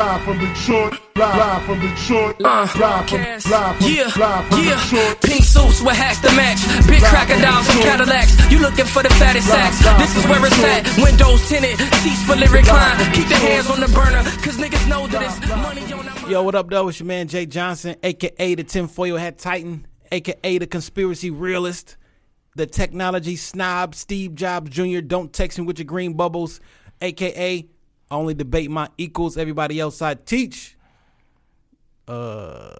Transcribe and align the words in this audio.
Live 0.00 0.24
from 0.24 0.38
Detroit, 0.38 0.92
live, 1.14 1.36
live 1.36 1.62
from 1.64 1.80
Detroit, 1.80 2.36
uh, 2.40 2.42
live 2.42 2.70
from, 2.70 3.20
live 3.20 3.76
from, 3.76 3.86
yeah, 3.86 4.04
live 4.16 4.46
from 4.48 4.64
yeah. 4.64 4.82
Detroit. 4.82 5.20
Pink 5.20 5.44
suits 5.44 5.82
with 5.82 5.94
hats 5.94 6.20
to 6.20 6.34
match. 6.34 6.56
Big 6.88 7.02
crocodiles 7.02 7.68
and 7.68 7.80
Cadillacs. 7.80 8.50
You 8.50 8.60
looking 8.60 8.86
for 8.86 9.02
the 9.02 9.10
fattest 9.10 9.48
sacks. 9.48 9.78
This 10.00 10.16
is 10.16 10.26
where 10.26 10.40
it's 10.46 10.58
at. 10.64 11.04
Windows 11.04 11.46
tinted, 11.50 11.76
seats 12.00 12.22
fully 12.22 12.46
reclined. 12.48 13.14
Keep 13.14 13.28
the 13.28 13.34
hands 13.34 13.68
on 13.68 13.80
the 13.80 13.88
burner, 13.88 14.22
cause 14.40 14.56
niggas 14.56 14.88
know 14.88 15.06
that 15.06 15.20
it's 15.20 15.48
money 15.50 15.92
on 15.92 16.06
the 16.06 16.30
Yo, 16.30 16.42
what 16.44 16.54
up, 16.54 16.70
though? 16.70 16.88
It's 16.88 16.98
your 16.98 17.06
man 17.06 17.28
Jay 17.28 17.44
Johnson, 17.44 17.96
aka 18.02 18.54
the 18.54 18.64
tinfoil 18.64 19.18
hat 19.18 19.36
titan, 19.36 19.86
aka 20.10 20.56
the 20.56 20.66
conspiracy 20.66 21.30
realist, 21.30 21.98
the 22.56 22.64
technology 22.64 23.36
snob, 23.36 23.94
Steve 23.94 24.34
Jobs 24.34 24.70
Jr. 24.70 25.00
Don't 25.00 25.30
text 25.30 25.58
me 25.58 25.66
with 25.66 25.78
your 25.78 25.84
green 25.84 26.14
bubbles, 26.14 26.58
aka 27.02 27.68
I 28.10 28.16
only 28.16 28.34
debate 28.34 28.70
my 28.70 28.88
equals. 28.98 29.36
Everybody 29.36 29.78
else 29.78 30.02
I 30.02 30.14
teach. 30.14 30.76
Uh, 32.08 32.74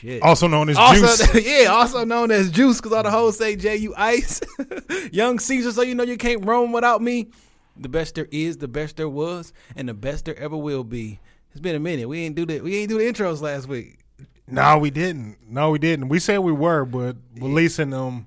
shit. 0.00 0.22
Also 0.22 0.46
known 0.48 0.68
as 0.68 0.76
Also, 0.76 1.32
Juice. 1.32 1.46
yeah, 1.46 1.68
also 1.68 2.04
known 2.04 2.30
as 2.30 2.50
Juice, 2.50 2.76
because 2.78 2.92
all 2.92 3.02
the 3.02 3.10
hoes 3.10 3.38
say 3.38 3.56
J 3.56 3.76
U 3.76 3.94
Ice. 3.96 4.40
Young 5.12 5.38
Caesar, 5.38 5.72
so 5.72 5.82
you 5.82 5.94
know 5.94 6.04
you 6.04 6.18
can't 6.18 6.44
roam 6.44 6.72
without 6.72 7.00
me. 7.00 7.30
The 7.78 7.88
best 7.88 8.14
there 8.14 8.28
is, 8.30 8.58
the 8.58 8.68
best 8.68 8.96
there 8.96 9.08
was, 9.08 9.52
and 9.74 9.88
the 9.88 9.94
best 9.94 10.26
there 10.26 10.38
ever 10.38 10.56
will 10.56 10.84
be. 10.84 11.20
It's 11.52 11.60
been 11.60 11.74
a 11.74 11.80
minute. 11.80 12.06
We 12.08 12.20
ain't 12.20 12.34
do 12.34 12.44
the 12.44 12.60
we 12.60 12.76
ain't 12.76 12.90
do 12.90 12.98
the 12.98 13.04
intros 13.04 13.40
last 13.40 13.66
week. 13.66 13.98
No, 14.46 14.78
we 14.78 14.90
didn't. 14.90 15.38
No, 15.48 15.70
we 15.70 15.78
didn't. 15.78 16.08
We 16.08 16.18
said 16.18 16.38
we 16.38 16.52
were, 16.52 16.84
but 16.84 17.16
releasing 17.34 17.90
them, 17.90 18.26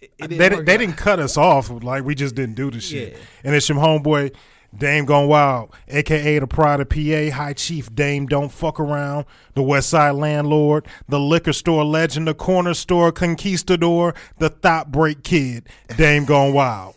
they, 0.00 0.26
didn't 0.26 0.38
they 0.38 0.56
work 0.56 0.66
didn't 0.66 0.96
cut 0.96 1.20
us 1.20 1.36
off. 1.36 1.70
Like 1.70 2.04
we 2.04 2.14
just 2.14 2.34
didn't 2.34 2.54
do 2.54 2.70
the 2.70 2.80
shit. 2.80 3.12
Yeah. 3.12 3.18
And 3.44 3.54
it's 3.54 3.68
your 3.68 3.78
homeboy 3.78 4.34
Dame 4.76 5.04
Gone 5.04 5.28
Wild, 5.28 5.70
aka 5.88 6.38
the 6.38 6.46
Pride 6.46 6.80
of 6.80 6.88
PA, 6.88 7.36
High 7.36 7.54
Chief 7.54 7.94
Dame 7.94 8.26
Don't 8.26 8.50
Fuck 8.50 8.80
Around, 8.80 9.26
the 9.54 9.62
West 9.62 9.90
Side 9.90 10.14
Landlord, 10.14 10.86
the 11.08 11.20
liquor 11.20 11.52
store 11.52 11.84
legend, 11.84 12.28
the 12.28 12.34
corner 12.34 12.74
store 12.74 13.12
conquistador, 13.12 14.14
the 14.38 14.48
Thought 14.48 14.90
Break 14.92 15.22
Kid, 15.22 15.68
Dame 15.96 16.24
Gone 16.24 16.52
Wild. 16.52 16.94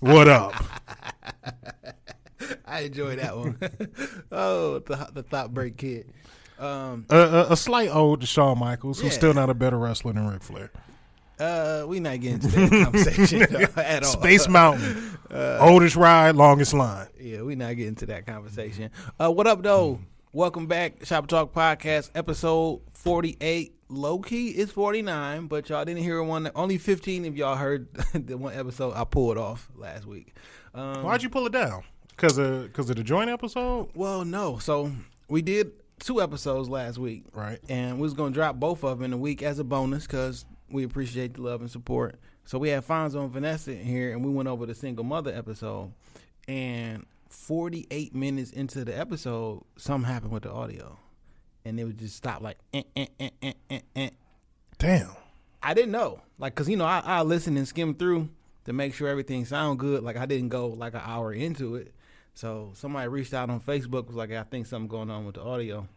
what 0.00 0.28
up? 0.28 0.54
I 2.66 2.80
enjoy 2.82 3.16
that 3.16 3.36
one. 3.36 3.58
oh, 4.32 4.78
the 4.80 5.08
the 5.12 5.22
thought 5.22 5.52
break 5.52 5.76
kid. 5.76 6.06
Um, 6.58 7.06
A, 7.10 7.16
a, 7.16 7.52
a 7.52 7.56
slight 7.56 7.90
ode 7.92 8.20
to 8.20 8.26
Shawn 8.26 8.58
Michaels, 8.58 9.00
who's 9.00 9.14
still 9.14 9.32
not 9.34 9.48
a 9.48 9.54
better 9.54 9.78
wrestler 9.78 10.12
than 10.12 10.26
Ric 10.26 10.42
Flair. 10.42 10.70
Uh, 11.40 11.84
we 11.86 12.00
not 12.00 12.20
getting 12.20 12.34
into 12.42 12.48
that 12.48 12.70
conversation 12.84 13.42
at 13.76 14.02
all. 14.04 14.10
Space 14.10 14.48
Mountain, 14.48 15.14
Uh, 15.30 15.58
oldest 15.60 15.94
ride, 15.94 16.34
longest 16.36 16.72
line. 16.72 17.06
Yeah, 17.20 17.42
we 17.42 17.54
not 17.54 17.76
getting 17.76 17.94
to 17.96 18.06
that 18.06 18.24
conversation. 18.24 18.90
Uh, 19.20 19.30
what 19.30 19.46
up, 19.46 19.62
though? 19.62 20.00
Welcome 20.32 20.66
back, 20.66 21.04
Shop 21.04 21.26
Talk 21.26 21.52
Podcast, 21.52 22.10
episode 22.14 22.80
forty-eight. 22.94 23.74
Low 23.90 24.20
key 24.20 24.48
is 24.48 24.70
forty-nine, 24.70 25.46
but 25.46 25.68
y'all 25.68 25.84
didn't 25.84 26.02
hear 26.02 26.22
one. 26.22 26.50
Only 26.54 26.78
fifteen 26.78 27.26
of 27.26 27.36
y'all 27.36 27.56
heard 27.56 27.88
the 28.14 28.38
one 28.38 28.54
episode 28.54 28.94
I 28.94 29.04
pulled 29.04 29.36
off 29.36 29.68
last 29.76 30.06
week. 30.06 30.34
Um, 30.74 31.02
Why'd 31.02 31.22
you 31.22 31.28
pull 31.28 31.44
it 31.46 31.52
down? 31.52 31.82
Because 32.08 32.38
of 32.38 32.62
because 32.64 32.88
of 32.88 32.96
the 32.96 33.04
joint 33.04 33.28
episode, 33.28 33.90
Well, 33.94 34.24
no. 34.24 34.56
So 34.56 34.90
we 35.28 35.42
did 35.42 35.72
two 36.00 36.22
episodes 36.22 36.70
last 36.70 36.96
week, 36.96 37.24
right? 37.34 37.58
and 37.68 37.96
we 37.96 38.02
was 38.02 38.14
gonna 38.14 38.30
drop 38.32 38.56
both 38.56 38.82
of 38.82 38.98
them 38.98 39.04
in 39.04 39.12
a 39.12 39.18
week 39.18 39.42
as 39.42 39.58
a 39.58 39.64
bonus 39.64 40.06
because 40.06 40.46
we 40.70 40.84
appreciate 40.84 41.34
the 41.34 41.42
love 41.42 41.60
and 41.60 41.70
support. 41.70 42.18
So 42.44 42.58
we 42.58 42.70
had 42.70 42.86
Fonzo 42.86 43.22
and 43.22 43.30
Vanessa 43.30 43.72
in 43.72 43.84
here, 43.84 44.12
and 44.12 44.24
we 44.24 44.30
went 44.32 44.48
over 44.48 44.66
the 44.66 44.74
single 44.74 45.04
mother 45.04 45.32
episode. 45.34 45.92
And 46.46 47.04
48 47.28 48.14
minutes 48.14 48.50
into 48.52 48.84
the 48.84 48.98
episode, 48.98 49.64
something 49.76 50.10
happened 50.10 50.32
with 50.32 50.44
the 50.44 50.50
audio, 50.52 50.98
and 51.64 51.78
it 51.78 51.84
would 51.84 51.98
just 51.98 52.16
stop 52.16 52.40
like. 52.40 52.58
Eh, 52.72 52.82
eh, 52.96 53.06
eh, 53.20 53.30
eh, 53.42 53.52
eh, 53.70 53.80
eh. 53.96 54.10
Damn. 54.78 55.10
I 55.62 55.74
didn't 55.74 55.90
know, 55.90 56.22
like, 56.38 56.54
cause 56.54 56.68
you 56.68 56.76
know 56.76 56.84
I, 56.84 57.02
I 57.04 57.22
listen 57.22 57.56
and 57.56 57.66
skim 57.66 57.94
through 57.94 58.28
to 58.64 58.72
make 58.72 58.94
sure 58.94 59.08
everything 59.08 59.44
sound 59.44 59.78
good. 59.78 60.02
Like 60.02 60.16
I 60.16 60.24
didn't 60.24 60.50
go 60.50 60.68
like 60.68 60.94
an 60.94 61.02
hour 61.04 61.32
into 61.32 61.74
it. 61.74 61.92
So 62.34 62.70
somebody 62.74 63.08
reached 63.08 63.34
out 63.34 63.50
on 63.50 63.60
Facebook 63.60 64.06
was 64.06 64.14
like, 64.14 64.30
I 64.30 64.44
think 64.44 64.66
something 64.66 64.88
going 64.88 65.10
on 65.10 65.26
with 65.26 65.34
the 65.34 65.42
audio. 65.42 65.88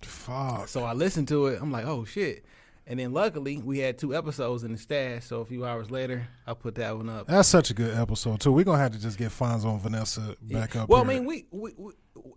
Fuck. 0.00 0.68
So 0.68 0.84
I 0.84 0.94
listened 0.94 1.28
to 1.28 1.48
it. 1.48 1.60
I'm 1.60 1.70
like, 1.70 1.84
oh 1.84 2.04
shit. 2.04 2.44
And 2.86 2.98
then 2.98 3.12
luckily 3.12 3.58
we 3.58 3.78
had 3.78 3.96
two 3.96 4.14
episodes 4.14 4.64
in 4.64 4.72
the 4.72 4.78
stash. 4.78 5.24
So 5.26 5.40
a 5.40 5.44
few 5.44 5.64
hours 5.64 5.90
later, 5.90 6.26
I 6.46 6.54
put 6.54 6.74
that 6.76 6.96
one 6.96 7.08
up. 7.08 7.28
That's 7.28 7.48
such 7.48 7.70
a 7.70 7.74
good 7.74 7.96
episode 7.96 8.40
too. 8.40 8.52
We're 8.52 8.64
gonna 8.64 8.78
have 8.78 8.92
to 8.92 9.00
just 9.00 9.18
get 9.18 9.30
Fonzo 9.30 9.70
and 9.70 9.80
Vanessa 9.80 10.36
back 10.42 10.74
up. 10.76 10.88
well, 10.88 11.04
here. 11.04 11.12
I 11.12 11.14
mean, 11.14 11.26
we, 11.26 11.46
we, 11.52 11.72
we 11.76 11.92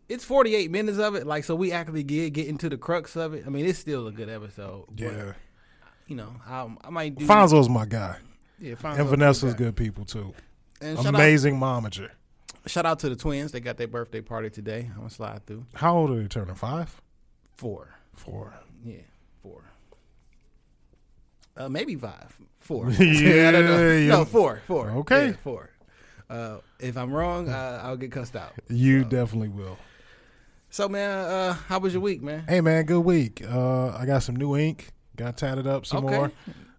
it's 0.08 0.24
48 0.24 0.70
minutes 0.70 1.00
of 1.00 1.16
it. 1.16 1.26
Like, 1.26 1.44
so 1.46 1.56
we 1.56 1.72
actually 1.72 2.04
get 2.04 2.34
get 2.34 2.48
into 2.48 2.70
the 2.70 2.78
crux 2.78 3.16
of 3.16 3.34
it. 3.34 3.44
I 3.46 3.50
mean, 3.50 3.66
it's 3.66 3.80
still 3.80 4.08
a 4.08 4.12
good 4.12 4.30
episode. 4.30 4.86
but, 4.92 5.00
yeah. 5.00 5.34
you 6.08 6.16
know, 6.16 6.36
I, 6.48 6.70
I 6.84 6.90
might 6.92 7.16
do. 7.18 7.26
Fonzo's 7.26 7.68
my 7.68 7.86
guy, 7.86 8.18
yeah, 8.60 8.76
Fonzo's 8.76 9.00
and 9.00 9.10
Vanessa's 9.10 9.54
guy. 9.54 9.58
good 9.58 9.76
people 9.76 10.06
too. 10.06 10.34
And 10.80 10.98
shout 10.98 11.08
out, 11.08 11.16
Amazing 11.16 11.60
momager. 11.60 12.12
shout 12.68 12.86
out 12.86 13.00
to 13.00 13.10
the 13.10 13.16
twins. 13.16 13.52
They 13.52 13.62
got 13.62 13.78
their 13.78 13.88
birthday 13.88 14.22
party 14.22 14.50
today. 14.52 14.90
I'm 14.92 14.98
gonna 14.98 15.10
slide 15.10 15.46
through 15.48 15.66
How 15.74 15.98
old 15.98 16.12
are 16.12 16.22
they 16.22 16.28
turning? 16.28 16.54
Five, 16.56 17.02
four. 17.56 17.96
four. 18.14 18.54
Yeah. 18.84 18.98
Uh, 21.58 21.70
maybe 21.70 21.96
five, 21.96 22.36
four. 22.60 22.90
Yeah, 22.92 23.00
I 23.50 23.52
don't 23.52 23.66
know. 23.66 23.92
yeah. 23.92 24.08
No, 24.10 24.26
four, 24.26 24.62
four. 24.68 24.90
Okay. 24.90 25.28
Yeah, 25.28 25.34
four. 25.44 25.70
Uh, 26.30 26.58
if 26.80 26.98
I'm 26.98 27.14
wrong, 27.14 27.50
uh, 27.50 27.82
I'll 27.84 27.98
get 27.98 28.12
cussed 28.12 28.36
out. 28.36 28.52
You 28.70 29.04
definitely 29.06 29.50
will. 29.50 29.78
So, 30.70 30.90
man, 30.90 31.10
uh, 31.20 31.54
how 31.54 31.80
was 31.80 31.94
your 31.94 32.02
week, 32.02 32.22
man? 32.22 32.44
Hey 32.48 32.60
man, 32.62 32.84
good 32.86 33.00
week. 33.02 33.42
Uh, 33.48 33.90
I 33.96 34.06
got 34.06 34.24
some 34.24 34.36
new 34.36 34.58
ink. 34.58 34.90
Got 35.16 35.38
tatted 35.38 35.66
up 35.68 35.86
some 35.86 36.06
Okay. 36.06 36.18
more. 36.18 36.32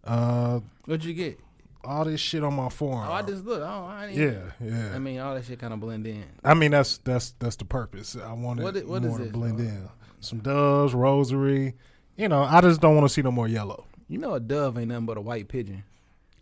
Uh, 0.05 0.61
What'd 0.85 1.05
you 1.05 1.15
get? 1.15 1.41
all 1.85 2.05
this 2.05 2.21
shit 2.21 2.43
on 2.43 2.53
my 2.53 2.69
forearm. 2.69 3.09
Oh, 3.09 3.13
I 3.13 3.23
just 3.23 3.45
look. 3.45 3.63
Oh, 3.63 3.85
I 3.87 4.09
didn't 4.13 4.51
yeah, 4.61 4.69
yeah. 4.69 4.93
I 4.93 4.99
mean, 4.99 5.21
all 5.21 5.35
that 5.37 5.45
shit 5.45 5.61
kind 5.61 5.73
of 5.73 5.79
blend 5.79 6.05
in. 6.09 6.25
I 6.45 6.55
mean 6.55 6.73
that's 6.73 6.99
that's 6.99 7.31
that's 7.39 7.55
the 7.57 7.65
purpose. 7.65 8.17
I 8.17 8.33
wanted 8.33 8.65
What 8.65 8.77
i- 8.77 8.81
what 8.81 9.03
is 9.05 9.09
more 9.09 9.19
to 9.21 9.25
blend 9.27 9.61
in. 9.61 9.89
Some 10.19 10.41
doves, 10.41 10.95
rosary. 10.95 11.75
You 12.17 12.29
know, 12.29 12.43
I 12.43 12.61
just 12.61 12.81
don't 12.81 12.97
want 12.97 13.07
to 13.07 13.15
see 13.15 13.23
no 13.23 13.31
more 13.31 13.47
yellow. 13.47 13.87
You 14.09 14.19
know, 14.19 14.35
a 14.35 14.41
dove 14.41 14.79
ain't 14.79 14.89
nothing 14.89 15.07
but 15.07 15.17
a 15.19 15.21
white 15.21 15.49
pigeon. 15.49 15.83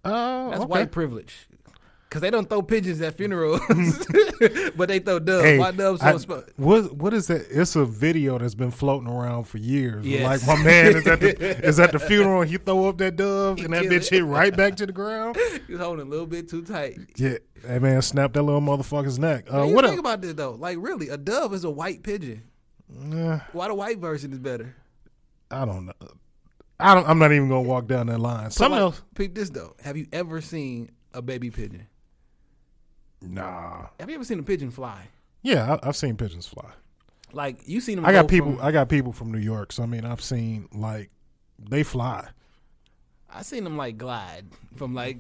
Oh, 0.05 0.51
That's 0.51 0.61
okay. 0.63 0.69
white 0.71 0.93
privilege. 0.93 1.49
Cause 2.11 2.21
they 2.21 2.31
don't 2.31 2.49
throw 2.49 2.63
pigeons 2.63 3.01
at 3.01 3.17
funerals, 3.17 3.61
but 4.77 4.87
they 4.89 5.01
throw 5.01 5.19
doves. 5.19 5.45
Hey, 5.45 5.59
Why 5.59 5.73
doves 5.73 6.01
I- 6.01 6.17
sp- 6.23 6.47
what 6.55 6.93
what 6.95 7.13
is 7.13 7.27
that? 7.27 7.45
It's 7.51 7.75
a 7.75 7.85
video 7.85 8.39
that's 8.39 8.55
been 8.55 8.71
floating 8.71 9.09
around 9.09 9.45
for 9.49 9.59
years. 9.59 10.07
Yes. 10.07 10.47
Like 10.47 10.59
my 10.59 10.63
man 10.63 10.97
is 10.97 11.07
at 11.09 11.19
the 11.19 11.37
is 11.67 11.81
at 11.81 11.91
the 11.91 11.99
funeral. 11.99 12.43
He 12.43 12.57
throw 12.59 12.89
up 12.89 12.99
that 12.99 13.17
dove 13.17 13.59
and 13.59 13.73
that 13.75 13.87
bitch 13.87 14.07
it. 14.07 14.11
hit 14.11 14.25
right 14.27 14.57
back 14.57 14.77
to 14.77 14.87
the 14.87 14.93
ground. 14.93 15.37
He's 15.67 15.77
holding 15.79 16.07
a 16.07 16.09
little 16.09 16.27
bit 16.27 16.49
too 16.49 16.63
tight. 16.63 17.01
Yeah, 17.17 17.39
hey 17.67 17.81
man, 17.81 18.01
snap 18.01 18.33
that 18.35 18.43
little 18.43 18.61
motherfucker's 18.61 19.19
neck. 19.19 19.47
Uh, 19.53 19.67
what 19.67 19.85
think 19.85 19.95
up? 19.95 20.05
about 20.05 20.21
this 20.21 20.35
though? 20.35 20.53
Like, 20.53 20.79
really, 20.81 21.09
a 21.09 21.17
dove 21.17 21.53
is 21.53 21.65
a 21.65 21.71
white 21.71 22.05
pigeon. 22.05 22.45
Uh, 23.13 23.41
Why 23.51 23.67
the 23.67 23.75
white 23.75 23.99
version 23.99 24.33
is 24.33 24.39
better? 24.39 24.77
I 25.51 25.65
don't 25.65 25.87
know. 25.87 25.93
I 26.81 26.95
don't. 26.95 27.09
I'm 27.09 27.19
not 27.19 27.33
even 27.33 27.49
gonna 27.49 27.63
walk 27.63 27.87
down 27.87 28.09
that 28.09 28.19
line. 28.19 28.51
Something 28.51 28.73
like, 28.73 28.81
else. 28.81 29.03
Peep 29.15 29.35
this 29.35 29.51
though. 29.51 29.75
Have 29.83 29.97
you 29.97 30.07
ever 30.13 30.41
seen 30.41 30.91
a 31.13 31.23
baby 31.23 31.51
pigeon? 31.51 31.87
Nah. 33.23 33.87
Have 34.01 34.09
you 34.09 34.17
ever 34.17 34.25
seen 34.25 34.39
a 34.39 34.43
pigeon 34.43 34.71
fly? 34.71 35.09
Yeah, 35.43 35.75
I, 35.83 35.89
I've 35.89 35.97
seen 35.97 36.17
pigeons 36.17 36.47
fly. 36.47 36.71
Like 37.33 37.61
you 37.67 37.81
seen 37.81 37.97
them. 37.97 38.07
I 38.07 38.13
got 38.13 38.23
go 38.23 38.29
people. 38.29 38.57
From, 38.57 38.65
I 38.65 38.73
got 38.73 38.89
people 38.89 39.13
from 39.13 39.33
New 39.33 39.39
York. 39.39 39.73
So 39.73 39.83
I 39.83 39.87
mean, 39.87 40.05
I've 40.05 40.23
seen 40.23 40.69
like 40.73 41.11
they 41.59 41.83
fly. 41.83 42.29
I 43.31 43.43
seen 43.43 43.65
them 43.65 43.77
like 43.77 43.99
glide 43.99 44.47
from 44.77 44.95
like 44.95 45.19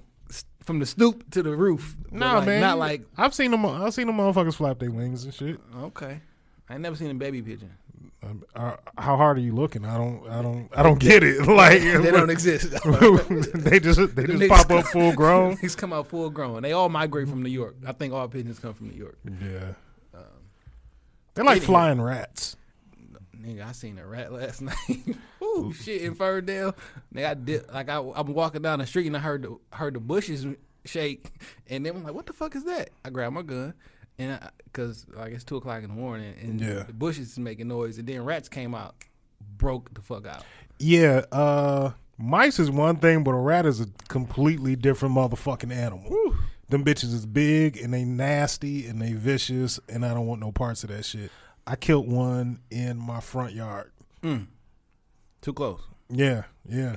from 0.62 0.78
the 0.78 0.86
stoop 0.86 1.30
to 1.32 1.42
the 1.42 1.56
roof. 1.56 1.96
Nah, 2.10 2.38
like, 2.38 2.46
man. 2.46 2.60
Not 2.60 2.78
like 2.78 3.02
I've 3.16 3.34
seen 3.34 3.50
them. 3.50 3.64
I've 3.66 3.94
seen 3.94 4.06
them 4.06 4.16
motherfuckers 4.16 4.54
flap 4.54 4.78
their 4.78 4.90
wings 4.90 5.24
and 5.24 5.34
shit. 5.34 5.60
okay. 5.76 6.20
I 6.68 6.74
ain't 6.74 6.82
never 6.82 6.96
seen 6.96 7.10
a 7.10 7.14
baby 7.14 7.42
pigeon. 7.42 7.70
Um, 8.22 8.42
uh, 8.54 8.76
how 8.96 9.16
hard 9.16 9.36
are 9.36 9.40
you 9.42 9.54
looking? 9.54 9.84
I 9.84 9.98
don't. 9.98 10.26
I 10.28 10.40
don't. 10.42 10.68
I 10.74 10.82
don't 10.82 10.98
get 10.98 11.22
it. 11.22 11.46
Like 11.54 11.80
they 11.82 12.10
don't 12.10 12.30
exist. 12.30 12.70
they 13.54 13.80
just. 13.80 14.16
They 14.16 14.26
just 14.26 14.48
pop 14.48 14.70
up 14.70 14.86
full 14.86 15.12
grown. 15.12 15.56
He's 15.58 15.76
come 15.76 15.92
out 15.92 16.06
full 16.06 16.30
grown. 16.30 16.62
They 16.62 16.72
all 16.72 16.88
migrate 16.88 17.28
from 17.28 17.42
New 17.42 17.50
York. 17.50 17.76
I 17.86 17.92
think 17.92 18.14
all 18.14 18.26
pigeons 18.28 18.58
come 18.58 18.74
from 18.74 18.88
New 18.88 18.96
York. 18.96 19.18
Yeah. 19.24 19.74
They're 21.34 21.44
like 21.44 21.62
anywho. 21.62 21.66
flying 21.66 22.00
rats. 22.00 22.56
Nigga, 23.36 23.66
I 23.66 23.72
seen 23.72 23.98
a 23.98 24.06
rat 24.06 24.32
last 24.32 24.62
night. 24.62 25.16
Ooh, 25.42 25.72
shit 25.72 26.02
in 26.02 26.14
Ferndale. 26.14 26.74
Nigga, 27.14 27.30
I 27.30 27.34
did 27.34 27.72
like 27.72 27.88
I, 27.88 27.98
I'm 27.98 28.32
walking 28.32 28.62
down 28.62 28.78
the 28.78 28.86
street 28.86 29.06
and 29.06 29.16
I 29.16 29.20
heard 29.20 29.42
the 29.42 29.58
heard 29.72 29.94
the 29.94 30.00
bushes 30.00 30.46
shake, 30.84 31.30
and 31.68 31.84
then 31.84 31.96
I'm 31.96 32.04
like, 32.04 32.14
"What 32.14 32.26
the 32.26 32.32
fuck 32.32 32.56
is 32.56 32.64
that?" 32.64 32.90
I 33.04 33.10
grabbed 33.10 33.34
my 33.34 33.42
gun, 33.42 33.74
and 34.18 34.38
because 34.64 35.06
like 35.14 35.32
it's 35.32 35.44
two 35.44 35.56
o'clock 35.56 35.82
in 35.82 35.88
the 35.88 35.94
morning, 35.94 36.34
and 36.40 36.60
Yeah. 36.60 36.82
the 36.84 36.92
bushes 36.92 37.32
is 37.32 37.38
making 37.38 37.68
noise, 37.68 37.98
and 37.98 38.06
then 38.08 38.24
rats 38.24 38.48
came 38.48 38.74
out, 38.74 38.94
broke 39.58 39.92
the 39.94 40.00
fuck 40.00 40.26
out. 40.26 40.44
Yeah. 40.78 41.24
Uh, 41.32 41.92
mice 42.18 42.58
is 42.58 42.70
one 42.70 42.96
thing, 42.96 43.24
but 43.24 43.32
a 43.32 43.38
rat 43.38 43.66
is 43.66 43.80
a 43.80 43.86
completely 44.08 44.76
different 44.76 45.14
motherfucking 45.14 45.72
animal. 45.72 46.12
Them 46.68 46.84
bitches 46.84 47.12
is 47.12 47.26
big 47.26 47.76
and 47.76 47.92
they 47.92 48.04
nasty 48.04 48.86
and 48.86 49.00
they 49.00 49.12
vicious, 49.12 49.78
and 49.88 50.04
I 50.04 50.14
don't 50.14 50.26
want 50.26 50.40
no 50.40 50.50
parts 50.50 50.82
of 50.84 50.90
that 50.90 51.04
shit. 51.04 51.30
I 51.66 51.76
killed 51.76 52.10
one 52.10 52.60
in 52.70 52.96
my 52.98 53.20
front 53.20 53.52
yard. 53.52 53.90
Mm. 54.22 54.46
Too 55.42 55.52
close. 55.52 55.80
Yeah, 56.08 56.44
yeah. 56.68 56.96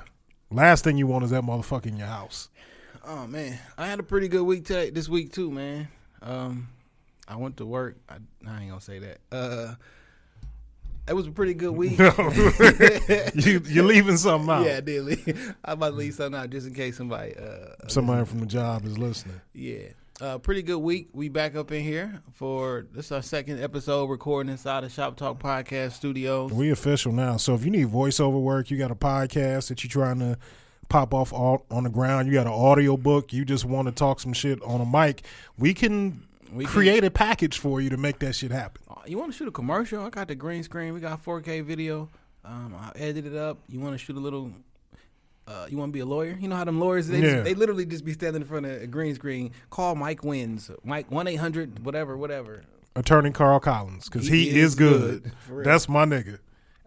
Last 0.49 0.83
thing 0.83 0.97
you 0.97 1.07
want 1.07 1.25
is 1.25 1.31
that 1.31 1.43
motherfucker 1.43 1.87
in 1.87 1.97
your 1.97 2.07
house. 2.07 2.49
Oh 3.05 3.27
man, 3.27 3.59
I 3.77 3.87
had 3.87 3.99
a 3.99 4.03
pretty 4.03 4.27
good 4.29 4.43
week 4.43 4.65
today, 4.65 4.89
this 4.89 5.07
week 5.09 5.31
too, 5.33 5.51
man. 5.51 5.87
Um, 6.21 6.69
I 7.27 7.35
went 7.35 7.57
to 7.57 7.65
work. 7.65 7.97
I, 8.09 8.15
I 8.47 8.62
ain't 8.62 8.69
gonna 8.69 8.81
say 8.81 9.00
that. 9.00 9.18
Uh, 9.31 9.75
it 11.07 11.13
was 11.13 11.27
a 11.27 11.31
pretty 11.31 11.53
good 11.53 11.71
week. 11.75 11.97
you 12.00 13.62
you're 13.65 13.83
leaving 13.85 14.18
something 14.18 14.50
out. 14.50 14.65
yeah, 14.65 14.77
I 14.77 14.81
did. 14.81 15.03
Leave. 15.03 15.56
I 15.65 15.74
about 15.74 15.89
to 15.91 15.95
leave 15.95 16.13
something 16.13 16.39
out 16.39 16.50
just 16.50 16.68
in 16.68 16.74
case 16.74 16.97
somebody. 16.97 17.35
Uh, 17.35 17.88
Somebody 17.88 18.25
from 18.25 18.39
the 18.39 18.45
job 18.45 18.85
is 18.85 18.97
listening. 18.97 19.39
yeah, 19.53 19.89
uh, 20.21 20.38
pretty 20.38 20.62
good 20.62 20.79
week. 20.79 21.09
We 21.13 21.29
back 21.29 21.56
up 21.56 21.71
in 21.71 21.83
here 21.83 22.21
for 22.33 22.85
this 22.94 23.06
is 23.07 23.12
our 23.12 23.21
second 23.21 23.62
episode 23.63 24.09
recording 24.09 24.51
inside 24.51 24.83
the 24.83 24.89
Shop 24.89 25.15
Talk 25.15 25.39
Podcast 25.41 25.94
Studios. 25.94 26.51
We 26.51 26.71
official 26.71 27.12
now. 27.12 27.38
So 27.38 27.53
if 27.56 27.63
you 27.63 27.71
need 27.71 27.88
voiceover 27.88 28.41
work, 28.41 28.69
you 28.69 28.77
got 28.77 28.91
a 28.91 28.95
podcast 28.95 29.69
that 29.69 29.83
you're 29.83 29.91
trying 29.91 30.19
to 30.19 30.38
pop 30.89 31.13
off 31.13 31.33
all, 31.33 31.65
on 31.69 31.83
the 31.83 31.89
ground, 31.89 32.27
you 32.27 32.33
got 32.33 32.47
an 32.47 32.53
audio 32.53 32.95
book, 32.95 33.33
you 33.33 33.44
just 33.44 33.65
want 33.65 33.88
to 33.89 33.91
talk 33.94 34.19
some 34.21 34.31
shit 34.33 34.62
on 34.63 34.79
a 34.79 34.85
mic, 34.85 35.24
we 35.57 35.74
can 35.74 36.25
We 36.51 36.65
can- 36.65 36.73
create 36.73 37.03
a 37.03 37.11
package 37.11 37.59
for 37.59 37.81
you 37.81 37.89
to 37.89 37.97
make 37.97 38.19
that 38.19 38.33
shit 38.35 38.51
happen. 38.51 38.81
Uh, 38.89 38.95
You 39.05 39.17
want 39.17 39.31
to 39.31 39.38
shoot 39.38 39.47
a 39.47 39.51
commercial? 39.51 40.03
I 40.03 40.09
got 40.09 40.27
the 40.27 40.35
green 40.35 40.63
screen. 40.63 40.94
We 40.94 40.99
got 40.99 41.23
4K 41.23 41.61
video. 41.61 42.09
Um, 42.45 42.75
I 42.77 42.91
edited 42.95 43.27
it 43.33 43.35
up. 43.38 43.57
You 43.69 43.79
want 43.79 43.94
to 43.94 43.97
shoot 43.97 44.15
a 44.15 44.19
little? 44.19 44.51
Uh, 45.47 45.65
you 45.69 45.77
want 45.77 45.89
to 45.89 45.94
be 45.94 45.99
a 46.01 46.05
lawyer? 46.05 46.38
You 46.39 46.47
know 46.49 46.57
how 46.57 46.65
them 46.65 46.79
lawyers 46.79 47.07
they, 47.07 47.19
Yeah. 47.21 47.31
just, 47.35 47.44
they 47.45 47.53
literally 47.53 47.85
just 47.85 48.03
be 48.03 48.13
standing 48.13 48.41
in 48.41 48.47
front 48.47 48.65
of 48.65 48.81
a 48.81 48.88
green 48.88 49.15
screen. 49.15 49.51
Call 49.69 49.95
Mike 49.95 50.23
Wins, 50.23 50.69
Mike 50.83 51.09
one 51.09 51.25
eight 51.27 51.35
hundred 51.38 51.85
whatever 51.85 52.17
whatever. 52.17 52.63
Attorney 52.95 53.31
Carl 53.31 53.59
Collins, 53.59 54.05
because 54.09 54.27
he, 54.27 54.50
He 54.50 54.59
is 54.59 54.69
is 54.71 54.75
good. 54.75 55.31
good. 55.50 55.63
That's 55.65 55.88
my 55.88 56.03
nigga. 56.05 56.39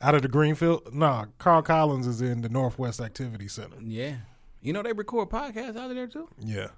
Out 0.03 0.15
of 0.15 0.23
the 0.23 0.29
Greenfield, 0.29 0.93
nah. 0.95 1.27
Carl 1.39 1.63
Collins 1.63 2.07
is 2.07 2.21
in 2.21 2.41
the 2.43 2.49
Northwest 2.49 3.01
Activity 3.01 3.49
Center. 3.49 3.77
Yeah, 3.81 4.17
you 4.61 4.73
know 4.73 4.83
they 4.83 4.93
record 4.93 5.29
podcasts 5.31 5.77
out 5.77 5.91
of 5.91 5.95
there 5.97 6.07
too. 6.07 6.29
Yeah, 6.39 6.69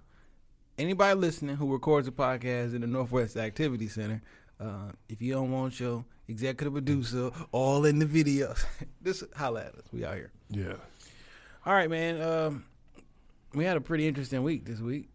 Anybody 0.79 1.19
listening 1.19 1.57
who 1.57 1.71
records 1.73 2.09
a 2.09 2.13
podcast 2.13 2.75
in 2.75 2.81
the 2.81 2.87
Northwest 2.87 3.37
Activity 3.37 3.89
Center, 3.89 4.23
uh, 4.59 4.93
if 5.09 5.21
you 5.21 5.35
don't 5.35 5.51
want 5.51 5.79
your 5.79 6.05
executive 6.29 6.73
producer 6.73 7.31
all 7.53 7.85
in 7.85 7.99
the 7.99 8.07
videos, 8.07 8.65
just 9.05 9.25
holla 9.37 9.61
at 9.67 9.75
us. 9.75 9.85
We 9.93 10.05
out 10.05 10.15
here. 10.15 10.33
yeah. 10.49 10.75
All 11.65 11.75
right, 11.75 11.91
man. 11.91 12.21
Um, 12.21 12.65
we 13.55 13.65
had 13.65 13.77
a 13.77 13.81
pretty 13.81 14.09
interesting 14.09 14.43
week 14.43 14.65
this 14.65 14.81
week 14.81 15.09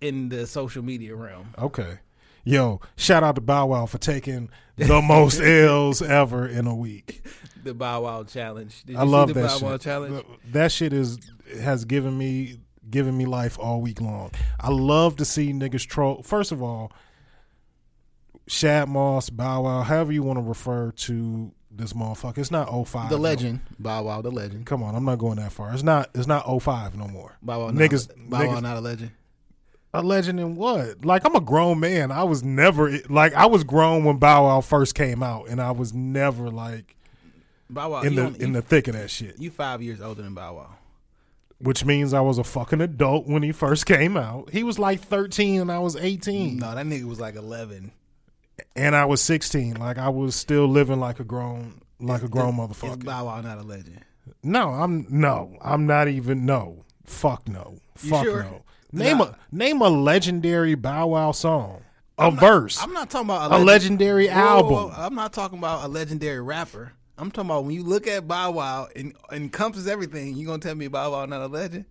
in 0.00 0.28
the 0.30 0.46
social 0.46 0.82
media 0.82 1.14
realm. 1.14 1.54
Okay. 1.58 1.98
Yo, 2.42 2.80
shout 2.96 3.22
out 3.22 3.34
to 3.34 3.40
Bow 3.42 3.66
Wow 3.66 3.84
for 3.86 3.98
taking 3.98 4.48
the 4.76 5.02
most 5.02 5.40
L's 5.42 6.00
ever 6.00 6.48
in 6.48 6.66
a 6.66 6.74
week. 6.74 7.22
The 7.62 7.74
Bow 7.74 8.02
Wow 8.04 8.24
challenge. 8.24 8.82
Did 8.84 8.94
you 8.94 8.98
I 8.98 9.02
love 9.02 9.28
see 9.28 9.34
the 9.34 9.42
that 9.42 9.48
Bow 9.48 9.58
shit. 9.58 9.68
Wow 9.68 9.76
challenge? 9.76 10.26
That 10.52 10.72
shit 10.72 10.92
is 10.94 11.18
has 11.60 11.84
given 11.84 12.16
me 12.16 12.56
given 12.88 13.16
me 13.16 13.26
life 13.26 13.58
all 13.58 13.80
week 13.80 14.00
long. 14.00 14.30
I 14.58 14.70
love 14.70 15.16
to 15.16 15.24
see 15.24 15.52
niggas 15.52 15.86
troll. 15.86 16.22
First 16.22 16.52
of 16.52 16.62
all, 16.62 16.92
Shad 18.46 18.88
Moss, 18.88 19.30
Bow 19.30 19.62
Wow, 19.62 19.82
however 19.82 20.12
you 20.12 20.22
want 20.22 20.38
to 20.38 20.42
refer 20.42 20.90
to 20.92 21.52
this 21.70 21.92
motherfucker. 21.92 22.38
It's 22.38 22.50
not 22.50 22.68
05. 22.68 23.10
The 23.10 23.16
no- 23.16 23.22
legend, 23.22 23.60
Bow 23.78 24.02
Wow, 24.04 24.22
the 24.22 24.30
legend. 24.30 24.66
Come 24.66 24.82
on, 24.82 24.94
I'm 24.94 25.04
not 25.04 25.18
going 25.18 25.36
that 25.36 25.52
far. 25.52 25.72
It's 25.72 25.82
not 25.84 26.10
it's 26.14 26.26
not 26.26 26.44
05 26.62 26.96
no 26.96 27.06
more. 27.06 27.36
Bow 27.42 27.60
Wow, 27.66 27.70
niggas, 27.70 28.08
not, 28.16 28.30
Bow 28.30 28.46
Wow, 28.48 28.60
not 28.60 28.76
a 28.76 28.80
legend. 28.80 29.12
a 29.94 30.02
legend 30.02 30.40
in 30.40 30.56
what? 30.56 31.04
Like 31.04 31.24
I'm 31.24 31.36
a 31.36 31.40
grown 31.40 31.78
man. 31.78 32.10
I 32.10 32.24
was 32.24 32.42
never 32.42 32.98
like 33.08 33.34
I 33.34 33.46
was 33.46 33.62
grown 33.62 34.04
when 34.04 34.16
Bow 34.16 34.44
Wow 34.46 34.60
first 34.62 34.94
came 34.96 35.22
out, 35.22 35.48
and 35.48 35.60
I 35.60 35.70
was 35.70 35.94
never 35.94 36.50
like 36.50 36.96
Bow 37.68 37.90
Wow, 37.90 38.00
in 38.02 38.16
the 38.16 38.34
in 38.42 38.52
the 38.52 38.62
thick 38.62 38.88
of 38.88 38.94
that 38.94 39.10
shit. 39.10 39.38
you 39.38 39.50
five 39.52 39.80
years 39.80 40.00
older 40.00 40.22
than 40.22 40.34
Bow 40.34 40.54
Wow. 40.56 40.70
Which 41.60 41.84
means 41.84 42.14
I 42.14 42.20
was 42.20 42.38
a 42.38 42.44
fucking 42.44 42.80
adult 42.80 43.26
when 43.26 43.42
he 43.42 43.52
first 43.52 43.84
came 43.84 44.16
out. 44.16 44.48
He 44.50 44.62
was 44.62 44.78
like 44.78 45.00
13 45.00 45.60
and 45.60 45.70
I 45.70 45.78
was 45.78 45.94
18, 45.94 46.56
No, 46.58 46.74
that 46.74 46.86
nigga 46.86 47.04
was 47.04 47.20
like 47.20 47.36
eleven. 47.36 47.92
and 48.74 48.96
I 48.96 49.04
was 49.04 49.20
16. 49.20 49.74
Like 49.76 49.98
I 49.98 50.08
was 50.08 50.34
still 50.34 50.66
living 50.66 51.00
like 51.00 51.20
a 51.20 51.24
grown 51.24 51.82
like 52.00 52.22
a 52.22 52.28
grown 52.28 52.54
motherfucker. 52.56 53.04
Bow 53.04 53.26
Wow 53.26 53.40
not 53.42 53.58
a 53.58 53.62
legend? 53.62 54.00
No, 54.42 54.70
I'm 54.70 55.06
no, 55.10 55.56
I'm 55.60 55.86
not 55.86 56.08
even 56.08 56.46
no. 56.46 56.84
Fuck 57.04 57.46
no. 57.48 57.78
You 58.02 58.10
Fuck 58.10 58.24
sure? 58.24 58.42
no. 58.44 58.62
Name 58.92 59.18
Nah. 59.18 59.24
a 59.24 59.36
name 59.52 59.82
a 59.82 59.88
legendary 59.90 60.74
Bow 60.76 61.08
Wow 61.08 61.32
song. 61.32 61.82
A 62.18 62.30
verse. 62.30 62.82
I'm 62.82 62.92
not 62.92 63.08
talking 63.10 63.28
about 63.28 63.46
A 63.50 63.58
legend- 63.58 63.66
legendary 63.66 64.28
Whoa, 64.28 64.34
whoa, 64.34 64.40
album. 64.48 64.72
whoa. 64.74 64.92
I'm 64.96 65.14
not 65.14 65.32
talking 65.32 65.58
about 65.58 65.84
a 65.84 65.88
legendary 65.88 66.40
rapper. 66.40 66.92
I'm 67.20 67.30
talking 67.30 67.50
about 67.50 67.64
when 67.64 67.74
you 67.74 67.82
look 67.82 68.06
at 68.06 68.26
Bow 68.26 68.50
Wow 68.52 68.88
and 68.96 69.14
encompasses 69.30 69.86
everything. 69.86 70.36
You 70.36 70.46
gonna 70.46 70.58
tell 70.58 70.74
me 70.74 70.88
Bow 70.88 71.12
Wow 71.12 71.26
not 71.26 71.42
a 71.42 71.46
legend? 71.46 71.84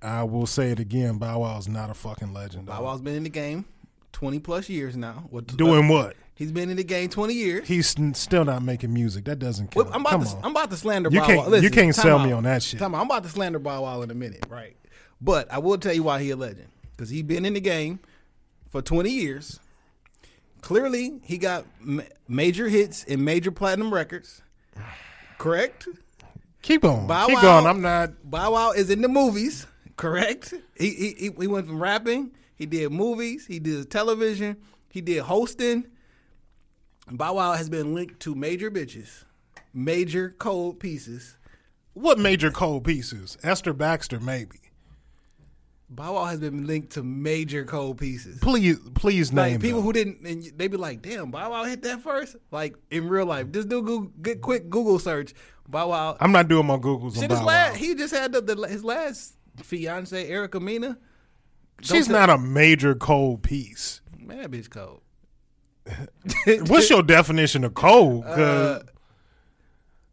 I 0.00 0.22
will 0.22 0.46
say 0.46 0.70
it 0.70 0.78
again. 0.78 1.18
Bow 1.18 1.40
Wow's 1.40 1.68
not 1.68 1.90
a 1.90 1.94
fucking 1.94 2.32
legend. 2.32 2.66
Bow. 2.66 2.82
Wow's 2.84 3.00
been 3.00 3.14
in 3.14 3.24
the 3.24 3.30
game 3.30 3.64
20 4.12 4.38
plus 4.38 4.68
years 4.68 4.96
now. 4.96 5.24
What, 5.30 5.46
Doing 5.56 5.86
uh, 5.90 5.92
what? 5.92 6.16
He's 6.34 6.52
been 6.52 6.70
in 6.70 6.76
the 6.76 6.84
game 6.84 7.08
20 7.08 7.32
years. 7.34 7.66
He's 7.66 7.94
still 8.12 8.44
not 8.44 8.62
making 8.62 8.92
music. 8.92 9.24
That 9.24 9.38
doesn't 9.38 9.74
Well, 9.74 9.86
count. 9.86 9.94
I'm 9.96 10.00
about 10.02 10.10
Come 10.10 10.22
to 10.24 10.28
on. 10.36 10.44
I'm 10.44 10.50
about 10.50 10.70
to 10.70 10.76
slander 10.76 11.08
You 11.10 11.20
Bow 11.20 11.26
can't- 11.26 11.38
Wow. 11.38 11.48
Listen, 11.48 11.64
you 11.64 11.70
can't 11.70 11.94
sell 11.94 12.18
me 12.18 12.30
on 12.30 12.44
that 12.44 12.62
shit. 12.62 12.78
Time 12.78 12.94
out. 12.94 13.00
I'm 13.00 13.06
about 13.06 13.22
to 13.24 13.28
slander 13.30 13.58
Bow 13.58 13.82
Wow 13.82 14.02
in 14.02 14.10
a 14.10 14.14
minute, 14.14 14.44
right? 14.48 14.76
But 15.20 15.50
I 15.50 15.58
will 15.58 15.78
tell 15.78 15.94
you 15.94 16.02
why 16.02 16.22
he 16.22 16.30
a 16.30 16.36
legend 16.36 16.68
because 16.92 17.08
he 17.08 17.22
been 17.22 17.44
in 17.46 17.54
the 17.54 17.60
game 17.60 17.98
for 18.70 18.82
20 18.82 19.10
years. 19.10 19.58
Clearly, 20.60 21.20
he 21.24 21.38
got 21.38 21.64
ma- 21.80 22.02
major 22.28 22.68
hits 22.68 23.04
and 23.04 23.24
major 23.24 23.50
platinum 23.50 23.92
records. 23.92 24.42
Correct. 25.38 25.88
Keep 26.62 26.82
going. 26.82 27.06
Bow 27.06 27.26
Keep 27.26 27.36
Wow- 27.36 27.42
going. 27.42 27.66
I'm 27.66 27.80
not. 27.82 28.28
Bow 28.30 28.52
Wow 28.52 28.72
is 28.72 28.90
in 28.90 29.02
the 29.02 29.08
movies, 29.08 29.66
correct? 29.96 30.54
He, 30.76 30.90
he 30.90 31.14
he 31.18 31.30
he 31.38 31.46
went 31.46 31.66
from 31.66 31.80
rapping, 31.82 32.32
he 32.56 32.66
did 32.66 32.90
movies, 32.92 33.46
he 33.46 33.58
did 33.58 33.90
television, 33.90 34.56
he 34.90 35.00
did 35.00 35.22
hosting. 35.22 35.86
Bow 37.10 37.34
Wow 37.34 37.52
has 37.52 37.68
been 37.68 37.94
linked 37.94 38.18
to 38.20 38.34
major 38.34 38.70
bitches, 38.70 39.24
major 39.72 40.34
cold 40.38 40.80
pieces. 40.80 41.36
What 41.94 42.18
major 42.18 42.50
cold 42.50 42.84
pieces? 42.84 43.38
Esther 43.42 43.72
Baxter, 43.72 44.18
maybe. 44.20 44.58
Bow 45.88 46.14
Wow 46.14 46.24
has 46.24 46.40
been 46.40 46.66
linked 46.66 46.90
to 46.94 47.02
major 47.02 47.64
cold 47.64 47.98
pieces. 47.98 48.40
Please, 48.40 48.78
please 48.94 49.32
name 49.32 49.52
Like 49.52 49.60
people 49.60 49.78
them. 49.78 49.84
who 49.86 49.92
didn't, 49.92 50.26
and 50.26 50.42
they 50.56 50.66
be 50.66 50.76
like, 50.76 51.00
"Damn, 51.02 51.30
Bow 51.30 51.50
Wow 51.52 51.64
hit 51.64 51.82
that 51.82 52.02
first? 52.02 52.36
Like 52.50 52.74
in 52.90 53.08
real 53.08 53.26
life, 53.26 53.52
just 53.52 53.68
do 53.68 53.82
Google, 53.82 54.10
good 54.20 54.40
quick 54.40 54.68
Google 54.68 54.98
search. 54.98 55.32
Bow 55.68 55.90
Wow. 55.90 56.16
I'm 56.20 56.32
not 56.32 56.48
doing 56.48 56.66
my 56.66 56.76
Googles 56.76 57.14
on 57.16 57.20
Shit, 57.22 57.28
Bow 57.30 57.44
last, 57.44 57.72
Wow. 57.72 57.78
he 57.78 57.94
just 57.94 58.14
had 58.14 58.32
the, 58.32 58.40
the 58.40 58.66
his 58.68 58.82
last 58.84 59.34
fiance, 59.62 60.26
Erica 60.28 60.58
Mena. 60.60 60.98
She's 61.82 62.06
tell- 62.08 62.16
not 62.16 62.30
a 62.30 62.38
major 62.38 62.94
cold 62.94 63.42
piece. 63.42 64.00
Man, 64.18 64.38
that 64.38 64.50
bitch 64.50 64.70
cold. 64.70 65.02
What's 66.68 66.90
your 66.90 67.02
definition 67.02 67.62
of 67.64 67.74
cold? 67.74 68.24
Uh, 68.24 68.34
'Cause 68.34 68.82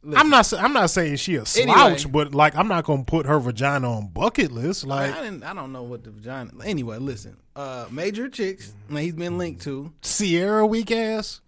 Listen, 0.05 0.19
I'm 0.19 0.29
not. 0.29 0.53
I'm 0.53 0.73
not 0.73 0.89
saying 0.89 1.15
she 1.15 1.35
a 1.35 1.45
slouch, 1.45 1.67
Anyway. 2.05 2.11
but 2.11 2.35
like 2.35 2.55
I'm 2.57 2.67
not 2.67 2.83
gonna 2.83 3.05
put 3.05 3.25
her 3.25 3.39
vagina 3.39 3.89
on 3.89 4.07
bucket 4.07 4.51
list. 4.51 4.83
I, 4.85 4.87
Like 4.87 5.15
I. 5.15 5.51
I 5.51 5.53
don't 5.53 5.71
know 5.71 5.83
what 5.83 6.03
the 6.03 6.11
vagina. 6.11 6.51
Anyway, 6.65 6.97
listen. 6.97 7.37
Uh, 7.55 7.85
major 7.89 8.27
chicks. 8.27 8.73
that 8.89 9.01
he's 9.01 9.13
been 9.13 9.37
linked 9.37 9.61
to. 9.63 9.93
Ciara 10.01 10.65
weak 10.67 10.91
ass. 10.91 11.39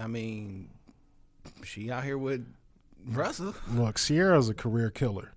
I 0.00 0.06
mean, 0.06 0.70
she 1.62 1.90
out 1.90 2.04
here 2.04 2.18
with 2.18 2.46
Russell. 3.06 3.54
Look, 3.70 3.98
Ciara's 3.98 4.48
a 4.48 4.54
career 4.54 4.90
killer. 4.90 5.32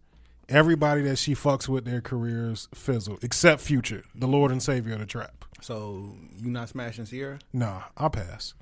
Everybody 0.47 1.01
that 1.03 1.17
she 1.17 1.35
fucks 1.35 1.67
with, 1.67 1.85
their 1.85 2.01
careers 2.01 2.67
fizzle, 2.73 3.19
except 3.21 3.61
Future, 3.61 4.03
the 4.15 4.27
Lord 4.27 4.51
and 4.51 4.63
Savior 4.63 4.93
of 4.93 4.99
the 4.99 5.05
trap. 5.05 5.45
So 5.61 6.15
you 6.37 6.49
not 6.49 6.69
smashing 6.69 7.05
Ciara? 7.05 7.39
Nah, 7.53 7.83
I'll 7.97 8.09
pass. 8.09 8.53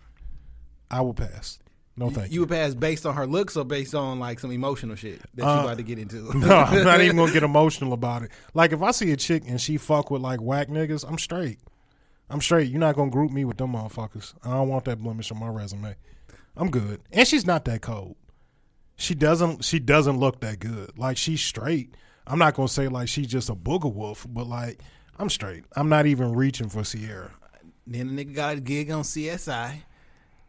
I 0.91 1.01
will 1.01 1.13
pass. 1.13 1.59
No, 1.99 2.09
thank 2.11 2.27
You 2.31 2.35
you. 2.35 2.39
would 2.41 2.49
pass 2.49 2.75
based 2.75 3.05
on 3.07 3.15
her 3.15 3.25
looks 3.25 3.57
or 3.57 3.65
based 3.65 3.95
on 3.95 4.19
like 4.19 4.39
some 4.39 4.51
emotional 4.51 4.95
shit 4.95 5.19
that 5.33 5.43
you 5.43 5.47
Uh, 5.49 5.63
about 5.63 5.77
to 5.77 5.83
get 5.83 5.97
into. 5.97 6.17
no, 6.37 6.55
I'm 6.55 6.83
not 6.83 7.01
even 7.01 7.17
gonna 7.17 7.33
get 7.33 7.41
emotional 7.43 7.91
about 7.93 8.21
it. 8.23 8.31
Like 8.53 8.71
if 8.71 8.81
I 8.83 8.91
see 8.91 9.11
a 9.11 9.17
chick 9.17 9.43
and 9.47 9.59
she 9.59 9.77
fuck 9.77 10.11
with 10.11 10.21
like 10.21 10.39
whack 10.39 10.67
niggas, 10.67 11.03
I'm 11.07 11.17
straight. 11.17 11.59
I'm 12.29 12.39
straight. 12.41 12.69
You're 12.69 12.79
not 12.79 12.95
gonna 12.95 13.09
group 13.09 13.31
me 13.31 13.45
with 13.45 13.57
them 13.57 13.73
motherfuckers. 13.73 14.33
I 14.43 14.51
don't 14.51 14.67
want 14.69 14.85
that 14.85 14.99
blemish 14.99 15.31
on 15.31 15.39
my 15.39 15.47
resume. 15.47 15.95
I'm 16.55 16.69
good. 16.69 17.01
And 17.11 17.27
she's 17.27 17.45
not 17.47 17.65
that 17.65 17.81
cold. 17.81 18.15
She 18.95 19.15
doesn't 19.15 19.63
she 19.63 19.79
doesn't 19.79 20.17
look 20.19 20.41
that 20.41 20.59
good. 20.59 20.97
Like 20.99 21.17
she's 21.17 21.41
straight. 21.41 21.95
I'm 22.27 22.37
not 22.39 22.53
gonna 22.55 22.67
say 22.67 22.87
like 22.89 23.07
she's 23.07 23.27
just 23.27 23.49
a 23.49 23.55
booger 23.55 23.91
wolf, 23.93 24.27
but 24.29 24.45
like 24.47 24.81
I'm 25.17 25.29
straight. 25.31 25.63
I'm 25.75 25.89
not 25.89 26.05
even 26.05 26.33
reaching 26.33 26.69
for 26.69 26.83
Ciara. 26.83 27.31
then 27.87 28.15
the 28.15 28.25
nigga 28.25 28.35
got 28.35 28.57
a 28.57 28.59
gig 28.61 28.91
on 28.91 29.01
CSI. 29.03 29.81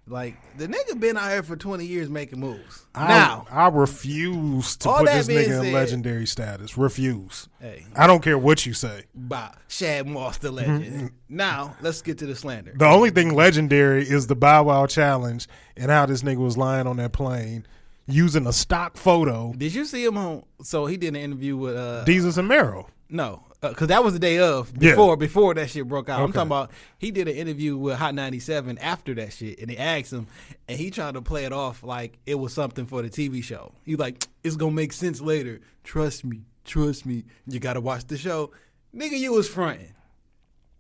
Like 0.09 0.37
the 0.57 0.67
nigga 0.67 0.99
been 0.99 1.17
out 1.17 1.31
here 1.31 1.43
for 1.43 1.57
twenty 1.57 1.85
years 1.87 2.09
making 2.09 2.41
moves. 2.41 2.87
I, 2.95 3.09
now, 3.09 3.47
I 3.51 3.69
refuse 3.69 4.77
to 4.79 4.89
put 4.89 5.07
this 5.07 5.29
nigga 5.29 5.65
in 5.65 5.73
legendary 5.73 6.27
status. 6.27 6.79
Refuse. 6.79 7.49
hey, 7.61 7.85
I 7.95 8.07
don't 8.07 8.23
care 8.23 8.39
what 8.39 8.65
you 8.67 8.73
say. 8.73 9.05
bye. 9.15 9.55
Shad 9.69 10.07
Moss, 10.07 10.39
the 10.39 10.51
legend. 10.51 11.11
now 11.29 11.77
let's 11.83 12.01
get 12.03 12.19
to 12.19 12.27
the 12.27 12.35
slander. 12.35 12.73
The 12.77 12.87
only 12.87 13.11
thing 13.11 13.35
legendary 13.35 14.03
is 14.03 14.27
the 14.27 14.37
Bow 14.37 14.65
Wow 14.65 14.87
challenge 14.87 15.47
and 15.77 15.91
how 15.91 16.07
this 16.07 16.23
nigga 16.23 16.39
was 16.39 16.57
lying 16.57 16.87
on 16.87 16.97
that 16.97 17.13
plane 17.13 17.67
using 18.07 18.47
a 18.47 18.53
stock 18.53 18.97
photo. 18.97 19.53
Did 19.57 19.75
you 19.75 19.85
see 19.85 20.05
him 20.05 20.17
on? 20.17 20.43
So 20.63 20.87
he 20.87 20.97
did 20.97 21.09
an 21.09 21.17
interview 21.17 21.57
with 21.57 21.77
uh 21.77 22.05
Desus 22.07 22.39
and 22.39 22.49
Mero. 22.49 22.89
no, 23.11 23.43
Uh, 23.61 23.71
because 23.71 23.89
that 23.89 24.05
was 24.05 24.13
the 24.13 24.21
day 24.21 24.39
of 24.39 24.71
Yeah. 24.81 24.91
before 24.93 25.17
before 25.17 25.53
that 25.55 25.69
shit 25.71 25.89
broke 25.89 26.09
out. 26.09 26.21
I'm 26.21 26.33
talking 26.33 26.47
about 26.47 26.71
he 26.97 27.11
did 27.11 27.27
an 27.27 27.35
interview 27.35 27.77
with 27.77 27.97
Hot 27.99 28.15
97 28.15 28.79
after 28.79 29.15
that 29.15 29.33
shit, 29.33 29.59
and 29.59 29.69
they 29.69 29.77
asked 29.77 30.13
him, 30.13 30.29
and 30.69 30.79
he 30.79 30.91
tried 30.93 31.15
to 31.15 31.23
play 31.23 31.45
it 31.45 31.53
off 31.53 31.83
like 31.83 32.19
it 32.25 32.37
was 32.37 32.53
something 32.53 32.87
for 32.87 33.03
the 33.03 33.11
TV 33.11 33.43
show. 33.43 33.73
He 33.85 33.97
like 33.97 34.25
it's 34.45 34.55
gonna 34.57 34.71
make 34.73 34.93
sense 34.93 35.21
later. 35.21 35.61
Trust 35.83 36.25
me, 36.25 36.43
trust 36.65 37.05
me. 37.05 37.25
You 37.49 37.59
gotta 37.59 37.81
watch 37.81 38.07
the 38.07 38.17
show, 38.17 38.53
nigga. 38.95 39.19
You 39.19 39.33
was 39.33 39.49
fronting, 39.49 39.93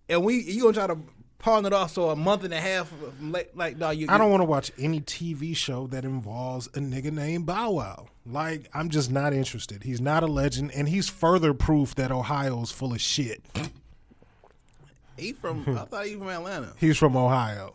and 0.08 0.22
we 0.24 0.40
you 0.40 0.62
gonna 0.62 0.74
try 0.74 0.86
to 0.86 0.98
pawn 1.38 1.64
it 1.66 1.72
off 1.72 1.92
so 1.92 2.10
a 2.10 2.16
month 2.16 2.44
and 2.44 2.52
a 2.52 2.60
half 2.60 2.92
like 3.20 3.50
like 3.54 3.78
dog. 3.78 3.96
You, 3.96 4.06
I 4.08 4.18
don't 4.18 4.30
want 4.30 4.40
to 4.40 4.44
watch 4.46 4.70
any 4.78 5.00
TV 5.00 5.54
show 5.56 5.86
that 5.88 6.04
involves 6.04 6.66
a 6.68 6.80
nigga 6.80 7.12
named 7.12 7.46
Bow 7.46 7.70
Wow. 7.70 8.08
Like, 8.26 8.68
I'm 8.74 8.90
just 8.90 9.10
not 9.10 9.32
interested. 9.32 9.84
He's 9.84 10.02
not 10.02 10.22
a 10.22 10.26
legend, 10.26 10.72
and 10.74 10.86
he's 10.88 11.08
further 11.08 11.54
proof 11.54 11.94
that 11.94 12.10
Ohio's 12.12 12.70
full 12.70 12.92
of 12.92 13.00
shit. 13.00 13.42
He 15.16 15.32
from 15.32 15.64
I 15.68 15.84
thought 15.84 16.06
he 16.06 16.14
from 16.14 16.28
Atlanta. 16.28 16.74
He's 16.76 16.96
from 16.98 17.16
Ohio. 17.16 17.74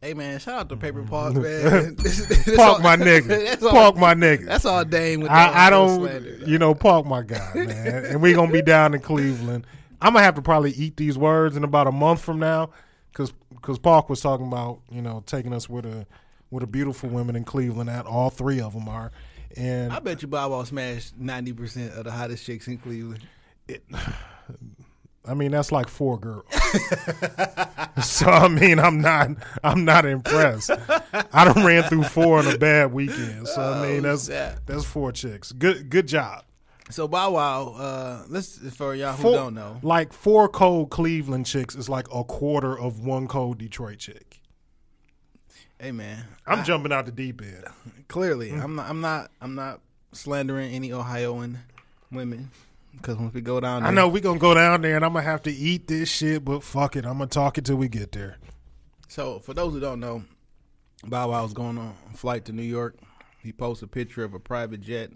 Hey 0.00 0.14
man, 0.14 0.38
shout 0.38 0.54
out 0.60 0.68
to 0.70 0.76
Paper 0.76 1.02
mm. 1.02 1.08
Park 1.10 1.34
man. 1.34 1.94
This- 1.98 2.24
this 2.26 2.56
Park 2.56 2.76
all- 2.76 2.78
my 2.80 2.96
nigga. 2.98 3.28
that's 3.28 3.62
all- 3.62 3.70
Park 3.70 3.96
my 3.96 4.14
nigga. 4.14 4.46
That's 4.46 4.64
all 4.64 4.84
Dame 4.84 5.20
with. 5.20 5.30
I, 5.30 5.66
I 5.66 5.70
don't, 5.70 6.00
slander, 6.00 6.38
you 6.46 6.58
know, 6.58 6.74
Park 6.74 7.04
my 7.06 7.22
guy, 7.22 7.52
man. 7.54 8.04
and 8.06 8.22
we 8.22 8.32
gonna 8.32 8.52
be 8.52 8.62
down 8.62 8.94
in 8.94 9.00
Cleveland. 9.00 9.66
I'm 10.02 10.12
gonna 10.12 10.24
have 10.24 10.34
to 10.36 10.42
probably 10.42 10.72
eat 10.72 10.96
these 10.96 11.18
words 11.18 11.56
in 11.56 11.64
about 11.64 11.86
a 11.86 11.92
month 11.92 12.20
from 12.22 12.38
now, 12.38 12.70
because 13.12 13.32
because 13.50 13.78
Park 13.78 14.08
was 14.08 14.20
talking 14.20 14.46
about 14.46 14.80
you 14.90 15.02
know 15.02 15.22
taking 15.26 15.52
us 15.52 15.68
with 15.68 15.84
a 15.84 16.06
with 16.50 16.62
a 16.62 16.66
beautiful 16.66 17.08
women 17.08 17.36
in 17.36 17.44
Cleveland. 17.44 17.90
At 17.90 18.06
all 18.06 18.30
three 18.30 18.60
of 18.60 18.72
them 18.72 18.88
are, 18.88 19.12
and 19.56 19.92
I 19.92 19.98
bet 19.98 20.22
you 20.22 20.28
Bow 20.28 20.50
Wow 20.50 20.64
smashed 20.64 21.16
ninety 21.18 21.52
percent 21.52 21.92
of 21.94 22.04
the 22.04 22.10
hottest 22.10 22.44
chicks 22.44 22.66
in 22.68 22.78
Cleveland. 22.78 23.26
It, 23.68 23.84
I 25.26 25.34
mean 25.34 25.50
that's 25.50 25.70
like 25.70 25.88
four 25.88 26.18
girls. 26.18 26.46
so 28.02 28.26
I 28.26 28.48
mean 28.48 28.78
I'm 28.78 29.00
not 29.00 29.30
I'm 29.62 29.84
not 29.84 30.06
impressed. 30.06 30.70
I 31.32 31.44
done 31.44 31.64
ran 31.64 31.82
through 31.84 32.04
four 32.04 32.40
in 32.40 32.46
a 32.46 32.56
bad 32.56 32.92
weekend. 32.92 33.48
So 33.48 33.60
I 33.60 33.78
oh, 33.78 33.82
mean 33.82 34.06
Oh, 34.06 34.10
that's 34.10 34.22
snap. 34.24 34.60
that's 34.66 34.84
four 34.84 35.12
chicks. 35.12 35.52
Good 35.52 35.90
good 35.90 36.08
job. 36.08 36.44
So 36.90 37.06
Bow 37.08 37.32
Wow, 37.32 37.68
uh, 37.76 38.24
let's 38.28 38.58
for 38.74 38.94
y'all 38.94 39.12
who 39.14 39.22
Four- 39.22 39.34
don't 39.36 39.54
know, 39.54 39.78
Like 39.82 40.12
four 40.12 40.48
cold 40.48 40.90
Cleveland 40.90 41.46
chicks 41.46 41.74
is 41.74 41.88
like 41.88 42.06
a 42.12 42.24
quarter 42.24 42.78
of 42.78 43.00
one 43.04 43.26
cold 43.28 43.58
Detroit 43.58 43.98
chick. 43.98 44.40
hey 45.78 45.92
man, 45.92 46.24
I'm 46.46 46.64
jumping 46.64 46.92
out 46.92 47.06
the 47.06 47.12
deep 47.12 47.40
end. 47.42 47.64
clearly 48.08 48.50
I'm 48.52 48.74
not, 48.76 48.88
I'm 48.90 49.00
not, 49.00 49.30
I'm 49.40 49.54
not 49.54 49.80
slandering 50.12 50.72
any 50.72 50.92
Ohioan 50.92 51.58
women 52.10 52.50
because 52.92 53.16
once 53.16 53.32
we 53.34 53.40
go 53.40 53.60
down, 53.60 53.82
there, 53.82 53.90
I 53.90 53.94
know 53.94 54.08
we 54.08 54.20
gonna 54.20 54.38
go 54.38 54.54
down 54.54 54.82
there 54.82 54.96
and 54.96 55.04
I'm 55.04 55.12
gonna 55.12 55.24
have 55.24 55.42
to 55.42 55.52
eat 55.52 55.86
this 55.86 56.10
shit, 56.10 56.44
but 56.44 56.62
fuck 56.62 56.96
it, 56.96 57.04
I'm 57.06 57.18
gonna 57.18 57.26
talk 57.28 57.56
it 57.56 57.64
till 57.64 57.76
we 57.76 57.88
get 57.88 58.12
there. 58.12 58.36
So 59.08 59.38
for 59.38 59.54
those 59.54 59.72
who 59.72 59.80
don't 59.80 60.00
know, 60.00 60.24
Bow 61.04 61.30
Wow 61.30 61.42
was 61.44 61.52
going 61.54 61.78
on 61.78 61.94
a 62.12 62.16
flight 62.16 62.44
to 62.46 62.52
New 62.52 62.62
York. 62.62 62.96
He 63.42 63.52
posted 63.52 63.88
a 63.88 63.90
picture 63.90 64.22
of 64.24 64.34
a 64.34 64.38
private 64.40 64.80
jet 64.82 65.10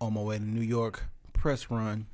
on 0.00 0.14
my 0.14 0.20
way 0.20 0.38
to 0.38 0.44
New 0.44 0.60
York 0.60 1.04
press 1.32 1.70
run. 1.70 2.06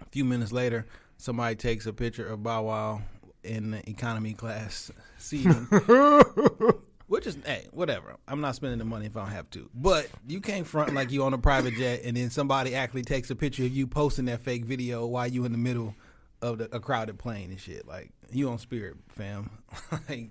A 0.00 0.04
few 0.10 0.24
minutes 0.24 0.52
later, 0.52 0.86
somebody 1.16 1.56
takes 1.56 1.86
a 1.86 1.92
picture 1.92 2.26
of 2.26 2.42
Bow 2.42 2.62
Wow 2.62 3.02
in 3.42 3.72
the 3.72 3.90
economy 3.90 4.34
class 4.34 4.90
seating. 5.18 5.66
Which 7.08 7.26
is, 7.26 7.38
hey, 7.44 7.66
whatever. 7.70 8.16
I'm 8.26 8.40
not 8.40 8.56
spending 8.56 8.78
the 8.78 8.84
money 8.84 9.06
if 9.06 9.16
I 9.16 9.20
don't 9.20 9.30
have 9.30 9.48
to. 9.50 9.70
But 9.74 10.08
you 10.26 10.40
can't 10.40 10.66
front 10.66 10.92
like 10.94 11.12
you 11.12 11.22
on 11.22 11.34
a 11.34 11.38
private 11.38 11.74
jet, 11.74 12.02
and 12.04 12.16
then 12.16 12.30
somebody 12.30 12.74
actually 12.74 13.02
takes 13.02 13.30
a 13.30 13.36
picture 13.36 13.64
of 13.64 13.70
you 13.70 13.86
posting 13.86 14.24
that 14.26 14.42
fake 14.42 14.64
video 14.64 15.06
while 15.06 15.26
you 15.26 15.44
in 15.44 15.52
the 15.52 15.58
middle 15.58 15.94
of 16.42 16.58
the, 16.58 16.74
a 16.74 16.80
crowded 16.80 17.18
plane 17.18 17.50
and 17.50 17.60
shit. 17.60 17.86
Like 17.86 18.10
you 18.30 18.48
on 18.48 18.58
Spirit, 18.58 18.96
fam. 19.08 19.50
like, 20.08 20.30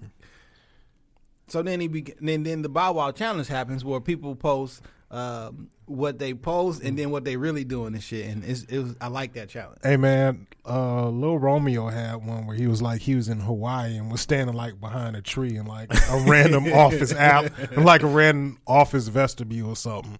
so 1.47 1.61
then 1.61 1.79
he 1.79 1.87
be, 1.87 2.13
then 2.19 2.43
then 2.43 2.61
the 2.61 2.69
Bow 2.69 2.93
Wow 2.93 3.11
challenge 3.11 3.47
happens 3.47 3.85
where 3.85 4.01
people 4.01 4.35
post 4.35 4.81
um, 5.11 5.69
what 5.85 6.17
they 6.19 6.33
post 6.33 6.81
and 6.81 6.97
then 6.97 7.11
what 7.11 7.23
they 7.23 7.37
really 7.37 7.63
doing 7.63 7.93
and 7.93 8.01
shit. 8.03 8.25
And 8.27 8.43
it's, 8.43 8.63
it 8.63 8.79
was 8.79 8.95
I 8.99 9.07
like 9.07 9.33
that 9.33 9.49
challenge. 9.49 9.79
Hey 9.83 9.97
man, 9.97 10.47
uh 10.65 11.09
Lil 11.09 11.37
Romeo 11.37 11.87
had 11.89 12.15
one 12.25 12.47
where 12.47 12.55
he 12.55 12.67
was 12.67 12.81
like 12.81 13.01
he 13.01 13.15
was 13.15 13.29
in 13.29 13.39
Hawaii 13.39 13.97
and 13.97 14.11
was 14.11 14.21
standing 14.21 14.55
like 14.55 14.79
behind 14.81 15.15
a 15.15 15.21
tree 15.21 15.55
and 15.57 15.67
like 15.67 15.93
a 15.93 16.23
random 16.27 16.65
office 16.73 17.13
app 17.13 17.51
and 17.71 17.85
like 17.85 18.01
a 18.03 18.07
random 18.07 18.57
office 18.65 19.07
vestibule 19.07 19.69
or 19.69 19.75
something. 19.75 20.17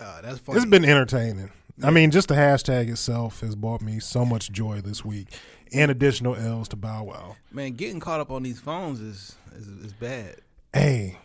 Uh, 0.00 0.22
that's 0.22 0.38
funny. 0.38 0.56
It's 0.56 0.66
been 0.66 0.84
entertaining. 0.84 1.50
I 1.82 1.90
mean, 1.90 2.10
just 2.10 2.28
the 2.28 2.34
hashtag 2.34 2.90
itself 2.90 3.40
has 3.40 3.54
brought 3.54 3.80
me 3.82 4.00
so 4.00 4.24
much 4.24 4.50
joy 4.50 4.80
this 4.82 5.02
week, 5.04 5.28
and 5.72 5.90
additional 5.90 6.36
L's 6.36 6.68
to 6.68 6.76
Bow 6.76 7.04
Wow. 7.04 7.36
man 7.52 7.72
getting 7.72 8.00
caught 8.00 8.20
up 8.20 8.30
on 8.30 8.42
these 8.42 8.60
phones 8.60 9.00
is 9.00 9.34
is, 9.56 9.66
is 9.66 9.92
bad. 9.92 10.36
Hey, 10.72 11.18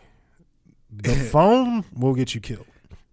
the 1.03 1.15
phone 1.31 1.83
will 1.93 2.13
get 2.13 2.35
you 2.35 2.41
killed. 2.41 2.65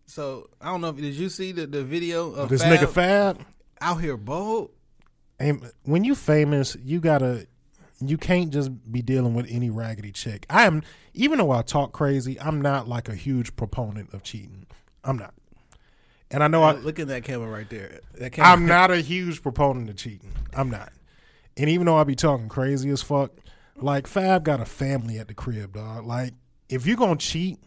So 0.06 0.50
I 0.60 0.66
don't 0.66 0.80
know 0.80 0.90
if 0.90 0.96
did 0.96 1.14
you 1.14 1.28
see 1.28 1.52
the, 1.52 1.66
the 1.66 1.84
video 1.84 2.32
of 2.32 2.48
This 2.48 2.62
Fab 2.62 2.78
nigga 2.78 2.88
Fab. 2.90 3.40
out 3.80 4.00
here 4.00 4.16
bold. 4.16 4.70
Hey, 5.38 5.54
when 5.84 6.04
you 6.04 6.14
famous, 6.14 6.76
you 6.82 7.00
gotta. 7.00 7.46
You 8.04 8.18
can't 8.18 8.50
just 8.50 8.70
be 8.90 9.00
dealing 9.00 9.34
with 9.34 9.46
any 9.48 9.70
raggedy 9.70 10.10
chick. 10.10 10.44
I 10.50 10.64
am, 10.66 10.82
even 11.14 11.38
though 11.38 11.52
I 11.52 11.62
talk 11.62 11.92
crazy, 11.92 12.38
I'm 12.40 12.60
not 12.60 12.88
like 12.88 13.08
a 13.08 13.14
huge 13.14 13.54
proponent 13.54 14.12
of 14.12 14.24
cheating. 14.24 14.66
I'm 15.04 15.16
not, 15.16 15.32
and 16.32 16.42
I 16.42 16.48
know 16.48 16.62
I, 16.62 16.72
Look 16.72 16.98
at 16.98 17.08
that 17.08 17.22
camera 17.24 17.48
right 17.48 17.68
there. 17.70 18.00
That 18.14 18.32
camera. 18.32 18.50
I'm 18.50 18.66
not 18.78 18.90
a 18.90 19.00
huge 19.00 19.42
proponent 19.42 19.88
of 19.88 19.96
cheating. 19.96 20.32
I'm 20.52 20.68
not. 20.68 20.92
And 21.56 21.68
even 21.70 21.86
though 21.86 21.96
I 21.96 22.04
be 22.04 22.14
talking 22.16 22.48
crazy 22.48 22.90
as 22.90 23.02
fuck, 23.02 23.30
like 23.76 24.06
Fab 24.06 24.44
got 24.44 24.60
a 24.60 24.64
family 24.64 25.18
at 25.18 25.28
the 25.28 25.34
crib, 25.34 25.74
dog. 25.74 26.06
Like 26.06 26.34
if 26.68 26.86
you 26.86 26.96
gonna 26.96 27.16
cheat, 27.16 27.58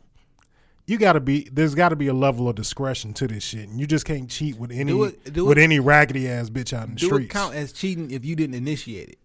you 0.88 0.98
gotta 0.98 1.20
be 1.20 1.50
there's 1.52 1.74
gotta 1.76 1.96
be 1.96 2.08
a 2.08 2.14
level 2.14 2.48
of 2.48 2.56
discretion 2.56 3.14
to 3.16 3.28
this 3.28 3.44
shit. 3.44 3.68
And 3.70 3.80
you 3.80 3.88
just 3.88 4.06
can't 4.06 4.30
cheat 4.30 4.58
with 4.60 4.72
any 4.72 4.92
Do 4.92 5.04
it- 5.06 5.34
do 5.34 5.46
with 5.46 5.58
it- 5.58 5.62
any 5.64 5.80
raggedy 5.80 6.28
ass 6.30 6.50
bitch 6.50 6.74
out 6.74 6.88
in 6.88 6.94
the 6.96 7.00
Do 7.00 7.06
streets. 7.08 7.26
it 7.26 7.30
count 7.30 7.56
as 7.56 7.72
cheating 7.72 8.12
if 8.12 8.24
you 8.26 8.36
didn't 8.36 8.56
initiate 8.56 9.10
it? 9.10 9.18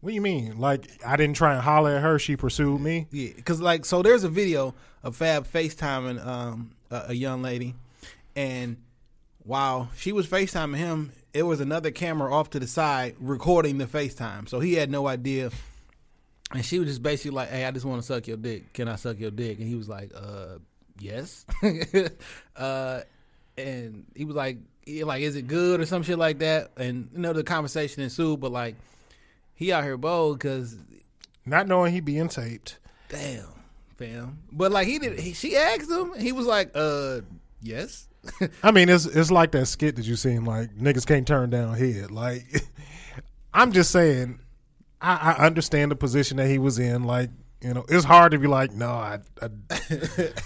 What 0.00 0.10
do 0.10 0.14
you 0.14 0.22
mean? 0.22 0.58
Like 0.58 0.86
I 1.04 1.16
didn't 1.16 1.36
try 1.36 1.52
and 1.52 1.62
holler 1.62 1.96
at 1.96 2.02
her, 2.02 2.18
she 2.18 2.36
pursued 2.36 2.80
me? 2.80 3.06
Yeah, 3.10 3.30
because 3.36 3.60
like 3.60 3.84
so, 3.84 4.02
there's 4.02 4.24
a 4.24 4.30
video 4.30 4.74
of 5.02 5.16
Fab 5.16 5.46
FaceTiming 5.46 6.24
um, 6.26 6.72
a, 6.90 7.04
a 7.08 7.12
young 7.14 7.42
lady, 7.42 7.74
and 8.34 8.78
while 9.44 9.90
she 9.96 10.12
was 10.12 10.26
FaceTiming 10.26 10.76
him, 10.76 11.12
it 11.34 11.42
was 11.42 11.60
another 11.60 11.90
camera 11.90 12.34
off 12.34 12.48
to 12.50 12.58
the 12.58 12.66
side 12.66 13.14
recording 13.20 13.76
the 13.78 13.84
FaceTime. 13.86 14.48
So 14.48 14.60
he 14.60 14.74
had 14.74 14.90
no 14.90 15.06
idea, 15.06 15.50
and 16.52 16.64
she 16.64 16.78
was 16.78 16.88
just 16.88 17.02
basically 17.02 17.32
like, 17.32 17.50
"Hey, 17.50 17.64
I 17.64 17.70
just 17.70 17.86
want 17.86 18.00
to 18.00 18.06
suck 18.06 18.26
your 18.26 18.36
dick. 18.36 18.72
Can 18.72 18.88
I 18.88 18.96
suck 18.96 19.18
your 19.18 19.30
dick?" 19.30 19.58
And 19.58 19.68
he 19.68 19.74
was 19.74 19.88
like, 19.88 20.12
"Uh, 20.14 20.58
yes." 20.98 21.46
uh, 22.56 23.00
and 23.56 24.06
he 24.14 24.24
was 24.24 24.36
like, 24.36 24.58
like, 24.86 25.22
"Is 25.22 25.36
it 25.36 25.46
good 25.46 25.80
or 25.80 25.86
some 25.86 26.02
shit 26.02 26.18
like 26.18 26.38
that?" 26.40 26.72
And 26.76 27.10
you 27.12 27.20
know, 27.20 27.32
the 27.32 27.44
conversation 27.44 28.02
ensued, 28.02 28.40
but 28.40 28.50
like, 28.50 28.74
he 29.54 29.72
out 29.72 29.84
here 29.84 29.96
bold 29.96 30.38
because 30.38 30.76
Not 31.46 31.68
knowing 31.68 31.92
he 31.92 32.00
being 32.00 32.28
taped. 32.28 32.78
Damn, 33.08 33.46
fam. 33.96 34.38
But 34.50 34.72
like 34.72 34.88
he 34.88 34.98
did, 34.98 35.18
he, 35.20 35.32
she 35.32 35.56
asked 35.56 35.90
him. 35.90 36.14
He 36.18 36.32
was 36.32 36.46
like, 36.46 36.72
"Uh, 36.74 37.20
yes." 37.60 38.08
I 38.62 38.70
mean, 38.70 38.88
it's 38.88 39.06
it's 39.06 39.30
like 39.30 39.52
that 39.52 39.66
skit 39.66 39.96
that 39.96 40.04
you 40.04 40.16
seen, 40.16 40.44
like 40.44 40.74
niggas 40.76 41.06
can't 41.06 41.26
turn 41.26 41.50
down 41.50 41.74
head. 41.74 42.10
Like, 42.10 42.64
I'm 43.54 43.72
just 43.72 43.90
saying, 43.92 44.40
I, 45.02 45.34
I 45.38 45.46
understand 45.46 45.90
the 45.90 45.96
position 45.96 46.36
that 46.38 46.48
he 46.48 46.58
was 46.58 46.78
in. 46.78 47.04
Like, 47.04 47.30
you 47.62 47.72
know, 47.74 47.84
it's 47.88 48.04
hard 48.04 48.32
to 48.32 48.38
be 48.38 48.46
like, 48.46 48.72
no, 48.72 48.88
I, 48.90 49.18
I 49.42 49.48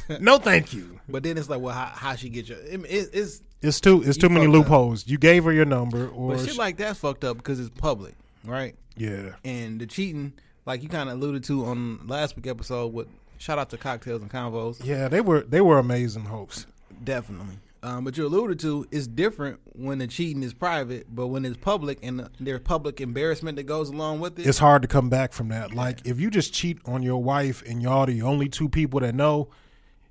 no, 0.20 0.38
thank 0.38 0.72
you. 0.72 1.00
but 1.08 1.22
then 1.22 1.38
it's 1.38 1.48
like, 1.48 1.60
well, 1.60 1.74
how, 1.74 1.86
how 1.86 2.14
she 2.16 2.28
get 2.28 2.48
your? 2.48 2.58
It, 2.58 2.80
it, 2.84 3.10
it's 3.12 3.40
It's 3.62 3.80
too 3.80 4.02
it's 4.02 4.18
too 4.18 4.28
many 4.28 4.46
fucked 4.46 4.56
up. 4.56 4.62
loopholes. 4.70 5.06
You 5.06 5.18
gave 5.18 5.44
her 5.44 5.52
your 5.52 5.64
number, 5.64 6.08
or 6.08 6.36
but 6.36 6.44
shit 6.46 6.56
like 6.56 6.76
that's 6.76 6.98
fucked 6.98 7.24
up 7.24 7.36
because 7.36 7.60
it's 7.60 7.70
public, 7.70 8.14
right? 8.44 8.74
yeah, 8.96 9.32
And 9.44 9.80
the 9.80 9.86
cheating, 9.86 10.32
like 10.66 10.82
you 10.84 10.88
kind 10.88 11.08
of 11.08 11.16
alluded 11.16 11.42
to 11.44 11.64
on 11.66 12.06
last 12.06 12.36
week 12.36 12.46
episode 12.46 12.92
with 12.92 13.08
shout 13.38 13.58
out 13.58 13.70
to 13.70 13.76
cocktails 13.76 14.22
and 14.22 14.30
convos, 14.30 14.84
yeah, 14.84 15.08
they 15.08 15.20
were 15.20 15.40
they 15.42 15.60
were 15.60 15.78
amazing 15.78 16.24
hosts. 16.26 16.66
definitely. 17.02 17.56
Um, 17.84 18.02
but 18.02 18.16
you 18.16 18.26
alluded 18.26 18.58
to 18.60 18.86
it's 18.90 19.06
different 19.06 19.60
when 19.74 19.98
the 19.98 20.06
cheating 20.06 20.42
is 20.42 20.54
private, 20.54 21.14
but 21.14 21.26
when 21.26 21.44
it's 21.44 21.58
public 21.58 21.98
and 22.02 22.18
the, 22.18 22.30
there's 22.40 22.60
public 22.60 22.98
embarrassment 22.98 23.56
that 23.56 23.64
goes 23.64 23.90
along 23.90 24.20
with 24.20 24.38
it. 24.38 24.46
it's 24.46 24.58
hard 24.58 24.80
to 24.82 24.88
come 24.88 25.10
back 25.10 25.34
from 25.34 25.48
that. 25.48 25.74
Like 25.74 26.00
if 26.06 26.18
you 26.18 26.30
just 26.30 26.54
cheat 26.54 26.78
on 26.86 27.02
your 27.02 27.22
wife 27.22 27.62
and 27.66 27.82
y'all 27.82 28.06
the 28.06 28.22
only 28.22 28.48
two 28.48 28.70
people 28.70 29.00
that 29.00 29.14
know, 29.14 29.50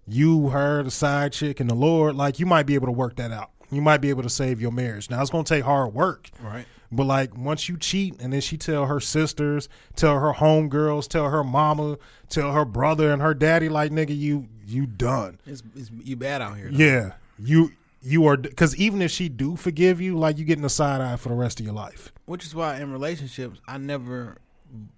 you, 0.06 0.50
her, 0.50 0.84
the 0.84 0.92
side 0.92 1.34
chick, 1.34 1.60
and 1.60 1.68
the 1.68 1.74
Lord, 1.76 2.16
like 2.16 2.40
you 2.40 2.46
might 2.46 2.68
be 2.68 2.76
able 2.76 2.88
to 2.88 2.92
work 2.92 3.16
that 3.16 3.32
out. 3.32 3.50
You 3.72 3.82
might 3.82 4.02
be 4.02 4.10
able 4.10 4.22
to 4.22 4.30
save 4.30 4.62
your 4.62 4.72
marriage. 4.72 5.10
Now 5.10 5.20
it's 5.20 5.32
gonna 5.32 5.44
take 5.44 5.64
hard 5.64 5.96
work. 5.96 6.30
Right. 6.44 6.66
But 6.92 7.06
like 7.06 7.36
once 7.36 7.68
you 7.68 7.78
cheat 7.78 8.22
and 8.22 8.32
then 8.32 8.42
she 8.42 8.56
tell 8.56 8.86
her 8.86 9.00
sisters, 9.00 9.68
tell 9.96 10.20
her 10.20 10.32
homegirls, 10.32 11.08
tell 11.08 11.28
her 11.32 11.44
mama, 11.44 11.98
tell 12.30 12.52
her 12.52 12.66
brother 12.66 13.12
and 13.12 13.20
her 13.20 13.34
daddy, 13.34 13.68
like 13.68 13.92
nigga, 13.92 14.16
you 14.16 14.48
you 14.68 14.86
done. 14.86 15.40
it's, 15.48 15.64
it's 15.76 15.90
you 16.04 16.16
bad 16.16 16.44
out 16.44 16.56
here. 16.56 16.70
though. 16.72 16.78
Yeah, 16.78 17.14
you 17.40 17.72
you 18.02 18.26
are 18.28 18.36
because 18.38 18.76
even 18.76 19.02
if 19.02 19.12
she 19.12 19.30
do 19.30 19.56
forgive 19.56 20.02
you, 20.02 20.18
like 20.18 20.38
you 20.38 20.46
getting 20.46 20.66
a 20.66 20.70
side 20.70 21.02
eye 21.02 21.16
for 21.16 21.30
the 21.30 21.36
rest 21.36 21.60
of 21.60 21.66
your 21.66 21.76
life. 21.76 22.12
Which 22.26 22.46
is 22.46 22.54
why 22.54 22.80
in 22.80 22.92
relationships, 22.92 23.60
I 23.68 23.78
never, 23.78 24.38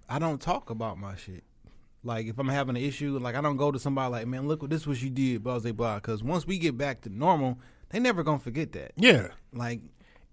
I 0.08 0.18
don't 0.18 0.40
talk 0.40 0.70
about 0.70 0.98
my 0.98 1.16
shit. 1.16 1.44
Like 2.02 2.26
if 2.26 2.38
I'm 2.38 2.48
having 2.48 2.76
an 2.76 2.82
issue, 2.82 3.18
like 3.18 3.34
I 3.34 3.40
don't 3.40 3.56
go 3.56 3.70
to 3.72 3.78
somebody 3.78 4.10
like, 4.12 4.26
man, 4.26 4.46
look 4.48 4.62
what 4.62 4.70
this 4.70 4.86
was 4.86 5.02
you 5.02 5.10
did, 5.10 5.42
blah 5.42 5.58
blah 5.58 5.72
blah. 5.72 5.94
Because 5.96 6.22
once 6.22 6.46
we 6.46 6.58
get 6.58 6.76
back 6.76 7.02
to 7.02 7.08
normal, 7.08 7.58
they 7.90 7.98
never 8.00 8.22
gonna 8.22 8.38
forget 8.38 8.72
that. 8.72 8.92
Yeah, 8.96 9.28
Like 9.52 9.80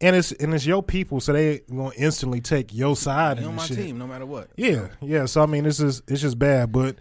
and 0.01 0.15
it's 0.15 0.31
and 0.33 0.53
it's 0.53 0.65
your 0.65 0.83
people, 0.83 1.19
so 1.19 1.33
they 1.33 1.59
gonna 1.69 1.91
instantly 1.95 2.41
take 2.41 2.73
your 2.73 2.95
side 2.95 3.37
in 3.37 3.45
on 3.45 3.55
my 3.55 3.65
shit. 3.65 3.77
team, 3.77 3.97
no 3.97 4.05
matter 4.07 4.25
what. 4.25 4.49
Yeah, 4.55 4.89
yeah. 5.01 5.25
So 5.25 5.41
I 5.41 5.45
mean, 5.45 5.63
this 5.63 5.79
is 5.79 6.01
it's 6.07 6.21
just 6.21 6.37
bad. 6.37 6.71
But 6.71 6.97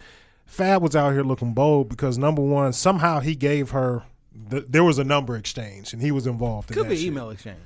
Fab 0.46 0.82
was 0.82 0.94
out 0.94 1.12
here 1.12 1.22
looking 1.22 1.52
bold 1.54 1.88
because 1.88 2.16
number 2.18 2.42
one, 2.42 2.72
somehow 2.72 3.20
he 3.20 3.34
gave 3.34 3.70
her. 3.70 4.04
The, 4.48 4.60
there 4.62 4.84
was 4.84 4.98
a 4.98 5.04
number 5.04 5.36
exchange, 5.36 5.92
and 5.92 6.00
he 6.02 6.10
was 6.10 6.26
involved. 6.26 6.70
In 6.70 6.76
Could 6.76 6.88
be 6.88 6.96
shit. 6.96 7.06
email 7.06 7.30
exchange. 7.30 7.58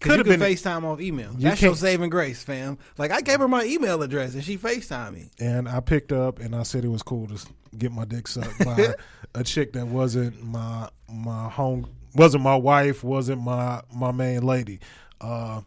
Could 0.00 0.18
have 0.18 0.26
been- 0.26 0.40
FaceTime 0.40 0.84
off 0.84 1.00
email. 1.00 1.32
You 1.32 1.48
That's 1.48 1.62
your 1.62 1.74
saving 1.74 2.10
grace, 2.10 2.42
fam. 2.42 2.76
Like 2.98 3.10
I 3.10 3.22
gave 3.22 3.38
her 3.40 3.48
my 3.48 3.64
email 3.64 4.02
address 4.02 4.34
and 4.34 4.44
she 4.44 4.58
FaceTime 4.58 5.14
me. 5.14 5.30
and 5.40 5.68
I 5.68 5.80
picked 5.80 6.12
up 6.12 6.38
and 6.38 6.54
I 6.54 6.64
said 6.64 6.84
it 6.84 6.88
was 6.88 7.02
cool 7.02 7.26
to 7.28 7.38
get 7.78 7.92
my 7.92 8.04
dick 8.04 8.28
sucked 8.28 8.62
by 8.64 8.94
a 9.34 9.42
chick 9.42 9.72
that 9.72 9.86
wasn't 9.86 10.42
my 10.44 10.90
my 11.10 11.48
home 11.48 11.88
wasn't 12.14 12.42
my 12.42 12.56
wife 12.56 13.02
wasn't 13.02 13.40
my 13.42 13.80
my 13.92 14.12
main 14.12 14.42
lady. 14.42 14.80
Uh, 15.20 15.62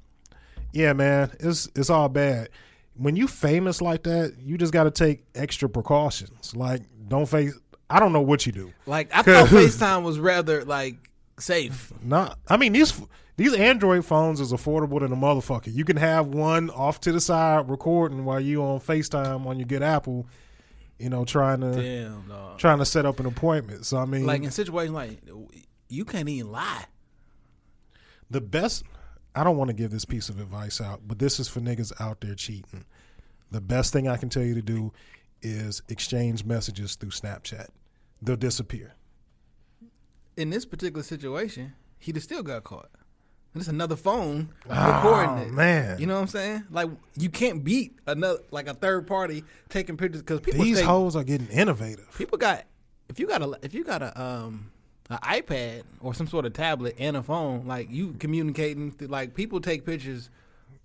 yeah, 0.73 0.93
man, 0.93 1.31
it's 1.39 1.67
it's 1.75 1.89
all 1.89 2.07
bad. 2.07 2.49
When 2.95 3.15
you 3.15 3.27
famous 3.27 3.81
like 3.81 4.03
that, 4.03 4.35
you 4.39 4.57
just 4.59 4.73
got 4.73 4.83
to 4.83 4.91
take 4.91 5.23
extra 5.33 5.67
precautions. 5.67 6.55
Like 6.55 6.83
don't 7.07 7.25
face. 7.27 7.57
I 7.89 7.99
don't 7.99 8.13
know 8.13 8.21
what 8.21 8.45
you 8.45 8.51
do. 8.51 8.71
Like 8.85 9.09
I 9.13 9.21
thought 9.23 9.47
FaceTime 9.49 10.03
was 10.03 10.19
rather 10.19 10.63
like 10.63 10.95
safe. 11.39 11.91
Not. 12.03 12.37
I 12.47 12.57
mean 12.57 12.73
these 12.73 12.99
these 13.37 13.53
Android 13.53 14.05
phones 14.05 14.39
is 14.41 14.51
affordable 14.51 14.99
than 14.99 15.11
a 15.13 15.15
motherfucker. 15.15 15.73
You 15.73 15.85
can 15.85 15.97
have 15.97 16.27
one 16.27 16.69
off 16.71 16.99
to 17.01 17.11
the 17.11 17.21
side 17.21 17.69
recording 17.69 18.25
while 18.25 18.39
you 18.39 18.61
on 18.63 18.79
Facetime 18.79 19.45
on 19.45 19.57
your 19.59 19.65
good 19.67 19.83
Apple. 19.83 20.27
You 20.97 21.09
know, 21.09 21.23
trying 21.23 21.61
to 21.61 21.71
Damn, 21.71 22.27
dog. 22.27 22.57
trying 22.59 22.79
to 22.79 22.85
set 22.85 23.05
up 23.05 23.21
an 23.21 23.25
appointment. 23.25 23.85
So 23.85 23.97
I 23.97 24.05
mean, 24.05 24.25
Like 24.25 24.43
in 24.43 24.51
situations 24.51 24.93
like 24.93 25.21
you 25.87 26.03
can't 26.05 26.27
even 26.27 26.51
lie. 26.51 26.85
the 28.29 28.41
best. 28.41 28.83
I 29.35 29.43
don't 29.43 29.57
want 29.57 29.69
to 29.69 29.73
give 29.73 29.91
this 29.91 30.05
piece 30.05 30.27
of 30.29 30.39
advice 30.39 30.81
out, 30.81 31.01
but 31.07 31.19
this 31.19 31.39
is 31.39 31.47
for 31.47 31.61
niggas 31.61 31.93
out 32.01 32.19
there 32.21 32.35
cheating. 32.35 32.83
The 33.51 33.61
best 33.61 33.93
thing 33.93 34.07
I 34.07 34.17
can 34.17 34.27
tell 34.29 34.43
you 34.43 34.55
to 34.55 34.61
do 34.61 34.91
is 35.41 35.81
exchange 35.89 36.45
messages 36.45 36.95
through 36.95 37.11
Snapchat. 37.11 37.67
They'll 38.21 38.35
disappear. 38.35 38.93
In 40.37 40.49
this 40.49 40.65
particular 40.65 41.03
situation, 41.03 41.73
he'd 41.99 42.15
have 42.15 42.23
still 42.23 42.43
got 42.43 42.63
caught. 42.63 42.89
And 43.53 43.61
it's 43.61 43.67
another 43.69 43.95
phone 43.95 44.49
recording 44.65 45.37
it. 45.39 45.47
Oh, 45.49 45.53
man. 45.53 45.99
you 45.99 46.05
know 46.05 46.15
what 46.15 46.21
I'm 46.21 46.27
saying? 46.27 46.63
Like 46.69 46.89
you 47.17 47.29
can't 47.29 47.63
beat 47.63 47.97
another 48.05 48.39
like 48.51 48.67
a 48.67 48.75
third 48.75 49.07
party 49.07 49.43
taking 49.69 49.97
pictures 49.97 50.21
because 50.21 50.39
people 50.41 50.63
These 50.63 50.77
take, 50.77 50.85
hoes 50.85 51.15
are 51.15 51.23
getting 51.23 51.47
innovative. 51.47 52.07
people 52.15 52.37
got 52.37 52.65
if 53.09 53.19
you 53.19 53.25
got 53.25 53.41
a 53.41 53.57
if 53.63 53.73
you 53.73 53.83
got 53.83 54.03
a 54.03 54.21
um 54.21 54.71
an 55.09 55.17
iPad 55.23 55.81
or 55.99 56.13
some 56.13 56.27
sort 56.27 56.45
of 56.45 56.53
tablet 56.53 56.95
and 56.99 57.17
a 57.17 57.23
phone, 57.23 57.65
like 57.65 57.89
you 57.89 58.13
communicating 58.19 58.91
through, 58.91 59.07
like 59.07 59.33
people 59.33 59.59
take 59.59 59.83
pictures 59.83 60.29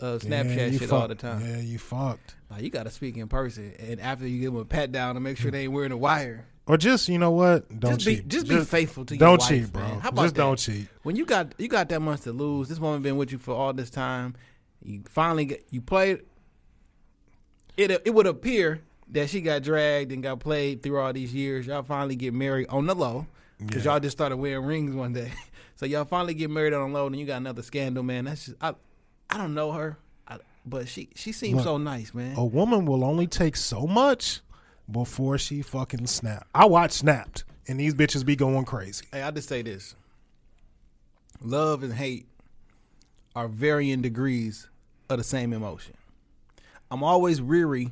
of 0.00 0.22
Snapchat 0.22 0.72
Yeah, 0.72 0.78
shit 0.78 0.90
all 0.90 1.06
the 1.06 1.14
time. 1.14 1.46
Yeah, 1.46 1.58
you 1.58 1.78
fucked. 1.78 2.34
Like 2.54 2.62
you 2.62 2.70
got 2.70 2.84
to 2.84 2.90
speak 2.90 3.16
in 3.16 3.26
person, 3.26 3.74
and 3.80 4.00
after 4.00 4.26
you 4.28 4.40
give 4.40 4.52
them 4.52 4.62
a 4.62 4.64
pat 4.64 4.92
down 4.92 5.16
to 5.16 5.20
make 5.20 5.36
sure 5.38 5.50
they 5.50 5.64
ain't 5.64 5.72
wearing 5.72 5.90
a 5.90 5.96
wire. 5.96 6.46
Or 6.66 6.76
just 6.76 7.08
you 7.08 7.18
know 7.18 7.32
what? 7.32 7.68
Don't 7.80 7.98
just 7.98 8.06
be 8.06 8.16
cheat. 8.16 8.28
just, 8.28 8.48
be 8.48 8.58
faithful 8.60 9.04
to 9.06 9.14
your 9.14 9.18
don't 9.18 9.40
wife, 9.40 9.48
cheat, 9.48 9.72
bro. 9.72 9.82
man. 9.82 10.00
How 10.00 10.08
about 10.10 10.22
just 10.22 10.34
that? 10.36 10.40
don't 10.40 10.56
cheat. 10.58 10.86
When 11.02 11.16
you 11.16 11.26
got 11.26 11.52
you 11.58 11.66
got 11.68 11.88
that 11.88 12.00
much 12.00 12.20
to 12.22 12.32
lose, 12.32 12.68
this 12.68 12.78
woman 12.78 13.02
been 13.02 13.16
with 13.16 13.32
you 13.32 13.38
for 13.38 13.54
all 13.54 13.72
this 13.72 13.90
time. 13.90 14.34
You 14.82 15.02
finally 15.10 15.44
get 15.46 15.66
you 15.70 15.80
played. 15.82 16.20
It 17.76 17.90
it 17.90 18.14
would 18.14 18.26
appear 18.26 18.80
that 19.10 19.28
she 19.30 19.40
got 19.40 19.62
dragged 19.62 20.12
and 20.12 20.22
got 20.22 20.38
played 20.40 20.82
through 20.82 20.98
all 21.00 21.12
these 21.12 21.34
years. 21.34 21.66
Y'all 21.66 21.82
finally 21.82 22.16
get 22.16 22.32
married 22.32 22.68
on 22.68 22.86
the 22.86 22.94
low 22.94 23.26
because 23.58 23.84
Yeah. 23.84 23.92
y'all 23.92 24.00
just 24.00 24.16
started 24.16 24.36
wearing 24.36 24.64
rings 24.64 24.94
one 24.94 25.12
day. 25.12 25.32
so 25.76 25.86
y'all 25.86 26.04
finally 26.04 26.34
get 26.34 26.50
married 26.50 26.72
on 26.72 26.92
the 26.92 26.98
low, 26.98 27.06
and 27.08 27.16
you 27.16 27.26
got 27.26 27.36
another 27.38 27.62
scandal, 27.62 28.02
man. 28.02 28.24
That's 28.26 28.46
just 28.46 28.56
I 28.62 28.74
I 29.28 29.36
don't 29.36 29.54
know 29.54 29.72
her, 29.72 29.98
but 30.64 30.88
she 30.88 31.08
she 31.14 31.32
seems 31.32 31.56
Look, 31.56 31.64
so 31.64 31.78
nice, 31.78 32.14
man. 32.14 32.36
A 32.36 32.44
woman 32.44 32.86
will 32.86 33.04
only 33.04 33.26
take 33.26 33.56
so 33.56 33.86
much 33.86 34.40
before 34.90 35.38
she 35.38 35.62
fucking 35.62 36.06
snap. 36.06 36.46
I 36.54 36.66
watch 36.66 36.92
Snapped, 36.92 37.44
and 37.66 37.78
these 37.78 37.94
bitches 37.94 38.24
be 38.24 38.36
going 38.36 38.64
crazy. 38.64 39.06
Hey, 39.12 39.22
I 39.22 39.30
just 39.30 39.48
say 39.48 39.62
this: 39.62 39.94
love 41.40 41.82
and 41.82 41.94
hate 41.94 42.26
are 43.36 43.48
varying 43.48 44.02
degrees 44.02 44.68
of 45.08 45.18
the 45.18 45.24
same 45.24 45.52
emotion. 45.52 45.94
I'm 46.90 47.02
always 47.02 47.42
weary 47.42 47.90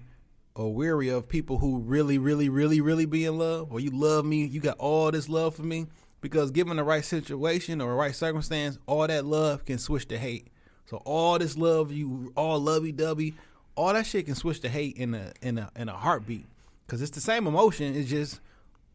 or 0.54 0.72
weary 0.72 1.08
of 1.08 1.28
people 1.28 1.58
who 1.58 1.78
really, 1.78 2.18
really, 2.18 2.48
really, 2.48 2.80
really 2.80 3.06
be 3.06 3.24
in 3.24 3.38
love, 3.38 3.72
or 3.72 3.80
you 3.80 3.90
love 3.90 4.24
me, 4.24 4.44
you 4.44 4.60
got 4.60 4.78
all 4.78 5.10
this 5.10 5.28
love 5.28 5.54
for 5.56 5.62
me, 5.62 5.86
because 6.20 6.50
given 6.50 6.76
the 6.76 6.84
right 6.84 7.04
situation 7.04 7.80
or 7.80 7.88
the 7.88 7.94
right 7.94 8.14
circumstance, 8.14 8.78
all 8.86 9.06
that 9.06 9.24
love 9.24 9.64
can 9.64 9.78
switch 9.78 10.06
to 10.08 10.18
hate. 10.18 10.48
So 10.92 10.98
all 11.06 11.38
this 11.38 11.56
love, 11.56 11.90
you 11.90 12.34
all 12.36 12.60
lovey 12.60 12.92
dovey, 12.92 13.32
all 13.76 13.94
that 13.94 14.04
shit 14.04 14.26
can 14.26 14.34
switch 14.34 14.60
to 14.60 14.68
hate 14.68 14.94
in 14.98 15.14
a 15.14 15.32
in 15.40 15.56
a 15.56 15.70
in 15.74 15.88
a 15.88 15.94
heartbeat, 15.94 16.44
because 16.84 17.00
it's 17.00 17.12
the 17.12 17.20
same 17.22 17.46
emotion. 17.46 17.96
It's 17.96 18.10
just 18.10 18.40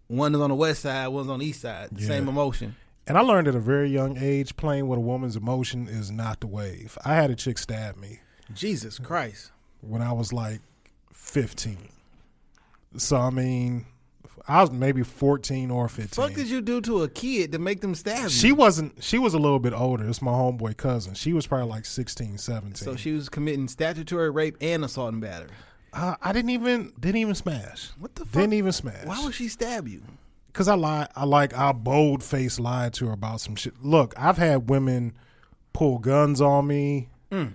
one 0.05 0.35
is 0.35 0.39
on 0.39 0.51
the 0.51 0.55
west 0.55 0.83
side, 0.83 1.07
one's 1.07 1.27
on 1.27 1.39
the 1.39 1.47
east 1.47 1.61
side. 1.61 1.89
The 1.91 2.03
same 2.03 2.27
emotion. 2.27 2.75
And 3.07 3.17
I 3.17 3.21
learned 3.21 3.47
at 3.47 3.55
a 3.55 3.59
very 3.59 3.89
young 3.89 4.15
age 4.19 4.55
playing 4.57 4.87
with 4.87 4.97
a 4.97 5.01
woman's 5.01 5.35
emotion 5.35 5.87
is 5.87 6.11
not 6.11 6.39
the 6.39 6.45
wave. 6.45 6.99
I 7.03 7.15
had 7.15 7.31
a 7.31 7.35
chick 7.35 7.57
stab 7.57 7.97
me 7.97 8.19
Jesus 8.53 8.99
Christ. 8.99 9.49
when 9.81 10.03
I 10.03 10.11
was 10.11 10.31
like 10.31 10.61
15. 11.13 11.79
So 12.97 13.17
I 13.17 13.31
mean, 13.31 13.87
I 14.49 14.61
was 14.61 14.71
maybe 14.71 15.03
14 15.03 15.69
or 15.71 15.89
15. 15.89 16.07
Fuck 16.23 16.33
did 16.35 16.47
you 16.49 16.61
do 16.61 16.79
to 16.81 17.03
a 17.03 17.09
kid 17.09 17.51
to 17.51 17.59
make 17.59 17.81
them 17.81 17.93
stab 17.95 18.23
you? 18.23 18.29
She 18.29 18.51
wasn't. 18.51 19.03
She 19.03 19.17
was 19.19 19.33
a 19.33 19.37
little 19.37 19.59
bit 19.59 19.73
older. 19.73 20.07
It's 20.07 20.21
my 20.21 20.31
homeboy 20.31 20.77
cousin. 20.77 21.15
She 21.15 21.33
was 21.33 21.45
probably 21.45 21.67
like 21.67 21.83
16, 21.85 22.37
17. 22.37 22.75
so 22.75 22.95
she 22.95 23.11
was 23.11 23.27
committing 23.27 23.67
statutory 23.67 24.29
rape 24.29 24.55
and 24.61 24.85
assault 24.85 25.11
and 25.13 25.21
battery. 25.21 25.49
uh, 25.93 26.15
I 26.21 26.31
didn't 26.31 26.51
even 26.51 26.93
didn't 26.99 27.17
even 27.17 27.35
smash. 27.35 27.89
What 27.99 28.15
the 28.15 28.23
fuck? 28.25 28.33
Didn't 28.41 28.53
even 28.53 28.71
smash. 28.71 29.05
Why 29.05 29.21
would 29.23 29.33
she 29.33 29.47
stab 29.49 29.87
you? 29.87 30.01
Cause 30.53 30.67
I 30.67 30.75
lie. 30.75 31.07
I 31.15 31.25
like 31.25 31.53
I 31.53 31.71
bold 31.71 32.23
face 32.23 32.59
lied 32.59 32.93
to 32.95 33.07
her 33.07 33.11
about 33.13 33.41
some 33.41 33.55
shit. 33.55 33.73
Look, 33.83 34.13
I've 34.17 34.37
had 34.37 34.69
women 34.69 35.13
pull 35.73 35.99
guns 35.99 36.41
on 36.41 36.65
me. 36.67 37.09
Mm. 37.31 37.53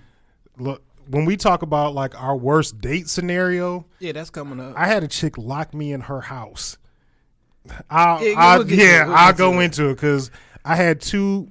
Look, 0.58 0.82
when 1.08 1.24
we 1.24 1.36
talk 1.36 1.62
about 1.62 1.94
like 1.94 2.20
our 2.20 2.36
worst 2.36 2.80
date 2.80 3.08
scenario, 3.08 3.86
Yeah, 3.98 4.12
that's 4.12 4.30
coming 4.30 4.60
up. 4.60 4.74
I 4.76 4.86
had 4.86 5.02
a 5.02 5.08
chick 5.08 5.36
lock 5.38 5.74
me 5.74 5.92
in 5.92 6.02
her 6.02 6.20
house. 6.20 6.76
I, 7.90 8.22
Yeah, 8.24 8.34
I 8.38 8.58
we'll 8.58 8.70
yeah, 8.70 9.06
we'll 9.06 9.14
I'll 9.16 9.32
go 9.32 9.60
it. 9.60 9.64
into 9.64 9.88
it 9.90 9.94
because 9.94 10.30
I 10.64 10.76
had 10.76 11.00
two. 11.00 11.48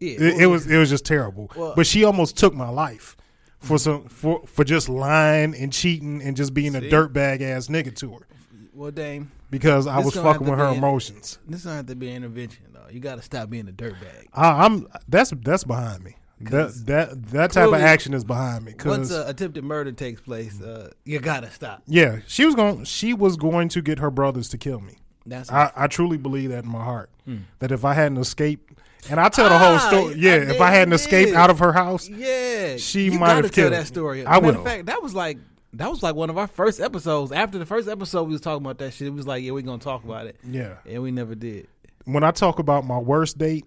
yeah, 0.00 0.12
It, 0.20 0.42
it 0.42 0.46
was 0.46 0.66
it 0.70 0.76
was 0.76 0.88
just 0.90 1.04
terrible. 1.04 1.50
Well- 1.56 1.74
but 1.76 1.86
she 1.86 2.04
almost 2.04 2.36
took 2.36 2.54
my 2.54 2.68
life 2.68 3.16
for 3.58 3.78
some 3.78 4.04
for 4.08 4.42
for 4.46 4.64
just 4.64 4.88
lying 4.88 5.54
and 5.54 5.72
cheating 5.72 6.22
and 6.22 6.36
just 6.36 6.54
being 6.54 6.76
a 6.76 6.80
dirtbag 6.80 7.40
ass 7.40 7.68
nigga 7.68 7.94
to 7.96 8.12
her 8.12 8.26
well, 8.72 8.90
Dame. 8.90 9.32
because 9.50 9.86
I 9.86 9.98
was 10.00 10.14
fucking 10.14 10.46
with 10.48 10.58
her 10.58 10.68
in- 10.68 10.74
emotions. 10.78 11.38
This 11.48 11.62
don't 11.64 11.72
have 11.74 11.86
to 11.86 11.96
be 11.96 12.10
an 12.10 12.16
intervention 12.16 12.66
though. 12.72 12.86
You 12.90 13.00
got 13.00 13.16
to 13.16 13.22
stop 13.22 13.48
being 13.50 13.68
a 13.68 13.72
dirtbag. 13.72 14.26
I'm 14.34 14.86
that's 15.08 15.32
that's 15.42 15.64
behind 15.64 16.04
me. 16.04 16.16
That 16.42 16.74
that 16.86 17.26
that 17.28 17.52
type 17.52 17.68
of 17.68 17.74
action 17.74 18.12
is 18.12 18.22
behind 18.22 18.66
me. 18.66 18.72
Once 18.84 19.08
Cause 19.08 19.12
uh, 19.12 19.24
attempted 19.26 19.64
murder 19.64 19.90
takes 19.92 20.20
place, 20.20 20.60
uh, 20.60 20.90
you 21.06 21.18
gotta 21.18 21.50
stop. 21.50 21.82
yeah, 21.86 22.18
she 22.26 22.44
was 22.44 22.54
going 22.54 22.84
she 22.84 23.14
was 23.14 23.38
going 23.38 23.70
to 23.70 23.80
get 23.80 23.98
her 24.00 24.10
brothers 24.10 24.50
to 24.50 24.58
kill 24.58 24.80
me. 24.80 24.98
That's 25.26 25.50
I, 25.50 25.70
I 25.74 25.86
truly 25.88 26.16
believe 26.16 26.50
that 26.50 26.64
in 26.64 26.70
my 26.70 26.84
heart. 26.84 27.10
That 27.58 27.72
if 27.72 27.84
I 27.84 27.92
hadn't 27.94 28.18
escaped, 28.18 28.72
and 29.10 29.18
I 29.20 29.28
tell 29.28 29.48
the 29.48 29.58
whole 29.58 29.76
Hmm. 29.78 29.84
Ah, 29.84 29.88
story. 29.88 30.14
Yeah, 30.18 30.36
if 30.36 30.60
I 30.60 30.70
hadn't 30.70 30.94
escaped 30.94 31.34
out 31.34 31.50
of 31.50 31.58
her 31.58 31.72
house, 31.72 32.08
yeah. 32.08 32.76
She 32.76 33.04
you 33.06 33.18
might 33.18 33.30
have 33.32 33.42
tell 33.42 33.50
killed 33.50 33.72
that 33.72 33.86
story. 33.86 34.24
I 34.24 34.38
would. 34.38 34.54
In 34.54 34.64
fact, 34.64 34.86
that 34.86 35.02
was 35.02 35.14
like 35.14 35.38
that 35.72 35.90
was 35.90 36.02
like 36.02 36.14
one 36.14 36.30
of 36.30 36.38
our 36.38 36.46
first 36.46 36.80
episodes. 36.80 37.32
After 37.32 37.58
the 37.58 37.66
first 37.66 37.88
episode, 37.88 38.22
we 38.24 38.32
was 38.32 38.40
talking 38.40 38.64
about 38.64 38.78
that 38.78 38.92
shit. 38.92 39.08
It 39.08 39.14
was 39.14 39.26
like, 39.26 39.42
yeah, 39.42 39.50
we 39.52 39.62
gonna 39.62 39.78
talk 39.78 40.04
about 40.04 40.26
it, 40.26 40.36
yeah, 40.48 40.76
and 40.86 41.02
we 41.02 41.10
never 41.10 41.34
did. 41.34 41.66
when 42.04 42.22
I 42.22 42.30
talk 42.30 42.58
about 42.60 42.84
my 42.86 42.98
worst 42.98 43.36
date, 43.38 43.64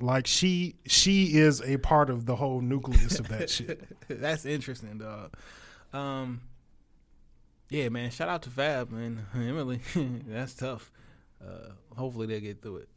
like 0.00 0.26
she 0.26 0.74
she 0.86 1.36
is 1.38 1.62
a 1.62 1.76
part 1.78 2.10
of 2.10 2.26
the 2.26 2.34
whole 2.34 2.60
nucleus 2.60 3.18
of 3.20 3.28
that 3.28 3.48
shit. 3.50 3.84
That's 4.08 4.44
interesting, 4.44 4.98
dog. 4.98 5.32
Um, 5.92 6.40
yeah, 7.70 7.88
man. 7.88 8.10
Shout 8.10 8.28
out 8.28 8.42
to 8.42 8.50
Fab, 8.50 8.90
man. 8.90 9.24
Emily, 9.34 9.80
that's 10.26 10.54
tough. 10.54 10.90
Uh, 11.42 11.70
hopefully 11.96 12.26
they 12.26 12.40
get 12.40 12.60
through 12.60 12.76
it. 12.78 12.88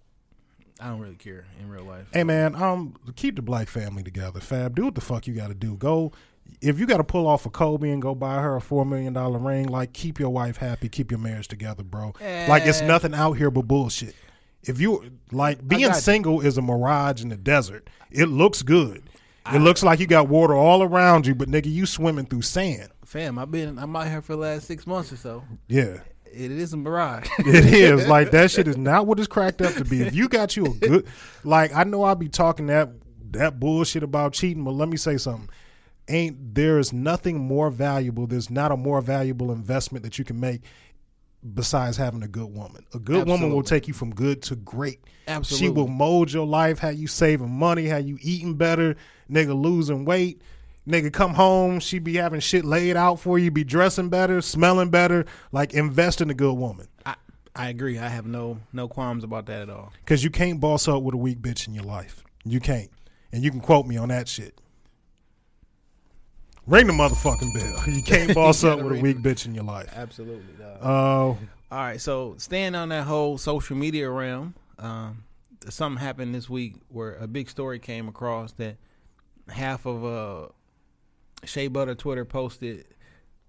I 0.79 0.87
don't 0.89 0.99
really 0.99 1.15
care 1.15 1.45
in 1.61 1.69
real 1.69 1.83
life. 1.85 2.07
Hey 2.11 2.23
man, 2.23 2.55
um, 2.55 2.95
keep 3.15 3.35
the 3.35 3.41
black 3.41 3.69
family 3.69 4.03
together. 4.03 4.39
Fab, 4.39 4.75
do 4.75 4.85
what 4.85 4.95
the 4.95 5.01
fuck 5.01 5.27
you 5.27 5.33
got 5.33 5.47
to 5.47 5.53
do. 5.53 5.77
Go 5.77 6.11
if 6.61 6.79
you 6.79 6.85
got 6.85 6.97
to 6.97 7.03
pull 7.03 7.27
off 7.27 7.45
a 7.45 7.49
Kobe 7.49 7.89
and 7.89 8.01
go 8.01 8.15
buy 8.15 8.41
her 8.41 8.55
a 8.55 8.61
four 8.61 8.83
million 8.85 9.13
dollar 9.13 9.37
ring. 9.39 9.67
Like, 9.67 9.93
keep 9.93 10.19
your 10.19 10.31
wife 10.31 10.57
happy, 10.57 10.89
keep 10.89 11.11
your 11.11 11.19
marriage 11.19 11.47
together, 11.47 11.83
bro. 11.83 12.13
Like, 12.19 12.65
it's 12.65 12.81
Eh. 12.81 12.87
nothing 12.87 13.13
out 13.13 13.33
here 13.33 13.51
but 13.51 13.61
bullshit. 13.67 14.15
If 14.63 14.79
you 14.81 15.11
like 15.31 15.65
being 15.65 15.83
got 15.83 15.95
you. 15.95 16.01
single 16.01 16.41
is 16.41 16.57
a 16.57 16.61
mirage 16.61 17.21
in 17.21 17.29
the 17.29 17.37
desert. 17.37 17.89
It 18.11 18.25
looks 18.25 18.61
good. 18.61 19.03
It 19.53 19.59
looks 19.59 19.83
like 19.83 19.99
you 19.99 20.07
got 20.07 20.29
water 20.29 20.55
all 20.55 20.81
around 20.83 21.27
you, 21.27 21.35
but 21.35 21.49
nigga, 21.49 21.65
you 21.71 21.85
swimming 21.85 22.25
through 22.25 22.43
sand. 22.43 22.89
Fam, 23.13 23.37
I've 23.37 23.51
been 23.51 23.77
I'm 23.77 23.95
out 23.95 24.07
here 24.07 24.23
for 24.23 24.33
the 24.33 24.39
last 24.39 24.65
six 24.65 24.87
months 24.87 25.13
or 25.13 25.17
so. 25.17 25.43
Yeah. 25.67 25.99
It 26.25 26.49
is 26.49 26.73
a 26.73 26.77
mirage. 26.77 27.29
It 27.45 27.65
is 27.71 28.07
like 28.07 28.31
that 28.31 28.49
shit 28.49 28.67
is 28.67 28.75
not 28.75 29.05
what 29.05 29.19
it's 29.19 29.27
cracked 29.27 29.61
up 29.61 29.75
to 29.75 29.85
be. 29.85 30.01
If 30.01 30.15
you 30.15 30.27
got 30.27 30.57
you 30.57 30.65
a 30.65 30.69
good, 30.69 31.07
like 31.43 31.75
I 31.75 31.83
know 31.83 32.03
I 32.03 32.15
be 32.15 32.27
talking 32.27 32.65
that 32.67 32.89
that 33.29 33.59
bullshit 33.59 34.01
about 34.01 34.33
cheating, 34.33 34.63
but 34.63 34.71
let 34.71 34.89
me 34.89 34.97
say 34.97 35.17
something. 35.17 35.47
Ain't 36.07 36.55
there 36.55 36.79
is 36.79 36.91
nothing 36.91 37.37
more 37.37 37.69
valuable. 37.69 38.25
There's 38.25 38.49
not 38.49 38.71
a 38.71 38.77
more 38.77 38.99
valuable 38.99 39.51
investment 39.51 40.03
that 40.05 40.17
you 40.17 40.25
can 40.25 40.39
make 40.39 40.63
besides 41.53 41.97
having 41.97 42.23
a 42.23 42.27
good 42.27 42.51
woman. 42.51 42.83
A 42.95 42.99
good 42.99 43.27
woman 43.27 43.53
will 43.53 43.61
take 43.61 43.87
you 43.87 43.93
from 43.93 44.15
good 44.15 44.41
to 44.43 44.55
great. 44.55 45.01
Absolutely. 45.27 45.67
She 45.67 45.71
will 45.71 45.87
mold 45.87 46.33
your 46.33 46.47
life. 46.47 46.79
How 46.79 46.89
you 46.89 47.05
saving 47.05 47.51
money. 47.51 47.85
How 47.85 47.97
you 47.97 48.17
eating 48.23 48.55
better. 48.55 48.95
Nigga 49.29 49.55
losing 49.55 50.03
weight. 50.03 50.41
Nigga 50.87 51.13
come 51.13 51.33
home. 51.33 51.79
She 51.79 51.99
be 51.99 52.15
having 52.15 52.41
shit 52.41 52.65
laid 52.65 52.97
out 52.97 53.19
for 53.19 53.39
you. 53.39 53.51
Be 53.51 53.63
dressing 53.63 54.09
better, 54.09 54.41
smelling 54.41 54.89
better. 54.89 55.25
Like 55.51 55.73
invest 55.73 56.19
in 56.19 56.29
a 56.29 56.33
good 56.33 56.53
woman. 56.53 56.87
I, 57.05 57.15
I 57.55 57.69
agree. 57.69 57.97
I 57.97 58.09
have 58.09 58.25
no 58.25 58.59
no 58.73 58.87
qualms 58.87 59.23
about 59.23 59.45
that 59.45 59.61
at 59.61 59.69
all. 59.69 59.93
Because 60.03 60.23
you 60.23 60.29
can't 60.29 60.59
boss 60.59 60.87
up 60.87 61.01
with 61.03 61.15
a 61.15 61.17
weak 61.17 61.39
bitch 61.39 61.67
in 61.67 61.73
your 61.73 61.85
life. 61.85 62.23
You 62.43 62.59
can't. 62.59 62.89
And 63.31 63.43
you 63.43 63.51
can 63.51 63.61
quote 63.61 63.85
me 63.87 63.97
on 63.97 64.09
that 64.09 64.27
shit. 64.27 64.59
Ring 66.65 66.87
the 66.87 66.93
motherfucking 66.93 67.53
bell. 67.53 67.83
You 67.93 68.03
can't 68.03 68.33
boss 68.35 68.63
You 68.63 68.69
up 68.69 68.81
with 68.81 68.97
a 68.97 69.01
weak 69.01 69.17
bitch 69.17 69.45
in 69.45 69.55
your 69.55 69.65
life. 69.65 69.89
Absolutely, 69.95 70.53
dog. 70.57 70.77
Uh, 70.81 70.85
All 70.85 71.37
right, 71.71 71.99
so 71.99 72.35
staying 72.37 72.75
on 72.75 72.89
that 72.89 73.03
whole 73.03 73.37
social 73.37 73.75
media 73.75 74.09
realm, 74.09 74.53
um, 74.79 75.23
something 75.69 76.01
happened 76.01 76.33
this 76.35 76.49
week 76.49 76.75
where 76.89 77.15
a 77.15 77.27
big 77.27 77.49
story 77.49 77.79
came 77.79 78.07
across 78.07 78.53
that 78.53 78.77
half 79.49 79.85
of 79.85 80.05
uh, 80.05 80.47
Shea 81.45 81.67
Butter 81.67 81.95
Twitter 81.95 82.25
posted, 82.25 82.85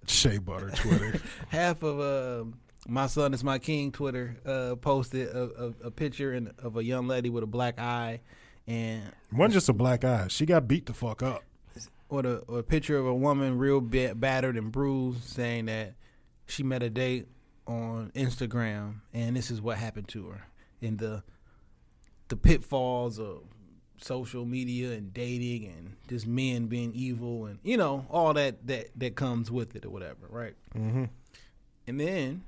Shea 0.06 0.38
Butter 0.38 0.70
Twitter. 0.70 1.20
half 1.48 1.82
of 1.82 2.00
uh, 2.00 2.44
my 2.88 3.06
son 3.06 3.32
is 3.34 3.42
my 3.44 3.58
king 3.58 3.92
Twitter 3.92 4.36
uh, 4.44 4.76
posted 4.76 5.28
a, 5.28 5.42
a, 5.82 5.86
a 5.86 5.90
picture 5.90 6.34
in, 6.34 6.50
of 6.58 6.76
a 6.76 6.84
young 6.84 7.06
lady 7.06 7.30
with 7.30 7.42
a 7.44 7.46
black 7.46 7.78
eye, 7.78 8.20
and 8.66 9.02
Wasn't 9.32 9.52
just 9.54 9.68
a 9.68 9.72
black 9.72 10.04
eye. 10.04 10.26
She 10.28 10.46
got 10.46 10.66
beat 10.68 10.86
the 10.86 10.94
fuck 10.94 11.22
up. 11.22 11.42
or 12.08 12.20
a, 12.26 12.52
a 12.56 12.62
picture 12.62 12.98
of 12.98 13.06
a 13.06 13.14
woman 13.14 13.58
real 13.58 13.80
ba- 13.80 14.14
battered 14.14 14.56
and 14.56 14.70
bruised, 14.72 15.22
saying 15.24 15.66
that 15.66 15.94
she 16.46 16.62
met 16.62 16.82
a 16.82 16.90
date 16.90 17.26
on 17.66 18.10
Instagram, 18.14 18.96
and 19.14 19.34
this 19.36 19.50
is 19.50 19.60
what 19.62 19.78
happened 19.78 20.08
to 20.08 20.26
her 20.28 20.46
in 20.82 20.98
the 20.98 21.22
the 22.28 22.36
pitfalls 22.36 23.18
of 23.18 23.42
social 24.00 24.44
media 24.44 24.92
and 24.92 25.14
dating 25.14 25.66
and 25.66 25.96
just 26.08 26.26
men 26.26 26.66
being 26.66 26.92
evil 26.94 27.46
and 27.46 27.58
you 27.62 27.76
know 27.76 28.04
all 28.10 28.34
that 28.34 28.66
that 28.66 28.88
that 28.96 29.14
comes 29.16 29.50
with 29.50 29.76
it 29.76 29.84
or 29.84 29.90
whatever, 29.90 30.26
right? 30.28 30.54
Mm-hmm. 30.76 31.04
And 31.86 32.00
then 32.00 32.44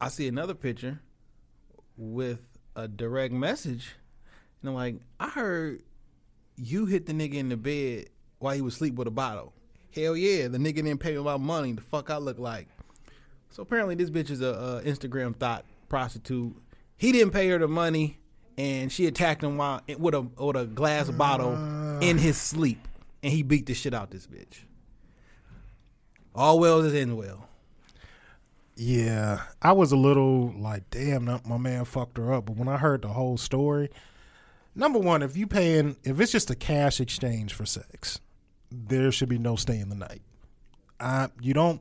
I 0.00 0.08
see 0.08 0.28
another 0.28 0.54
picture 0.54 1.00
with 1.96 2.40
a 2.76 2.88
direct 2.88 3.32
message, 3.32 3.94
and 4.60 4.70
I'm 4.70 4.74
like, 4.74 4.96
I 5.20 5.28
heard 5.28 5.82
you 6.56 6.86
hit 6.86 7.06
the 7.06 7.12
nigga 7.12 7.34
in 7.34 7.48
the 7.48 7.56
bed 7.56 8.08
while 8.38 8.54
he 8.54 8.60
was 8.60 8.74
asleep 8.74 8.94
with 8.94 9.08
a 9.08 9.12
bottle. 9.12 9.52
Hell 9.94 10.16
yeah, 10.16 10.48
the 10.48 10.58
nigga 10.58 10.76
didn't 10.76 10.98
pay 10.98 11.16
me 11.16 11.22
my 11.22 11.36
money. 11.36 11.72
The 11.72 11.82
fuck 11.82 12.10
I 12.10 12.16
look 12.16 12.38
like. 12.38 12.68
So 13.50 13.62
apparently 13.62 13.94
this 13.94 14.10
bitch 14.10 14.30
is 14.30 14.40
a, 14.40 14.46
a 14.46 14.82
Instagram 14.84 15.36
thought 15.36 15.64
prostitute. 15.88 16.56
He 16.96 17.12
didn't 17.12 17.32
pay 17.32 17.48
her 17.48 17.58
the 17.58 17.68
money, 17.68 18.18
and 18.56 18.90
she 18.92 19.06
attacked 19.06 19.42
him 19.42 19.56
while 19.56 19.82
with 19.98 20.14
a 20.14 20.20
with 20.20 20.56
a 20.56 20.66
glass 20.66 21.10
bottle 21.10 21.54
in 22.00 22.18
his 22.18 22.36
sleep, 22.36 22.86
and 23.22 23.32
he 23.32 23.42
beat 23.42 23.66
the 23.66 23.74
shit 23.74 23.94
out 23.94 24.10
this 24.10 24.26
bitch. 24.26 24.64
All 26.34 26.58
well 26.58 26.82
that 26.82 26.94
ends 26.94 27.14
well. 27.14 27.48
Yeah, 28.76 29.42
I 29.62 29.72
was 29.72 29.92
a 29.92 29.96
little 29.96 30.52
like, 30.58 30.90
damn, 30.90 31.24
my 31.44 31.58
man 31.58 31.84
fucked 31.84 32.18
her 32.18 32.32
up. 32.32 32.46
But 32.46 32.56
when 32.56 32.68
I 32.68 32.76
heard 32.76 33.02
the 33.02 33.08
whole 33.08 33.36
story, 33.36 33.90
number 34.74 34.98
one, 34.98 35.22
if 35.22 35.36
you 35.36 35.46
paying, 35.46 35.96
if 36.02 36.20
it's 36.20 36.32
just 36.32 36.50
a 36.50 36.56
cash 36.56 37.00
exchange 37.00 37.54
for 37.54 37.64
sex, 37.64 38.18
there 38.72 39.12
should 39.12 39.28
be 39.28 39.38
no 39.38 39.54
staying 39.54 39.90
the 39.90 39.94
night. 39.94 40.22
I 40.98 41.28
you 41.40 41.54
don't. 41.54 41.80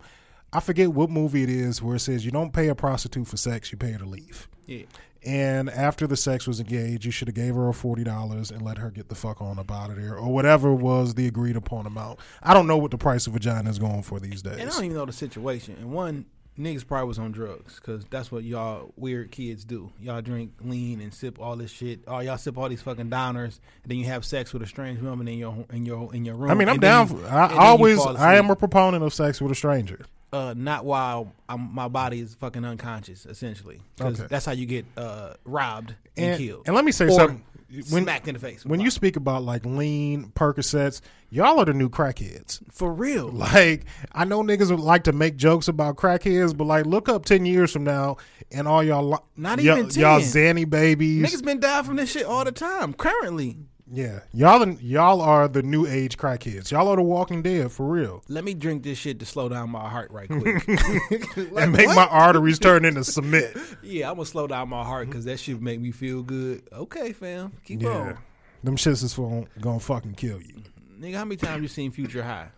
I 0.52 0.60
forget 0.60 0.90
what 0.90 1.10
movie 1.10 1.42
it 1.42 1.50
is 1.50 1.82
where 1.82 1.96
it 1.96 2.02
says 2.02 2.24
you 2.24 2.32
don't 2.32 2.54
pay 2.54 2.68
a 2.68 2.76
prostitute 2.76 3.28
for 3.28 3.38
sex, 3.38 3.72
you 3.72 3.78
pay 3.78 3.92
her 3.94 4.00
to 4.00 4.06
leave. 4.06 4.48
Yeah. 4.68 4.84
And 5.26 5.70
after 5.70 6.06
the 6.08 6.18
sex 6.18 6.46
was 6.48 6.60
engaged, 6.60 7.06
you 7.06 7.12
should 7.12 7.28
have 7.28 7.36
gave 7.36 7.56
her 7.56 7.70
a 7.70 7.74
forty 7.74 8.04
dollars 8.04 8.52
and 8.52 8.62
let 8.62 8.78
her 8.78 8.90
get 8.92 9.10
the 9.10 9.16
fuck 9.16 9.42
on 9.42 9.58
up 9.60 9.72
out 9.72 9.90
of 9.90 9.96
there, 9.96 10.16
or 10.18 10.34
whatever 10.34 10.74
was 10.74 11.14
the 11.16 11.28
agreed 11.28 11.56
upon 11.56 11.86
amount. 11.86 12.20
I 12.42 12.54
don't 12.54 12.68
know 12.68 12.78
what 12.78 12.92
the 12.92 12.98
price 12.98 13.26
of 13.28 13.34
vagina 13.34 13.70
is 13.70 13.80
going 13.80 14.04
for 14.04 14.20
these 14.20 14.42
days. 14.42 14.58
And 14.60 14.70
I 14.70 14.74
don't 14.74 14.84
even 14.86 14.98
know 14.98 15.06
the 15.06 15.14
situation. 15.14 15.78
And 15.80 15.92
one, 15.92 16.26
niggas 16.60 16.86
probably 16.86 17.08
was 17.08 17.20
on 17.20 17.32
drugs 17.32 17.76
because 17.78 18.04
that's 18.12 18.32
what 18.32 18.44
y'all 18.44 18.92
weird 18.98 19.32
kids 19.32 19.64
do. 19.66 19.92
Y'all 20.00 20.22
drink 20.22 20.52
lean 20.62 21.00
and 21.02 21.14
sip 21.14 21.40
all 21.40 21.56
this 21.56 21.72
shit. 21.72 22.02
Oh, 22.08 22.20
y'all 22.20 22.38
sip 22.38 22.58
all 22.58 22.68
these 22.70 22.82
fucking 22.82 23.10
downers, 23.10 23.60
and 23.84 23.88
then 23.92 23.98
you 23.98 24.06
have 24.06 24.26
sex 24.26 24.52
with 24.54 24.62
a 24.62 24.68
strange 24.68 25.00
woman 25.00 25.28
in 25.28 25.38
your 25.40 25.66
in 25.72 25.86
your 25.86 26.14
in 26.14 26.26
your 26.26 26.36
room. 26.36 26.52
I 26.52 26.54
mean, 26.54 26.68
I'm 26.70 26.80
down. 26.80 27.08
you- 27.10 27.18
For, 27.18 27.26
I 27.28 27.44
and 27.44 27.52
then 27.52 27.58
you 27.58 27.64
always, 27.64 28.06
I 28.20 28.36
am 28.36 28.50
a 28.50 28.56
proponent 28.56 29.04
of 29.04 29.14
sex 29.14 29.42
with 29.42 29.52
a 29.52 29.56
stranger. 29.56 30.06
Uh, 30.34 30.54
not 30.58 30.84
while 30.84 31.32
I'm, 31.48 31.74
my 31.74 31.88
body 31.88 32.19
is 32.19 32.36
fucking 32.36 32.65
unconscious, 32.65 33.26
essentially. 33.26 33.80
Because 33.96 34.19
Okay. 34.19 34.28
that's 34.30 34.46
how 34.46 34.52
you 34.52 34.65
get 34.65 34.86
uh, 34.98 35.36
robbed 35.46 35.93
and, 36.17 36.32
And, 36.32 36.38
killed. 36.41 36.63
and 36.65 36.76
let 36.76 36.84
me 36.84 36.91
say 36.91 37.06
Or 37.06 37.12
something. 37.12 37.43
smacked 37.84 38.28
in 38.28 38.34
the 38.34 38.39
face. 38.39 38.65
When 38.65 38.80
you 38.80 38.89
speak 38.91 39.15
about 39.15 39.43
like 39.43 39.65
lean 39.65 40.32
Percocets, 40.36 41.02
y'all 41.30 41.60
are 41.60 41.65
the 41.65 41.74
new 41.74 41.88
crackheads. 41.89 42.60
for 42.72 42.91
real, 42.91 43.30
Like 43.30 43.86
I 44.12 44.26
know 44.26 44.41
niggas 44.43 44.69
would 44.72 44.80
like 44.80 45.04
to 45.06 45.13
make 45.13 45.38
jokes 45.38 45.67
about 45.67 45.96
crackheads, 45.96 46.56
but 46.58 46.65
like 46.65 46.86
look 46.86 47.08
up 47.10 47.26
ten 47.26 47.46
years 47.46 47.72
from 47.72 47.84
now 47.84 48.17
and 48.52 48.67
all 48.67 48.84
y'all 48.84 49.24
Not 49.38 49.60
y'all, 49.62 49.78
even 49.78 49.89
10. 49.89 50.02
y'all 50.02 50.19
Zanny 50.19 50.69
babies. 50.69 51.24
niggas 51.32 51.43
been 51.46 51.60
dying 51.60 51.84
from 51.86 51.96
this 51.96 52.12
shit 52.12 52.26
all 52.26 52.43
the 52.46 52.52
time. 52.52 52.93
Currently, 52.93 53.58
yeah, 53.94 54.20
y'all 54.34 54.68
y'all 54.82 55.22
are 55.22 55.48
the 55.48 55.62
new 55.62 55.86
age 55.86 56.18
crackheads. 56.18 56.72
Y'all 56.72 56.88
are 56.88 56.96
the 56.96 57.02
Walking 57.04 57.42
Dead 57.44 57.72
for 57.72 57.86
real. 57.86 58.24
let 58.28 58.44
me 58.44 58.54
drink 58.54 58.84
this 58.84 58.98
shit 58.98 59.20
to 59.20 59.26
slow 59.26 59.48
down 59.50 59.70
my 59.70 59.88
heart 59.88 60.10
right 60.12 60.28
quick. 60.28 60.68
Like, 60.68 61.38
and 61.64 61.72
make 61.74 61.88
what? 61.88 61.96
my 61.96 62.08
arteries 62.08 62.60
turn 62.60 62.86
into 62.86 63.04
cement. 63.04 63.56
Yeah, 63.84 64.10
I'm 64.10 64.16
gonna 64.16 64.26
slow 64.26 64.48
down 64.48 64.70
my 64.70 64.84
heart 64.84 65.08
because 65.08 65.26
that 65.26 65.40
shit 65.40 65.62
make 65.62 65.80
me 65.80 65.92
feel 65.92 66.24
good. 66.24 66.64
Okay, 66.72 67.12
fam, 67.14 67.52
keep 67.66 67.82
Yeah, 67.82 67.90
on. 67.90 68.18
them 68.64 68.76
shits 68.78 69.04
is 69.04 69.14
gonna, 69.14 69.46
gonna 69.62 69.80
fucking 69.80 70.16
kill 70.16 70.42
you. 70.42 70.64
Nigga, 71.00 71.16
how 71.16 71.26
many 71.26 71.36
times 71.36 71.62
you 71.62 71.68
seen 71.68 71.92
Future 71.92 72.24
High? 72.24 72.50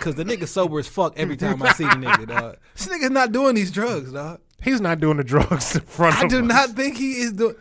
Cause 0.00 0.14
the 0.14 0.24
nigga 0.24 0.48
sober 0.48 0.78
as 0.78 0.88
fuck 0.88 1.12
every 1.18 1.36
time 1.36 1.62
I 1.62 1.72
see 1.74 1.84
the 1.84 1.90
nigga, 1.90 2.26
dog. 2.26 2.56
This 2.74 2.88
nigga's 2.88 3.10
not 3.10 3.30
doing 3.32 3.54
these 3.54 3.70
drugs, 3.70 4.12
dog. 4.12 4.40
He's 4.62 4.80
not 4.80 4.98
doing 4.98 5.18
the 5.18 5.24
drugs 5.24 5.76
in 5.76 5.82
front 5.82 6.16
I 6.16 6.20
of 6.20 6.24
I 6.24 6.28
do 6.28 6.38
us. 6.40 6.44
not 6.46 6.70
think 6.70 6.96
he 6.96 7.20
is 7.20 7.32
doing. 7.32 7.54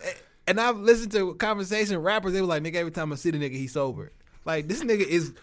And 0.47 0.59
I've 0.59 0.77
listened 0.77 1.11
to 1.13 1.33
conversation 1.35 1.97
rappers. 1.99 2.33
They 2.33 2.41
were 2.41 2.47
like, 2.47 2.63
"Nigga, 2.63 2.75
every 2.75 2.91
time 2.91 3.11
I 3.11 3.15
see 3.15 3.31
the 3.31 3.37
nigga, 3.39 3.53
he's 3.55 3.73
sober." 3.73 4.11
Like 4.45 4.67
this 4.67 4.83
nigga 4.83 5.05
is 5.05 5.33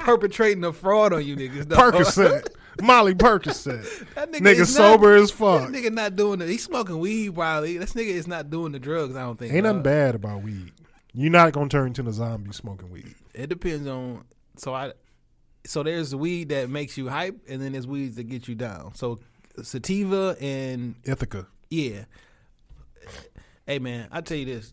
perpetrating 0.00 0.64
a 0.64 0.72
fraud 0.72 1.12
on 1.12 1.24
you 1.24 1.36
niggas. 1.36 1.68
Dog. 1.68 1.94
Percocet. 1.94 2.48
Molly 2.82 3.14
Percocet. 3.14 4.14
That 4.14 4.30
nigga, 4.32 4.40
Nigga 4.40 4.60
is 4.60 4.74
sober 4.74 5.14
not, 5.14 5.22
as 5.22 5.30
fuck. 5.32 5.70
That 5.70 5.72
nigga 5.72 5.92
not 5.92 6.14
doing 6.16 6.40
it. 6.40 6.48
He's 6.48 6.62
smoking 6.64 6.98
weed 6.98 7.34
probably. 7.34 7.76
This 7.78 7.94
nigga 7.94 8.08
is 8.10 8.26
not 8.28 8.50
doing 8.50 8.72
the 8.72 8.78
drugs. 8.78 9.16
I 9.16 9.22
don't 9.22 9.38
think. 9.38 9.52
Ain't 9.52 9.64
nothing 9.64 9.82
bad 9.82 10.14
about 10.14 10.42
weed. 10.42 10.72
You're 11.12 11.30
not 11.32 11.52
gonna 11.52 11.68
turn 11.68 11.88
into 11.88 12.06
a 12.06 12.12
zombie 12.12 12.52
smoking 12.52 12.90
weed. 12.90 13.14
It 13.34 13.48
depends 13.48 13.86
on. 13.88 14.24
So 14.56 14.74
I. 14.74 14.92
So 15.64 15.82
there's 15.82 16.14
weed 16.14 16.48
that 16.50 16.70
makes 16.70 16.96
you 16.96 17.08
hype, 17.08 17.36
and 17.48 17.60
then 17.60 17.72
there's 17.72 17.86
weeds 17.86 18.16
that 18.16 18.24
get 18.24 18.48
you 18.48 18.54
down. 18.54 18.94
So 18.94 19.18
sativa 19.62 20.36
and 20.40 20.94
indica. 21.04 21.46
yeah. 21.70 22.04
Hey 23.68 23.78
man, 23.78 24.08
I 24.10 24.22
tell 24.22 24.38
you 24.38 24.46
this. 24.46 24.72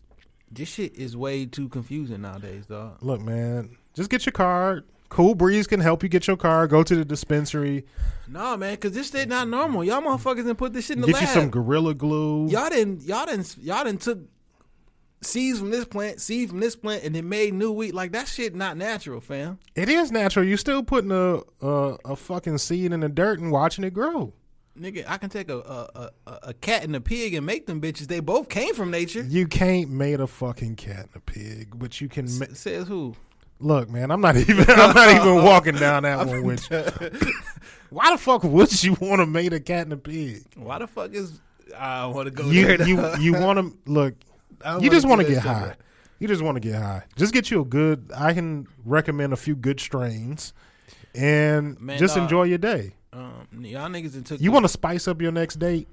This 0.49 0.69
shit 0.69 0.95
is 0.95 1.17
way 1.17 1.45
too 1.45 1.67
confusing 1.67 2.21
nowadays, 2.21 2.65
dog. 2.65 2.99
Look, 3.01 3.19
man, 3.19 3.75
just 3.93 4.09
get 4.09 4.25
your 4.25 4.31
card. 4.31 4.85
Cool 5.09 5.35
Breeze 5.35 5.67
can 5.67 5.81
help 5.81 6.01
you 6.01 6.07
get 6.07 6.27
your 6.27 6.37
card. 6.37 6.69
Go 6.69 6.81
to 6.81 6.95
the 6.95 7.03
dispensary. 7.03 7.85
No, 8.29 8.55
man, 8.55 8.77
cause 8.77 8.93
this 8.93 9.11
shit 9.11 9.27
not 9.27 9.49
normal. 9.49 9.83
Y'all 9.83 10.01
motherfuckers 10.01 10.37
didn't 10.37 10.55
put 10.55 10.71
this 10.71 10.85
shit 10.85 10.95
in 10.95 11.01
the 11.01 11.07
Get 11.07 11.15
lab. 11.15 11.23
you 11.23 11.27
some 11.27 11.49
Gorilla 11.49 11.93
Glue. 11.93 12.47
y'all 12.47 12.69
didn't. 12.69 13.01
Y'all 13.01 13.25
didn't. 13.25 13.57
Y'all 13.57 13.83
didn't 13.83 13.99
took 13.99 14.19
seeds 15.21 15.59
from 15.59 15.71
this 15.71 15.83
plant, 15.83 16.21
seeds 16.21 16.51
from 16.51 16.61
this 16.61 16.77
plant, 16.77 17.03
and 17.03 17.13
then 17.13 17.27
made 17.27 17.53
new 17.53 17.73
wheat. 17.73 17.93
Like 17.93 18.13
that 18.13 18.29
shit 18.29 18.55
not 18.55 18.77
natural, 18.77 19.19
fam. 19.19 19.59
It 19.75 19.89
is 19.89 20.09
natural. 20.09 20.45
You 20.45 20.55
still 20.55 20.83
putting 20.83 21.11
a, 21.11 21.41
a 21.61 21.97
a 22.05 22.15
fucking 22.15 22.59
seed 22.59 22.93
in 22.93 23.01
the 23.01 23.09
dirt 23.09 23.39
and 23.41 23.51
watching 23.51 23.83
it 23.83 23.93
grow. 23.93 24.31
Nigga, 24.79 25.05
I 25.07 25.17
can 25.17 25.29
take 25.29 25.49
a 25.49 25.57
a, 25.57 26.09
a 26.27 26.39
a 26.49 26.53
cat 26.53 26.83
and 26.83 26.95
a 26.95 27.01
pig 27.01 27.33
and 27.33 27.45
make 27.45 27.65
them 27.65 27.79
bitches. 27.79 28.07
They 28.07 28.19
both 28.19 28.49
came 28.49 28.73
from 28.75 28.91
nature. 28.91 29.21
You 29.21 29.47
can't 29.47 29.89
made 29.89 30.19
a 30.19 30.27
fucking 30.27 30.75
cat 30.75 31.07
and 31.13 31.15
a 31.15 31.19
pig, 31.21 31.79
but 31.79 32.01
you 32.01 32.09
can. 32.09 32.25
Ma- 32.39 32.45
S- 32.51 32.59
says 32.59 32.87
who? 32.87 33.15
Look, 33.61 33.89
man, 33.89 34.11
I'm 34.11 34.19
not 34.19 34.35
even. 34.49 34.65
I'm 34.69 34.93
not 34.93 35.09
even 35.11 35.43
walking 35.45 35.75
down 35.75 36.03
that 36.03 36.27
one 36.27 36.43
with 36.43 36.69
you. 36.69 37.31
Why 37.89 38.11
the 38.11 38.17
fuck 38.17 38.43
would 38.43 38.83
you 38.83 38.97
want 38.99 39.21
to 39.21 39.25
mate 39.25 39.53
a 39.53 39.61
cat 39.61 39.83
and 39.83 39.93
a 39.93 39.97
pig? 39.97 40.43
Why 40.57 40.79
the 40.79 40.87
fuck 40.87 41.13
is 41.13 41.39
I 41.77 42.05
want 42.07 42.25
to 42.27 42.31
go 42.31 42.49
You 42.49 42.65
there? 42.77 42.85
you 42.87 43.15
you 43.17 43.33
want 43.33 43.59
to 43.59 43.91
look. 43.91 44.15
You 44.81 44.89
just 44.89 45.07
want 45.07 45.21
wanna 45.21 45.29
get 45.35 45.43
high. 45.43 45.75
You 46.19 46.27
just 46.27 46.41
want 46.41 46.55
to 46.55 46.59
get 46.59 46.75
high. 46.81 47.03
Just 47.15 47.33
get 47.33 47.49
you 47.49 47.61
a 47.61 47.65
good. 47.65 48.11
I 48.15 48.33
can 48.33 48.67
recommend 48.83 49.31
a 49.31 49.37
few 49.37 49.55
good 49.55 49.79
strains, 49.79 50.53
and 51.13 51.79
Man, 51.79 51.97
just 51.97 52.15
dog. 52.15 52.23
enjoy 52.23 52.43
your 52.43 52.57
day. 52.57 52.93
Um, 53.15 53.47
y'all 53.63 53.87
niggas 53.89 54.13
done 54.13 54.23
took 54.23 54.41
You 54.41 54.51
want 54.51 54.65
to 54.65 54.69
spice 54.69 55.07
up 55.07 55.21
your 55.21 55.31
next 55.31 55.55
date? 55.59 55.87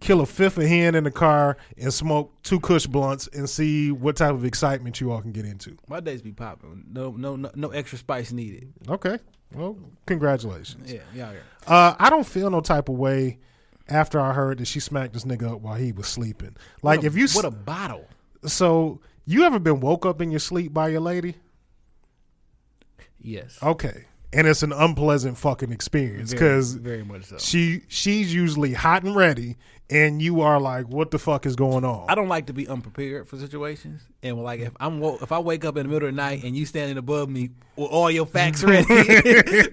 Kill 0.00 0.20
a 0.20 0.26
fifth 0.26 0.58
of 0.58 0.64
hen 0.64 0.94
in 0.94 1.04
the 1.04 1.10
car 1.10 1.56
and 1.78 1.92
smoke 1.94 2.32
two 2.42 2.60
Kush 2.60 2.86
blunts 2.86 3.28
and 3.28 3.48
see 3.48 3.90
what 3.92 4.16
type 4.16 4.32
of 4.32 4.44
excitement 4.44 5.00
you 5.00 5.10
all 5.12 5.22
can 5.22 5.32
get 5.32 5.46
into. 5.46 5.76
my 5.88 6.00
days 6.00 6.20
be 6.20 6.32
popping. 6.32 6.84
No, 6.92 7.12
no, 7.12 7.36
no, 7.36 7.50
no 7.54 7.70
extra 7.70 7.96
spice 7.98 8.30
needed. 8.32 8.72
Okay. 8.88 9.18
Well, 9.54 9.78
congratulations. 10.06 10.92
Yeah, 10.92 11.00
y'all. 11.14 11.34
Uh, 11.66 11.94
I 11.98 12.10
don't 12.10 12.26
feel 12.26 12.50
no 12.50 12.60
type 12.60 12.88
of 12.88 12.96
way 12.96 13.38
after 13.88 14.20
I 14.20 14.32
heard 14.32 14.58
that 14.58 14.66
she 14.66 14.80
smacked 14.80 15.12
this 15.14 15.24
nigga 15.24 15.52
up 15.54 15.60
while 15.60 15.76
he 15.76 15.92
was 15.92 16.08
sleeping. 16.08 16.56
Like 16.82 17.04
a- 17.04 17.06
if 17.06 17.16
you 17.16 17.28
what 17.32 17.44
a 17.44 17.50
bottle. 17.52 18.06
so 18.44 19.00
you 19.24 19.44
ever 19.44 19.58
been 19.60 19.80
woke 19.80 20.04
up 20.04 20.20
in 20.20 20.30
your 20.30 20.40
sleep 20.40 20.74
by 20.74 20.88
your 20.88 21.00
lady? 21.00 21.36
Yes, 23.20 23.58
Okay. 23.62 24.04
And 24.34 24.46
it's 24.48 24.62
an 24.62 24.72
unpleasant 24.72 25.38
fucking 25.38 25.70
experience 25.70 26.32
because 26.32 26.74
very 26.74 27.04
much 27.04 27.24
so. 27.26 27.38
she 27.38 27.82
she's 27.88 28.34
usually 28.34 28.72
hot 28.72 29.04
and 29.04 29.14
ready, 29.14 29.56
and 29.88 30.20
you 30.20 30.40
are 30.40 30.60
like, 30.60 30.88
"What 30.88 31.10
the 31.12 31.18
fuck 31.18 31.46
is 31.46 31.54
going 31.56 31.84
on?" 31.84 32.06
I 32.08 32.14
don't 32.14 32.28
like 32.28 32.46
to 32.46 32.52
be 32.52 32.66
unprepared 32.66 33.28
for 33.28 33.36
situations. 33.36 34.02
And 34.22 34.42
like 34.42 34.60
if 34.60 34.72
I'm 34.80 35.02
if 35.02 35.30
I 35.30 35.38
wake 35.38 35.64
up 35.64 35.76
in 35.76 35.86
the 35.86 35.92
middle 35.92 36.08
of 36.08 36.14
the 36.14 36.20
night 36.20 36.42
and 36.42 36.56
you 36.56 36.66
standing 36.66 36.98
above 36.98 37.28
me 37.28 37.50
with 37.76 37.90
all 37.90 38.10
your 38.10 38.26
facts 38.26 38.64
ready, 38.64 38.88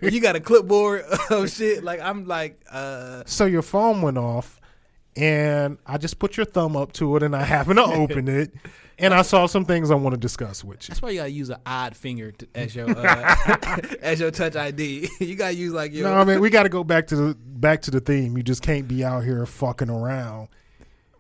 you 0.12 0.22
got 0.22 0.36
a 0.36 0.40
clipboard 0.40 1.06
of 1.32 1.50
shit. 1.50 1.84
Like 1.84 2.00
I'm 2.00 2.28
like, 2.28 2.62
uh, 2.72 3.24
So 3.26 3.46
your 3.46 3.64
phone 3.64 4.02
went 4.04 4.18
off, 4.20 4.62
and 5.16 5.78
I 5.86 5.98
just 5.98 6.20
put 6.20 6.38
your 6.38 6.46
thumb 6.46 6.76
up 6.76 6.94
to 6.94 7.16
it, 7.16 7.24
and 7.24 7.36
I 7.36 7.44
happened 7.44 7.78
to 7.78 7.84
open 7.86 8.28
it, 8.28 8.54
and 9.02 9.14
I 9.14 9.22
saw 9.24 9.46
some 9.48 9.66
things 9.66 9.92
I 9.92 9.96
want 9.96 10.14
to 10.14 10.20
discuss 10.20 10.64
with 10.64 10.84
you. 10.84 10.88
that's 10.90 11.02
why 11.02 11.10
you 11.10 11.18
gotta 11.20 11.32
use 11.32 11.50
an 11.50 11.58
odd 11.66 11.96
finger 11.96 12.32
to, 12.32 12.48
as 12.56 12.76
your 12.76 12.90
uh, 12.90 13.36
as 14.02 14.20
your 14.20 14.32
touch 14.32 14.56
ID. 14.56 15.10
you 15.20 15.36
gotta 15.36 15.56
use 15.56 15.74
like 15.74 15.92
your. 15.94 16.08
No, 16.10 16.14
I 16.14 16.24
mean 16.24 16.40
we 16.40 16.50
got 16.50 16.64
to 16.64 16.70
go 16.70 16.84
back 16.84 17.08
to 17.08 17.16
the 17.16 17.36
back 17.36 17.82
to 17.84 17.92
the 17.92 18.00
theme. 18.00 18.38
You 18.38 18.44
just 18.44 18.62
can't 18.62 18.88
be 18.88 19.04
out 19.04 19.24
here 19.24 19.46
fucking 19.46 19.90
around, 19.90 20.48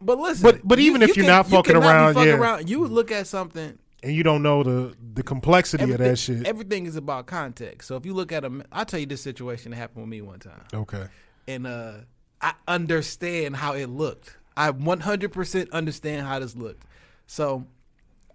but 0.01 0.17
listen, 0.17 0.43
But- 0.43 0.61
but 0.63 0.79
even 0.79 1.01
if 1.01 1.15
you're 1.17 1.25
not 1.25 1.47
fucking 1.47 1.75
around, 1.75 2.13
fucking 2.13 2.29
yeah. 2.29 2.35
around. 2.35 2.69
You 2.69 2.79
would 2.81 2.91
look 2.91 3.11
at 3.11 3.27
something. 3.27 3.77
and 4.03 4.13
you 4.13 4.23
don't 4.23 4.41
know 4.43 4.63
the 4.63 4.95
the 5.13 5.23
complexity 5.23 5.91
of 5.91 5.97
that 5.99 6.17
shit. 6.17 6.47
everything 6.47 6.85
is 6.85 6.95
about 6.95 7.25
context. 7.27 7.87
So 7.87 7.95
if 7.97 8.05
you 8.05 8.13
look 8.13 8.31
at 8.31 8.43
a, 8.45 8.65
I'll 8.71 8.85
tell 8.85 8.99
you 8.99 9.05
this 9.05 9.21
situation 9.21 9.71
that 9.71 9.77
happened 9.77 10.03
with 10.03 10.09
me 10.09 10.21
one 10.21 10.39
time. 10.39 10.63
okay, 10.73 11.05
and 11.47 11.67
uh, 11.67 11.93
I 12.41 12.53
understand 12.67 13.55
how 13.57 13.73
it 13.73 13.87
looked. 13.87 14.37
I 14.57 14.71
100% 14.71 15.71
understand 15.71 16.25
how 16.27 16.39
this 16.39 16.55
looked. 16.55 16.83
So 17.31 17.65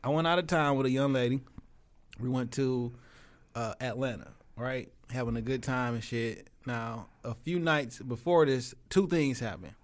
I 0.03 0.09
went 0.09 0.27
out 0.27 0.39
of 0.39 0.47
town 0.47 0.79
with 0.79 0.87
a 0.87 0.91
young 0.91 1.13
lady. 1.13 1.43
We 2.19 2.31
went 2.31 2.53
to 2.53 2.95
uh, 3.55 3.75
Atlanta, 3.79 4.29
right? 4.57 4.91
Having 5.11 5.37
a 5.37 5.43
good 5.43 5.63
time 5.63 5.93
and 5.93 6.03
shit. 6.03 6.49
Now, 6.65 7.09
a 7.23 7.35
few 7.35 7.59
nights 7.59 7.99
before 7.99 8.47
this, 8.47 8.75
two 8.89 9.07
things 9.07 9.39
happened. 9.39 9.75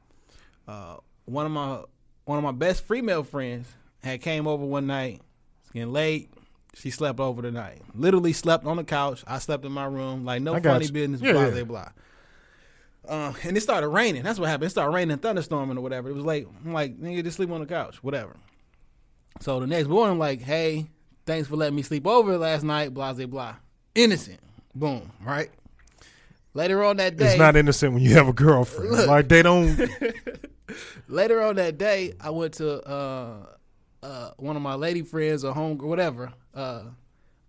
Uh, 0.67 0.97
one 1.27 1.45
of 1.45 1.53
my 1.53 1.83
one 2.25 2.39
of 2.39 2.43
my 2.43 2.53
best 2.53 2.89
female 2.89 3.23
friends 3.23 3.69
had 4.03 4.23
came 4.23 4.47
over 4.47 4.65
one 4.65 4.87
night. 4.87 5.21
It's 5.61 5.73
getting 5.73 5.93
late. 5.93 6.31
She 6.75 6.89
slept 6.89 7.21
over 7.21 7.43
the 7.43 7.51
night. 7.51 7.83
Literally 7.95 8.33
slept 8.33 8.65
on 8.65 8.79
the 8.79 8.85
couch. 8.85 9.23
I 9.27 9.41
slept 9.41 9.67
in 9.67 9.73
my 9.73 9.85
room. 9.85 10.25
Like 10.25 10.41
no 10.41 10.59
funny 10.59 10.87
you. 10.87 10.93
business. 10.93 11.21
Yeah, 11.21 11.33
blah 11.33 11.45
yeah. 11.49 11.51
blah 11.51 11.65
blah. 11.65 11.89
Uh, 13.07 13.35
and 13.43 13.59
it 13.59 13.61
started 13.61 13.89
raining. 13.89 14.23
That's 14.23 14.39
what 14.39 14.49
happened. 14.49 14.69
It 14.69 14.71
started 14.71 14.95
raining, 14.95 15.19
thunderstorming 15.19 15.77
or 15.77 15.83
whatever. 15.83 16.09
It 16.09 16.15
was 16.15 16.25
late. 16.25 16.47
I'm 16.65 16.73
like, 16.73 16.99
nigga, 16.99 17.23
just 17.23 17.37
sleep 17.37 17.51
on 17.51 17.61
the 17.61 17.67
couch, 17.67 18.03
whatever. 18.03 18.37
So 19.41 19.61
the 19.61 19.67
next 19.67 19.89
morning, 19.89 20.13
I'm 20.13 20.19
like, 20.19 20.43
hey, 20.43 20.87
thanks 21.27 21.49
for 21.49 21.57
letting 21.57 21.77
me 21.77 21.83
sleep 21.83 22.07
over 22.07 22.37
last 22.39 22.63
night. 22.63 22.95
Blah 22.95 23.13
blah 23.15 23.27
blah. 23.27 23.55
Innocent. 23.95 24.41
Boom. 24.75 25.11
Right. 25.23 25.51
Later 26.55 26.85
on 26.85 26.99
that 26.99 27.17
day, 27.17 27.31
it's 27.31 27.39
not 27.39 27.57
innocent 27.57 27.95
when 27.95 28.03
you 28.03 28.15
have 28.15 28.29
a 28.29 28.33
girlfriend. 28.33 28.93
Like 29.07 29.29
they 29.29 29.43
don't. 29.43 29.89
later 31.09 31.43
on 31.43 31.57
that 31.57 31.79
day, 31.79 32.13
I 32.21 32.31
went 32.31 32.55
to 32.55 32.83
uh, 32.87 33.47
uh, 34.03 34.31
one 34.37 34.57
of 34.57 34.63
my 34.63 34.75
lady 34.75 35.03
friends 35.03 35.45
or 35.45 35.55
home 35.55 35.79
or 35.81 35.87
whatever. 35.87 36.33
Uh, 36.55 36.83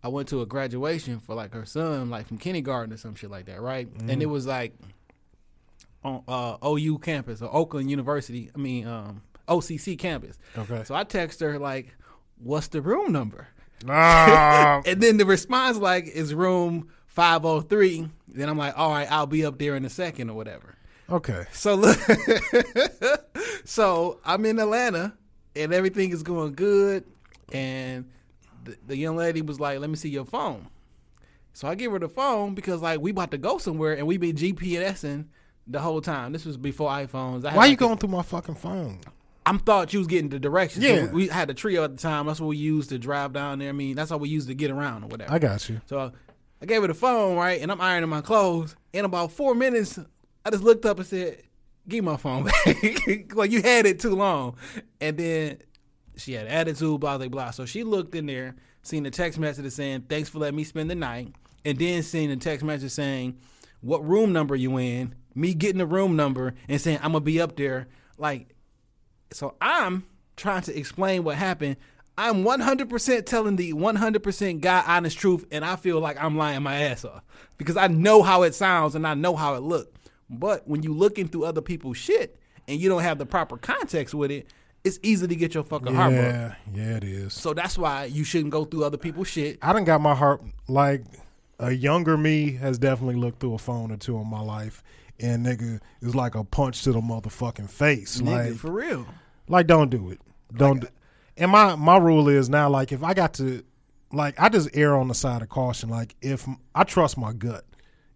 I 0.02 0.08
went 0.08 0.30
to 0.30 0.42
a 0.42 0.46
graduation 0.46 1.20
for 1.20 1.36
like 1.36 1.54
her 1.54 1.66
son, 1.66 2.10
like 2.10 2.28
from 2.28 2.38
kindergarten 2.38 2.94
or 2.94 2.98
some 2.98 3.16
shit 3.16 3.32
like 3.32 3.46
that, 3.46 3.62
right? 3.62 3.88
And 4.08 4.22
it 4.22 4.26
was 4.26 4.46
like 4.46 4.74
on 6.04 6.24
uh, 6.28 6.58
OU 6.66 7.00
campus 7.00 7.42
or 7.42 7.54
Oakland 7.54 7.90
University. 7.90 8.50
I 8.54 8.58
mean, 8.58 8.86
um, 8.88 9.22
OCC 9.48 9.98
campus. 9.98 10.38
Okay. 10.58 10.84
So 10.84 10.96
I 10.96 11.04
text 11.04 11.40
her 11.40 11.60
like, 11.60 11.96
"What's 12.38 12.68
the 12.68 12.82
room 12.82 13.12
number?" 13.12 13.48
Nah. 13.86 14.82
And 14.86 15.02
then 15.02 15.18
the 15.18 15.26
response 15.26 15.78
like 15.78 16.08
is 16.08 16.34
room 16.34 16.90
five 17.08 17.46
oh 17.46 17.62
three. 17.62 18.08
Then 18.28 18.50
I'm 18.50 18.58
like, 18.58 18.78
"All 18.78 18.92
right, 18.92 19.12
I'll 19.12 19.28
be 19.28 19.46
up 19.46 19.60
there 19.60 19.76
in 19.76 19.86
a 19.86 19.90
second 19.90 20.30
or 20.30 20.36
whatever." 20.36 20.76
okay. 21.10 21.46
So 21.52 21.76
look, 21.76 22.00
so 23.66 24.20
I'm 24.26 24.46
in 24.46 24.60
Atlanta 24.60 25.14
and 25.56 25.74
everything 25.74 26.12
is 26.12 26.24
going 26.24 26.54
good, 26.54 27.04
and 27.52 28.10
the, 28.64 28.78
the 28.88 28.98
young 28.98 29.16
lady 29.18 29.42
was 29.42 29.60
like, 29.60 29.80
"Let 29.80 29.90
me 29.90 29.96
see 29.96 30.10
your 30.10 30.26
phone." 30.26 30.68
So 31.54 31.68
I 31.68 31.76
give 31.76 31.92
her 31.92 32.00
the 32.00 32.10
phone 32.10 32.56
because 32.56 32.82
like 32.82 33.00
we 33.00 33.12
about 33.12 33.32
to 33.32 33.38
go 33.38 33.60
somewhere 33.60 33.94
and 33.94 34.08
we 34.08 34.18
been 34.18 34.36
GPSing 34.36 35.28
the 35.68 35.80
whole 35.80 36.02
time. 36.02 36.34
This 36.34 36.46
was 36.46 36.58
before 36.58 36.90
iPhones. 36.90 37.46
I 37.46 37.56
Why 37.56 37.68
you 37.68 37.76
going 37.76 37.98
through 37.98 38.10
my 38.10 38.24
fucking 38.24 38.56
phone? 38.56 39.00
I'm 39.46 39.60
thought 39.60 39.94
you 39.94 40.00
was 40.00 40.08
getting 40.08 40.30
the 40.30 40.40
directions. 40.40 40.86
So 40.86 40.94
Yeah. 40.94 41.06
we, 41.08 41.26
we 41.26 41.28
had 41.28 41.50
the 41.50 41.54
Treo 41.54 41.84
at 41.84 41.92
the 41.96 42.02
time. 42.02 42.28
That's 42.28 42.40
what 42.40 42.48
we 42.48 42.58
used 42.58 42.90
to 42.90 42.98
drive 43.00 43.34
down 43.34 43.60
there. 43.60 43.70
I 43.70 43.74
mean, 43.74 43.96
that's 43.96 44.10
how 44.10 44.18
we 44.18 44.30
used 44.30 44.48
to 44.48 44.56
get 44.56 44.72
around 44.72 45.04
or 45.04 45.08
whatever. 45.08 45.32
I 45.34 45.40
got 45.40 45.68
you. 45.70 45.82
So 45.86 46.12
I 46.62 46.66
gave 46.66 46.82
her 46.82 46.88
the 46.88 46.94
phone, 46.94 47.36
right? 47.36 47.62
And 47.62 47.72
I'm 47.72 47.82
ironing 47.82 48.10
my 48.10 48.22
clothes. 48.22 48.76
In 48.94 49.06
about 49.06 49.32
four 49.32 49.54
minutes, 49.56 50.00
I 50.46 50.50
just 50.50 50.64
looked 50.64 50.86
up 50.86 50.98
and 51.00 51.08
said, 51.08 51.42
Give 51.88 52.04
me 52.06 52.12
my 52.12 52.18
phone 52.18 52.46
back. 52.46 52.56
like 53.36 53.52
you 53.52 53.62
had 53.62 53.86
it 53.86 54.00
too 54.00 54.16
long. 54.16 54.56
And 55.02 55.18
then 55.18 55.58
she 56.16 56.32
had 56.34 56.48
attitude, 56.48 57.02
blah, 57.02 57.18
blah, 57.18 57.28
blah. 57.28 57.52
So 57.52 57.66
she 57.66 57.84
looked 57.84 58.16
in 58.16 58.26
there, 58.28 58.56
seen 58.84 59.04
the 59.04 59.12
text 59.12 59.38
message 59.38 59.70
saying, 59.74 60.06
Thanks 60.08 60.30
for 60.30 60.40
letting 60.40 60.56
me 60.56 60.64
spend 60.64 60.90
the 60.90 60.96
night. 60.96 61.34
And 61.66 61.78
then 61.78 62.02
seen 62.04 62.30
the 62.30 62.38
text 62.38 62.64
message 62.64 62.92
saying, 62.92 63.38
What 63.82 64.08
room 64.08 64.32
number 64.32 64.56
you 64.56 64.78
in? 64.78 65.16
Me 65.36 65.54
getting 65.54 65.80
the 65.80 65.86
room 65.86 66.16
number 66.16 66.54
and 66.70 66.80
saying, 66.80 67.00
I'm 67.02 67.12
gonna 67.12 67.20
be 67.26 67.42
up 67.42 67.58
there. 67.58 67.88
Like, 68.18 68.53
so 69.34 69.56
I'm 69.62 70.06
trying 70.36 70.62
to 70.64 70.78
explain 70.78 71.24
what 71.24 71.36
happened. 71.36 71.78
I'm 72.18 72.44
100% 72.44 73.26
telling 73.26 73.56
the 73.56 73.74
100% 73.74 74.62
guy 74.62 74.84
honest 74.86 75.18
truth, 75.18 75.46
and 75.52 75.66
I 75.66 75.76
feel 75.76 76.00
like 76.00 76.22
I'm 76.22 76.38
lying 76.38 76.62
my 76.62 76.76
ass 76.84 77.06
off 77.06 77.24
because 77.58 77.76
I 77.76 77.88
know 77.88 78.22
how 78.22 78.44
it 78.44 78.54
sounds 78.54 78.94
and 78.96 79.08
I 79.08 79.16
know 79.16 79.36
how 79.36 79.56
it 79.56 79.62
looked. 79.64 79.98
But 80.30 80.68
when 80.68 80.84
you 80.84 80.94
looking 80.94 81.28
through 81.28 81.46
other 81.46 81.62
people's 81.62 81.98
shit 81.98 82.38
and 82.68 82.80
you 82.80 82.90
don't 82.90 83.02
have 83.02 83.18
the 83.18 83.26
proper 83.26 83.58
context 83.58 84.14
with 84.14 84.32
it, 84.32 84.48
it's 84.84 85.00
easy 85.02 85.28
to 85.28 85.36
get 85.36 85.54
your 85.54 85.64
fucking 85.64 85.96
heart 85.96 86.12
broken. 86.12 86.32
Yeah, 86.32 86.56
yeah, 86.74 86.98
it 86.98 87.04
is. 87.04 87.34
So 87.34 87.54
that's 87.54 87.78
why 87.78 88.06
you 88.06 88.24
shouldn't 88.24 88.52
go 88.52 88.66
through 88.66 88.84
other 88.84 88.98
people's 88.98 89.30
shit. 89.30 89.58
I 89.62 89.74
done 89.74 89.86
got 89.86 90.02
my 90.02 90.14
heart 90.14 90.42
like 90.68 91.04
a 91.60 91.72
younger 91.72 92.18
me 92.18 92.52
has 92.54 92.78
definitely 92.78 93.16
looked 93.16 93.40
through 93.40 93.54
a 93.54 93.58
phone 93.58 93.92
or 93.92 93.98
two 93.98 94.18
in 94.18 94.28
my 94.28 94.42
life, 94.42 94.84
and 95.20 95.46
nigga 95.46 95.80
is 96.02 96.16
like 96.16 96.36
a 96.36 96.44
punch 96.44 96.84
to 96.84 96.92
the 96.92 97.02
motherfucking 97.02 97.70
face. 97.70 98.20
Nigga, 98.20 98.50
like, 98.50 98.54
for 98.56 98.72
real. 98.72 99.06
Like 99.48 99.68
don't 99.68 99.90
do 99.90 100.10
it. 100.10 100.20
Don't. 100.56 100.82
do- 100.82 100.88
and 101.36 101.52
my 101.52 101.76
my 101.76 101.98
rule 101.98 102.30
is 102.30 102.50
now 102.50 102.70
like 102.70 102.92
if 102.92 103.04
I 103.04 103.14
got 103.14 103.34
to, 103.36 103.64
like 104.12 104.40
I 104.40 104.50
just 104.50 104.70
err 104.74 104.96
on 104.96 105.08
the 105.08 105.16
side 105.16 105.42
of 105.42 105.50
caution. 105.50 105.90
Like 105.90 106.16
if 106.22 106.48
I 106.76 106.84
trust 106.84 107.18
my 107.18 107.34
gut 107.34 107.66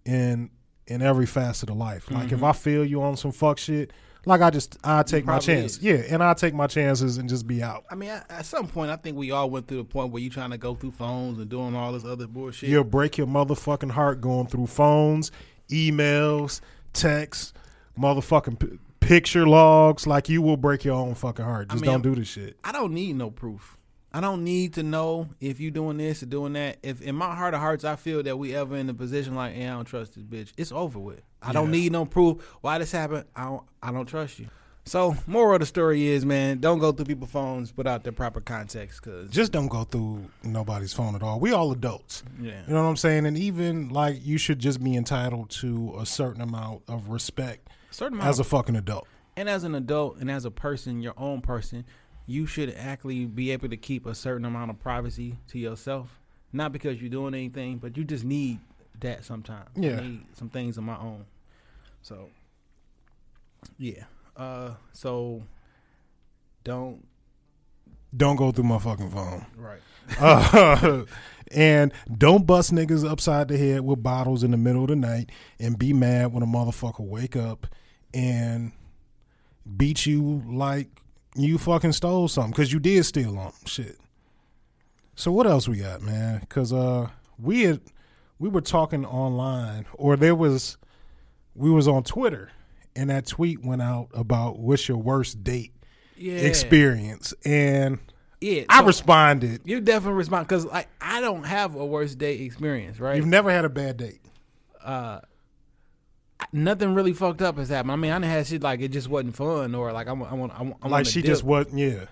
in 0.06 0.52
in 0.88 1.02
every 1.02 1.26
facet 1.26 1.70
of 1.70 1.76
life. 1.76 2.10
Like 2.10 2.32
if 2.32 2.38
mm-hmm. 2.38 2.46
I 2.46 2.54
feel 2.54 2.86
you 2.86 3.02
on 3.02 3.18
some 3.18 3.32
fuck 3.32 3.58
shit, 3.58 3.92
like 4.26 4.42
I 4.42 4.50
just 4.50 4.78
I 4.84 5.04
take 5.04 5.26
my 5.26 5.40
chance. 5.40 5.78
is. 5.78 5.84
Yeah, 5.84 6.02
and 6.10 6.24
I 6.24 6.34
take 6.34 6.54
my 6.54 6.68
chances 6.68 7.18
and 7.18 7.30
just 7.30 7.46
be 7.46 7.62
out. 7.62 7.86
I 7.90 7.96
mean, 7.96 8.10
at 8.10 8.46
some 8.46 8.68
point, 8.68 8.92
I 8.92 8.96
think 8.96 9.18
we 9.18 9.32
all 9.32 9.50
went 9.50 9.68
through 9.68 9.78
the 9.78 9.84
point 9.86 10.12
where 10.12 10.22
you 10.22 10.30
trying 10.30 10.52
to 10.52 10.58
go 10.58 10.76
through 10.76 10.92
phones 10.92 11.38
and 11.38 11.50
doing 11.50 11.76
all 11.76 11.92
this 11.92 12.06
other 12.06 12.28
bullshit. 12.28 12.70
You'll 12.70 12.84
break 12.84 13.18
your 13.18 13.28
motherfucking 13.28 13.92
heart 13.92 14.22
going 14.22 14.48
through 14.48 14.68
phones, 14.68 15.32
emails, 15.70 16.62
texts, 16.94 17.54
motherfucking 18.00 18.80
picture 19.08 19.48
logs, 19.48 20.06
like 20.06 20.30
you 20.30 20.42
will 20.42 20.58
break 20.58 20.84
your 20.84 20.96
own 20.96 21.16
fucking 21.16 21.46
heart. 21.46 21.70
Just 21.70 21.82
mean, 21.82 21.92
don't 21.92 22.02
do 22.02 22.16
this 22.16 22.28
shit. 22.28 22.58
I 22.64 22.72
don't 22.72 22.94
need 22.94 23.16
no 23.16 23.32
proof. 23.32 23.78
I 24.14 24.22
don't 24.22 24.44
need 24.44 24.74
to 24.76 24.84
know 24.84 25.30
if 25.40 25.60
you 25.60 25.70
doing 25.70 25.98
this 25.98 26.24
or 26.24 26.26
doing 26.28 26.54
that. 26.54 26.78
If 26.82 27.02
in 27.02 27.16
my 27.16 27.36
heart 27.36 27.54
of 27.54 27.60
hearts 27.60 27.84
I 27.84 27.96
feel 27.96 28.24
that 28.24 28.38
we 28.38 28.56
ever 28.56 28.76
in 28.76 28.90
a 28.90 28.94
position 28.94 29.36
like, 29.36 29.54
hey, 29.54 29.68
I 29.68 29.72
don't 29.72 29.86
trust 29.86 30.16
this 30.16 30.24
bitch, 30.24 30.54
it's 30.58 30.72
over 30.72 30.98
with. 30.98 31.22
I 31.42 31.54
don't 31.54 31.72
need 31.72 31.92
no 31.92 32.06
proof 32.06 32.44
why 32.62 32.78
this 32.80 32.92
happened. 32.92 33.26
I 33.36 33.46
don't 33.46 33.64
I 33.82 33.92
don't 33.92 34.06
trust 34.08 34.40
you. 34.40 34.48
So 34.86 35.18
moral 35.28 35.56
of 35.56 35.60
the 35.60 35.66
story 35.66 36.08
is, 36.08 36.26
man, 36.26 36.60
don't 36.60 36.80
go 36.80 36.94
through 36.94 37.06
people's 37.06 37.30
phones 37.30 37.76
without 37.76 38.06
the 38.06 38.14
proper 38.14 38.40
context, 38.40 39.02
cause 39.02 39.30
Just 39.30 39.52
don't 39.52 39.68
go 39.68 39.84
through 39.84 40.26
nobody's 40.44 40.94
phone 40.94 41.14
at 41.14 41.22
all. 41.22 41.42
We 41.42 41.52
all 41.52 41.74
adults. 41.74 42.24
yeah, 42.42 42.62
You 42.66 42.74
know 42.74 42.84
what 42.84 42.90
I'm 42.90 42.96
saying? 42.96 43.26
And 43.26 43.38
even 43.38 43.90
like 43.90 44.26
you 44.26 44.38
should 44.38 44.60
just 44.60 44.82
be 44.82 44.96
entitled 44.96 45.50
to 45.62 45.96
a 46.00 46.06
certain 46.06 46.42
amount 46.42 46.84
of 46.88 47.10
respect 47.10 47.68
certain 47.98 48.18
amount 48.18 48.30
as 48.30 48.40
a 48.40 48.44
fucking 48.44 48.76
adult. 48.76 49.08
and 49.36 49.50
as 49.50 49.64
an 49.64 49.76
adult 49.76 50.18
and 50.18 50.30
as 50.32 50.46
a 50.46 50.52
person, 50.52 51.02
your 51.02 51.14
own 51.18 51.42
person, 51.42 51.86
you 52.26 52.46
should 52.46 52.74
actually 52.78 53.26
be 53.26 53.52
able 53.52 53.70
to 53.70 53.78
keep 53.78 54.06
a 54.06 54.14
certain 54.16 54.46
amount 54.46 54.70
of 54.72 54.80
privacy 54.80 55.38
to 55.48 55.58
yourself. 55.60 56.20
Not 56.54 56.72
because 56.74 57.00
you're 57.02 57.10
doing 57.10 57.34
anything, 57.34 57.78
but 57.78 57.98
you 57.98 58.04
just 58.04 58.24
need 58.24 58.60
that 59.02 59.24
sometimes. 59.26 59.70
I 59.76 59.80
Yeah. 59.80 60.00
need 60.00 60.26
some 60.34 60.50
things 60.50 60.78
of 60.78 60.84
my 60.84 60.98
own. 60.98 61.26
So, 62.02 62.30
yeah. 63.78 64.04
Uh, 64.36 64.72
so 64.94 65.44
don't 66.64 67.06
Don't 68.16 68.36
go 68.38 68.52
through 68.52 68.64
my 68.66 68.80
fucking 68.80 69.10
phone. 69.12 69.46
right. 69.58 69.82
Uh, 70.20 71.04
and 71.52 71.92
don't 72.18 72.46
bust 72.48 72.74
niggas 72.74 73.08
upside 73.10 73.48
the 73.50 73.58
head 73.58 73.82
with 73.82 74.02
bottles 74.02 74.44
in 74.44 74.52
the 74.52 74.58
middle 74.58 74.84
of 74.84 74.88
the 74.90 74.96
night 74.96 75.30
and 75.60 75.78
be 75.78 75.92
mad 75.94 76.32
when 76.34 76.42
a 76.44 76.46
motherfucker 76.48 77.02
wake 77.06 77.36
up 77.36 77.68
and 78.14 78.72
beat 79.76 80.06
you 80.06 80.44
like 80.48 80.88
you 81.36 81.58
fucking 81.58 81.92
stole 81.92 82.28
something 82.28 82.52
because 82.52 82.72
you 82.74 82.80
did 82.80 83.04
steal 83.06 83.34
them. 83.34 83.52
Shit. 83.66 83.98
So 85.16 85.32
what 85.32 85.48
else 85.48 85.68
we 85.68 85.78
got, 85.78 86.02
man? 86.02 86.40
Because 86.42 86.72
uh, 86.74 87.10
we 87.40 87.64
had 87.64 87.82
we 88.40 88.50
were 88.50 88.62
talking 88.62 89.06
online, 89.06 89.86
or 89.94 90.16
there 90.16 90.36
was 90.36 90.78
we 91.56 91.70
was 91.72 91.88
on 91.88 92.04
Twitter, 92.04 92.50
and 92.96 93.10
that 93.10 93.26
tweet 93.28 93.64
went 93.64 93.82
out 93.82 94.10
about 94.14 94.60
what's 94.60 94.88
your 94.88 94.98
worst 94.98 95.44
date 95.44 95.74
Yeah. 96.16 96.34
experience, 96.36 97.34
and 97.44 97.98
Yeah. 98.42 98.64
I 98.70 98.80
so 98.82 98.86
responded. 98.86 99.62
you 99.66 99.82
definitely 99.82 100.18
respond 100.18 100.48
because 100.48 100.66
like 100.66 100.88
I 101.02 101.20
don't 101.22 101.44
have 101.46 101.76
a 101.76 101.86
worst 101.86 102.18
date 102.20 102.42
experience, 102.42 103.00
right? 103.00 103.16
You've 103.18 103.26
never 103.26 103.50
had 103.52 103.66
a 103.66 103.70
bad 103.70 103.98
date. 103.98 104.22
Nothing 106.54 106.94
really 106.94 107.14
fucked 107.14 107.42
up 107.42 107.58
has 107.58 107.70
happened. 107.70 107.92
I 107.92 107.96
mean, 107.96 108.12
I 108.12 108.16
done 108.16 108.24
had 108.24 108.46
shit 108.48 108.62
like 108.64 108.80
it 108.80 108.90
just 108.90 109.10
wasn't 109.10 109.36
fun, 109.36 109.74
or 109.76 109.92
like 109.92 110.08
I 110.08 110.14
want, 110.14 110.32
I 110.32 110.36
want, 110.36 110.54
I 110.58 110.62
want, 110.64 110.76
I 110.84 110.88
Like 110.88 111.06
she 111.06 111.22
dip. 111.22 111.30
just 111.32 111.44
wasn't. 111.44 111.78
Yeah. 111.78 112.06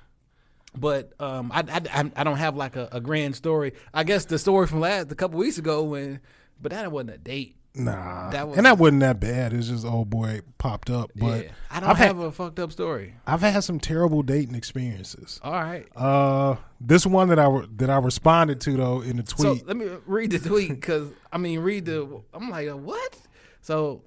But 0.77 1.13
um, 1.21 1.51
I, 1.53 1.63
I, 1.93 2.11
I 2.17 2.23
don't 2.23 2.37
have 2.37 2.55
like 2.57 2.75
a, 2.75 2.89
a 2.91 2.99
grand 2.99 3.35
story. 3.35 3.73
I 3.93 4.03
guess 4.03 4.25
the 4.25 4.37
story 4.37 4.67
from 4.67 4.81
last 4.81 5.11
a 5.11 5.15
couple 5.15 5.39
weeks 5.39 5.57
ago 5.57 5.83
when, 5.83 6.19
but 6.61 6.71
that 6.71 6.91
wasn't 6.91 7.11
a 7.11 7.17
date. 7.17 7.55
Nah. 7.75 8.29
That 8.31 8.47
was- 8.47 8.57
and 8.57 8.65
that 8.65 8.77
wasn't 8.77 9.01
that 9.01 9.19
bad. 9.21 9.53
It's 9.53 9.67
just 9.69 9.85
old 9.85 10.09
boy 10.09 10.41
popped 10.57 10.89
up. 10.89 11.11
But 11.15 11.45
yeah, 11.45 11.51
I 11.71 11.79
don't 11.79 11.89
I've 11.89 11.97
have 11.97 12.17
had 12.17 12.25
a 12.25 12.31
fucked 12.31 12.59
up 12.59 12.71
story. 12.73 13.15
I've 13.27 13.41
had 13.41 13.63
some 13.63 13.79
terrible 13.79 14.21
dating 14.21 14.55
experiences. 14.55 15.39
All 15.43 15.53
right. 15.53 15.85
Uh, 15.95 16.55
this 16.81 17.05
one 17.05 17.29
that 17.29 17.39
I 17.39 17.47
that 17.77 17.89
I 17.89 17.97
responded 17.99 18.59
to 18.61 18.71
though 18.75 19.01
in 19.01 19.17
the 19.17 19.23
tweet. 19.23 19.59
So 19.59 19.65
let 19.65 19.77
me 19.77 19.87
read 20.05 20.31
the 20.31 20.39
tweet 20.39 20.69
because 20.69 21.09
I 21.31 21.37
mean, 21.37 21.59
read 21.59 21.85
the. 21.85 22.21
I'm 22.33 22.49
like, 22.49 22.69
what? 22.69 23.17
So 23.61 24.03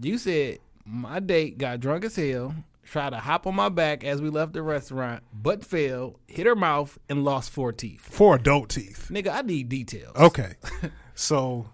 you 0.00 0.18
said 0.18 0.58
my 0.84 1.20
date 1.20 1.58
got 1.58 1.80
drunk 1.80 2.04
as 2.04 2.16
hell, 2.16 2.54
tried 2.84 3.10
to 3.10 3.18
hop 3.18 3.46
on 3.46 3.54
my 3.54 3.68
back 3.68 4.04
as 4.04 4.20
we 4.20 4.28
left 4.30 4.52
the 4.52 4.62
restaurant, 4.62 5.22
but 5.32 5.64
fell, 5.64 6.18
hit 6.26 6.46
her 6.46 6.56
mouth, 6.56 6.98
and 7.08 7.24
lost 7.24 7.50
four 7.50 7.72
teeth. 7.72 8.02
for 8.02 8.36
adult 8.36 8.70
teeth. 8.70 9.08
Nigga, 9.10 9.32
I 9.32 9.42
need 9.42 9.68
details. 9.68 10.16
Okay. 10.16 10.54
so 11.14 11.68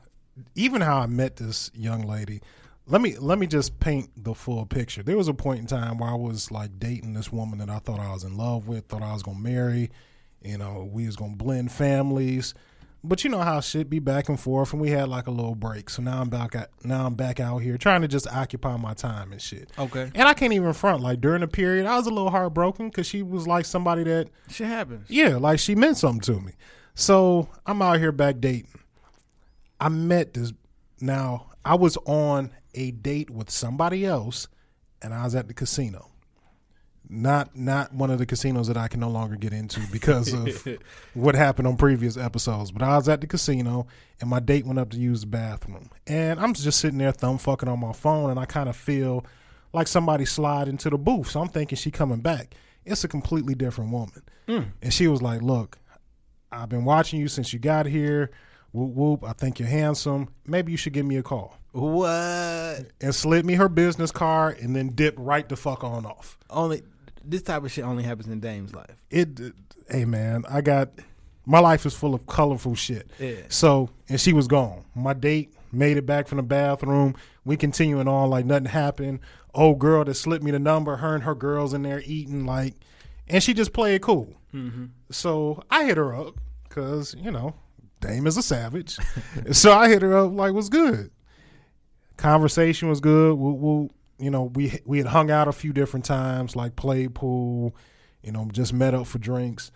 even 0.55 0.81
how 0.81 0.99
I 0.99 1.07
met 1.07 1.37
this 1.37 1.71
young 1.75 2.03
lady, 2.03 2.41
let 2.87 3.01
me 3.01 3.17
let 3.19 3.39
me 3.39 3.47
just 3.47 3.81
paint 3.81 4.11
the 4.17 4.35
full 4.35 4.65
picture. 4.67 5.03
There 5.03 5.17
was 5.17 5.29
a 5.29 5.35
point 5.35 5.61
in 5.61 5.67
time 5.67 5.99
where 5.99 6.11
I 6.11 6.15
was 6.15 6.51
like 6.51 6.79
dating 6.79 7.15
this 7.15 7.33
woman 7.33 7.59
that 7.59 7.71
I 7.71 7.79
thought 7.79 7.99
I 7.99 8.13
was 8.13 8.25
in 8.25 8.37
love 8.37 8.69
with, 8.69 8.87
thought 8.87 9.03
I 9.03 9.13
was 9.13 9.23
gonna 9.23 9.39
marry. 9.41 9.91
You 10.43 10.59
know, 10.59 10.89
we 10.93 11.07
was 11.07 11.17
gonna 11.17 11.37
blend 11.37 11.73
families. 11.73 12.55
But 13.09 13.23
you 13.25 13.31
know 13.31 13.41
how 13.41 13.61
shit 13.61 13.89
be 13.89 13.99
back 13.99 14.29
and 14.29 14.39
forth, 14.39 14.73
and 14.73 14.81
we 14.83 14.91
had 14.91 15.09
like 15.09 15.27
a 15.27 15.31
little 15.31 15.55
break. 15.55 15.91
So 15.91 16.03
now 16.03 16.21
I'm 16.21 16.29
back. 16.29 16.55
At, 16.55 16.71
now 16.85 17.07
I'm 17.07 17.15
back 17.15 17.41
out 17.41 17.59
here 17.59 17.77
trying 17.79 18.03
to 18.03 18.09
just 18.09 18.27
occupy 18.29 18.77
my 18.77 18.95
time 18.95 19.33
and 19.33 19.41
shit. 19.41 19.71
Okay. 19.79 20.11
And 20.15 20.29
I 20.29 20.35
can't 20.35 20.53
even 20.53 20.73
front. 20.73 21.03
Like 21.03 21.21
during 21.21 21.41
the 21.41 21.49
period, 21.49 21.87
I 21.87 21.97
was 21.97 22.07
a 22.07 22.11
little 22.11 22.31
heartbroken 22.31 22.89
because 22.89 23.07
she 23.07 23.23
was 23.23 23.47
like 23.47 23.65
somebody 23.65 24.03
that 24.05 24.29
Shit 24.51 24.67
happens. 24.69 25.09
yeah, 25.11 25.37
like 25.37 25.59
she 25.59 25.75
meant 25.75 25.97
something 25.99 26.21
to 26.35 26.41
me. 26.41 26.53
So 26.95 27.49
I'm 27.67 27.83
out 27.83 27.99
here 27.99 28.13
back 28.13 28.41
dating. 28.41 28.69
I 29.81 29.89
met 29.89 30.35
this. 30.35 30.53
Now 31.01 31.51
I 31.65 31.75
was 31.75 31.97
on 32.07 32.51
a 32.75 32.91
date 32.91 33.31
with 33.31 33.51
somebody 33.51 34.07
else, 34.07 34.49
and 35.03 35.13
I 35.15 35.25
was 35.25 35.35
at 35.35 35.49
the 35.49 35.55
casino. 35.55 36.11
Not 37.09 37.55
not 37.55 37.93
one 37.93 38.11
of 38.11 38.19
the 38.19 38.27
casinos 38.27 38.67
that 38.67 38.77
I 38.77 38.89
can 38.89 39.01
no 39.01 39.09
longer 39.09 39.37
get 39.37 39.53
into 39.53 39.81
because 39.93 40.33
of 40.33 40.67
what 41.15 41.35
happened 41.35 41.69
on 41.69 41.77
previous 41.77 42.17
episodes. 42.17 42.73
But 42.73 42.83
I 42.83 42.97
was 42.97 43.09
at 43.09 43.21
the 43.21 43.27
casino, 43.27 43.87
and 44.21 44.29
my 44.29 44.41
date 44.41 44.67
went 44.67 44.79
up 44.79 44.91
to 44.91 44.97
use 44.97 45.21
the 45.21 45.29
bathroom, 45.29 45.91
and 46.07 46.41
I'm 46.41 46.53
just 46.53 46.81
sitting 46.81 46.99
there 46.99 47.13
thumb 47.13 47.39
fucking 47.39 47.69
on 47.69 47.79
my 47.79 47.93
phone, 47.93 48.31
and 48.31 48.41
I 48.41 48.45
kind 48.45 48.69
of 48.69 48.77
feel 48.77 49.25
like 49.73 49.87
somebody 49.87 50.25
slide 50.25 50.69
into 50.69 50.91
the 50.91 50.99
booth. 50.99 51.31
So 51.31 51.41
I'm 51.41 51.49
thinking 51.49 51.77
she 51.77 51.91
coming 51.91 52.21
back. 52.21 52.55
It's 52.85 53.05
a 53.05 53.09
completely 53.09 53.55
different 53.55 53.91
woman. 53.91 54.23
Hmm. 54.49 54.63
And 54.83 54.93
she 54.93 55.07
was 55.07 55.23
like, 55.23 55.43
Look, 55.43 55.79
I've 56.51 56.69
been 56.69 56.85
watching 56.85 57.21
you 57.21 57.29
since 57.29 57.53
you 57.53 57.59
got 57.59 57.87
here. 57.87 58.31
Whoop 58.73 58.91
whoop. 58.91 59.25
I 59.25 59.33
think 59.33 59.59
you're 59.59 59.69
handsome. 59.69 60.29
Maybe 60.47 60.73
you 60.73 60.79
should 60.79 60.93
give 60.93 61.07
me 61.07 61.17
a 61.17 61.23
call. 61.23 61.59
What? 61.73 62.87
And 63.01 63.15
slid 63.15 63.45
me 63.45 63.55
her 63.55 63.69
business 63.69 64.11
card 64.11 64.59
and 64.59 64.75
then 64.75 64.89
dipped 64.89 65.19
right 65.19 65.49
the 65.49 65.57
fuck 65.57 65.85
on 65.85 66.07
off. 66.07 66.39
Only 66.49 66.83
this 67.27 67.43
type 67.43 67.65
of 67.65 67.73
shit 67.73 67.85
only 67.85 68.03
happens 68.03 68.29
in 68.29 68.41
Dame's 68.41 68.75
life. 68.75 68.97
It 69.11 69.41
hey 69.89 70.05
man, 70.05 70.45
I 70.49 70.61
got 70.61 70.91
my 71.45 71.61
life 71.61 71.87
is 71.87 71.95
full 71.95 72.15
of 72.15 72.27
colorful 72.27 72.75
shit. 72.75 73.11
Yeah. 73.19 73.43
So 73.49 73.91
and 74.09 74.21
she 74.21 74.33
was 74.33 74.49
gone. 74.49 74.85
My 74.95 75.13
date 75.13 75.53
made 75.73 75.97
it 75.97 76.07
back 76.07 76.29
from 76.29 76.37
the 76.37 76.43
bathroom. 76.43 77.15
We 77.45 77.57
continuing 77.57 78.09
on 78.09 78.31
like 78.31 78.47
nothing 78.47 78.67
happened. 78.67 79.21
Old 79.55 79.79
girl 79.79 80.05
that 80.05 80.15
slipped 80.15 80.45
me 80.45 80.51
the 80.51 80.59
number, 80.59 80.97
her 80.97 81.15
and 81.15 81.25
her 81.25 81.35
girls 81.35 81.73
in 81.73 81.83
there 81.83 82.03
eating 82.05 82.45
like 82.47 82.75
and 83.29 83.43
she 83.43 83.55
just 83.55 83.73
played 83.73 84.03
cool. 84.03 84.35
Mm-hmm. 84.55 84.87
So 85.11 85.63
I 85.71 85.85
hit 85.85 85.97
her 85.97 86.15
up 86.15 86.35
because 86.69 87.15
you 87.19 87.31
know 87.31 87.55
Dame 88.01 88.27
is 88.27 88.37
a 88.37 88.43
savage. 88.43 88.99
so 89.53 89.73
I 89.73 89.89
hit 89.89 90.03
her 90.03 90.17
up 90.17 90.33
like, 90.33 90.53
"What's 90.53 90.69
good?" 90.69 91.11
Conversation 92.17 92.89
was 92.89 93.01
good. 93.01 93.35
We, 93.35 93.53
we, 93.53 93.89
you 94.19 94.31
know, 94.31 94.45
we 94.55 94.81
we 94.85 94.99
had 94.99 95.07
hung 95.07 95.31
out 95.31 95.49
a 95.49 95.53
few 95.53 95.73
different 95.73 96.05
times, 96.05 96.57
like 96.57 96.77
played 96.77 97.15
pool. 97.15 97.75
You 98.23 98.33
know, 98.33 98.49
just 98.53 98.73
met 98.73 98.95
up 98.95 99.07
for 99.07 99.19
drinks. 99.19 99.71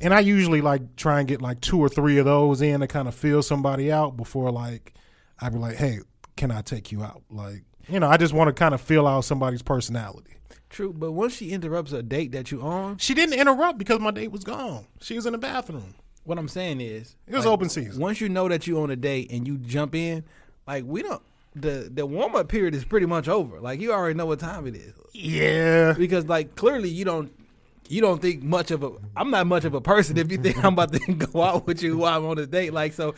And 0.00 0.12
I 0.12 0.20
usually 0.20 0.60
like 0.60 0.96
try 0.96 1.20
and 1.20 1.28
get 1.28 1.40
like 1.40 1.60
two 1.60 1.78
or 1.78 1.88
three 1.88 2.18
of 2.18 2.24
those 2.24 2.60
in 2.60 2.80
to 2.80 2.86
kind 2.88 3.06
of 3.06 3.14
feel 3.14 3.42
somebody 3.42 3.92
out 3.92 4.16
before 4.16 4.50
like 4.50 4.94
I'd 5.40 5.52
be 5.52 5.58
like, 5.58 5.76
"Hey, 5.76 6.00
can 6.36 6.50
I 6.50 6.62
take 6.62 6.90
you 6.90 7.04
out?" 7.04 7.22
Like, 7.30 7.62
you 7.88 8.00
know, 8.00 8.08
I 8.08 8.16
just 8.16 8.32
want 8.34 8.48
to 8.48 8.52
kind 8.52 8.74
of 8.74 8.80
feel 8.80 9.06
out 9.06 9.22
somebody's 9.24 9.62
personality. 9.62 10.32
True, 10.70 10.92
but 10.92 11.12
once 11.12 11.34
she 11.36 11.50
interrupts 11.52 11.92
a 11.92 12.02
date 12.02 12.32
that 12.32 12.50
you 12.50 12.60
on, 12.60 12.98
She 12.98 13.14
didn't 13.14 13.38
interrupt 13.38 13.78
because 13.78 14.00
my 14.00 14.10
date 14.10 14.32
was 14.32 14.42
gone. 14.42 14.86
She 15.00 15.14
was 15.14 15.24
in 15.24 15.32
the 15.32 15.38
bathroom. 15.38 15.94
what 16.24 16.36
I'm 16.36 16.48
saying 16.48 16.80
is 16.80 17.14
It 17.28 17.34
was 17.34 17.46
open 17.46 17.68
season. 17.68 18.00
Once 18.00 18.20
you 18.20 18.28
know 18.28 18.48
that 18.48 18.66
you 18.66 18.80
on 18.80 18.90
a 18.90 18.96
date 18.96 19.30
and 19.30 19.46
you 19.46 19.56
jump 19.58 19.94
in, 19.94 20.24
like 20.66 20.84
we 20.84 21.02
don't 21.02 21.22
the 21.54 21.90
the 21.92 22.04
warm 22.04 22.34
up 22.34 22.48
period 22.48 22.74
is 22.74 22.84
pretty 22.84 23.06
much 23.06 23.28
over. 23.28 23.60
Like 23.60 23.80
you 23.80 23.92
already 23.92 24.14
know 24.14 24.26
what 24.26 24.40
time 24.40 24.66
it 24.66 24.74
is. 24.74 24.92
Yeah. 25.12 25.92
Because 25.92 26.26
like 26.26 26.56
clearly 26.56 26.88
you 26.88 27.04
don't 27.04 27.30
you 27.88 28.00
don't 28.00 28.20
think 28.20 28.42
much 28.42 28.70
of 28.70 28.82
a 28.82 28.92
I'm 29.16 29.30
not 29.30 29.46
much 29.46 29.64
of 29.64 29.74
a 29.74 29.80
person 29.80 30.16
if 30.16 30.30
you 30.30 30.38
think 30.38 30.62
I'm 30.64 30.72
about 30.72 30.92
to 30.92 30.98
go 31.14 31.42
out 31.42 31.66
with 31.66 31.82
you 31.82 31.98
while 31.98 32.18
I'm 32.18 32.26
on 32.26 32.38
a 32.38 32.46
date. 32.46 32.72
Like 32.72 32.92
so 32.92 33.14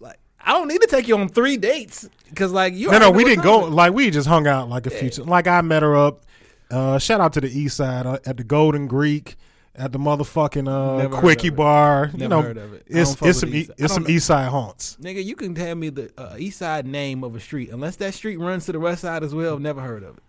like 0.00 0.18
I 0.40 0.52
don't 0.52 0.68
need 0.68 0.80
to 0.82 0.88
take 0.88 1.08
you 1.08 1.16
on 1.16 1.28
three 1.28 1.56
dates 1.56 2.08
because 2.28 2.52
like 2.52 2.74
you 2.74 2.90
No, 2.90 2.98
no, 2.98 3.10
we 3.10 3.24
didn't 3.24 3.44
go. 3.44 3.60
Like 3.60 3.92
we 3.92 4.10
just 4.10 4.28
hung 4.28 4.46
out 4.46 4.68
like 4.68 4.86
a 4.86 4.90
few. 4.90 5.24
Like 5.24 5.46
I 5.46 5.60
met 5.62 5.82
her 5.82 5.96
up. 5.96 6.24
Uh, 6.70 6.98
shout 6.98 7.20
out 7.20 7.32
to 7.32 7.40
the 7.40 7.48
East 7.48 7.78
Side 7.78 8.04
uh, 8.04 8.18
at 8.26 8.36
the 8.36 8.44
Golden 8.44 8.86
Greek 8.86 9.36
at 9.78 9.92
the 9.92 9.98
motherfucking 9.98 10.68
uh, 10.68 10.98
Never 11.02 11.16
quickie 11.16 11.50
bar. 11.50 12.10
you 12.14 12.28
know, 12.28 12.42
heard 12.42 12.56
of 12.58 12.72
it. 12.74 12.84
It's 12.86 13.16
it's 13.22 13.40
some 13.40 13.54
East 13.54 13.68
Side. 13.68 13.76
it's 13.78 13.94
some 13.94 14.02
know. 14.04 14.08
East 14.10 14.26
Side 14.26 14.48
haunts. 14.48 14.96
Nigga, 15.00 15.24
you 15.24 15.36
can 15.36 15.54
tell 15.54 15.74
me 15.74 15.88
the 15.90 16.10
uh, 16.18 16.36
east 16.38 16.58
side 16.58 16.86
name 16.86 17.22
of 17.24 17.34
a 17.34 17.40
street. 17.40 17.70
Unless 17.70 17.96
that 17.96 18.14
street 18.14 18.36
runs 18.38 18.66
to 18.66 18.72
the 18.72 18.80
west 18.80 19.02
side 19.02 19.22
as 19.22 19.34
well, 19.34 19.58
never 19.58 19.80
heard 19.80 20.02
of 20.02 20.16
it. 20.18 20.22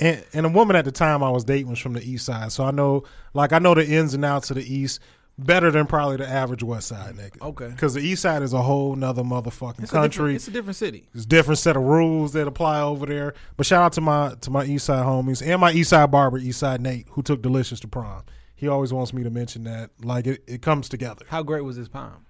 And 0.00 0.24
and 0.32 0.46
a 0.46 0.48
woman 0.48 0.76
at 0.76 0.84
the 0.84 0.92
time 0.92 1.22
I 1.22 1.30
was 1.30 1.44
dating 1.44 1.68
was 1.70 1.78
from 1.78 1.92
the 1.94 2.02
East 2.08 2.26
Side, 2.26 2.52
so 2.52 2.64
I 2.64 2.70
know 2.70 3.04
like 3.34 3.52
I 3.52 3.58
know 3.58 3.74
the 3.74 3.86
ins 3.86 4.14
and 4.14 4.24
outs 4.24 4.50
of 4.50 4.56
the 4.56 4.74
East. 4.74 5.00
better 5.40 5.70
than 5.70 5.86
probably 5.86 6.16
the 6.16 6.28
average 6.28 6.62
West 6.64 6.88
Side 6.88 7.14
nigga. 7.14 7.40
Okay. 7.40 7.68
because 7.68 7.94
the 7.94 8.00
East 8.00 8.22
Side 8.22 8.42
is 8.42 8.52
a 8.52 8.62
whole 8.62 8.96
nother 8.96 9.22
motherfucking 9.22 9.88
country. 9.88 10.34
It's 10.34 10.48
a 10.48 10.50
different- 10.50 10.76
city. 10.76 11.08
it's 11.14 11.24
a 11.24 11.28
different 11.28 11.30
different 11.30 11.58
set 11.60 11.76
of 11.76 11.82
rules 11.82 12.32
that 12.32 12.46
apply 12.48 12.80
over 12.80 13.06
there. 13.06 13.34
But 13.56 13.66
shout 13.66 13.82
out 13.82 13.92
to 13.94 14.00
my 14.00 14.34
to 14.40 14.50
my 14.50 14.64
East 14.64 14.86
Side 14.86 15.04
homies 15.04 15.44
and 15.46 15.60
my 15.60 15.72
East 15.72 15.90
Side 15.90 16.10
barber, 16.10 16.38
East 16.38 16.58
Side 16.60 16.80
Nate, 16.80 17.06
who 17.10 17.22
took 17.22 17.40
Delicious 17.42 17.78
to 17.80 17.88
prom. 17.88 18.22
He 18.58 18.66
always 18.68 18.92
wants 18.92 19.12
me 19.14 19.22
to 19.22 19.30
mention 19.30 19.64
that. 19.64 19.90
Like 20.02 20.26
it, 20.26 20.42
it 20.48 20.62
comes 20.62 20.88
together. 20.88 21.24
How 21.28 21.42
great 21.42 21.62
was 21.62 21.76
his 21.76 21.88
prom? 21.88 22.26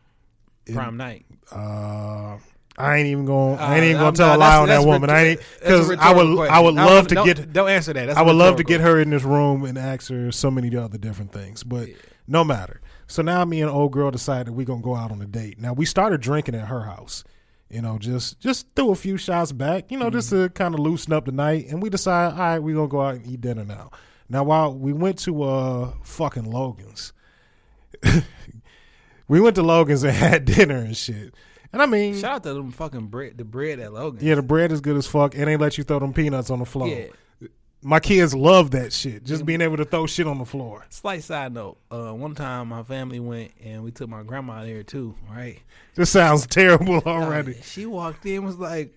Prime 0.72 0.98
night. 0.98 1.24
Uh, 1.50 2.36
I 2.76 2.98
ain't 2.98 3.06
even 3.08 3.24
going. 3.24 3.58
I 3.58 3.76
ain't 3.76 3.82
Uh, 3.82 3.86
even 3.88 3.96
gonna 4.02 4.12
tell 4.16 4.28
not- 4.28 4.36
a 4.36 4.38
lie 4.38 4.56
on 4.58 4.68
that 4.68 4.84
woman. 4.84 5.08
I 5.10 5.24
ain't 5.28 5.40
because 5.58 5.90
I 5.92 6.12
would. 6.12 6.48
I 6.50 6.60
would 6.60 6.74
question. 6.74 6.94
love 6.94 7.06
to 7.08 7.14
don't- 7.14 7.26
get. 7.26 7.52
Don't 7.52 7.70
answer 7.70 7.92
that. 7.94 8.06
That's 8.06 8.18
I 8.18 8.22
would 8.22 8.36
love 8.36 8.56
to 8.56 8.64
get 8.64 8.80
her 8.82 9.00
in 9.00 9.08
this 9.10 9.24
room 9.24 9.64
and 9.64 9.78
ask 9.78 10.10
her 10.10 10.30
so 10.30 10.50
many 10.50 10.76
other 10.76 10.98
different 10.98 11.32
things, 11.32 11.62
but 11.64 11.88
no 12.26 12.44
matter. 12.44 12.80
So 13.06 13.22
now 13.22 13.42
me 13.46 13.62
and 13.62 13.70
old 13.70 13.92
girl 13.92 14.10
decided 14.10 14.50
we're 14.54 14.66
gonna 14.66 14.82
go 14.82 14.94
out 14.94 15.10
on 15.10 15.22
a 15.22 15.26
date. 15.26 15.58
Now 15.58 15.72
we 15.72 15.86
started 15.86 16.20
drinking 16.20 16.54
at 16.56 16.68
her 16.68 16.82
house, 16.82 17.24
you 17.70 17.80
know, 17.80 17.96
just 17.96 18.38
just 18.38 18.66
threw 18.76 18.90
a 18.90 18.94
few 18.94 19.16
shots 19.16 19.50
back, 19.52 19.90
you 19.90 19.98
know, 19.98 20.10
just 20.10 20.30
Mm-hmm. 20.30 20.42
to 20.44 20.48
kind 20.50 20.74
of 20.74 20.80
loosen 20.80 21.14
up 21.14 21.24
the 21.24 21.32
night. 21.32 21.68
And 21.70 21.82
we 21.82 21.88
decided, 21.88 22.34
all 22.34 22.38
right, 22.40 22.58
we're 22.58 22.74
gonna 22.76 22.88
go 22.88 23.00
out 23.00 23.14
and 23.14 23.26
eat 23.26 23.40
dinner 23.40 23.64
now. 23.64 23.90
Now 24.28 24.44
while 24.44 24.74
we 24.74 24.92
went 24.92 25.18
to 25.20 25.42
uh 25.42 25.92
fucking 26.02 26.44
Logan's, 26.50 27.12
we 29.28 29.40
went 29.40 29.56
to 29.56 29.62
Logan's 29.62 30.04
and 30.04 30.12
had 30.16 30.44
dinner 30.44 30.76
and 30.76 30.96
shit. 30.96 31.34
And 31.72 31.82
I 31.82 31.86
mean, 31.86 32.14
Shout 32.18 32.32
out 32.32 32.42
to 32.44 32.54
them 32.54 32.72
fucking 32.72 33.08
bread. 33.08 33.36
The 33.36 33.44
bread 33.44 33.78
at 33.80 33.92
Logan's. 33.92 34.22
yeah, 34.22 34.34
the 34.36 34.42
bread 34.42 34.72
is 34.72 34.80
good 34.80 34.96
as 34.96 35.06
fuck, 35.06 35.34
and 35.34 35.46
they 35.46 35.56
let 35.56 35.76
you 35.76 35.84
throw 35.84 35.98
them 35.98 36.14
peanuts 36.14 36.50
on 36.50 36.60
the 36.60 36.64
floor. 36.64 36.88
Yeah. 36.88 37.06
My 37.80 38.00
kids 38.00 38.34
love 38.34 38.72
that 38.72 38.92
shit. 38.92 39.22
Just 39.22 39.46
being 39.46 39.60
able 39.60 39.76
to 39.76 39.84
throw 39.84 40.06
shit 40.06 40.26
on 40.26 40.38
the 40.38 40.44
floor. 40.44 40.84
Slight 40.88 41.22
side 41.22 41.52
note. 41.52 41.78
Uh, 41.92 42.10
one 42.10 42.34
time 42.34 42.68
my 42.70 42.82
family 42.82 43.20
went 43.20 43.52
and 43.62 43.84
we 43.84 43.92
took 43.92 44.08
my 44.08 44.24
grandma 44.24 44.64
there 44.64 44.82
too. 44.82 45.14
Right. 45.30 45.60
This 45.94 46.10
sounds 46.10 46.44
terrible 46.48 46.98
already. 47.06 47.52
Uh, 47.52 47.62
she 47.62 47.86
walked 47.86 48.26
in 48.26 48.44
was 48.44 48.56
like, 48.56 48.92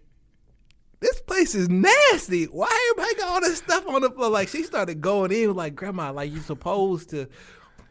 "This 1.02 1.20
place 1.22 1.54
is 1.56 1.68
nasty. 1.70 2.46
Why 2.46 2.92
everybody 2.94 3.16
got 3.16 3.28
all 3.34 3.42
this 3.42 3.58
stuff 3.58 3.86
on 3.88 4.02
the 4.02 4.10
floor?" 4.12 4.30
Like 4.30 4.48
she 4.48 4.64
started 4.64 5.02
going 5.02 5.32
in 5.32 5.54
like, 5.54 5.76
"Grandma, 5.76 6.12
like 6.12 6.32
you 6.32 6.40
supposed 6.40 7.10
to." 7.12 7.28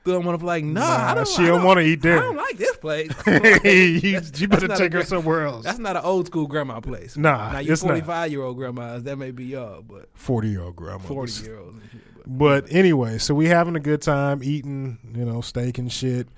Throw 0.03 0.15
them 0.15 0.29
on 0.29 0.33
the 0.33 0.39
floor. 0.39 0.55
Like, 0.55 0.65
nah, 0.65 1.11
I 1.11 1.15
don't. 1.15 1.29
she 1.29 1.43
I 1.43 1.49
don't 1.49 1.63
wanna 1.63 1.83
eat 1.83 2.01
there. 2.01 2.17
I 2.17 2.23
don't 2.23 2.37
like 2.39 2.57
this 2.57 2.75
place. 2.79 3.11
you, 3.27 4.21
you 4.35 4.49
better 4.49 4.73
a 4.73 4.75
take 4.75 4.95
her 4.95 5.05
somewhere 5.05 5.45
else. 5.45 5.63
That's 5.63 5.79
not 5.79 5.95
an 5.95 6.03
old 6.03 6.27
school 6.27 6.47
grandma 6.47 6.81
place. 6.81 7.19
Nah, 7.19 7.53
now 7.53 7.59
you 7.59 7.71
it's 7.75 7.83
not. 7.83 7.89
forty 7.91 8.01
five 8.01 8.31
year 8.33 8.41
old 8.43 8.57
grandmas. 8.57 9.03
That 9.03 9.19
may 9.19 9.31
be 9.31 9.45
y'all, 9.45 9.83
but 9.83 10.09
Forty 10.15 10.49
year 10.49 10.63
old 10.63 10.77
grandma. 10.77 11.01
forty 11.01 11.43
year 11.45 11.59
olds. 11.59 11.77
and 11.83 11.91
shit, 11.93 12.01
but- 12.17 12.39
But 12.39 12.73
anyway, 12.73 13.19
so 13.19 13.35
we 13.35 13.49
having 13.49 13.77
a 13.77 13.81
good 13.81 14.01
time 14.01 14.43
eating, 14.43 14.97
you 15.15 15.27
know, 15.27 15.43
steak 15.43 15.77
and 15.77 15.93
shit. 15.93 16.29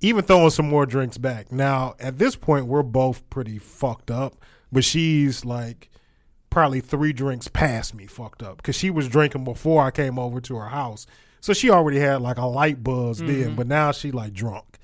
Even 0.00 0.24
throwing 0.24 0.48
some 0.48 0.70
more 0.70 0.86
drinks 0.86 1.18
back. 1.18 1.52
Now, 1.52 1.96
at 2.00 2.16
this 2.16 2.36
point, 2.36 2.68
we're 2.68 2.82
both 2.82 3.28
pretty 3.28 3.58
fucked 3.58 4.10
up, 4.10 4.34
but 4.72 4.82
she's 4.82 5.44
like 5.44 5.89
probably 6.50 6.80
three 6.80 7.12
drinks 7.12 7.48
past 7.48 7.94
me 7.94 8.06
fucked 8.06 8.42
up 8.42 8.58
because 8.58 8.76
she 8.76 8.90
was 8.90 9.08
drinking 9.08 9.44
before 9.44 9.82
I 9.82 9.90
came 9.90 10.18
over 10.18 10.40
to 10.42 10.56
her 10.56 10.68
house. 10.68 11.06
So 11.40 11.52
she 11.52 11.70
already 11.70 11.98
had 11.98 12.20
like 12.20 12.36
a 12.36 12.46
light 12.46 12.82
buzz 12.82 13.18
then, 13.18 13.28
mm-hmm. 13.28 13.54
but 13.54 13.66
now 13.66 13.92
she 13.92 14.10
like 14.10 14.34
drunk. 14.34 14.78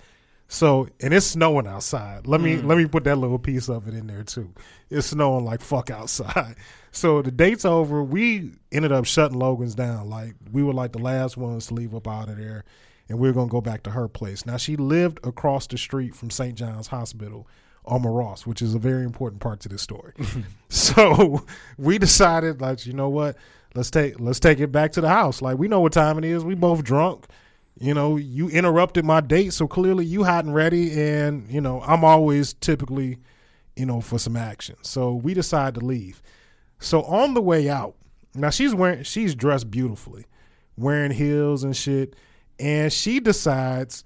So 0.48 0.88
and 1.00 1.12
it's 1.12 1.26
snowing 1.26 1.66
outside. 1.66 2.26
Let 2.26 2.40
me 2.40 2.56
mm. 2.56 2.64
let 2.64 2.78
me 2.78 2.86
put 2.86 3.04
that 3.04 3.16
little 3.18 3.38
piece 3.38 3.68
of 3.68 3.88
it 3.88 3.94
in 3.94 4.06
there 4.06 4.22
too. 4.22 4.54
It's 4.90 5.08
snowing 5.08 5.44
like 5.44 5.60
fuck 5.60 5.90
outside. 5.90 6.56
So 6.92 7.20
the 7.20 7.30
date's 7.30 7.66
over. 7.66 8.02
We 8.02 8.52
ended 8.72 8.90
up 8.90 9.04
shutting 9.04 9.38
Logan's 9.38 9.74
down. 9.74 10.08
Like 10.08 10.34
we 10.50 10.62
were 10.62 10.72
like 10.72 10.92
the 10.92 10.98
last 10.98 11.36
ones 11.36 11.66
to 11.66 11.74
leave 11.74 11.94
up 11.94 12.08
out 12.08 12.30
of 12.30 12.38
there, 12.38 12.64
and 13.10 13.18
we 13.18 13.28
are 13.28 13.34
gonna 13.34 13.50
go 13.50 13.60
back 13.60 13.82
to 13.82 13.90
her 13.90 14.08
place. 14.08 14.46
Now 14.46 14.56
she 14.56 14.76
lived 14.76 15.20
across 15.22 15.66
the 15.66 15.76
street 15.76 16.14
from 16.14 16.30
St. 16.30 16.54
John's 16.54 16.86
Hospital 16.86 17.46
on 17.86 18.02
Ross, 18.02 18.46
which 18.46 18.62
is 18.62 18.74
a 18.74 18.78
very 18.78 19.04
important 19.04 19.40
part 19.40 19.60
to 19.60 19.68
this 19.68 19.82
story. 19.82 20.12
so 20.68 21.44
we 21.78 21.98
decided, 21.98 22.60
like, 22.60 22.86
you 22.86 22.92
know 22.92 23.08
what? 23.08 23.36
Let's 23.76 23.90
take 23.90 24.18
let's 24.18 24.40
take 24.40 24.58
it 24.58 24.72
back 24.72 24.92
to 24.92 25.02
the 25.02 25.08
house. 25.08 25.42
Like 25.42 25.58
we 25.58 25.68
know 25.68 25.80
what 25.80 25.92
time 25.92 26.16
it 26.16 26.24
is. 26.24 26.42
We 26.42 26.54
both 26.54 26.82
drunk. 26.82 27.26
You 27.78 27.92
know, 27.92 28.16
you 28.16 28.48
interrupted 28.48 29.04
my 29.04 29.20
date, 29.20 29.52
so 29.52 29.68
clearly 29.68 30.06
you 30.06 30.24
hot 30.24 30.46
and 30.46 30.54
ready. 30.54 30.98
And 30.98 31.50
you 31.50 31.60
know, 31.60 31.82
I'm 31.82 32.02
always 32.02 32.54
typically, 32.54 33.18
you 33.76 33.84
know, 33.84 34.00
for 34.00 34.18
some 34.18 34.34
action. 34.34 34.76
So 34.80 35.12
we 35.12 35.34
decide 35.34 35.74
to 35.74 35.80
leave. 35.80 36.22
So 36.78 37.02
on 37.02 37.34
the 37.34 37.42
way 37.42 37.68
out, 37.68 37.96
now 38.34 38.48
she's 38.48 38.74
wearing 38.74 39.02
she's 39.02 39.34
dressed 39.34 39.70
beautifully, 39.70 40.24
wearing 40.78 41.10
heels 41.10 41.62
and 41.62 41.76
shit, 41.76 42.16
and 42.58 42.90
she 42.90 43.20
decides, 43.20 44.04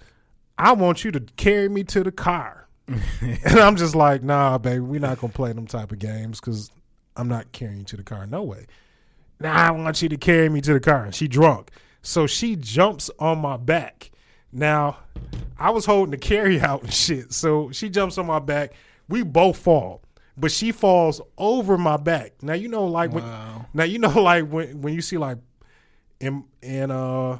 I 0.58 0.72
want 0.72 1.04
you 1.04 1.12
to 1.12 1.20
carry 1.36 1.68
me 1.68 1.84
to 1.84 2.02
the 2.02 2.12
car. 2.12 2.59
and 3.20 3.58
I'm 3.58 3.76
just 3.76 3.94
like, 3.94 4.22
nah, 4.22 4.58
baby, 4.58 4.80
we're 4.80 5.00
not 5.00 5.20
gonna 5.20 5.32
play 5.32 5.52
them 5.52 5.66
type 5.66 5.92
of 5.92 5.98
games 5.98 6.40
because 6.40 6.70
I'm 7.16 7.28
not 7.28 7.52
carrying 7.52 7.78
you 7.78 7.84
to 7.84 7.96
the 7.96 8.02
car. 8.02 8.26
No 8.26 8.42
way. 8.42 8.66
Nah, 9.38 9.52
I 9.52 9.70
want 9.70 10.02
you 10.02 10.08
to 10.08 10.16
carry 10.16 10.48
me 10.48 10.60
to 10.62 10.74
the 10.74 10.80
car. 10.80 11.04
And 11.04 11.14
she 11.14 11.28
drunk. 11.28 11.70
So 12.02 12.26
she 12.26 12.56
jumps 12.56 13.10
on 13.18 13.38
my 13.38 13.56
back. 13.56 14.10
Now, 14.52 14.98
I 15.58 15.70
was 15.70 15.86
holding 15.86 16.10
the 16.10 16.18
carry 16.18 16.60
out 16.60 16.82
and 16.82 16.92
shit. 16.92 17.32
So 17.32 17.70
she 17.70 17.88
jumps 17.88 18.18
on 18.18 18.26
my 18.26 18.38
back. 18.38 18.72
We 19.08 19.22
both 19.22 19.58
fall. 19.58 20.02
But 20.36 20.52
she 20.52 20.72
falls 20.72 21.20
over 21.36 21.76
my 21.76 21.96
back. 21.98 22.42
Now 22.42 22.54
you 22.54 22.68
know 22.68 22.86
like 22.86 23.12
when 23.12 23.24
now 23.74 23.84
you 23.84 23.98
know 23.98 24.08
like 24.22 24.48
when 24.48 24.80
when 24.80 24.94
you 24.94 25.02
see 25.02 25.18
like 25.18 25.36
in 26.18 26.44
in 26.62 26.90
uh 26.90 27.38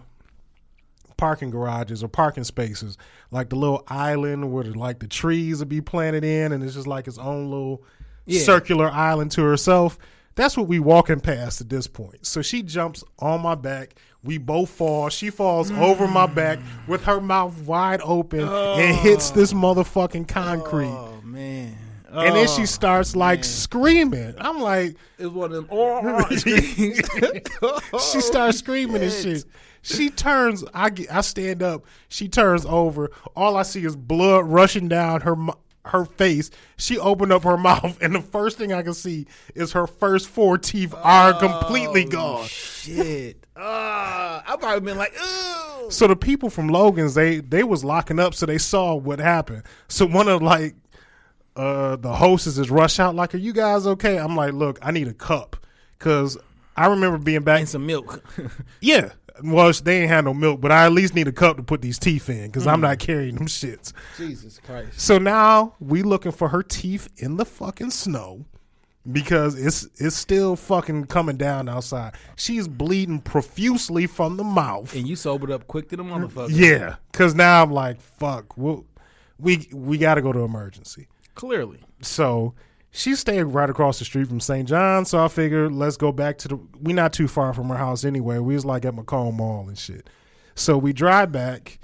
parking 1.20 1.50
garages 1.50 2.02
or 2.02 2.08
parking 2.08 2.44
spaces, 2.44 2.96
like 3.30 3.50
the 3.50 3.56
little 3.56 3.84
island 3.88 4.50
where 4.50 4.64
the, 4.64 4.72
like 4.72 5.00
the 5.00 5.06
trees 5.06 5.58
would 5.58 5.68
be 5.68 5.82
planted 5.82 6.24
in 6.24 6.50
and 6.50 6.64
it's 6.64 6.72
just 6.72 6.86
like 6.86 7.06
its 7.06 7.18
own 7.18 7.50
little 7.50 7.84
Yeah. 8.24 8.40
circular 8.40 8.88
island 8.90 9.30
to 9.32 9.42
herself. 9.42 9.98
That's 10.34 10.56
what 10.56 10.66
we 10.66 10.78
walking 10.78 11.20
past 11.20 11.60
at 11.60 11.68
this 11.68 11.86
point. 11.86 12.24
So 12.24 12.40
she 12.40 12.62
jumps 12.62 13.04
on 13.18 13.42
my 13.42 13.54
back. 13.54 13.96
We 14.24 14.38
both 14.38 14.70
fall. 14.70 15.10
She 15.10 15.28
falls 15.28 15.70
over 15.72 16.08
my 16.08 16.26
mm. 16.26 16.34
back 16.34 16.58
with 16.88 17.04
her 17.04 17.20
mouth 17.20 17.58
wide 17.64 18.00
open 18.02 18.40
and 18.40 18.48
oh. 18.50 18.94
hits 19.02 19.30
this 19.30 19.52
motherfucking 19.52 20.26
concrete. 20.26 20.86
Oh 20.86 21.20
man. 21.22 21.76
and 22.10 22.34
then 22.34 22.46
Oh, 22.48 22.56
she 22.56 22.64
starts 22.64 23.14
like 23.14 23.44
screaming. 23.44 24.34
I'm 24.38 24.58
like, 24.58 24.96
It's 25.18 25.28
one 25.28 25.52
of 25.52 25.56
them. 25.56 25.68
Oh, 25.70 26.00
oh, 26.02 27.80
oh 27.92 27.98
she 28.12 28.20
starts 28.22 28.56
screaming 28.56 29.02
and 29.02 29.12
shit. 29.12 29.44
She 29.83 30.11
turns. 30.11 30.64
I 30.74 30.91
get, 30.91 31.12
I 31.12 31.20
stand 31.22 31.62
up. 31.62 31.85
She 32.09 32.28
turns 32.28 32.66
over. 32.66 33.11
All 33.35 33.57
I 33.57 33.62
see 33.62 33.85
is 33.85 33.97
blood 33.97 34.45
rushing 34.47 34.89
down 34.89 35.22
her 35.22 35.37
her 35.87 36.05
face. 36.05 36.51
She 36.76 36.99
opened 36.99 37.33
up 37.33 37.45
her 37.45 37.57
mouth, 37.59 37.99
and 38.03 38.14
the 38.14 38.20
first 38.20 38.59
thing 38.59 38.72
I 38.72 38.83
can 38.83 38.95
see 38.95 39.26
is 39.55 39.72
her 39.72 39.87
first 39.87 40.28
four 40.28 40.59
teeth 40.59 40.95
are 40.97 41.33
completely 41.39 42.05
gone. 42.05 42.47
Shit. 42.47 43.47
Uh, 43.57 43.61
I 44.47 44.57
probably 44.59 44.81
been 44.81 44.99
like, 44.99 45.14
ooh. 45.14 45.91
So 45.91 46.07
the 46.07 46.16
people 46.16 46.51
from 46.51 46.68
Logan's, 46.68 47.14
they 47.14 47.41
they 47.41 47.62
was 47.64 47.85
locking 47.85 48.18
up, 48.18 48.35
so 48.35 48.47
they 48.47 48.59
saw 48.59 48.95
what 48.95 49.18
happened. 49.18 49.62
So 49.89 50.07
one 50.07 50.28
of 50.28 50.43
like 50.43 50.74
uh 51.57 51.97
the 51.97 52.12
hostess 52.12 52.59
is 52.59 52.70
rush 52.70 53.01
out 53.01 53.14
like, 53.14 53.35
"Are 53.35 53.39
you 53.39 53.53
guys 53.53 53.87
okay?" 53.87 54.18
I'm 54.18 54.37
like, 54.37 54.53
"Look, 54.53 54.78
I 54.83 54.93
need 54.93 55.09
a 55.09 55.14
cup," 55.14 55.57
because 55.99 56.39
I 56.76 56.87
remember 56.87 57.18
being 57.18 57.43
back. 57.43 57.61
And 57.61 57.68
some 57.68 57.87
milk. 57.87 58.22
Yeah. 58.81 59.11
Well, 59.43 59.72
they 59.85 60.01
ain't 60.03 60.11
had 60.11 60.24
no 60.24 60.35
milk, 60.35 60.61
but 60.61 60.72
I 60.72 60.87
at 60.87 60.93
least 60.93 61.14
need 61.14 61.28
a 61.28 61.33
cup 61.33 61.57
to 61.57 61.62
put 61.62 61.81
these 61.83 61.99
teeth 61.99 62.28
in 62.28 62.47
because 62.47 62.66
Mm. 62.66 62.72
I'm 62.72 62.81
not 62.81 62.99
carrying 62.99 63.37
them 63.37 63.47
shits. 63.47 63.93
Jesus 64.16 64.61
Christ. 64.64 65.01
So 65.01 65.18
now 65.18 65.74
we 65.81 66.03
looking 66.03 66.33
for 66.33 66.49
her 66.49 66.62
teeth 66.62 67.09
in 67.16 67.37
the 67.37 67.45
fucking 67.45 67.91
snow 67.91 68.45
because 69.11 69.55
it's 69.59 69.89
it's 69.97 70.16
still 70.16 70.57
fucking 70.57 71.07
coming 71.07 71.37
down 71.37 71.68
outside. 71.68 72.14
She's 72.37 72.68
bleeding 72.68 73.20
profusely 73.20 74.07
from 74.07 74.37
the 74.37 74.45
mouth. 74.45 74.95
And 74.95 75.09
you 75.09 75.16
sobered 75.16 75.51
up 75.51 75.66
quick 75.66 75.89
to 75.91 75.97
the 75.97 76.05
motherfucker. 76.05 76.49
Yeah, 76.51 76.97
because 77.11 77.35
now 77.35 77.62
I'm 77.62 77.72
like, 77.72 78.01
fuck, 78.01 78.57
we 78.57 78.83
we 79.39 79.68
we 79.72 79.97
got 79.99 80.16
to 80.16 80.22
go 80.22 80.33
to 80.33 80.41
emergency. 80.41 81.09
Clearly. 81.35 81.81
So 82.03 82.55
she 82.91 83.14
stayed 83.14 83.45
right 83.45 83.70
across 83.70 83.99
the 83.99 84.05
street 84.05 84.26
from 84.28 84.41
St. 84.41 84.68
John. 84.68 85.05
So 85.05 85.22
I 85.22 85.28
figured 85.28 85.72
let's 85.72 85.97
go 85.97 86.12
back 86.12 86.38
to 86.38 86.49
the. 86.49 86.61
We 86.80 86.93
not 86.93 87.12
too 87.12 87.28
far 87.28 87.53
from 87.55 87.68
her 87.68 87.76
house 87.76 88.05
anyway. 88.05 88.38
We 88.38 88.55
was 88.55 88.64
like 88.64 88.84
at 88.84 88.95
Macomb 88.95 89.36
Mall 89.36 89.68
and 89.68 89.78
shit. 89.78 90.09
So 90.55 90.76
we 90.76 90.93
drive 90.93 91.32
back. 91.32 91.78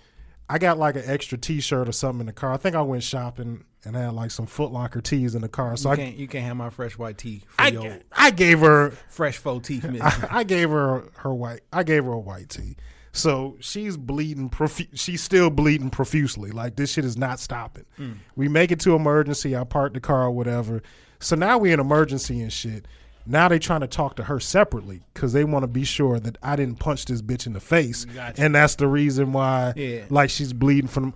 I 0.48 0.58
got 0.58 0.78
like 0.78 0.94
an 0.94 1.02
extra 1.06 1.36
T-shirt 1.38 1.88
or 1.88 1.92
something 1.92 2.20
in 2.20 2.26
the 2.26 2.32
car. 2.32 2.52
I 2.52 2.56
think 2.56 2.76
I 2.76 2.82
went 2.82 3.02
shopping 3.02 3.64
and 3.84 3.96
had 3.96 4.12
like 4.12 4.30
some 4.30 4.46
Foot 4.46 4.72
Locker 4.72 5.00
tees 5.00 5.34
in 5.34 5.42
the 5.42 5.48
car. 5.48 5.76
So 5.76 5.88
You 5.88 5.92
I, 5.92 5.96
can't 5.96 6.16
you 6.16 6.28
can't 6.28 6.44
have 6.44 6.56
my 6.56 6.70
fresh 6.70 6.98
white 6.98 7.18
tea 7.18 7.42
for 7.48 7.62
I, 7.62 7.68
your 7.68 7.98
I 8.12 8.30
gave 8.30 8.60
her 8.60 8.90
fresh 9.08 9.38
faux 9.38 9.66
teeth, 9.66 9.84
miss. 9.90 10.02
I 10.30 10.44
gave 10.44 10.70
her 10.70 11.04
her 11.18 11.34
white. 11.34 11.60
I 11.72 11.82
gave 11.82 12.04
her 12.04 12.12
a 12.12 12.18
white 12.18 12.48
tee. 12.48 12.76
So 13.16 13.56
she's 13.60 13.96
bleeding. 13.96 14.50
Profu- 14.50 14.88
she's 14.94 15.22
still 15.22 15.50
bleeding 15.50 15.90
profusely. 15.90 16.50
Like 16.50 16.76
this 16.76 16.92
shit 16.92 17.04
is 17.04 17.16
not 17.16 17.40
stopping. 17.40 17.84
Hmm. 17.96 18.12
We 18.36 18.48
make 18.48 18.70
it 18.70 18.80
to 18.80 18.94
emergency. 18.94 19.56
I 19.56 19.64
park 19.64 19.94
the 19.94 20.00
car 20.00 20.24
or 20.24 20.30
whatever. 20.30 20.82
So 21.18 21.34
now 21.36 21.58
we 21.58 21.72
in 21.72 21.80
emergency 21.80 22.40
and 22.42 22.52
shit. 22.52 22.86
Now 23.28 23.48
they 23.48 23.58
trying 23.58 23.80
to 23.80 23.88
talk 23.88 24.14
to 24.16 24.24
her 24.24 24.38
separately 24.38 25.02
because 25.12 25.32
they 25.32 25.42
want 25.42 25.64
to 25.64 25.66
be 25.66 25.82
sure 25.82 26.20
that 26.20 26.38
I 26.44 26.54
didn't 26.54 26.76
punch 26.76 27.06
this 27.06 27.22
bitch 27.22 27.44
in 27.48 27.54
the 27.54 27.60
face, 27.60 28.04
Gotcha. 28.04 28.40
and 28.40 28.54
that's 28.54 28.76
the 28.76 28.86
reason 28.86 29.32
why, 29.32 29.72
Yeah. 29.74 30.04
like 30.10 30.30
she's 30.30 30.52
bleeding 30.52 30.86
from. 30.86 31.12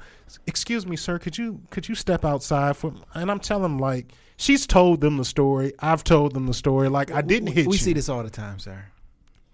Excuse 0.46 0.86
me, 0.86 0.96
sir. 0.96 1.20
Could 1.20 1.38
you 1.38 1.60
could 1.70 1.88
you 1.88 1.94
step 1.94 2.24
outside 2.24 2.76
for? 2.76 2.92
And 3.14 3.30
I'm 3.30 3.38
telling 3.38 3.62
them 3.62 3.78
like 3.78 4.12
she's 4.38 4.66
told 4.66 5.00
them 5.02 5.18
the 5.18 5.24
story. 5.24 5.72
I've 5.78 6.02
told 6.02 6.34
them 6.34 6.46
the 6.46 6.54
story. 6.54 6.88
Like 6.88 7.12
I 7.12 7.20
didn't 7.22 7.48
hit 7.52 7.68
We 7.68 7.74
you. 7.76 7.78
see 7.78 7.92
this 7.92 8.08
all 8.08 8.24
the 8.24 8.30
time, 8.30 8.58
sir. 8.58 8.86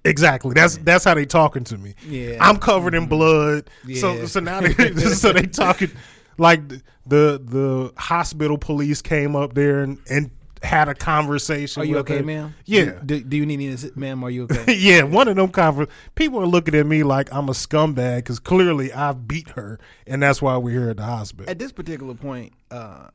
Exactly. 0.07 0.55
That's 0.55 0.77
that's 0.79 1.05
how 1.05 1.15
they 1.15 1.27
talking 1.27 1.65
to 1.65 1.79
me. 1.79 1.95
Yeah. 2.07 2.39
I'm 2.41 2.57
covered 2.59 2.95
in 2.95 3.07
blood. 3.07 3.69
So 3.85 3.91
Yeah. 3.91 4.01
so 4.01 4.27
so 4.27 4.41
now 4.41 4.61
they 4.61 4.73
so 5.15 5.33
they 5.33 5.43
talking 5.43 5.91
like 6.39 6.61
the 7.07 7.41
the 7.43 7.93
hospital 7.97 8.59
police 8.59 9.03
came 9.03 9.35
up 9.37 9.55
there 9.55 9.81
and, 9.81 9.99
and 10.09 10.31
had 10.63 10.89
a 10.89 10.95
conversation. 10.95 11.83
Are 11.83 11.85
you 11.85 11.99
okay, 11.99 12.19
her. 12.19 12.23
ma'am? 12.23 12.55
Yeah. 12.65 12.99
Do, 13.05 13.21
do 13.21 13.37
you 13.37 13.47
need 13.47 13.61
any 13.61 13.91
ma'am? 13.95 14.25
Are 14.25 14.31
you 14.31 14.45
okay? 14.45 14.75
yeah, 14.79 15.03
one 15.03 15.29
of 15.29 15.37
them 15.37 15.49
conver- 15.49 15.89
people 16.15 16.41
are 16.41 16.47
looking 16.47 16.75
at 16.75 16.87
me 16.87 17.03
like 17.03 17.33
I'm 17.33 17.49
a 17.49 17.53
scumbag 17.53 18.17
because 18.19 18.39
clearly 18.39 18.93
I've 18.93 19.29
beat 19.29 19.51
her, 19.51 19.79
and 20.07 20.23
that's 20.23 20.41
why 20.41 20.57
we're 20.57 20.79
here 20.81 20.91
at 20.91 20.97
the 20.97 21.05
hospital. 21.05 21.51
At 21.51 21.59
this 21.59 21.73
particular 21.73 22.15
point, 22.15 22.53
uh, 22.71 23.09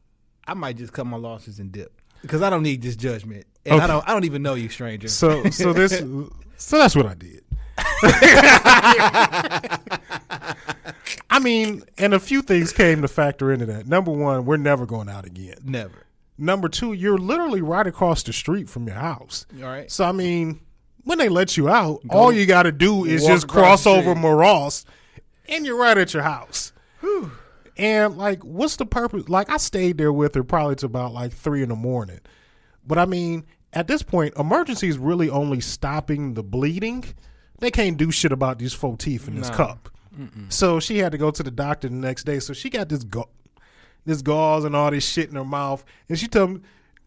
I 0.47 0.53
might 0.53 0.77
just 0.77 0.93
cut 0.93 1.05
my 1.07 1.17
losses 1.17 1.59
and 1.59 1.71
dip 1.71 2.00
because 2.21 2.41
I 2.41 2.49
don't 2.49 2.63
need 2.63 2.81
this 2.81 2.95
judgment, 2.95 3.45
and 3.65 3.75
Okay. 3.75 3.83
I 3.83 3.87
don't. 3.87 4.07
I 4.09 4.13
don't 4.13 4.25
even 4.25 4.41
know 4.41 4.53
you, 4.55 4.69
stranger. 4.69 5.07
So 5.07 5.43
so 5.49 5.73
this 5.73 5.97
so 6.57 6.77
that's 6.77 6.95
what 6.95 7.05
I 7.05 7.13
did. 7.15 7.43
I 11.29 11.39
mean, 11.39 11.83
and 11.97 12.13
a 12.13 12.19
few 12.19 12.41
things 12.41 12.73
came 12.73 13.01
to 13.01 13.07
factor 13.07 13.51
into 13.51 13.65
that. 13.67 13.87
Number 13.87 14.11
one, 14.11 14.45
we're 14.45 14.57
never 14.57 14.85
going 14.85 15.09
out 15.09 15.25
again. 15.25 15.55
Never. 15.63 16.05
Number 16.37 16.67
two, 16.69 16.93
you're 16.93 17.17
literally 17.17 17.61
right 17.61 17.85
across 17.85 18.23
the 18.23 18.33
street 18.33 18.69
from 18.69 18.87
your 18.87 18.95
house. 18.97 19.45
All 19.61 19.67
right. 19.67 19.89
So 19.91 20.03
I 20.05 20.11
mean, 20.11 20.59
when 21.03 21.17
they 21.17 21.29
let 21.29 21.55
you 21.57 21.69
out, 21.69 22.01
all 22.09 22.31
you 22.31 22.45
got 22.45 22.63
to 22.63 22.71
do 22.71 23.05
is 23.05 23.25
just 23.25 23.47
cross 23.47 23.85
over. 23.85 24.15
Moross, 24.15 24.85
and 25.47 25.65
you're 25.65 25.77
right 25.77 25.97
at 25.97 26.13
your 26.13 26.23
house. 26.23 26.73
And 27.77 28.17
like, 28.17 28.43
what's 28.43 28.75
the 28.75 28.85
purpose? 28.85 29.29
Like, 29.29 29.49
I 29.49 29.57
stayed 29.57 29.97
there 29.97 30.11
with 30.13 30.35
her 30.35 30.43
probably 30.43 30.75
to 30.77 30.85
about 30.85 31.13
like 31.13 31.31
three 31.33 31.63
in 31.63 31.69
the 31.69 31.75
morning. 31.75 32.19
But 32.85 32.97
I 32.97 33.05
mean, 33.05 33.45
at 33.73 33.87
this 33.87 34.03
point, 34.03 34.33
emergency 34.37 34.87
is 34.89 34.97
really 34.97 35.29
only 35.29 35.61
stopping 35.61 36.33
the 36.33 36.43
bleeding. 36.43 37.05
They 37.59 37.71
can't 37.71 37.97
do 37.97 38.11
shit 38.11 38.31
about 38.31 38.59
these 38.59 38.73
four 38.73 38.97
teeth 38.97 39.27
in 39.27 39.35
this 39.35 39.49
No. 39.49 39.55
cup. 39.55 39.89
So 40.49 40.79
she 40.81 40.97
had 40.97 41.13
to 41.13 41.17
go 41.17 41.31
to 41.31 41.41
the 41.41 41.51
doctor 41.51 41.87
the 41.87 41.95
next 41.95 42.25
day. 42.25 42.39
So 42.39 42.51
she 42.53 42.69
got 42.69 42.89
this 42.89 43.03
ga- 43.05 43.29
this 44.05 44.21
gauze 44.21 44.65
and 44.65 44.75
all 44.75 44.91
this 44.91 45.07
shit 45.07 45.29
in 45.29 45.35
her 45.35 45.45
mouth, 45.45 45.85
and 46.09 46.19
she 46.19 46.27
told 46.27 46.49
me, 46.55 46.59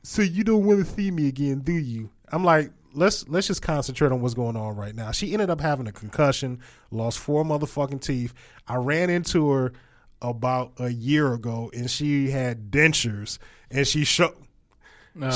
"So 0.03 0.23
you 0.23 0.43
don't 0.43 0.65
want 0.65 0.87
to 0.87 0.91
see 0.91 1.11
me 1.11 1.29
again, 1.29 1.59
do 1.61 1.73
you?" 1.75 2.09
I'm 2.33 2.45
like, 2.45 2.71
"Let's 2.95 3.29
let's 3.29 3.47
just 3.49 3.61
concentrate 3.61 4.11
on 4.11 4.23
what's 4.23 4.33
going 4.35 4.57
on 4.57 4.77
right 4.77 4.95
now." 4.95 5.11
She 5.11 5.35
ended 5.35 5.51
up 5.51 5.61
having 5.61 5.87
a 5.87 5.93
concussion, 5.93 6.61
lost 6.91 7.19
four 7.19 7.45
motherfucking 7.45 8.01
teeth. 8.01 8.33
I 8.67 8.77
ran 8.77 9.11
into 9.11 9.51
her 9.51 9.73
about 10.23 10.73
a 10.79 10.89
year 10.91 11.33
ago, 11.33 11.71
and 11.75 11.91
she 11.91 12.31
had 12.31 12.71
dentures, 12.71 13.39
and 13.71 13.87
she 13.87 14.05
showed. 14.05 14.35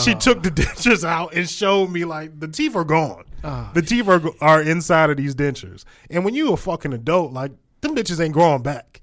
She 0.02 0.12
uh. 0.12 0.18
took 0.18 0.42
the 0.42 0.50
dentures 0.50 1.04
out 1.04 1.34
and 1.34 1.48
showed 1.48 1.90
me 1.90 2.04
like 2.04 2.38
the 2.40 2.48
teeth 2.48 2.74
are 2.74 2.84
gone. 2.84 3.24
Uh. 3.44 3.72
the 3.72 3.82
teeth 3.82 4.08
are 4.08 4.20
are 4.40 4.62
inside 4.62 5.10
of 5.10 5.16
these 5.16 5.34
dentures. 5.34 5.84
And 6.10 6.24
when 6.24 6.34
you 6.34 6.52
a 6.52 6.56
fucking 6.56 6.92
adult, 6.92 7.32
like 7.32 7.52
them 7.80 7.94
bitches 7.94 8.20
ain't 8.20 8.34
growing 8.34 8.62
back. 8.62 9.00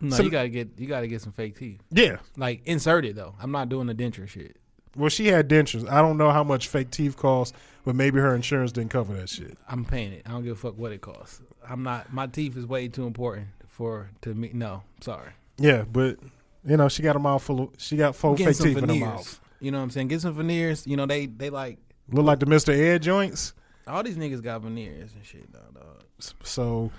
No, 0.00 0.16
So- 0.16 0.22
you 0.22 0.30
gotta 0.30 0.48
get 0.48 0.70
you 0.76 0.86
gotta 0.86 1.06
get 1.06 1.22
some 1.22 1.32
fake 1.32 1.58
teeth. 1.58 1.80
Yeah. 1.90 2.18
Like 2.36 2.62
insert 2.66 3.04
it 3.04 3.16
though. 3.16 3.34
I'm 3.40 3.50
not 3.52 3.68
doing 3.68 3.86
the 3.86 3.94
denture 3.94 4.28
shit. 4.28 4.56
Well, 4.96 5.10
she 5.10 5.28
had 5.28 5.48
dentures. 5.48 5.88
I 5.88 6.02
don't 6.02 6.18
know 6.18 6.30
how 6.30 6.42
much 6.42 6.68
fake 6.68 6.90
teeth 6.90 7.16
cost, 7.16 7.54
but 7.84 7.94
maybe 7.94 8.18
her 8.18 8.34
insurance 8.34 8.72
didn't 8.72 8.90
cover 8.90 9.14
that 9.14 9.28
shit. 9.28 9.56
I'm 9.68 9.84
paying 9.84 10.12
it. 10.12 10.22
I 10.26 10.30
don't 10.30 10.42
give 10.42 10.52
a 10.52 10.60
fuck 10.60 10.76
what 10.76 10.92
it 10.92 11.00
costs. 11.00 11.40
I'm 11.68 11.82
not. 11.82 12.12
My 12.12 12.26
teeth 12.26 12.56
is 12.56 12.66
way 12.66 12.88
too 12.88 13.06
important 13.06 13.48
for 13.78 14.10
to 14.22 14.34
me. 14.34 14.50
No, 14.52 14.82
sorry. 15.00 15.30
Yeah, 15.56 15.84
but 15.90 16.18
you 16.66 16.76
know 16.76 16.88
she 16.88 17.02
got 17.02 17.16
a 17.16 17.18
mouth 17.20 17.42
full. 17.42 17.60
Of, 17.62 17.70
she 17.78 17.96
got 17.96 18.14
four 18.16 18.34
Getting 18.34 18.52
fake 18.52 18.62
teeth 18.62 18.76
in 18.76 18.82
her 18.82 18.86
veneers. 18.88 19.00
mouth. 19.08 19.40
You 19.60 19.70
know 19.70 19.78
what 19.78 19.84
I'm 19.84 19.90
saying? 19.90 20.08
Get 20.08 20.20
some 20.20 20.34
veneers. 20.34 20.86
You 20.86 20.96
know 20.96 21.06
they 21.06 21.26
they 21.26 21.48
like 21.50 21.78
Look 22.10 22.26
like 22.26 22.40
the 22.40 22.46
Mister 22.46 22.72
Ed 22.72 23.02
joints. 23.02 23.54
all 23.86 24.02
these 24.02 24.16
niggas 24.16 24.42
got 24.42 24.62
veneers 24.62 25.12
and 25.14 25.24
shit. 25.24 25.50
Dog, 25.52 25.74
dog. 25.74 26.02
So, 26.42 26.90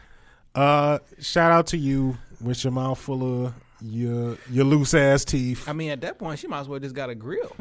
uh, 0.56 1.00
shout 1.20 1.52
out 1.52 1.68
to 1.68 1.78
you 1.78 2.18
with 2.42 2.64
your 2.64 2.72
mouth 2.72 2.98
full 2.98 3.46
of 3.46 3.54
your 3.82 4.38
your 4.50 4.66
loose 4.66 4.94
ass 4.94 5.26
teeth. 5.26 5.68
I 5.68 5.74
mean, 5.74 5.90
at 5.90 6.02
that 6.02 6.18
point, 6.18 6.40
she 6.40 6.48
might 6.48 6.62
as 6.62 6.68
well 6.70 6.80
just 6.80 6.96
got 6.96 7.10
a 7.10 7.16
grill. 7.16 7.56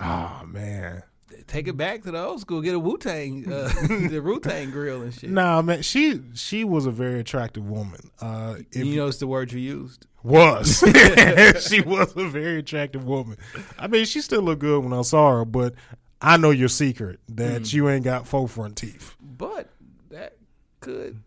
Oh 0.00 0.42
man. 0.46 1.02
Take 1.46 1.68
it 1.68 1.76
back 1.76 2.02
to 2.02 2.10
the 2.10 2.22
old 2.24 2.40
school. 2.40 2.60
Get 2.60 2.74
a 2.74 2.78
Wu 2.78 2.98
Tang, 2.98 3.50
uh, 3.50 3.68
the 3.88 4.20
Wu 4.24 4.40
Tang 4.40 4.70
grill 4.70 5.02
and 5.02 5.14
shit. 5.14 5.30
Nah, 5.30 5.62
man, 5.62 5.82
she 5.82 6.20
she 6.34 6.64
was 6.64 6.86
a 6.86 6.90
very 6.90 7.20
attractive 7.20 7.68
woman. 7.68 8.10
Uh, 8.20 8.56
if 8.72 8.84
you 8.86 8.96
notice 8.96 9.18
the 9.18 9.26
word 9.26 9.52
you 9.52 9.60
used. 9.60 10.06
was 10.22 10.78
she 11.68 11.80
was 11.82 12.16
a 12.16 12.26
very 12.28 12.58
attractive 12.58 13.04
woman. 13.04 13.36
I 13.78 13.86
mean, 13.86 14.04
she 14.06 14.20
still 14.20 14.42
looked 14.42 14.60
good 14.60 14.82
when 14.82 14.92
I 14.92 15.02
saw 15.02 15.30
her, 15.38 15.44
but 15.44 15.74
I 16.20 16.36
know 16.36 16.50
your 16.50 16.68
secret 16.68 17.20
that 17.28 17.62
Mm. 17.62 17.72
you 17.72 17.88
ain't 17.88 18.04
got 18.04 18.26
faux 18.26 18.52
front 18.52 18.76
teeth. 18.76 19.14
But 19.20 19.68
that 20.10 20.36
could. 20.80 21.22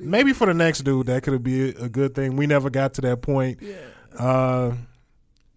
Maybe 0.00 0.32
for 0.32 0.46
the 0.46 0.54
next 0.54 0.80
dude, 0.80 1.06
that 1.06 1.22
could 1.22 1.42
be 1.44 1.68
a 1.68 1.88
good 1.88 2.14
thing. 2.16 2.34
We 2.36 2.46
never 2.48 2.68
got 2.70 2.94
to 2.94 3.02
that 3.02 3.22
point. 3.22 3.58
Yeah. 3.60 3.76
Uh, 4.18 4.74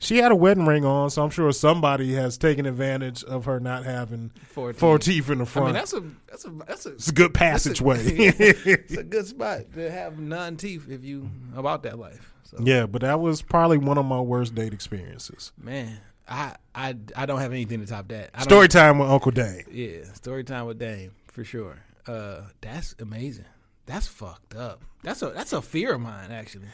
she 0.06 0.18
had 0.18 0.32
a 0.32 0.36
wedding 0.36 0.66
ring 0.66 0.86
on, 0.86 1.10
so 1.10 1.24
I'm 1.24 1.30
sure 1.30 1.52
somebody 1.52 2.14
has 2.14 2.38
taken 2.38 2.66
advantage 2.66 3.24
of 3.24 3.46
her 3.46 3.60
not 3.60 3.86
having 3.86 4.30
For 4.48 4.72
four 4.74 5.00
teeth 5.00 5.30
in 5.30 5.40
the 5.40 5.46
front. 5.46 5.70
I 5.70 5.72
mean, 5.72 5.74
that's 5.76 5.94
a 5.94 6.04
that's 6.28 6.46
a 6.46 6.50
that's 6.50 6.86
a 6.86 6.90
it's 6.94 7.10
a 7.10 7.14
good 7.14 7.34
passageway. 7.34 7.98
it's 8.06 8.96
a 8.96 9.04
good 9.04 9.28
spot 9.28 9.74
to 9.74 9.92
have 9.92 10.20
none 10.20 10.58
teeth 10.58 10.90
if 10.90 11.04
you 11.04 11.30
about 11.56 11.84
that 11.84 11.98
life. 11.98 12.34
So 12.44 12.58
yeah, 12.62 12.86
but 12.86 13.02
that 13.02 13.20
was 13.20 13.42
probably 13.42 13.78
one 13.78 13.98
of 13.98 14.06
my 14.06 14.22
worst 14.22 14.54
date 14.54 14.74
experiences. 14.74 15.52
man, 15.58 16.00
I 16.28 16.56
I 16.74 16.96
I 17.16 17.26
don't 17.26 17.40
have 17.40 17.52
anything 17.52 17.80
to 17.80 17.88
top 17.88 18.08
that. 18.10 18.30
I 18.34 18.44
Story 18.44 18.68
time 18.68 19.00
with 19.00 19.10
Uncle 19.10 19.32
Dane. 19.32 19.64
Yeah, 19.72 20.04
story 20.14 20.44
time 20.44 20.66
with 20.68 20.78
Dame 20.78 21.12
for 21.28 21.44
sure. 21.44 21.80
Uh, 22.08 22.42
that's 22.62 22.96
amazing. 23.00 23.46
That's 23.88 24.08
fucked 24.08 24.56
up. 24.56 24.84
That's 25.04 25.22
a 25.22 25.30
that's 25.30 25.54
a 25.54 25.62
fear 25.62 25.94
of 25.94 26.02
mine 26.02 26.32
actually. 26.32 26.68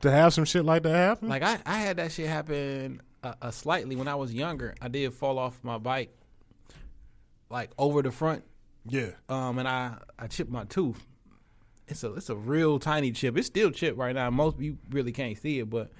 To 0.00 0.10
have 0.10 0.32
some 0.32 0.44
shit 0.44 0.64
like 0.64 0.82
that 0.84 0.94
happen? 0.94 1.28
Like 1.28 1.42
I 1.42 1.58
I 1.66 1.78
had 1.78 1.98
that 1.98 2.12
shit 2.12 2.28
happen 2.28 3.02
uh, 3.22 3.34
uh, 3.42 3.50
slightly 3.50 3.96
when 3.96 4.08
I 4.08 4.14
was 4.14 4.32
younger. 4.32 4.74
I 4.80 4.88
did 4.88 5.12
fall 5.12 5.38
off 5.38 5.58
my 5.62 5.78
bike, 5.78 6.14
like 7.50 7.70
over 7.78 8.02
the 8.02 8.10
front, 8.10 8.44
yeah. 8.86 9.10
um, 9.28 9.58
and 9.58 9.68
I 9.68 9.96
I 10.18 10.26
chipped 10.26 10.50
my 10.50 10.64
tooth. 10.64 11.06
It's 11.86 12.02
a 12.04 12.14
it's 12.14 12.30
a 12.30 12.36
real 12.36 12.78
tiny 12.78 13.12
chip. 13.12 13.36
It's 13.36 13.48
still 13.48 13.70
chipped 13.70 13.98
right 13.98 14.14
now. 14.14 14.30
Most 14.30 14.58
you 14.58 14.78
really 14.90 15.12
can't 15.12 15.36
see 15.36 15.58
it, 15.58 15.68
but 15.68 15.90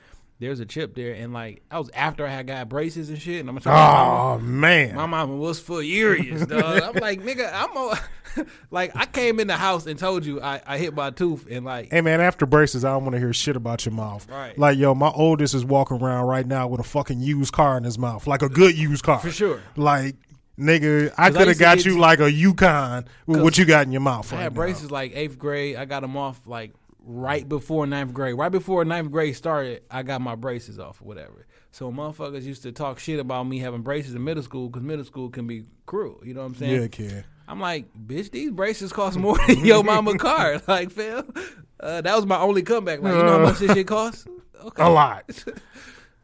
there's 0.40 0.58
a 0.58 0.66
chip 0.66 0.94
there. 0.94 1.12
And 1.12 1.32
like 1.32 1.62
I 1.70 1.78
was 1.78 1.90
after 1.90 2.26
I 2.26 2.30
had 2.30 2.46
got 2.46 2.68
braces 2.68 3.10
and 3.10 3.20
shit. 3.20 3.40
And 3.40 3.48
I'm 3.48 3.58
trying. 3.60 3.76
Oh 3.76 4.38
man. 4.40 4.96
My 4.96 5.06
mama 5.06 5.36
was 5.36 5.60
furious, 5.60 6.46
dog. 6.46 6.82
I'm 6.82 6.94
like, 6.94 7.20
nigga, 7.22 7.50
I'm 7.52 7.76
a, 7.76 8.46
like, 8.70 8.96
I 8.96 9.06
came 9.06 9.38
in 9.38 9.46
the 9.46 9.56
house 9.56 9.86
and 9.86 9.98
told 9.98 10.24
you 10.24 10.40
I, 10.40 10.60
I 10.66 10.78
hit 10.78 10.94
my 10.94 11.10
tooth 11.10 11.46
and 11.50 11.64
like, 11.64 11.90
Hey 11.90 12.00
man, 12.00 12.20
after 12.20 12.46
braces, 12.46 12.84
I 12.84 12.90
don't 12.92 13.04
want 13.04 13.14
to 13.14 13.20
hear 13.20 13.32
shit 13.32 13.54
about 13.54 13.84
your 13.84 13.94
mouth. 13.94 14.26
Right. 14.28 14.58
Like 14.58 14.78
yo, 14.78 14.94
my 14.94 15.10
oldest 15.10 15.54
is 15.54 15.64
walking 15.64 16.02
around 16.02 16.26
right 16.26 16.46
now 16.46 16.66
with 16.66 16.80
a 16.80 16.84
fucking 16.84 17.20
used 17.20 17.52
car 17.52 17.76
in 17.76 17.84
his 17.84 17.98
mouth, 17.98 18.26
like 18.26 18.42
a 18.42 18.48
good 18.48 18.76
used 18.76 19.04
car. 19.04 19.20
For 19.20 19.30
sure. 19.30 19.60
Like 19.76 20.16
nigga, 20.58 21.12
I 21.16 21.30
could 21.30 21.48
have 21.48 21.58
got 21.58 21.84
you 21.84 21.94
to- 21.94 22.00
like 22.00 22.20
a 22.20 22.30
Yukon 22.30 23.06
with 23.26 23.42
what 23.42 23.58
you 23.58 23.64
got 23.64 23.86
in 23.86 23.92
your 23.92 24.00
mouth. 24.00 24.32
I 24.32 24.36
right 24.36 24.42
had 24.44 24.52
now. 24.52 24.56
braces 24.56 24.90
like 24.90 25.12
eighth 25.14 25.38
grade. 25.38 25.76
I 25.76 25.84
got 25.84 26.00
them 26.00 26.16
off 26.16 26.46
like 26.46 26.72
right 27.10 27.48
before 27.48 27.86
ninth 27.86 28.12
grade. 28.12 28.36
Right 28.36 28.52
before 28.52 28.84
ninth 28.84 29.10
grade 29.10 29.36
started, 29.36 29.82
I 29.90 30.02
got 30.02 30.20
my 30.20 30.36
braces 30.36 30.78
off 30.78 31.02
or 31.02 31.04
whatever. 31.04 31.46
So 31.72 31.90
motherfuckers 31.90 32.42
used 32.42 32.62
to 32.62 32.72
talk 32.72 32.98
shit 32.98 33.18
about 33.18 33.44
me 33.44 33.58
having 33.58 33.82
braces 33.82 34.14
in 34.14 34.24
middle 34.24 34.42
school 34.42 34.68
because 34.68 34.82
middle 34.82 35.04
school 35.04 35.28
can 35.28 35.46
be 35.46 35.64
cruel. 35.86 36.20
You 36.24 36.34
know 36.34 36.40
what 36.40 36.46
I'm 36.46 36.54
saying? 36.54 36.82
Yeah, 36.82 36.88
kid. 36.88 37.24
I'm 37.48 37.60
like, 37.60 37.86
bitch, 37.94 38.30
these 38.30 38.50
braces 38.50 38.92
cost 38.92 39.18
more 39.18 39.36
than 39.46 39.64
your 39.64 39.82
mama 39.82 40.16
car. 40.18 40.60
Like, 40.68 40.92
fam, 40.92 41.32
uh, 41.80 42.00
that 42.00 42.14
was 42.14 42.26
my 42.26 42.38
only 42.38 42.62
comeback. 42.62 43.00
Like, 43.02 43.12
you 43.12 43.22
know 43.22 43.38
how 43.38 43.38
much 43.40 43.58
this 43.58 43.72
shit 43.72 43.86
costs? 43.86 44.26
Okay. 44.62 44.82
A 44.82 44.88
lot. 44.88 45.44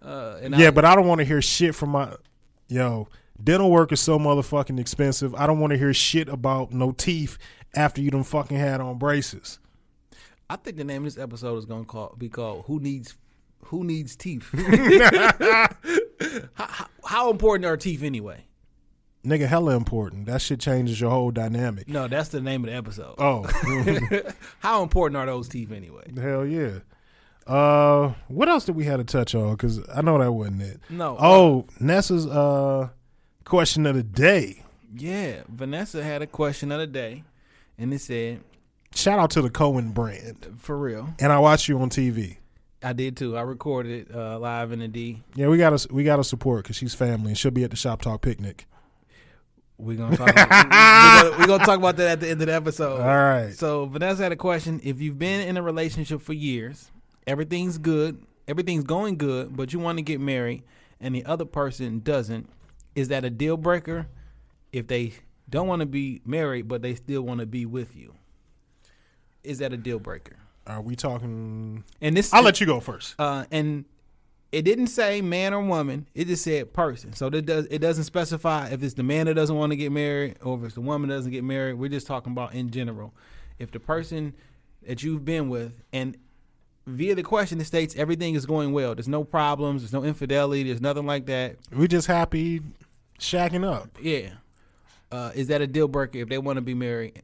Uh, 0.00 0.38
and 0.40 0.54
yeah, 0.56 0.68
I, 0.68 0.70
but 0.70 0.84
I 0.84 0.94
don't 0.94 1.08
want 1.08 1.18
to 1.18 1.24
hear 1.24 1.42
shit 1.42 1.74
from 1.74 1.90
my 1.90 2.14
yo. 2.68 3.08
Dental 3.42 3.70
work 3.70 3.92
is 3.92 4.00
so 4.00 4.18
motherfucking 4.18 4.80
expensive. 4.80 5.34
I 5.34 5.46
don't 5.46 5.58
want 5.58 5.72
to 5.72 5.78
hear 5.78 5.92
shit 5.92 6.28
about 6.28 6.72
no 6.72 6.92
teeth 6.92 7.36
after 7.74 8.00
you 8.00 8.10
done 8.10 8.24
fucking 8.24 8.56
had 8.56 8.80
on 8.80 8.96
braces. 8.98 9.58
I 10.48 10.56
think 10.56 10.76
the 10.76 10.84
name 10.84 11.04
of 11.04 11.14
this 11.14 11.22
episode 11.22 11.56
is 11.58 11.64
gonna 11.64 11.84
call 11.84 12.14
be 12.16 12.28
called 12.28 12.64
"Who 12.66 12.80
Needs 12.80 13.16
Who 13.64 13.84
Needs 13.84 14.16
Teeth." 14.16 14.48
how, 16.54 16.66
how, 16.66 16.86
how 17.04 17.30
important 17.30 17.66
are 17.66 17.76
teeth 17.76 18.02
anyway? 18.02 18.46
Nigga, 19.26 19.48
hella 19.48 19.76
important. 19.76 20.26
That 20.26 20.40
shit 20.40 20.60
changes 20.60 21.00
your 21.00 21.10
whole 21.10 21.32
dynamic. 21.32 21.88
No, 21.88 22.06
that's 22.06 22.28
the 22.28 22.40
name 22.40 22.62
of 22.62 22.70
the 22.70 22.76
episode. 22.76 23.16
Oh, 23.18 23.42
How 24.60 24.84
important 24.84 25.16
are 25.16 25.26
those 25.26 25.48
teeth 25.48 25.72
anyway? 25.72 26.12
hell 26.16 26.46
yeah. 26.46 26.78
Uh, 27.44 28.12
what 28.28 28.48
else 28.48 28.64
did 28.64 28.76
we 28.76 28.84
have 28.84 28.98
to 28.98 29.04
touch 29.04 29.34
on? 29.34 29.52
Because 29.52 29.80
I 29.92 30.00
know 30.02 30.18
that 30.18 30.30
wasn't 30.30 30.62
it. 30.62 30.80
No. 30.90 31.16
Oh, 31.18 31.66
Nessa's 31.80 32.26
uh 32.26 32.90
question 33.44 33.84
of 33.86 33.96
the 33.96 34.04
day. 34.04 34.62
Yeah, 34.96 35.42
Vanessa 35.48 36.04
had 36.04 36.22
a 36.22 36.26
question 36.28 36.70
of 36.70 36.78
the 36.78 36.86
day, 36.86 37.24
and 37.78 37.92
it 37.92 38.00
said, 38.00 38.40
Shout 38.96 39.18
out 39.18 39.30
to 39.32 39.42
the 39.42 39.50
Cohen 39.50 39.92
brand. 39.92 40.56
"For 40.58 40.76
real, 40.76 41.14
And 41.18 41.32
I 41.32 41.38
watched 41.38 41.68
you 41.68 41.78
on 41.78 41.90
TV. 41.90 42.38
I 42.82 42.92
did 42.92 43.16
too. 43.16 43.36
I 43.36 43.42
recorded 43.42 44.08
it 44.08 44.14
uh, 44.14 44.38
live 44.38 44.72
in 44.72 44.78
the 44.78 44.88
D. 44.88 45.22
Yeah, 45.34 45.48
we 45.48 45.58
got 45.58 45.78
to 45.78 45.92
we 45.92 46.04
got 46.04 46.16
to 46.16 46.24
support 46.24 46.62
because 46.64 46.76
she's 46.76 46.94
family 46.94 47.28
and 47.28 47.38
she'll 47.38 47.50
be 47.50 47.64
at 47.64 47.70
the 47.70 47.76
Shop 47.76 48.00
Talk 48.00 48.22
picnic. 48.22 48.66
We're 49.78 49.98
gonna 49.98 50.16
talk. 50.16 50.30
About, 50.30 50.48
we're, 50.48 51.30
gonna, 51.30 51.38
we're 51.38 51.46
gonna 51.46 51.64
talk 51.66 51.78
about 51.78 51.96
that 51.98 52.12
at 52.12 52.20
the 52.20 52.30
end 52.30 52.40
of 52.40 52.46
the 52.46 52.54
episode. 52.54 53.00
All 53.00 53.06
right. 53.06 53.52
So 53.52 53.86
Vanessa 53.86 54.22
had 54.22 54.32
a 54.32 54.36
question. 54.36 54.80
If 54.82 55.00
you've 55.00 55.18
been 55.18 55.46
in 55.46 55.56
a 55.58 55.62
relationship 55.62 56.22
for 56.22 56.32
years, 56.32 56.90
everything's 57.26 57.76
good, 57.76 58.24
everything's 58.48 58.84
going 58.84 59.18
good, 59.18 59.54
but 59.54 59.72
you 59.74 59.78
want 59.78 59.98
to 59.98 60.02
get 60.02 60.20
married, 60.20 60.62
and 61.00 61.14
the 61.14 61.24
other 61.26 61.44
person 61.44 62.00
doesn't, 62.00 62.48
is 62.94 63.08
that 63.08 63.24
a 63.24 63.30
deal 63.30 63.58
breaker? 63.58 64.06
If 64.72 64.86
they 64.86 65.12
don't 65.50 65.66
want 65.66 65.80
to 65.80 65.86
be 65.86 66.22
married, 66.24 66.68
but 66.68 66.80
they 66.80 66.94
still 66.94 67.22
want 67.22 67.40
to 67.40 67.46
be 67.46 67.66
with 67.66 67.94
you, 67.94 68.14
is 69.46 69.58
that 69.58 69.72
a 69.72 69.76
deal 69.76 69.98
breaker? 69.98 70.36
Are 70.66 70.80
we 70.80 70.96
talking? 70.96 71.84
And 72.00 72.16
this, 72.16 72.32
I'll 72.34 72.42
let 72.42 72.60
you 72.60 72.66
go 72.66 72.80
first. 72.80 73.14
uh, 73.18 73.44
and 73.50 73.84
it 74.52 74.62
didn't 74.62 74.88
say 74.88 75.20
man 75.20 75.52
or 75.54 75.60
woman. 75.60 76.08
It 76.14 76.26
just 76.26 76.44
said 76.44 76.72
person. 76.72 77.12
So 77.12 77.30
that 77.30 77.42
does 77.46 77.66
it 77.70 77.78
doesn't 77.78 78.04
specify 78.04 78.68
if 78.70 78.82
it's 78.82 78.94
the 78.94 79.02
man 79.02 79.26
that 79.26 79.34
doesn't 79.34 79.56
want 79.56 79.70
to 79.72 79.76
get 79.76 79.92
married 79.92 80.36
or 80.42 80.58
if 80.58 80.64
it's 80.64 80.74
the 80.74 80.80
woman 80.80 81.08
that 81.10 81.16
doesn't 81.16 81.32
get 81.32 81.44
married. 81.44 81.74
We're 81.74 81.88
just 81.88 82.06
talking 82.06 82.32
about 82.32 82.54
in 82.54 82.70
general. 82.70 83.14
If 83.58 83.70
the 83.70 83.80
person 83.80 84.34
that 84.86 85.02
you've 85.02 85.24
been 85.24 85.48
with 85.48 85.72
and 85.92 86.16
via 86.86 87.14
the 87.14 87.22
question 87.22 87.60
it 87.60 87.64
states 87.64 87.96
everything 87.96 88.34
is 88.34 88.46
going 88.46 88.72
well. 88.72 88.94
There's 88.94 89.08
no 89.08 89.24
problems. 89.24 89.82
There's 89.82 89.92
no 89.92 90.04
infidelity. 90.04 90.62
There's 90.64 90.80
nothing 90.80 91.06
like 91.06 91.26
that. 91.26 91.56
We're 91.72 91.88
just 91.88 92.06
happy 92.06 92.62
shacking 93.18 93.64
up. 93.64 93.88
Yeah. 94.00 94.30
Uh, 95.10 95.32
is 95.34 95.48
that 95.48 95.60
a 95.60 95.66
deal 95.66 95.88
breaker 95.88 96.18
if 96.18 96.28
they 96.28 96.38
want 96.38 96.56
to 96.56 96.62
be 96.62 96.74
married? 96.74 97.22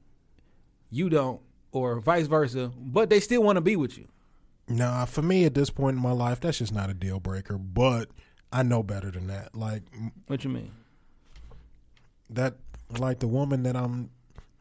You 0.91 1.09
don't, 1.09 1.41
or 1.73 1.99
vice 2.01 2.27
versa, 2.27 2.71
but 2.77 3.11
they 3.11 3.19
still 3.21 3.43
want 3.43 3.57
to 3.57 3.61
be 3.61 3.77
with 3.77 3.99
you. 3.99 4.07
Nah, 4.69 5.05
for 5.07 5.23
me 5.23 5.45
at 5.45 5.55
this 5.55 5.71
point 5.71 5.97
in 5.97 6.03
my 6.03 6.13
life, 6.13 6.41
that's 6.41 6.59
just 6.59 6.73
not 6.73 6.89
a 6.91 6.95
deal 6.95 7.19
breaker. 7.19 7.59
But 7.59 8.11
I 8.53 8.63
know 8.63 8.83
better 8.83 9.11
than 9.11 9.27
that. 9.27 9.57
Like 9.57 9.83
What 10.27 10.45
you 10.45 10.51
mean? 10.51 10.71
that, 12.31 12.55
like 12.99 13.19
the 13.19 13.27
woman 13.29 13.63
that 13.65 13.77
I'm 13.77 14.11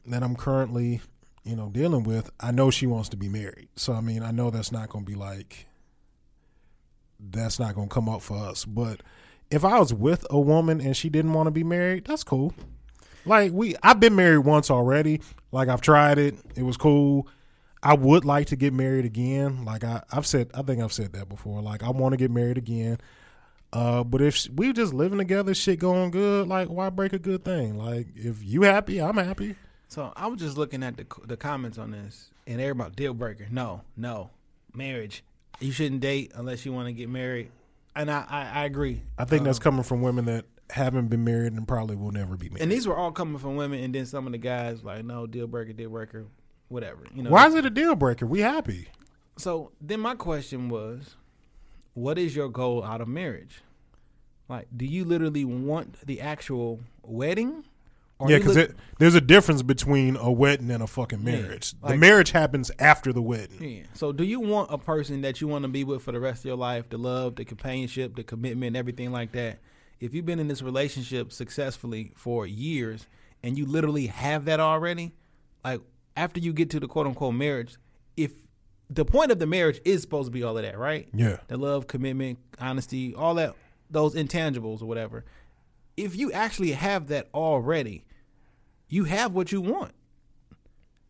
that 0.08 0.24
I'm 0.24 0.36
currently, 0.36 1.02
you 1.44 1.56
know, 1.56 1.70
dealing 1.70 2.04
with. 2.04 2.32
I 2.40 2.52
know 2.52 2.72
she 2.72 2.88
wants 2.88 3.10
to 3.10 3.18
be 3.18 3.30
married. 3.30 3.70
So 3.76 3.94
I 3.94 4.02
mean, 4.02 4.24
I 4.24 4.32
know 4.32 4.50
that's 4.50 4.72
not 4.72 4.90
going 4.90 5.06
to 5.06 5.10
be 5.12 5.16
like 5.18 5.68
that's 7.20 7.60
not 7.60 7.76
going 7.76 7.88
to 7.88 7.94
come 7.94 8.10
up 8.10 8.22
for 8.22 8.38
us. 8.38 8.66
But 8.66 9.02
if 9.52 9.64
I 9.64 9.78
was 9.80 9.94
with 9.94 10.26
a 10.30 10.40
woman 10.40 10.82
and 10.82 10.98
she 10.98 11.10
didn't 11.10 11.34
want 11.34 11.48
to 11.48 11.52
be 11.52 11.64
married, 11.64 12.06
that's 12.06 12.24
cool. 12.24 12.54
Like 13.26 13.52
we, 13.52 13.76
I've 13.84 14.00
been 14.00 14.16
married 14.16 14.40
once 14.40 14.72
already. 14.72 15.22
Like 15.52 15.70
I've 15.70 15.82
tried 15.82 16.18
it. 16.18 16.36
It 16.56 16.64
was 16.64 16.78
cool. 16.78 17.28
I 17.84 17.96
would 17.96 18.26
like 18.26 18.48
to 18.48 18.56
get 18.56 18.74
married 18.74 19.06
again. 19.06 19.66
Like 19.66 19.84
I, 19.84 20.04
I've 20.12 20.28
said, 20.28 20.52
I 20.54 20.62
think 20.62 20.82
I've 20.82 20.94
said 20.94 21.14
that 21.14 21.30
before. 21.30 21.62
Like 21.62 21.84
I 21.84 21.90
want 21.90 22.14
to 22.14 22.18
get 22.18 22.32
married 22.32 22.58
again. 22.58 23.00
Uh, 23.74 24.04
but 24.04 24.22
if 24.22 24.48
we 24.54 24.74
just 24.74 24.94
living 24.94 25.18
together, 25.18 25.54
shit 25.54 25.80
going 25.80 26.12
good, 26.12 26.48
like 26.48 26.68
why 26.68 26.90
break 26.90 27.14
a 27.14 27.20
good 27.20 27.44
thing? 27.46 27.78
Like 27.78 28.08
if 28.16 28.44
you 28.44 28.64
happy, 28.64 29.00
I'm 29.00 29.18
happy. 29.18 29.56
So 29.88 30.12
I 30.16 30.28
was 30.28 30.40
just 30.40 30.58
looking 30.58 30.84
at 30.84 30.98
the 30.98 31.06
the 31.26 31.38
comments 31.38 31.78
on 31.78 31.92
this, 31.92 32.30
and 32.46 32.60
everybody 32.62 32.94
deal 32.96 33.14
breaker. 33.14 33.48
No, 33.50 33.82
no, 33.96 34.30
marriage. 34.74 35.24
You 35.60 35.72
shouldn't 35.72 36.02
date 36.02 36.32
unless 36.36 36.66
you 36.66 36.74
want 36.74 36.88
to 36.88 36.94
get 36.94 37.08
married. 37.08 37.52
And 37.96 38.10
I, 38.10 38.26
I, 38.30 38.62
I 38.62 38.66
agree. 38.66 39.02
I 39.18 39.26
think 39.26 39.44
that's 39.44 39.58
Um, 39.60 39.64
coming 39.64 39.84
from 39.84 40.02
women 40.02 40.26
that 40.26 40.46
haven't 40.72 41.08
been 41.08 41.24
married 41.24 41.54
and 41.54 41.68
probably 41.68 41.96
will 41.96 42.12
never 42.12 42.38
be 42.38 42.50
married. 42.50 42.64
And 42.64 42.72
these 42.72 42.88
were 42.88 42.96
all 42.96 43.12
coming 43.12 43.38
from 43.38 43.56
women, 43.56 43.84
and 43.84 43.94
then 43.94 44.06
some 44.06 44.26
of 44.26 44.32
the 44.32 44.38
guys 44.38 44.84
like, 44.84 45.04
no, 45.06 45.28
deal 45.28 45.48
breaker, 45.48 45.74
deal 45.74 45.90
breaker, 45.90 46.26
whatever. 46.70 47.06
You 47.14 47.24
know. 47.24 47.30
why 47.30 47.48
is 47.48 47.56
it 47.56 47.66
a 47.66 47.70
deal 47.70 47.96
breaker? 47.96 48.26
We 48.26 48.40
happy. 48.40 48.88
So 49.38 49.72
then 49.80 50.00
my 50.00 50.16
question 50.16 50.70
was, 50.70 51.16
what 51.94 52.18
is 52.18 52.36
your 52.36 52.50
goal 52.50 52.84
out 52.84 53.02
of 53.02 53.08
marriage? 53.08 53.62
Like, 54.48 54.68
do 54.76 54.86
you 54.86 55.06
literally 55.06 55.46
want 55.46 56.06
the 56.06 56.22
actual 56.22 56.80
wedding? 57.04 57.64
Or 58.20 58.30
yeah, 58.30 58.38
because 58.38 58.68
there's 59.00 59.16
a 59.16 59.22
difference 59.22 59.64
between 59.64 60.16
a 60.16 60.32
wedding 60.32 60.70
and 60.70 60.84
a 60.84 60.88
fucking 60.88 61.26
Yeah, 61.26 61.42
marriage. 61.42 61.74
the 61.82 61.98
marriage 61.98 62.32
happens 62.32 62.70
after 62.78 63.12
the 63.12 63.22
wedding. 63.22 63.64
Yeah. 63.64 63.84
So, 63.94 64.12
do 64.12 64.24
you 64.24 64.40
want 64.40 64.70
a 64.72 64.78
person 64.78 65.22
that 65.22 65.42
you 65.42 65.48
want 65.48 65.64
to 65.64 65.70
be 65.70 65.84
with 65.84 66.04
for 66.04 66.12
the 66.12 66.20
rest 66.20 66.42
of 66.42 66.46
your 66.46 66.58
life, 66.58 66.88
the 66.90 66.98
love, 66.98 67.36
the 67.36 67.46
companionship, 67.46 68.16
the 68.16 68.24
commitment, 68.24 68.76
everything 68.76 69.12
like 69.12 69.32
that? 69.32 69.60
If 70.02 70.16
you've 70.16 70.26
been 70.26 70.40
in 70.40 70.48
this 70.48 70.64
relationship 70.64 71.32
successfully 71.32 72.12
for 72.18 72.48
years 72.48 73.06
and 73.44 73.58
you 73.58 73.66
literally 73.66 74.08
have 74.08 74.46
that 74.46 74.60
already, 74.60 75.14
like 75.64 75.80
after 76.18 76.40
you 76.40 76.52
get 76.54 76.72
to 76.72 76.80
the 76.80 76.88
quote 76.88 77.06
unquote 77.06 77.36
marriage, 77.36 77.78
if 78.18 78.32
the 78.90 79.06
point 79.06 79.32
of 79.32 79.38
the 79.40 79.46
marriage 79.46 79.80
is 79.86 80.02
supposed 80.02 80.28
to 80.28 80.32
be 80.32 80.44
all 80.44 80.58
of 80.58 80.64
that, 80.64 80.78
right? 80.78 81.08
Yeah. 81.14 81.38
The 81.48 81.58
love, 81.58 81.88
commitment, 81.88 82.40
honesty, 82.60 83.14
all 83.14 83.36
that, 83.36 83.56
those 83.90 84.16
intangibles 84.16 84.82
or 84.82 84.86
whatever. 84.86 85.24
If 85.96 86.16
you 86.16 86.32
actually 86.32 86.72
have 86.72 87.08
that 87.08 87.30
already, 87.34 88.04
you 88.90 89.04
have 89.04 89.34
what 89.34 89.52
you 89.52 89.62
want. 89.62 89.94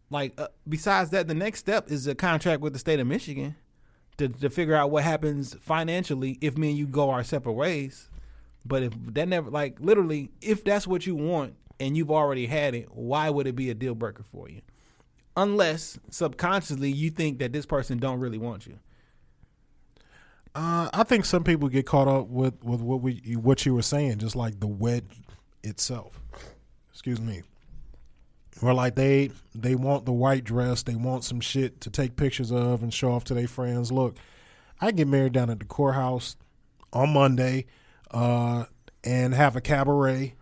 Like 0.09 0.33
uh, 0.37 0.49
besides 0.67 1.11
that, 1.11 1.29
the 1.29 1.33
next 1.33 1.59
step 1.59 1.89
is 1.89 2.05
a 2.07 2.13
contract 2.13 2.61
with 2.61 2.73
the 2.73 2.79
state 2.79 2.99
of 2.99 3.07
Michigan 3.07 3.55
to 4.17 4.27
to 4.27 4.49
figure 4.49 4.75
out 4.75 4.91
what 4.91 5.05
happens 5.05 5.55
financially 5.61 6.37
if 6.41 6.57
me 6.57 6.71
and 6.71 6.77
you 6.77 6.85
go 6.85 7.09
our 7.09 7.23
separate 7.23 7.53
ways. 7.53 8.09
But 8.65 8.83
if 8.83 8.93
that 9.13 9.27
never 9.27 9.49
like 9.49 9.77
literally, 9.79 10.31
if 10.41 10.63
that's 10.63 10.87
what 10.87 11.05
you 11.05 11.15
want 11.15 11.55
and 11.79 11.97
you've 11.97 12.11
already 12.11 12.45
had 12.45 12.75
it, 12.75 12.89
why 12.91 13.29
would 13.29 13.47
it 13.47 13.55
be 13.55 13.69
a 13.69 13.73
deal 13.73 13.95
breaker 13.95 14.23
for 14.23 14.49
you? 14.49 14.61
Unless 15.35 15.97
subconsciously 16.09 16.91
you 16.91 17.09
think 17.09 17.39
that 17.39 17.53
this 17.53 17.65
person 17.65 17.97
don't 17.97 18.19
really 18.19 18.37
want 18.37 18.67
you. 18.67 18.77
Uh, 20.53 20.89
I 20.93 21.03
think 21.03 21.23
some 21.23 21.43
people 21.43 21.69
get 21.69 21.85
caught 21.85 22.09
up 22.09 22.27
with, 22.27 22.61
with 22.63 22.81
what 22.81 23.01
we 23.01 23.15
what 23.41 23.65
you 23.65 23.73
were 23.73 23.81
saying, 23.81 24.17
just 24.17 24.35
like 24.35 24.59
the 24.59 24.67
wed 24.67 25.05
itself. 25.63 26.19
Excuse 26.91 27.21
me. 27.21 27.43
Or 28.61 28.73
like 28.73 28.95
they 28.95 29.31
they 29.55 29.75
want 29.75 30.05
the 30.05 30.11
white 30.11 30.43
dress, 30.43 30.83
they 30.83 30.95
want 30.95 31.23
some 31.23 31.39
shit 31.39 31.79
to 31.81 31.89
take 31.89 32.15
pictures 32.17 32.51
of 32.51 32.83
and 32.83 32.93
show 32.93 33.11
off 33.13 33.23
to 33.25 33.33
their 33.33 33.47
friends. 33.47 33.91
Look, 33.91 34.17
I 34.81 34.91
get 34.91 35.07
married 35.07 35.33
down 35.33 35.49
at 35.49 35.59
the 35.59 35.65
courthouse 35.65 36.35
on 36.91 37.13
Monday, 37.13 37.65
uh, 38.11 38.65
and 39.03 39.33
have 39.33 39.55
a 39.55 39.61
cabaret. 39.61 40.35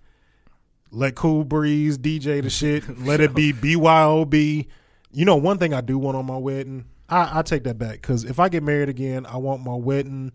Let 0.91 1.15
Cool 1.15 1.43
Breeze 1.43 1.97
DJ 1.97 2.41
the 2.41 2.49
shit. 2.49 2.99
Let 3.05 3.21
it 3.21 3.33
be 3.35 3.53
BYOB. 3.53 4.67
You 5.11 5.25
know, 5.25 5.35
one 5.35 5.57
thing 5.57 5.73
I 5.73 5.81
do 5.81 5.97
want 5.97 6.17
on 6.17 6.25
my 6.25 6.37
wedding, 6.37 6.85
I, 7.07 7.39
I 7.39 7.41
take 7.41 7.63
that 7.63 7.77
back 7.77 7.93
because 7.93 8.23
if 8.23 8.39
I 8.39 8.49
get 8.49 8.63
married 8.63 8.89
again, 8.89 9.25
I 9.25 9.37
want 9.37 9.63
my 9.63 9.75
wedding 9.75 10.33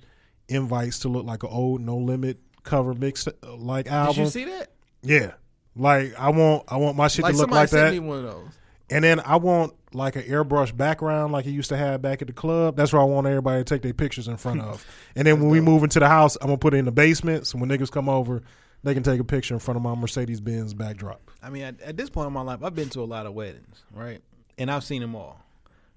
invites 0.49 1.01
to 1.01 1.09
look 1.09 1.24
like 1.26 1.43
an 1.43 1.51
old 1.51 1.80
No 1.80 1.97
Limit 1.97 2.39
cover 2.62 2.95
mix 2.95 3.26
uh, 3.26 3.32
like 3.57 3.87
album. 3.89 4.14
Did 4.14 4.20
you 4.22 4.30
see 4.30 4.45
that? 4.47 4.70
Yeah, 5.03 5.32
like 5.76 6.14
I 6.18 6.30
want 6.30 6.64
I 6.68 6.76
want 6.76 6.97
my 6.97 7.09
shit 7.09 7.24
Like 7.24 7.35
to 7.35 7.41
look 7.41 7.51
like 7.51 7.68
sent 7.68 7.87
that, 7.87 7.93
me 7.93 8.01
one 8.01 8.18
of 8.18 8.24
those. 8.24 8.49
And 8.91 9.05
then 9.05 9.20
I 9.20 9.37
want 9.37 9.74
like 9.93 10.16
an 10.16 10.22
airbrush 10.22 10.76
background 10.76 11.32
like 11.32 11.47
it 11.47 11.53
used 11.53 11.68
to 11.68 11.76
have 11.76 12.03
back 12.03 12.20
at 12.20 12.28
the 12.28 12.35
club. 12.35 12.76
That's 12.76 12.93
where 12.93 13.01
I 13.01 13.05
want 13.05 13.26
everybody 13.26 13.61
to 13.61 13.64
take 13.64 13.82
their 13.82 13.95
pictures 13.95 14.28
in 14.28 14.37
front 14.37 14.61
of. 14.61 14.87
and 15.16 15.26
then 15.26 15.41
when 15.41 15.51
we 15.51 15.61
move 15.61 15.82
into 15.82 16.01
the 16.01 16.09
house, 16.09 16.37
I'm 16.41 16.49
gonna 16.49 16.59
put 16.59 16.74
it 16.74 16.78
in 16.78 16.85
the 16.85 16.93
basement 16.93 17.47
so 17.47 17.59
when 17.59 17.68
niggas 17.68 17.91
come 17.91 18.09
over, 18.09 18.43
they 18.82 18.93
can 18.93 19.03
take 19.03 19.20
a 19.20 19.24
picture 19.24 19.55
in 19.55 19.61
front 19.61 19.76
of 19.76 19.82
my 19.82 19.95
Mercedes 19.95 20.41
Benz 20.41 20.74
backdrop. 20.74 21.30
I 21.43 21.51
mean, 21.51 21.62
at, 21.62 21.80
at 21.80 21.97
this 21.97 22.11
point 22.11 22.26
in 22.26 22.32
my 22.32 22.43
life, 22.43 22.62
I've 22.62 22.74
been 22.74 22.91
to 22.91 23.01
a 23.01 23.05
lot 23.05 23.26
of 23.26 23.35
weddings, 23.35 23.82
right? 23.93 24.20
And 24.59 24.70
I've 24.70 24.85
seen 24.85 25.01
them 25.01 25.16
all, 25.16 25.41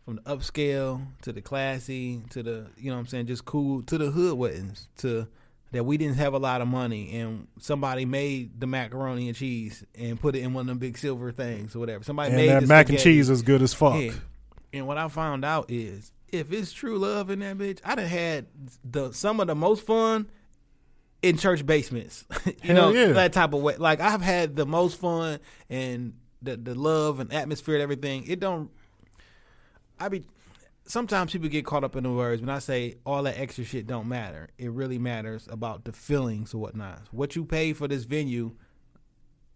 from 0.06 0.16
the 0.16 0.22
upscale 0.22 1.06
to 1.24 1.34
the 1.34 1.42
classy 1.42 2.22
to 2.30 2.42
the, 2.42 2.68
you 2.78 2.90
know, 2.90 2.96
what 2.96 3.02
I'm 3.02 3.08
saying, 3.08 3.28
just 3.28 3.44
cool 3.44 3.84
to 3.84 3.98
the 3.98 4.12
hood 4.12 4.38
weddings 4.38 4.88
to 5.00 5.28
that 5.72 5.86
we 5.86 5.98
didn't 5.98 6.16
have 6.16 6.34
a 6.34 6.38
lot 6.38 6.62
of 6.62 6.68
money 6.68 7.20
and 7.20 7.48
somebody 7.60 8.06
made 8.06 8.60
the 8.60 8.68
macaroni 8.68 9.28
and 9.28 9.36
cheese 9.36 9.84
and 9.96 10.20
put 10.20 10.36
it 10.36 10.40
in 10.40 10.54
one 10.54 10.62
of 10.62 10.68
them 10.68 10.78
big 10.78 10.98
silver 10.98 11.32
things 11.32 11.76
or 11.76 11.80
whatever. 11.80 12.04
Somebody 12.04 12.30
And 12.30 12.38
made 12.38 12.50
that 12.50 12.68
mac 12.68 12.90
and 12.90 13.00
cheese 13.00 13.30
is 13.30 13.42
good 13.42 13.62
as 13.62 13.74
fuck. 13.74 14.00
Yeah. 14.00 14.14
And 14.74 14.88
what 14.88 14.98
I 14.98 15.08
found 15.10 15.44
out 15.44 15.66
is 15.70 16.12
if 16.30 16.52
it's 16.52 16.72
true 16.72 16.98
love 16.98 17.30
in 17.30 17.40
that 17.40 17.58
bitch, 17.58 17.80
I'd 17.84 18.00
have 18.00 18.08
had 18.08 18.46
the 18.84 19.12
some 19.12 19.40
of 19.40 19.48
the 19.48 19.56
most 19.56 19.86
fun 19.86 20.30
in 21.22 21.38
church 21.38 21.66
basements. 21.66 22.26
you 22.46 22.54
Hell 22.62 22.94
know, 22.94 23.00
yeah. 23.00 23.14
that 23.14 23.34
type 23.34 23.54
of 23.54 23.62
way. 23.62 23.76
Like 23.78 24.00
I've 24.00 24.22
had 24.22 24.56
the 24.56 24.66
most 24.66 25.00
fun 25.00 25.40
and 25.70 26.14
the 26.42 26.56
the 26.56 26.76
love 26.76 27.20
and 27.20 27.34
atmosphere 27.34 27.76
and 27.76 27.84
everything. 27.84 28.26
It 28.28 28.40
don't 28.40 28.70
I 30.00 30.10
be 30.10 30.26
sometimes 30.88 31.32
people 31.32 31.50
get 31.50 31.66
caught 31.66 31.84
up 31.84 31.96
in 31.96 32.04
the 32.04 32.12
words 32.12 32.42
when 32.42 32.50
I 32.50 32.60
say 32.60 32.96
all 33.06 33.24
that 33.24 33.38
extra 33.38 33.64
shit 33.64 33.88
don't 33.88 34.08
matter. 34.08 34.50
It 34.58 34.72
really 34.72 34.98
matters 34.98 35.48
about 35.52 35.84
the 35.86 35.92
feelings 35.92 36.54
or 36.54 36.58
whatnot. 36.60 37.02
What 37.12 37.36
you 37.36 37.46
pay 37.46 37.74
for 37.74 37.88
this 37.88 38.04
venue 38.06 38.56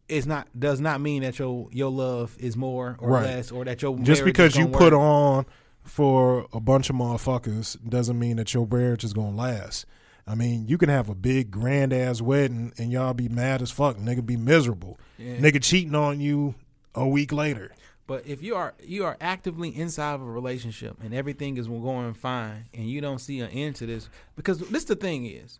is 0.08 0.28
not 0.28 0.48
does 0.60 0.80
not 0.82 1.00
mean 1.02 1.22
that 1.24 1.40
your 1.40 1.70
your 1.72 1.90
love 1.92 2.36
is 2.40 2.58
more 2.58 2.98
or 3.00 3.10
Right. 3.12 3.24
less 3.24 3.52
or 3.52 3.64
that 3.66 3.82
your 3.82 3.98
Just 4.00 4.26
because 4.26 4.56
you 4.56 4.66
gonna 4.66 4.78
put 4.78 4.94
on 4.94 5.46
for 5.84 6.48
a 6.54 6.60
bunch 6.60 6.90
of 6.90 6.96
motherfuckers 6.96 7.78
doesn't 7.88 8.20
mean 8.20 8.38
that 8.38 8.54
your 8.54 8.68
marriage 8.68 9.04
is 9.04 9.14
gonna 9.14 9.36
last. 9.36 9.86
I 10.28 10.36
mean, 10.36 10.68
you 10.68 10.78
can 10.78 10.90
have 10.90 11.10
a 11.10 11.16
big 11.16 11.50
grand 11.50 11.94
ass 11.94 12.22
wedding 12.22 12.74
and 12.78 12.92
y'all 12.92 13.14
be 13.14 13.28
mad 13.30 13.62
as 13.62 13.72
fuck. 13.72 13.98
Nigga 13.98 14.26
be 14.26 14.38
miserable. 14.38 15.00
Yeah. 15.18 15.38
Nigga 15.38 15.62
cheating 15.64 15.96
on 15.96 16.20
you 16.20 16.56
a 16.94 17.08
week 17.08 17.32
later. 17.32 17.72
But 18.12 18.28
if 18.28 18.44
you 18.44 18.56
are 18.56 18.74
you 18.84 19.06
are 19.06 19.16
actively 19.22 19.70
inside 19.70 20.16
of 20.16 20.22
a 20.22 20.26
relationship 20.26 20.98
and 21.02 21.14
everything 21.14 21.56
is 21.56 21.70
going 21.70 22.14
fine 22.14 22.66
and 22.74 22.90
you 22.90 23.00
don't 23.00 23.20
see 23.20 23.40
an 23.40 23.50
end 23.52 23.78
to 23.78 23.86
this, 23.86 24.10
because 24.36 24.60
this 24.60 24.84
the 24.84 24.98
thing 24.98 25.26
is, 25.26 25.60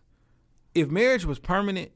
if 0.76 0.90
marriage 0.90 1.24
was 1.24 1.40
permanent, 1.40 1.92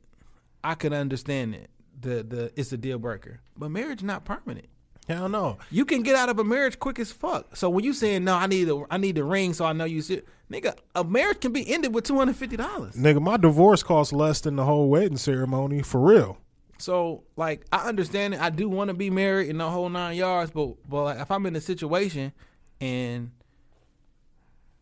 I 0.63 0.75
could 0.75 0.93
understand 0.93 1.55
it. 1.55 1.69
The 1.99 2.23
the 2.23 2.51
it's 2.55 2.71
a 2.71 2.77
deal 2.77 2.99
breaker. 2.99 3.41
But 3.57 3.67
marriage 3.67 4.01
not 4.01 4.23
permanent. 4.23 4.67
Hell 5.09 5.27
no. 5.27 5.57
You 5.71 5.83
can 5.83 6.03
get 6.03 6.15
out 6.15 6.29
of 6.29 6.39
a 6.39 6.45
marriage 6.45 6.79
quick 6.79 6.99
as 6.99 7.11
fuck. 7.11 7.57
So 7.57 7.69
when 7.69 7.83
you 7.83 7.91
saying 7.91 8.23
no, 8.23 8.35
I 8.35 8.47
need 8.47 8.69
a 8.69 8.81
I 8.89 8.97
need 8.97 9.15
the 9.15 9.25
ring 9.25 9.53
so 9.53 9.65
I 9.65 9.73
know 9.73 9.83
you 9.83 10.01
nigga, 10.49 10.77
a 10.95 11.03
marriage 11.03 11.41
can 11.41 11.51
be 11.51 11.69
ended 11.69 11.93
with 11.93 12.05
two 12.05 12.17
hundred 12.17 12.37
fifty 12.37 12.55
dollars. 12.55 12.95
Nigga, 12.95 13.21
my 13.21 13.35
divorce 13.35 13.83
cost 13.83 14.13
less 14.13 14.39
than 14.39 14.55
the 14.55 14.63
whole 14.63 14.87
wedding 14.87 15.17
ceremony 15.17 15.81
for 15.81 15.99
real. 15.99 16.37
So 16.77 17.23
like 17.35 17.65
I 17.71 17.87
understand 17.87 18.33
it. 18.33 18.41
I 18.41 18.49
do 18.49 18.67
want 18.69 18.89
to 18.89 18.93
be 18.93 19.09
married 19.09 19.49
in 19.49 19.57
the 19.57 19.69
whole 19.69 19.89
nine 19.89 20.17
yards, 20.17 20.51
but 20.51 20.75
but 20.89 21.03
like, 21.03 21.19
if 21.19 21.31
I'm 21.31 21.45
in 21.45 21.55
a 21.55 21.61
situation 21.61 22.33
and 22.81 23.31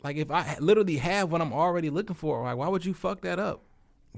like 0.02 0.16
if 0.16 0.30
I 0.30 0.56
literally 0.60 0.96
have 0.98 1.30
what 1.30 1.40
I'm 1.40 1.52
already 1.52 1.90
looking 1.90 2.16
for, 2.16 2.42
like 2.42 2.56
why 2.56 2.68
would 2.68 2.84
you 2.84 2.94
fuck 2.94 3.20
that 3.22 3.38
up? 3.38 3.62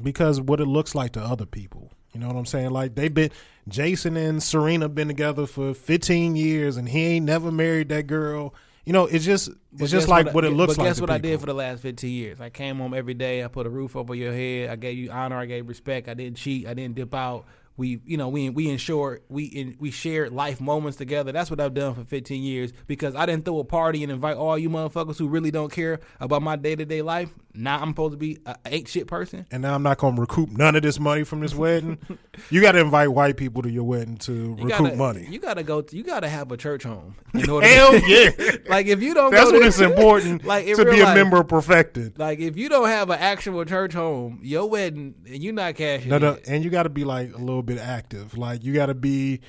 because 0.03 0.43
what 0.43 0.61
it 0.61 0.67
looks 0.67 0.95
like 0.95 1.13
to 1.13 1.21
other 1.21 1.47
people. 1.47 1.91
You 2.13 2.21
know 2.21 2.27
what 2.27 2.37
I'm 2.37 2.45
saying? 2.45 2.71
Like 2.71 2.95
they've 2.97 3.13
been 3.13 3.31
Jason 3.67 4.15
and 4.17 4.43
Serena 4.43 4.91
been 4.91 5.09
together 5.09 5.47
for 5.47 5.73
15 5.73 6.37
years, 6.37 6.77
and 6.77 6.87
he 6.89 7.03
ain't 7.05 7.25
never 7.27 7.51
married 7.51 7.89
that 7.89 8.07
girl. 8.07 8.55
You 8.85 8.93
know, 8.93 9.07
it's 9.07 9.25
just 9.25 9.49
it's 9.49 9.57
But 9.73 9.89
just 9.89 10.07
like 10.09 10.29
I- 10.29 10.33
what, 10.33 10.45
it 10.45 10.51
looks 10.51 10.75
but 10.77 10.83
like. 10.83 10.91
guess 10.91 11.01
what 11.01 11.09
I 11.11 11.17
did 11.19 11.41
for 11.41 11.47
the 11.47 11.55
last 11.55 11.81
15 11.81 12.11
years? 12.11 12.41
I 12.43 12.51
came 12.51 12.77
home 12.77 12.93
every 12.93 13.15
day. 13.15 13.43
I 13.43 13.49
put 13.49 13.67
a 13.67 13.71
roof 13.71 13.97
over 13.97 14.15
your 14.15 14.33
head. 14.35 14.69
I 14.69 14.77
gave 14.77 14.99
you 14.99 15.11
honor. 15.11 15.37
I 15.39 15.47
gave 15.47 15.67
respect. 15.67 16.09
I 16.09 16.15
didn't 16.15 16.37
cheat. 16.37 16.67
I 16.67 16.75
didn't 16.75 16.95
dip 16.95 17.15
out. 17.15 17.47
We, 17.77 18.01
you 18.05 18.17
know, 18.17 18.29
we 18.29 18.49
we 18.51 18.71
ensured 18.71 19.23
we 19.29 19.45
in, 19.45 19.77
we 19.79 19.91
shared 19.91 20.33
life 20.33 20.61
moments 20.61 20.97
together. 20.97 21.33
That's 21.33 21.51
what 21.51 21.61
I've 21.61 21.75
done 21.75 21.95
for 21.95 22.05
15 22.05 22.43
years 22.43 22.73
because 22.87 23.15
I 23.15 23.27
didn't 23.27 23.45
throw 23.45 23.59
a 23.59 23.65
party 23.65 24.03
and 24.03 24.11
invite 24.11 24.37
all 24.37 24.57
you 24.59 24.71
motherfuckers 24.71 25.19
who 25.19 25.29
really 25.29 25.51
don't 25.51 25.71
care 25.71 26.01
about 26.21 26.43
my 26.43 26.57
day 26.57 26.77
to 26.77 26.85
day 26.85 27.03
life. 27.03 27.35
Now 27.57 27.81
I'm 27.81 27.91
supposed 27.91 28.13
to 28.13 28.19
be 28.19 28.39
a 28.47 28.57
ain't 28.67 28.89
shit 28.89 29.07
person. 29.07 29.47
and 29.51 29.63
now 29.63 29.75
I'm 29.75 29.83
not 29.83 29.99
going 29.99 30.15
to 30.15 30.21
recoup 30.21 30.51
none 30.51 30.77
of 30.77 30.83
this 30.83 31.01
money 31.01 31.25
from 31.25 31.41
this 31.41 31.55
wedding. 31.55 31.99
you 32.51 32.61
got 32.61 32.73
to 32.73 32.81
invite 32.81 33.11
white 33.13 33.37
people 33.37 33.63
to 33.63 33.71
your 33.71 33.85
wedding 33.85 34.17
to 34.19 34.33
You 34.33 34.65
recoup 34.65 34.69
gotta, 34.69 34.97
money. 34.97 35.27
You 35.29 35.39
gotta 35.39 35.63
go. 35.63 35.83
To, 35.83 35.97
you 35.97 36.03
gotta 36.03 36.29
have 36.29 36.53
a 36.53 36.57
church 36.57 36.83
home. 36.83 37.17
In 37.35 37.49
order 37.49 37.67
Hell 37.67 37.99
yeah. 38.07 38.31
like 38.69 38.87
if 38.87 39.03
you 39.03 39.15
don't, 39.15 39.31
That's 39.31 39.51
go 39.51 39.61
to, 39.61 39.67
it's 39.67 39.81
important 39.81 40.45
like 40.45 40.67
to 40.67 40.85
be 40.85 41.01
a 41.01 41.05
life, 41.05 41.15
member 41.15 41.39
of 41.39 41.49
Perfected. 41.49 42.19
Like 42.19 42.39
if 42.39 42.57
you 42.57 42.69
don't 42.69 42.89
have 42.89 43.11
an 43.11 43.19
actual 43.19 43.65
church 43.65 43.95
home, 43.95 44.41
your 44.43 44.69
wedding, 44.69 45.15
and 45.27 45.43
you're 45.43 45.53
not 45.53 45.75
cashing. 45.75 46.11
No, 46.11 46.19
no, 46.19 46.39
and 46.47 46.65
you 46.65 46.71
got 46.71 46.85
to 46.85 46.91
be 46.91 47.05
like 47.05 47.33
a 47.33 47.39
little 47.39 47.63
bit 47.63 47.79
active. 47.79 48.37
Like 48.37 48.63
you 48.65 48.75
got 48.75 48.87
to 48.87 48.95
be 48.95 49.41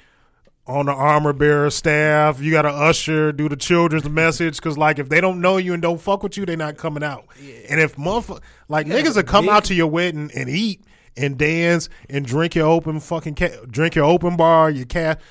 on 0.68 0.86
the 0.86 0.92
armor 0.92 1.34
bearer 1.34 1.70
staff. 1.70 2.42
You 2.42 2.52
got 2.52 2.64
to 2.64 2.70
usher, 2.70 3.32
do 3.32 3.48
the 3.50 3.56
children's 3.56 4.10
message. 4.10 4.58
Because 4.58 4.78
like 4.78 5.00
if 5.00 5.10
they 5.10 5.22
don't 5.22 5.42
know 5.42 5.58
you 5.58 5.74
and 5.74 5.82
don't 5.82 6.00
fuck 6.00 6.24
with 6.24 6.38
you, 6.38 6.46
they're 6.46 6.58
not 6.58 6.78
coming 6.78 7.04
out. 7.04 7.26
And 7.70 7.80
if 7.80 7.96
motherfucker 7.96 8.42
like 8.70 8.86
niggas 8.88 9.16
will 9.16 9.24
come 9.24 9.46
big- 9.46 9.52
out 9.54 9.64
to 9.66 9.74
your 9.74 9.88
wedding 9.88 10.30
and 10.36 10.50
eat 10.50 10.82
and 11.16 11.38
dance 11.38 11.90
and 12.10 12.26
drink 12.26 12.54
your 12.56 12.68
open 12.68 13.00
fucking 13.00 13.36
ca- 13.36 13.66
drink 13.70 13.96
your 13.96 14.06
open 14.06 14.36
bar, 14.38 14.70
your 14.70 14.86
cat. 14.86 15.22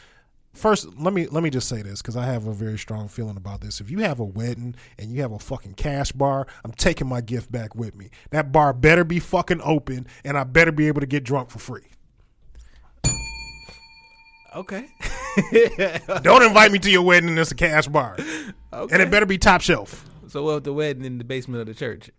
First, 0.54 0.88
let 0.98 1.12
me 1.12 1.26
let 1.26 1.42
me 1.42 1.50
just 1.50 1.68
say 1.68 1.82
this 1.82 2.00
because 2.00 2.16
I 2.16 2.24
have 2.24 2.46
a 2.46 2.52
very 2.54 2.78
strong 2.78 3.08
feeling 3.08 3.36
about 3.36 3.60
this. 3.60 3.78
If 3.78 3.90
you 3.90 3.98
have 3.98 4.20
a 4.20 4.24
wedding 4.24 4.74
and 4.98 5.12
you 5.12 5.20
have 5.20 5.32
a 5.32 5.38
fucking 5.38 5.74
cash 5.74 6.12
bar, 6.12 6.46
I'm 6.64 6.72
taking 6.72 7.06
my 7.06 7.20
gift 7.20 7.52
back 7.52 7.74
with 7.74 7.94
me. 7.94 8.08
That 8.30 8.52
bar 8.52 8.72
better 8.72 9.04
be 9.04 9.18
fucking 9.18 9.60
open, 9.62 10.06
and 10.24 10.38
I 10.38 10.44
better 10.44 10.72
be 10.72 10.88
able 10.88 11.02
to 11.02 11.06
get 11.06 11.24
drunk 11.24 11.50
for 11.50 11.58
free. 11.58 11.84
Okay. 14.54 14.88
Don't 16.22 16.42
invite 16.42 16.72
me 16.72 16.78
to 16.80 16.90
your 16.90 17.02
wedding 17.02 17.28
and 17.28 17.38
it's 17.38 17.50
a 17.50 17.54
cash 17.54 17.86
bar. 17.88 18.16
And 18.72 19.02
it 19.02 19.10
better 19.10 19.26
be 19.26 19.38
top 19.38 19.60
shelf. 19.60 20.04
so 20.28 20.42
what 20.42 20.56
if 20.58 20.62
the 20.64 20.72
wedding 20.72 21.04
in 21.04 21.18
the 21.18 21.24
basement 21.24 21.60
of 21.60 21.66
the 21.66 21.74
church? 21.74 22.10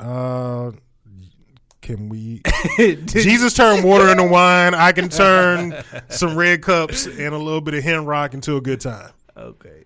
Uh 0.00 0.72
can 1.82 2.08
we 2.08 2.40
Jesus 3.06 3.54
turned 3.54 3.84
water 3.84 4.08
into 4.08 4.22
wine. 4.28 4.74
I 4.74 4.92
can 4.92 5.08
turn 5.08 5.74
some 6.08 6.36
red 6.36 6.62
cups 6.62 7.06
and 7.06 7.34
a 7.34 7.38
little 7.38 7.60
bit 7.60 7.74
of 7.74 7.82
hen 7.82 8.06
rock 8.06 8.34
into 8.34 8.56
a 8.56 8.60
good 8.60 8.80
time. 8.80 9.10
Okay. 9.36 9.84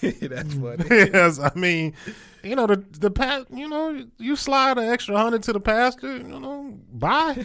That's 0.00 0.54
funny. 0.54 0.84
yes, 0.88 1.38
I 1.38 1.52
mean, 1.54 1.94
you 2.42 2.56
know 2.56 2.66
the 2.66 2.82
the 2.92 3.10
past. 3.10 3.46
You 3.50 3.68
know, 3.68 4.06
you 4.18 4.36
slide 4.36 4.78
an 4.78 4.88
extra 4.88 5.16
hundred 5.16 5.42
to 5.44 5.52
the 5.52 5.60
pastor. 5.60 6.16
You 6.16 6.40
know, 6.40 6.78
bye. 6.92 7.44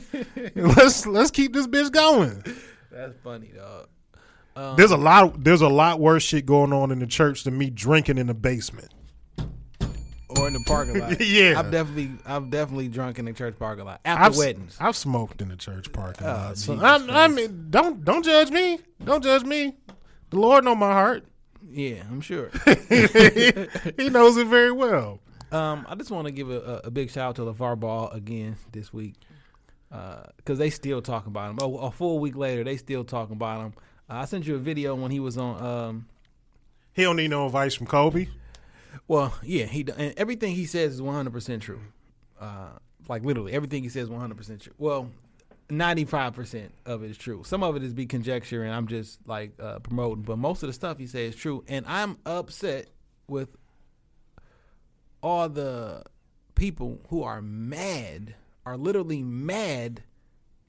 let's 0.56 1.06
let's 1.06 1.32
keep 1.32 1.54
this 1.54 1.68
bitch 1.68 1.92
going. 1.92 2.44
That's 2.92 3.18
funny, 3.24 3.52
dog. 3.56 3.88
There's 4.56 4.92
a 4.92 4.98
lot. 4.98 5.44
There's 5.44 5.62
a 5.62 5.70
lot 5.70 6.00
worse 6.00 6.24
shit 6.24 6.46
going 6.46 6.74
on 6.74 6.92
in 6.92 7.00
the 7.00 7.08
church 7.08 7.44
than 7.44 7.58
me 7.58 7.70
drinking 7.70 8.18
in 8.18 8.28
the 8.28 8.34
basement. 8.34 8.94
Or 10.40 10.48
in 10.48 10.54
the 10.54 10.64
parking 10.66 11.00
lot. 11.00 11.20
Yeah. 11.22 11.60
I've 11.60 11.72
definitely, 11.72 12.12
I've 12.26 12.50
definitely 12.50 12.88
drunk 12.88 13.20
in 13.20 13.26
the 13.26 13.34
church 13.34 13.60
parking 13.60 13.86
lot 13.86 14.00
after 14.06 14.24
I've, 14.24 14.38
weddings. 14.38 14.78
I've 14.80 14.96
smoked 14.96 15.42
in 15.42 15.50
the 15.50 15.58
church 15.58 15.92
parking 15.92 16.26
Oh, 16.26 16.32
lot. 16.32 16.58
So 16.58 16.80
I'm, 16.80 17.10
I 17.10 17.28
mean, 17.28 17.68
don't 17.70 18.04
don't 18.06 18.24
judge 18.24 18.50
me. 18.50 18.80
Don't 19.04 19.24
judge 19.24 19.44
me. 19.44 19.76
The 20.30 20.40
Lord 20.40 20.64
know 20.64 20.76
my 20.76 20.92
heart. 20.94 21.26
Yeah, 21.70 22.04
I'm 22.10 22.22
sure. 22.22 22.50
he 22.66 24.10
knows 24.10 24.38
it 24.38 24.48
very 24.48 24.72
well. 24.72 25.20
Um, 25.52 25.86
I 25.90 25.96
just 25.96 26.12
want 26.12 26.28
to 26.28 26.32
give 26.32 26.50
a, 26.50 26.82
a, 26.86 26.92
big 26.92 27.12
shout 27.12 27.30
out 27.30 27.36
to 27.36 27.42
LeVar 27.42 27.78
Ball 27.78 28.10
again 28.12 28.56
this 28.72 28.94
week 28.94 29.16
because 29.90 30.58
they 30.58 30.70
still 30.70 31.02
talking 31.02 31.30
about 31.30 31.52
him. 31.52 31.60
Oh, 31.62 31.78
a 31.78 31.92
full 31.92 32.20
week 32.20 32.38
later, 32.38 32.64
they 32.64 32.78
still 32.78 33.04
talking 33.04 33.36
about 33.36 33.66
him. 33.66 33.74
I 34.20 34.26
sent 34.26 34.46
you 34.48 34.56
a 34.56 34.60
video 34.60 34.96
when 34.96 35.12
he 35.12 35.20
was 35.20 35.38
on. 35.38 35.64
Um, 35.64 36.06
He 36.94 37.04
don't 37.04 37.16
need 37.16 37.30
no 37.30 37.46
advice 37.46 37.74
from 37.74 37.88
Kobe. 37.88 38.28
well, 39.08 39.34
yeah, 39.44 39.66
he 39.66 39.86
and 39.98 40.14
everything 40.18 40.56
he 40.56 40.66
says 40.66 40.94
is 40.94 41.02
100 41.02 41.32
percent 41.32 41.64
true. 41.64 41.82
Uh, 42.40 42.70
like 43.08 43.24
literally 43.24 43.54
everything 43.54 43.84
he 43.84 43.90
says 43.90 44.10
100 44.10 44.36
percent 44.38 44.62
true. 44.62 44.74
Well, 44.78 45.10
95 45.70 46.34
percent 46.34 46.74
of 46.86 47.04
it 47.04 47.12
is 47.12 47.18
true. 47.18 47.44
Some 47.46 47.64
of 47.64 47.76
it 47.76 47.84
is 47.84 47.94
be 47.94 48.06
conjecture, 48.06 48.64
and 48.64 48.74
I'm 48.74 48.88
just 48.88 49.20
like 49.28 49.54
uh, 49.60 49.80
promoting. 49.80 50.24
But 50.24 50.38
most 50.38 50.64
of 50.64 50.68
the 50.68 50.74
stuff 50.74 50.98
he 50.98 51.08
says 51.08 51.34
is 51.34 51.36
true, 51.36 51.64
and 51.68 51.86
I'm 51.88 52.18
upset 52.26 52.88
with 53.28 53.56
all 55.24 55.48
the 55.48 56.04
people 56.56 57.00
who 57.10 57.24
are 57.24 57.42
mad, 57.42 58.36
are 58.66 58.76
literally 58.78 59.24
mad 59.24 60.04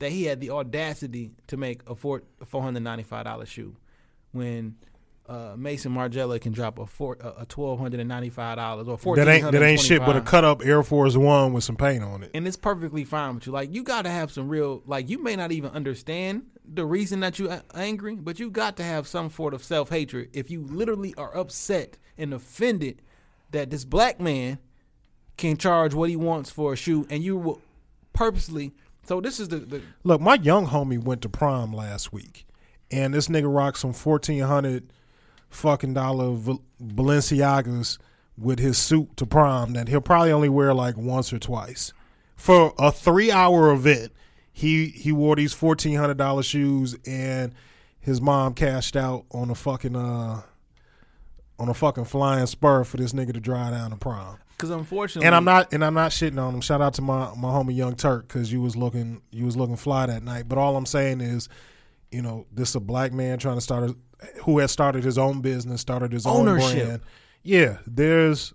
that 0.02 0.10
he 0.10 0.24
had 0.24 0.40
the 0.40 0.50
audacity 0.50 1.30
to 1.46 1.56
make 1.56 1.80
a 1.86 1.94
four 1.94 2.22
four 2.44 2.60
hundred 2.60 2.82
ninety 2.82 3.04
five 3.04 3.24
dollar 3.24 3.46
shoe 3.46 3.76
when 4.32 4.74
uh, 5.28 5.54
Maison 5.56 5.92
Margiela 5.92 6.40
can 6.40 6.52
drop 6.52 6.80
a 6.80 6.86
four 6.86 7.16
a 7.20 7.46
twelve 7.46 7.78
hundred 7.78 8.00
and 8.00 8.08
ninety 8.08 8.28
five 8.28 8.56
dollars 8.56 8.88
or 8.88 8.98
fourteen 8.98 9.24
That 9.24 9.32
ain't 9.32 9.52
that 9.52 9.62
ain't 9.62 9.80
shit 9.80 10.00
but 10.00 10.16
a 10.16 10.20
cut 10.20 10.42
up 10.44 10.64
Air 10.66 10.82
Force 10.82 11.16
One 11.16 11.52
with 11.52 11.62
some 11.62 11.76
paint 11.76 12.02
on 12.02 12.24
it. 12.24 12.32
and 12.34 12.48
it's 12.48 12.56
perfectly 12.56 13.04
fine 13.04 13.36
with 13.36 13.46
you. 13.46 13.52
Like 13.52 13.72
you 13.72 13.84
got 13.84 14.02
to 14.02 14.10
have 14.10 14.32
some 14.32 14.48
real 14.48 14.82
like 14.86 15.08
you 15.08 15.22
may 15.22 15.36
not 15.36 15.52
even 15.52 15.70
understand 15.70 16.46
the 16.64 16.84
reason 16.84 17.20
that 17.20 17.38
you 17.38 17.48
are 17.48 17.62
angry, 17.74 18.16
but 18.16 18.40
you 18.40 18.50
got 18.50 18.76
to 18.78 18.82
have 18.82 19.06
some 19.06 19.30
sort 19.30 19.54
of 19.54 19.62
self 19.62 19.90
hatred 19.90 20.30
if 20.32 20.50
you 20.50 20.62
literally 20.62 21.14
are 21.16 21.36
upset 21.36 21.96
and 22.18 22.34
offended 22.34 23.02
that 23.52 23.70
this 23.70 23.84
black 23.84 24.20
man 24.20 24.58
can 25.36 25.56
charge 25.56 25.94
what 25.94 26.10
he 26.10 26.16
wants 26.16 26.50
for 26.50 26.72
a 26.72 26.76
shoe, 26.76 27.06
and 27.08 27.22
you 27.22 27.36
will 27.36 27.60
purposely. 28.12 28.72
So 29.04 29.20
this 29.20 29.40
is 29.40 29.48
the, 29.48 29.58
the 29.58 29.82
Look, 30.04 30.20
my 30.20 30.34
young 30.34 30.68
homie 30.68 31.02
went 31.02 31.22
to 31.22 31.28
prom 31.28 31.72
last 31.72 32.12
week, 32.12 32.46
and 32.90 33.12
this 33.12 33.28
nigga 33.28 33.52
rocked 33.52 33.78
some 33.78 33.92
fourteen 33.92 34.42
hundred 34.42 34.92
fucking 35.50 35.94
dollar 35.94 36.36
Balenciagas 36.80 37.98
with 38.38 38.58
his 38.58 38.78
suit 38.78 39.16
to 39.16 39.26
prom 39.26 39.74
that 39.74 39.88
he'll 39.88 40.00
probably 40.00 40.32
only 40.32 40.48
wear 40.48 40.72
like 40.72 40.96
once 40.96 41.32
or 41.32 41.38
twice 41.38 41.92
for 42.36 42.72
a 42.78 42.90
three 42.90 43.30
hour 43.30 43.72
event. 43.72 44.12
He 44.52 44.86
he 44.88 45.12
wore 45.12 45.36
these 45.36 45.52
fourteen 45.52 45.96
hundred 45.96 46.18
dollar 46.18 46.42
shoes, 46.42 46.96
and 47.06 47.54
his 48.00 48.20
mom 48.20 48.54
cashed 48.54 48.96
out 48.96 49.24
on 49.30 49.50
a 49.50 49.54
fucking 49.54 49.96
uh 49.96 50.42
on 51.58 51.68
a 51.68 51.74
fucking 51.74 52.04
flying 52.04 52.46
spur 52.46 52.84
for 52.84 52.96
this 52.96 53.12
nigga 53.12 53.32
to 53.34 53.40
drive 53.40 53.72
down 53.72 53.90
to 53.90 53.96
prom. 53.96 54.38
Because 54.62 54.70
unfortunately, 54.70 55.26
And 55.26 55.34
I'm 55.34 55.44
not 55.44 55.72
and 55.72 55.84
I'm 55.84 55.94
not 55.94 56.12
shitting 56.12 56.40
on 56.40 56.54
him. 56.54 56.60
Shout 56.60 56.80
out 56.80 56.94
to 56.94 57.02
my 57.02 57.34
my 57.34 57.48
homie 57.48 57.74
Young 57.74 57.96
Turk 57.96 58.28
because 58.28 58.52
you 58.52 58.60
was 58.62 58.76
looking 58.76 59.20
you 59.32 59.44
was 59.44 59.56
looking 59.56 59.74
fly 59.74 60.06
that 60.06 60.22
night. 60.22 60.48
But 60.48 60.56
all 60.58 60.76
I'm 60.76 60.86
saying 60.86 61.20
is, 61.20 61.48
you 62.12 62.22
know, 62.22 62.46
this 62.52 62.68
is 62.68 62.76
a 62.76 62.80
black 62.80 63.12
man 63.12 63.38
trying 63.40 63.56
to 63.56 63.60
start 63.60 63.90
a, 63.90 63.96
who 64.44 64.60
has 64.60 64.70
started 64.70 65.02
his 65.02 65.18
own 65.18 65.40
business, 65.40 65.80
started 65.80 66.12
his 66.12 66.26
Ownership. 66.26 66.78
own 66.78 66.86
brand. 66.86 67.02
Yeah, 67.42 67.78
there's 67.88 68.52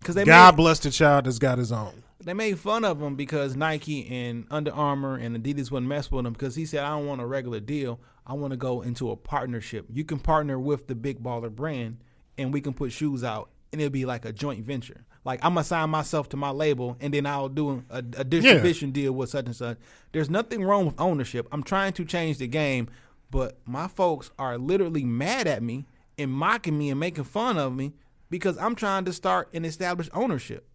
because 0.00 0.16
they 0.16 0.24
God 0.24 0.54
made, 0.54 0.56
bless 0.56 0.80
the 0.80 0.90
child 0.90 1.26
that's 1.26 1.38
got 1.38 1.58
his 1.58 1.70
own. 1.70 2.02
they 2.24 2.34
made 2.34 2.58
fun 2.58 2.84
of 2.84 3.00
him 3.00 3.14
because 3.14 3.54
Nike 3.54 4.08
and 4.08 4.46
Under 4.50 4.72
Armour 4.72 5.14
and 5.16 5.36
Adidas 5.36 5.70
wouldn't 5.70 5.88
mess 5.88 6.10
with 6.10 6.26
him 6.26 6.32
because 6.32 6.56
he 6.56 6.66
said, 6.66 6.82
"I 6.82 6.88
don't 6.90 7.06
want 7.06 7.20
a 7.20 7.26
regular 7.26 7.60
deal. 7.60 8.00
I 8.26 8.32
want 8.32 8.50
to 8.50 8.56
go 8.56 8.82
into 8.82 9.12
a 9.12 9.16
partnership. 9.16 9.86
You 9.92 10.04
can 10.04 10.18
partner 10.18 10.58
with 10.58 10.88
the 10.88 10.96
big 10.96 11.22
baller 11.22 11.54
brand, 11.54 11.98
and 12.36 12.52
we 12.52 12.60
can 12.60 12.72
put 12.72 12.90
shoes 12.90 13.22
out 13.22 13.50
and 13.74 13.82
it'll 13.82 13.92
be 13.92 14.06
like 14.06 14.24
a 14.24 14.32
joint 14.32 14.64
venture. 14.64 15.04
Like 15.24 15.40
I'm 15.44 15.54
gonna 15.54 15.64
sign 15.64 15.90
myself 15.90 16.28
to 16.30 16.36
my 16.36 16.50
label, 16.50 16.96
and 17.00 17.12
then 17.12 17.26
I'll 17.26 17.48
do 17.48 17.82
a, 17.90 17.98
a 17.98 18.24
distribution 18.24 18.90
deal 18.92 19.12
with 19.12 19.28
such 19.30 19.46
and 19.46 19.56
such. 19.56 19.78
There's 20.12 20.30
nothing 20.30 20.62
wrong 20.64 20.86
with 20.86 21.00
ownership. 21.00 21.46
I'm 21.52 21.62
trying 21.62 21.92
to 21.94 22.04
change 22.04 22.38
the 22.38 22.46
game, 22.46 22.88
but 23.30 23.58
my 23.66 23.88
folks 23.88 24.30
are 24.38 24.56
literally 24.56 25.04
mad 25.04 25.46
at 25.46 25.62
me 25.62 25.86
and 26.16 26.30
mocking 26.30 26.78
me 26.78 26.90
and 26.90 27.00
making 27.00 27.24
fun 27.24 27.58
of 27.58 27.74
me 27.74 27.92
because 28.30 28.56
I'm 28.58 28.74
trying 28.74 29.04
to 29.06 29.12
start 29.12 29.48
and 29.52 29.66
establish 29.66 30.08
ownership. 30.14 30.66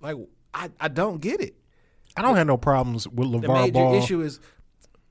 Like 0.00 0.16
I, 0.52 0.70
I 0.80 0.88
don't 0.88 1.20
get 1.20 1.40
it. 1.40 1.54
I 2.16 2.22
don't 2.22 2.36
have 2.36 2.46
no 2.46 2.56
problems 2.56 3.06
with 3.08 3.28
LeVar 3.28 3.42
The 3.42 3.48
major 3.48 3.72
Ball. 3.72 3.94
issue 3.94 4.20
is, 4.20 4.40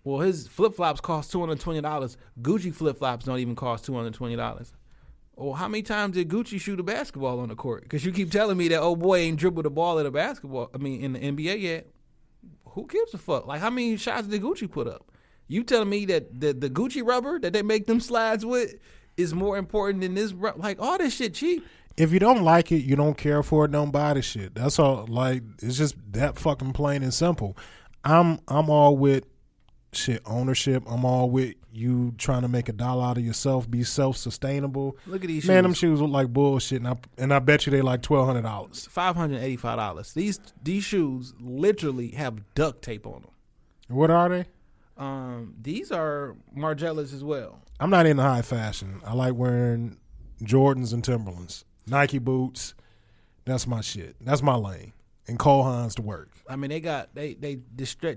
well, 0.03 0.20
his 0.20 0.47
flip 0.47 0.76
flops 0.76 0.99
cost 1.01 1.32
two 1.32 1.39
hundred 1.39 1.60
twenty 1.62 1.82
dollars. 1.82 2.18
Gucci 2.41 2.74
flip 2.76 2.97
flops 2.97 3.26
don't 3.26 3.39
even 3.39 3.55
cost 3.55 3.86
two 3.86 3.95
hundred 3.95 4.14
twenty 4.14 4.36
dollars. 4.36 4.74
Well, 5.40 5.54
how 5.54 5.70
many 5.70 5.84
times 5.84 6.16
did 6.16 6.28
Gucci 6.28 6.60
shoot 6.60 6.82
a 6.82 6.84
basketball 6.84 7.40
on 7.40 7.48
the 7.48 7.56
court? 7.56 7.84
Because 7.84 8.04
you 8.04 8.12
keep 8.12 8.30
telling 8.30 8.58
me 8.58 8.68
that 8.68 8.82
oh 8.82 8.96
boy 8.96 9.20
ain't 9.20 9.40
dribbled 9.40 9.66
the 9.66 9.70
ball 9.70 9.98
at 9.98 10.06
a 10.06 10.12
basketball. 10.12 10.70
I 10.74 10.78
mean, 10.78 11.02
in 11.02 11.14
the 11.14 11.20
NBA 11.20 11.62
yet. 11.62 11.88
Who 12.74 12.86
gives 12.86 13.14
a 13.14 13.18
fuck? 13.18 13.48
Like 13.48 13.62
how 13.62 13.70
many 13.70 13.96
shots 13.98 14.28
did 14.28 14.42
Gucci 14.42 14.70
put 14.70 14.88
up? 14.88 15.12
You 15.48 15.64
telling 15.64 15.90
me 15.90 16.06
that 16.06 16.40
the 16.40 16.54
the 16.54 16.70
Gucci 16.70 17.06
rubber 17.06 17.40
that 17.40 17.54
they 17.54 17.62
make 17.62 17.88
them 17.88 18.02
slides 18.02 18.46
with 18.46 18.76
is 19.16 19.34
more 19.34 19.58
important 19.58 20.02
than 20.02 20.14
this? 20.14 20.34
Like 20.58 20.80
all 20.82 20.98
this 20.98 21.16
shit 21.16 21.34
cheap. 21.34 21.66
if 21.98 22.12
you 22.12 22.20
don't 22.20 22.44
like 22.44 22.72
it, 22.72 22.84
you 22.84 22.96
don't 22.96 23.18
care 23.18 23.42
for 23.42 23.66
it, 23.66 23.72
don't 23.72 23.92
buy 23.92 24.14
the 24.14 24.22
shit. 24.22 24.56
That's 24.56 24.78
all. 24.78 25.06
Like 25.08 25.42
it's 25.62 25.78
just 25.78 25.96
that 26.12 26.38
fucking 26.38 26.74
plain 26.74 27.02
and 27.02 27.14
simple. 27.14 27.58
I'm 28.04 28.40
I'm 28.50 28.70
all 28.70 28.98
with 28.98 29.24
shit 29.94 30.22
ownership. 30.26 30.84
I'm 30.86 31.06
all 31.06 31.30
with 31.30 31.56
you 31.72 32.13
trying 32.17 32.41
to 32.41 32.47
make 32.47 32.70
a 32.70 32.74
dollar 32.74 33.05
out 33.05 33.17
of 33.17 33.26
yourself, 33.26 33.70
be 33.70 33.84
self 33.84 34.17
sustainable. 34.17 34.97
Look 35.05 35.24
at 35.24 35.28
these 35.28 35.45
Man, 35.45 35.63
them 35.63 35.74
shoes. 35.74 35.99
shoes 35.99 36.01
look 36.01 36.11
like 36.11 36.32
bullshit, 36.34 36.80
and 36.82 36.88
I 36.88 36.97
and 37.17 37.34
I 37.34 37.39
bet 37.39 37.65
you 37.65 37.72
they 37.72 37.82
like 37.82 38.01
twelve 38.01 38.26
hundred 38.28 38.43
dollars. 38.43 38.88
Five 38.89 39.15
hundred 39.15 39.41
eighty 39.41 39.55
five 39.57 39.78
dollars. 39.78 40.13
These 40.13 40.39
these 40.63 40.84
shoes 40.84 41.34
literally 41.39 42.09
have 42.09 42.53
duct 42.55 42.82
tape 42.82 43.05
on 43.05 43.22
them. 43.22 43.32
What 43.88 44.11
are 44.11 44.30
they? 44.30 44.45
Um, 44.97 45.55
these 45.61 45.91
are 45.91 46.36
Margielas 46.55 47.13
as 47.13 47.24
well. 47.24 47.59
I'm 47.80 47.89
not 47.89 48.05
into 48.05 48.22
high 48.24 48.41
fashion. 48.41 49.01
I 49.05 49.13
like 49.13 49.34
wearing 49.34 49.97
Jordans 50.43 50.93
and 50.93 51.03
Timberlands, 51.03 51.63
Nike 51.88 52.20
boots. 52.20 52.74
That's 53.45 53.65
my 53.65 53.82
shit. 53.82 54.15
That's 54.22 54.41
my 54.43 54.55
lane. 54.55 54.93
And 55.28 55.39
Cole 55.39 55.63
Haans 55.63 55.95
to 55.95 56.01
work. 56.01 56.32
I 56.49 56.55
mean, 56.55 56.70
they 56.70 56.80
got 56.82 57.13
they 57.15 57.36
they 57.36 57.59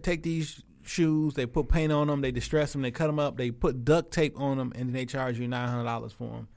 take 0.02 0.22
these 0.22 0.62
shoes, 0.84 1.34
they 1.34 1.46
put 1.46 1.68
paint 1.68 1.92
on 1.92 2.08
them, 2.08 2.20
they 2.20 2.32
distress 2.32 2.72
them, 2.72 2.82
they 2.82 2.90
cut 2.90 3.06
them 3.06 3.18
up, 3.18 3.36
they 3.36 3.50
put 3.50 3.84
duct 3.84 4.12
tape 4.12 4.38
on 4.38 4.58
them, 4.58 4.72
and 4.74 4.88
then 4.88 4.92
they 4.92 5.06
charge 5.06 5.38
you 5.38 5.48
nine 5.48 5.68
hundred 5.68 5.84
dollars 5.84 6.12
for 6.12 6.28
them. 6.28 6.48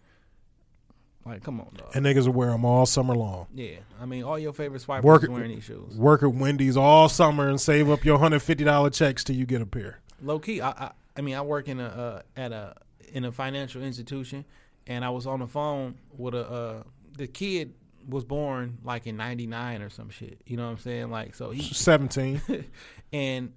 Like, 1.25 1.43
come 1.43 1.59
on, 1.59 1.71
dog. 1.75 1.89
And 1.95 2.05
niggas 2.05 2.27
will 2.27 2.33
wear 2.33 2.51
them 2.51 2.65
all 2.65 2.85
summer 2.85 3.15
long. 3.15 3.47
yeah, 3.53 3.77
I 3.99 4.05
mean, 4.05 4.23
all 4.23 4.37
your 4.37 4.53
favorite 4.53 4.81
swipers 4.81 5.05
Work 5.05 5.23
is 5.23 5.29
wearing 5.29 5.55
these 5.55 5.63
shoes. 5.63 5.95
Work 5.95 6.21
at 6.21 6.31
Wendy's 6.31 6.77
all 6.77 7.09
summer 7.09 7.49
and 7.49 7.59
save 7.59 7.89
up 7.89 8.05
your 8.05 8.19
hundred 8.19 8.41
fifty 8.41 8.63
dollar 8.63 8.91
checks 8.91 9.23
till 9.23 9.35
you 9.35 9.45
get 9.45 9.61
a 9.61 9.65
pair. 9.65 9.99
Low 10.21 10.39
key, 10.39 10.61
I, 10.61 10.69
I 10.69 10.91
I 11.17 11.21
mean, 11.21 11.35
I 11.35 11.41
work 11.41 11.67
in 11.67 11.79
a 11.79 11.85
uh, 11.85 12.21
at 12.35 12.51
a 12.51 12.75
in 13.13 13.25
a 13.25 13.31
financial 13.31 13.81
institution, 13.81 14.45
and 14.87 15.03
I 15.05 15.09
was 15.09 15.25
on 15.25 15.39
the 15.39 15.47
phone 15.47 15.95
with 16.15 16.35
a 16.35 16.47
uh, 16.49 16.83
the 17.17 17.27
kid 17.27 17.73
was 18.07 18.23
born 18.23 18.77
like 18.83 19.07
in 19.07 19.17
'99 19.17 19.81
or 19.81 19.89
some 19.89 20.09
shit. 20.09 20.41
You 20.45 20.57
know 20.57 20.65
what 20.65 20.71
I'm 20.71 20.77
saying? 20.77 21.09
Like, 21.09 21.35
so 21.35 21.51
he 21.51 21.63
Seventeen. 21.73 22.41
and 23.13 23.53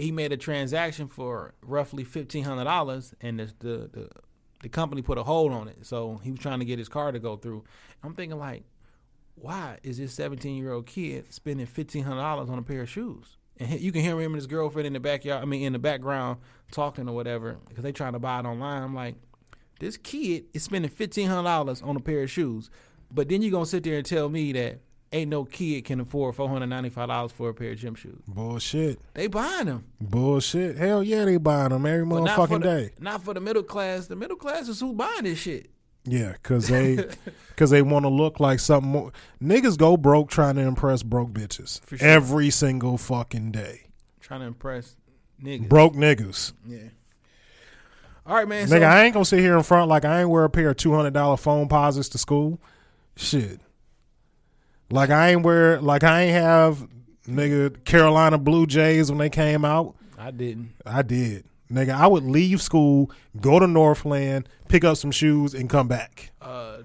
he 0.00 0.12
made 0.12 0.32
a 0.32 0.36
transaction 0.36 1.08
for 1.08 1.54
roughly 1.62 2.04
fifteen 2.04 2.44
hundred 2.44 2.64
dollars, 2.64 3.14
and 3.20 3.38
the, 3.40 3.52
the 3.58 3.90
the 3.92 4.08
the 4.62 4.68
company 4.68 5.02
put 5.02 5.18
a 5.18 5.22
hold 5.22 5.52
on 5.52 5.68
it. 5.68 5.86
So 5.86 6.20
he 6.22 6.30
was 6.30 6.40
trying 6.40 6.58
to 6.60 6.64
get 6.64 6.78
his 6.78 6.88
car 6.88 7.12
to 7.12 7.18
go 7.18 7.36
through. 7.36 7.64
I'm 8.02 8.14
thinking 8.14 8.38
like, 8.38 8.64
why 9.34 9.78
is 9.82 9.98
this 9.98 10.12
seventeen 10.12 10.56
year 10.56 10.72
old 10.72 10.86
kid 10.86 11.32
spending 11.32 11.66
fifteen 11.66 12.04
hundred 12.04 12.20
dollars 12.22 12.50
on 12.50 12.58
a 12.58 12.62
pair 12.62 12.82
of 12.82 12.88
shoes? 12.88 13.36
And 13.58 13.68
he- 13.68 13.78
you 13.78 13.92
can 13.92 14.02
hear 14.02 14.18
him 14.20 14.32
and 14.32 14.34
his 14.36 14.46
girlfriend 14.46 14.86
in 14.86 14.92
the 14.94 15.00
backyard. 15.00 15.42
I 15.42 15.46
mean, 15.46 15.62
in 15.62 15.72
the 15.72 15.78
background 15.78 16.38
talking 16.72 17.08
or 17.08 17.14
whatever 17.14 17.58
because 17.68 17.82
they 17.84 17.92
trying 17.92 18.12
to 18.14 18.18
buy 18.18 18.40
it 18.40 18.46
online. 18.46 18.82
I'm 18.82 18.94
like, 18.94 19.16
this 19.80 19.96
kid 19.96 20.44
is 20.54 20.62
spending 20.62 20.90
fifteen 20.90 21.28
hundred 21.28 21.44
dollars 21.44 21.82
on 21.82 21.96
a 21.96 22.00
pair 22.00 22.22
of 22.22 22.30
shoes, 22.30 22.70
but 23.10 23.28
then 23.28 23.42
you 23.42 23.48
are 23.48 23.52
gonna 23.52 23.66
sit 23.66 23.84
there 23.84 23.96
and 23.96 24.06
tell 24.06 24.28
me 24.28 24.52
that 24.52 24.80
ain't 25.12 25.30
no 25.30 25.44
kid 25.44 25.84
can 25.84 26.00
afford 26.00 26.34
four 26.34 26.48
hundred 26.48 26.66
ninety 26.66 26.88
five 26.88 27.08
dollars 27.08 27.32
for 27.32 27.48
a 27.48 27.54
pair 27.54 27.72
of 27.72 27.78
gym 27.78 27.94
shoes. 27.94 28.22
Bullshit. 28.26 29.00
They 29.14 29.26
buying 29.26 29.66
them. 29.66 29.84
Bullshit. 30.00 30.76
Hell 30.76 31.02
yeah, 31.02 31.24
they 31.24 31.36
buying 31.36 31.70
them 31.70 31.86
every 31.86 32.04
But 32.06 32.22
motherfucking 32.22 32.62
the, 32.62 32.68
day. 32.68 32.90
Not 33.00 33.22
for 33.22 33.34
the 33.34 33.40
middle 33.40 33.62
class. 33.62 34.06
The 34.06 34.16
middle 34.16 34.36
class 34.36 34.68
is 34.68 34.80
who 34.80 34.92
buying 34.92 35.24
this 35.24 35.38
shit. 35.38 35.70
Yeah, 36.04 36.34
cause 36.42 36.68
they, 36.68 37.04
cause 37.56 37.68
they 37.68 37.82
want 37.82 38.04
to 38.04 38.08
look 38.08 38.40
like 38.40 38.58
something 38.58 38.90
more. 38.90 39.12
Niggas 39.42 39.76
go 39.76 39.98
broke 39.98 40.30
trying 40.30 40.54
to 40.56 40.62
impress 40.62 41.02
broke 41.02 41.30
bitches 41.30 41.80
For 41.84 41.98
sure. 41.98 42.08
every 42.08 42.48
single 42.48 42.96
fucking 42.96 43.52
day. 43.52 43.88
Trying 44.20 44.40
to 44.40 44.46
impress 44.46 44.96
niggas. 45.42 45.68
Broke 45.68 45.94
niggas. 45.94 46.54
Yeah. 46.66 46.78
All 48.26 48.34
right, 48.34 48.48
man. 48.48 48.66
Nigga, 48.66 48.80
so, 48.80 48.82
I 48.82 49.02
ain't 49.02 49.12
gonna 49.12 49.24
sit 49.24 49.40
here 49.40 49.56
in 49.56 49.62
front 49.62 49.88
like 49.88 50.04
I 50.04 50.20
ain't 50.20 50.30
wear 50.30 50.44
a 50.44 50.50
pair 50.50 50.70
of 50.70 50.76
two 50.76 50.94
hundred 50.94 51.12
dollar 51.12 51.36
Foamposites 51.36 52.10
to 52.12 52.18
school. 52.18 52.60
Shit. 53.16 53.60
Like 54.90 55.10
I 55.10 55.30
ain't 55.30 55.42
wear 55.42 55.80
like 55.80 56.02
I 56.02 56.22
ain't 56.22 56.32
have 56.32 56.88
nigga 57.26 57.84
Carolina 57.84 58.38
Blue 58.38 58.66
Jays 58.66 59.10
when 59.10 59.18
they 59.18 59.30
came 59.30 59.64
out. 59.64 59.94
I 60.18 60.30
didn't. 60.30 60.72
I 60.84 61.02
did. 61.02 61.44
Nigga, 61.70 61.94
I 61.94 62.08
would 62.08 62.24
leave 62.24 62.60
school, 62.60 63.12
go 63.40 63.60
to 63.60 63.66
Northland, 63.66 64.48
pick 64.68 64.82
up 64.84 64.96
some 64.96 65.12
shoes, 65.12 65.54
and 65.54 65.70
come 65.70 65.86
back. 65.86 66.32
Uh, 66.42 66.78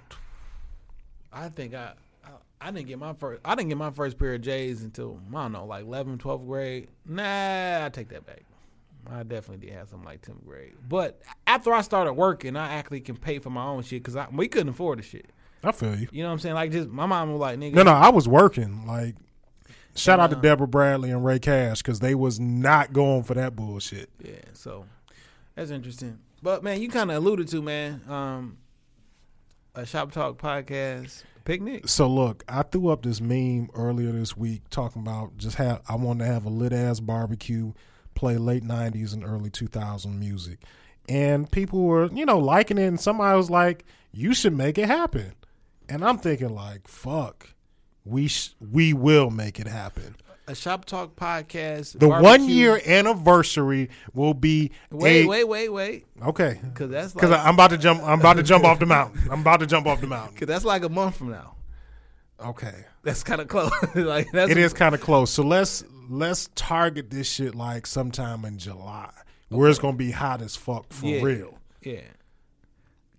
I 1.33 1.49
think 1.49 1.73
I, 1.73 1.93
I 2.23 2.29
I 2.61 2.71
didn't 2.71 2.87
get 2.87 2.99
my 2.99 3.13
first. 3.13 3.41
I 3.43 3.55
didn't 3.55 3.69
get 3.69 3.77
my 3.79 3.89
first 3.89 4.19
pair 4.19 4.35
of 4.35 4.41
J's 4.41 4.83
until 4.83 5.19
I 5.33 5.41
don't 5.43 5.53
know, 5.53 5.65
like 5.65 5.85
11th, 5.85 6.19
12th 6.19 6.45
grade. 6.45 6.87
Nah, 7.05 7.85
I 7.85 7.89
take 7.91 8.09
that 8.09 8.25
back. 8.27 8.43
I 9.11 9.23
definitely 9.23 9.67
did 9.67 9.75
have 9.75 9.89
some 9.89 10.03
like 10.03 10.21
10th 10.21 10.45
grade. 10.45 10.73
But 10.87 11.21
after 11.45 11.73
I 11.73 11.81
started 11.81 12.13
working, 12.13 12.55
I 12.55 12.73
actually 12.73 13.01
can 13.01 13.17
pay 13.17 13.39
for 13.39 13.49
my 13.49 13.65
own 13.65 13.83
shit 13.83 14.03
because 14.03 14.17
we 14.31 14.47
couldn't 14.47 14.69
afford 14.69 14.99
the 14.99 15.03
shit. 15.03 15.29
I 15.65 15.71
feel 15.71 15.95
you. 15.95 16.07
You 16.11 16.23
know 16.23 16.29
what 16.29 16.33
I'm 16.33 16.39
saying? 16.39 16.55
Like 16.55 16.71
just 16.71 16.89
my 16.89 17.05
mom 17.05 17.31
was 17.31 17.39
like, 17.39 17.59
nigga, 17.59 17.73
No, 17.73 17.83
no, 17.83 17.91
I 17.91 18.09
was 18.09 18.27
working. 18.27 18.85
Like, 18.85 19.15
shout 19.95 20.19
out 20.19 20.29
to 20.29 20.35
Deborah 20.35 20.67
Bradley 20.67 21.11
and 21.11 21.25
Ray 21.25 21.39
Cash 21.39 21.81
because 21.81 21.99
they 21.99 22.15
was 22.15 22.39
not 22.39 22.93
going 22.93 23.23
for 23.23 23.33
that 23.33 23.55
bullshit. 23.55 24.09
Yeah, 24.23 24.35
so 24.53 24.85
that's 25.55 25.71
interesting. 25.71 26.19
But 26.41 26.63
man, 26.63 26.81
you 26.81 26.89
kind 26.89 27.09
of 27.09 27.17
alluded 27.17 27.47
to 27.49 27.61
man, 27.61 28.01
um, 28.07 28.57
a 29.73 29.85
shop 29.85 30.11
talk 30.11 30.37
podcast 30.37 31.23
picnic. 31.45 31.87
So 31.87 32.07
look, 32.07 32.43
I 32.49 32.63
threw 32.63 32.89
up 32.89 33.03
this 33.03 33.21
meme 33.21 33.69
earlier 33.73 34.11
this 34.11 34.35
week 34.35 34.63
talking 34.69 35.01
about 35.01 35.37
just 35.37 35.55
have 35.57 35.81
I 35.87 35.95
wanted 35.95 36.25
to 36.25 36.31
have 36.31 36.45
a 36.45 36.49
lit 36.49 36.73
ass 36.73 36.99
barbecue, 36.99 37.73
play 38.15 38.37
late 38.37 38.63
'90s 38.63 39.13
and 39.13 39.23
early 39.23 39.49
2000 39.49 40.19
music, 40.19 40.59
and 41.07 41.49
people 41.49 41.83
were 41.83 42.11
you 42.11 42.25
know 42.25 42.39
liking 42.39 42.77
it, 42.77 42.85
and 42.87 42.99
somebody 42.99 43.37
was 43.37 43.49
like, 43.49 43.85
"You 44.11 44.33
should 44.33 44.53
make 44.53 44.77
it 44.77 44.87
happen," 44.87 45.33
and 45.89 46.03
I'm 46.03 46.17
thinking 46.17 46.49
like, 46.55 46.87
"Fuck, 46.87 47.49
we 48.03 48.27
sh- 48.27 48.53
we 48.59 48.93
will 48.93 49.29
make 49.29 49.59
it 49.59 49.67
happen." 49.67 50.15
A 50.47 50.53
shop 50.53 50.85
talk 50.85 51.15
podcast. 51.15 51.97
The 51.97 52.07
barbecue- 52.07 52.23
one 52.23 52.47
year 52.47 52.79
anniversary 52.85 53.89
will 54.13 54.35
be 54.35 54.71
Wait, 54.91 55.23
a- 55.23 55.27
wait, 55.27 55.43
wait, 55.45 55.69
wait. 55.69 56.05
okay 56.21 56.59
Because 56.63 56.91
that's 56.91 57.13
because 57.13 57.31
like, 57.31 57.43
I'm 57.43 57.55
about 57.55 57.71
to 57.71 57.79
jump. 57.79 58.03
I'm 58.03 58.19
about 58.19 58.35
to 58.37 58.43
jump 58.43 58.63
off 58.63 58.77
the 58.77 58.85
mountain. 58.85 59.21
I'm 59.31 59.41
about 59.41 59.61
to 59.61 59.65
jump 59.65 59.87
off 59.87 60.01
the 60.01 60.07
mountain. 60.07 60.37
cause 60.37 60.47
that's 60.47 60.63
like 60.65 60.83
a 60.83 60.89
month 60.89 61.15
from 61.17 61.31
now. 61.31 61.55
Okay. 62.39 62.85
That's 63.01 63.23
kind 63.23 63.41
of 63.41 63.47
close. 63.47 63.71
like 63.95 64.27
that's 64.31 64.51
It 64.51 64.57
is 64.57 64.71
kind 64.73 64.93
of 64.93 65.01
close. 65.01 65.31
So 65.31 65.41
let's 65.41 65.83
let's 66.09 66.49
target 66.53 67.09
this 67.09 67.27
shit 67.27 67.55
like 67.55 67.87
sometime 67.87 68.45
in 68.45 68.59
July, 68.59 69.09
where 69.49 69.67
it's 69.69 69.79
gonna 69.79 69.97
be 69.97 70.11
hot 70.11 70.41
as 70.43 70.55
fuck 70.55 70.91
for 70.93 71.07
Yeah. 71.07 71.21
real. 71.21 71.57
Yeah. 71.81 72.01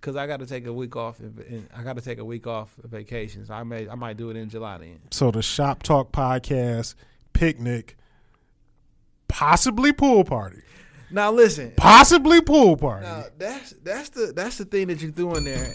Cause 0.06 0.14
I 0.14 0.28
got 0.28 0.38
to 0.38 0.46
take 0.46 0.68
a 0.68 0.72
week 0.72 0.94
off. 0.94 1.18
And, 1.18 1.68
I 1.76 1.82
got 1.82 1.96
to 1.96 2.00
take 2.00 2.18
a 2.18 2.24
week 2.24 2.46
off 2.46 2.72
of 2.84 2.90
vacation. 2.90 3.44
So 3.44 3.54
I 3.54 3.64
may, 3.64 3.88
I 3.88 3.96
might 3.96 4.16
do 4.16 4.30
it 4.30 4.36
in 4.36 4.48
July 4.48 4.78
then. 4.78 5.00
So 5.10 5.32
the 5.32 5.42
Shop 5.42 5.82
Talk 5.82 6.12
podcast 6.12 6.94
picnic, 7.32 7.96
possibly 9.26 9.92
pool 9.92 10.22
party, 10.22 10.62
Now 11.10 11.32
listen. 11.32 11.72
possibly 11.76 12.40
pool 12.40 12.76
party. 12.76 13.04
Now 13.04 13.24
that's 13.36 13.72
that's 13.82 14.10
the 14.10 14.32
that's 14.32 14.58
the 14.58 14.64
thing 14.64 14.86
that 14.86 15.02
you 15.02 15.10
threw 15.10 15.34
in 15.34 15.44
there. 15.44 15.74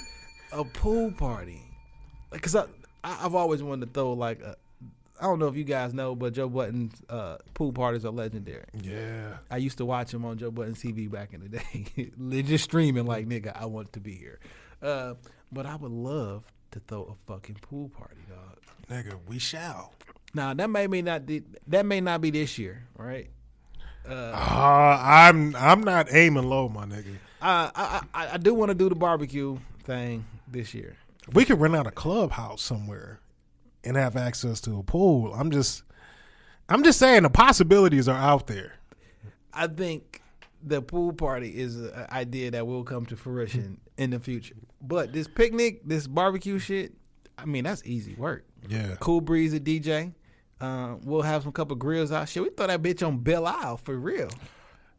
A 0.52 0.62
pool 0.62 1.10
party, 1.12 1.62
because 2.30 2.54
I, 2.54 2.64
I 3.02 3.24
I've 3.24 3.34
always 3.34 3.62
wanted 3.62 3.86
to 3.86 3.92
throw 3.92 4.12
like 4.12 4.42
a, 4.42 4.56
I 5.20 5.24
don't 5.24 5.38
know 5.38 5.48
if 5.48 5.56
you 5.56 5.64
guys 5.64 5.92
know, 5.92 6.14
but 6.14 6.32
Joe 6.32 6.48
Budden's 6.48 6.94
uh, 7.10 7.36
pool 7.54 7.72
parties 7.72 8.04
are 8.06 8.10
legendary. 8.12 8.64
yeah, 8.82 9.36
I 9.50 9.58
used 9.58 9.78
to 9.78 9.84
watch 9.84 10.12
him 10.14 10.24
on 10.24 10.38
Joe 10.38 10.50
Budden's 10.50 10.82
TV 10.82 11.10
back 11.10 11.34
in 11.34 11.40
the 11.42 11.48
day. 11.48 12.10
They're 12.16 12.42
just 12.42 12.64
streaming 12.64 13.04
like 13.06 13.26
nigga, 13.28 13.54
I 13.54 13.66
want 13.66 13.92
to 13.92 14.00
be 14.00 14.14
here. 14.14 14.40
Uh, 14.82 15.14
but 15.52 15.66
I 15.66 15.76
would 15.76 15.92
love 15.92 16.44
to 16.70 16.80
throw 16.80 17.02
a 17.02 17.30
fucking 17.32 17.56
pool 17.60 17.90
party, 17.90 18.16
dog. 18.28 18.58
nigga, 18.88 19.18
we 19.28 19.38
shall. 19.38 19.92
Now 20.32 20.54
that 20.54 20.70
may 20.70 20.86
may 20.86 21.02
not 21.02 21.26
be- 21.26 21.42
that 21.66 21.84
may 21.84 22.00
not 22.00 22.20
be 22.20 22.30
this 22.30 22.56
year, 22.58 22.86
right? 22.96 23.28
Uh, 24.08 24.32
I'm 24.34 25.54
I'm 25.56 25.82
not 25.82 26.08
aiming 26.12 26.44
low, 26.44 26.68
my 26.68 26.86
nigga. 26.86 27.16
I 27.42 27.70
I 27.74 28.00
I, 28.14 28.34
I 28.34 28.36
do 28.38 28.54
want 28.54 28.70
to 28.70 28.74
do 28.74 28.88
the 28.88 28.94
barbecue 28.94 29.58
thing 29.84 30.24
this 30.48 30.72
year. 30.72 30.96
We 31.32 31.44
could 31.44 31.60
rent 31.60 31.76
out 31.76 31.86
a 31.86 31.90
clubhouse 31.90 32.62
somewhere 32.62 33.20
and 33.84 33.96
have 33.96 34.16
access 34.16 34.60
to 34.62 34.78
a 34.78 34.82
pool. 34.82 35.32
I'm 35.34 35.50
just, 35.50 35.82
I'm 36.68 36.82
just 36.82 36.98
saying 36.98 37.22
the 37.22 37.30
possibilities 37.30 38.08
are 38.08 38.16
out 38.18 38.46
there. 38.46 38.74
I 39.52 39.66
think 39.66 40.22
the 40.62 40.80
pool 40.82 41.12
party 41.12 41.48
is 41.58 41.76
an 41.76 42.06
idea 42.10 42.50
that 42.52 42.66
will 42.66 42.84
come 42.84 43.06
to 43.06 43.16
fruition 43.16 43.80
in 43.96 44.10
the 44.10 44.20
future. 44.20 44.54
But 44.80 45.12
this 45.12 45.26
picnic, 45.28 45.80
this 45.84 46.06
barbecue 46.06 46.58
shit, 46.58 46.92
I 47.38 47.44
mean, 47.46 47.64
that's 47.64 47.82
easy 47.84 48.14
work. 48.14 48.44
Yeah. 48.68 48.96
Cool 49.00 49.20
breeze 49.22 49.54
at 49.54 49.64
DJ. 49.64 50.14
Uh, 50.60 50.96
we'll 51.02 51.22
have 51.22 51.42
some 51.42 51.52
couple 51.52 51.74
grills 51.76 52.12
out. 52.12 52.28
Shit, 52.28 52.42
we 52.42 52.50
throw 52.50 52.66
that 52.66 52.82
bitch 52.82 53.06
on 53.06 53.18
Belle 53.18 53.46
Isle 53.46 53.78
for 53.78 53.96
real. 53.96 54.28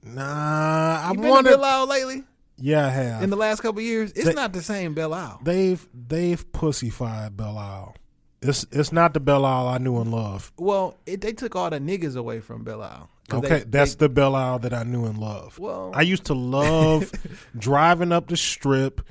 Nah, 0.04 1.02
I 1.06 1.12
You 1.14 1.22
been 1.22 1.30
wonder. 1.30 1.52
to 1.52 1.58
Belle 1.58 1.66
Isle 1.66 1.88
lately? 1.88 2.24
Yeah, 2.58 2.88
I 2.88 2.90
have. 2.90 3.24
In 3.24 3.30
the 3.30 3.36
last 3.36 3.62
couple 3.62 3.82
years, 3.82 4.12
it's 4.12 4.26
They- 4.26 4.34
not 4.34 4.54
the 4.54 4.62
same 4.62 4.94
Belle 4.94 5.14
Isle. 5.14 5.40
they've 5.44 5.88
they've 5.94 6.52
pussyfied 6.52 7.36
Belle 7.38 7.58
Isle. 7.58 7.96
It's 8.42 8.66
it's 8.72 8.92
not 8.92 9.14
the 9.14 9.20
Belle 9.20 9.46
Isle 9.46 9.68
I 9.68 9.78
knew 9.78 9.98
and 10.00 10.12
loved. 10.12 10.52
Well, 10.58 10.98
it, 11.06 11.22
they 11.22 11.32
took 11.34 11.56
all 11.56 11.70
the 11.70 11.80
niggas 11.80 12.16
away 12.18 12.40
from 12.40 12.64
Belle 12.64 12.82
Isle. 12.82 13.10
Okay, 13.32 13.60
they- 13.60 13.64
that's 13.66 13.94
they- 13.96 14.06
the 14.08 14.10
Belle 14.10 14.36
Isle 14.36 14.58
that 14.60 14.74
I 14.74 14.82
knew 14.84 15.06
and 15.06 15.18
loved. 15.20 15.60
Well- 15.60 15.92
I 15.94 16.02
used 16.02 16.26
to 16.26 16.34
love 16.34 17.12
driving 17.58 18.12
up 18.12 18.28
the 18.30 18.36
strip, 18.38 19.02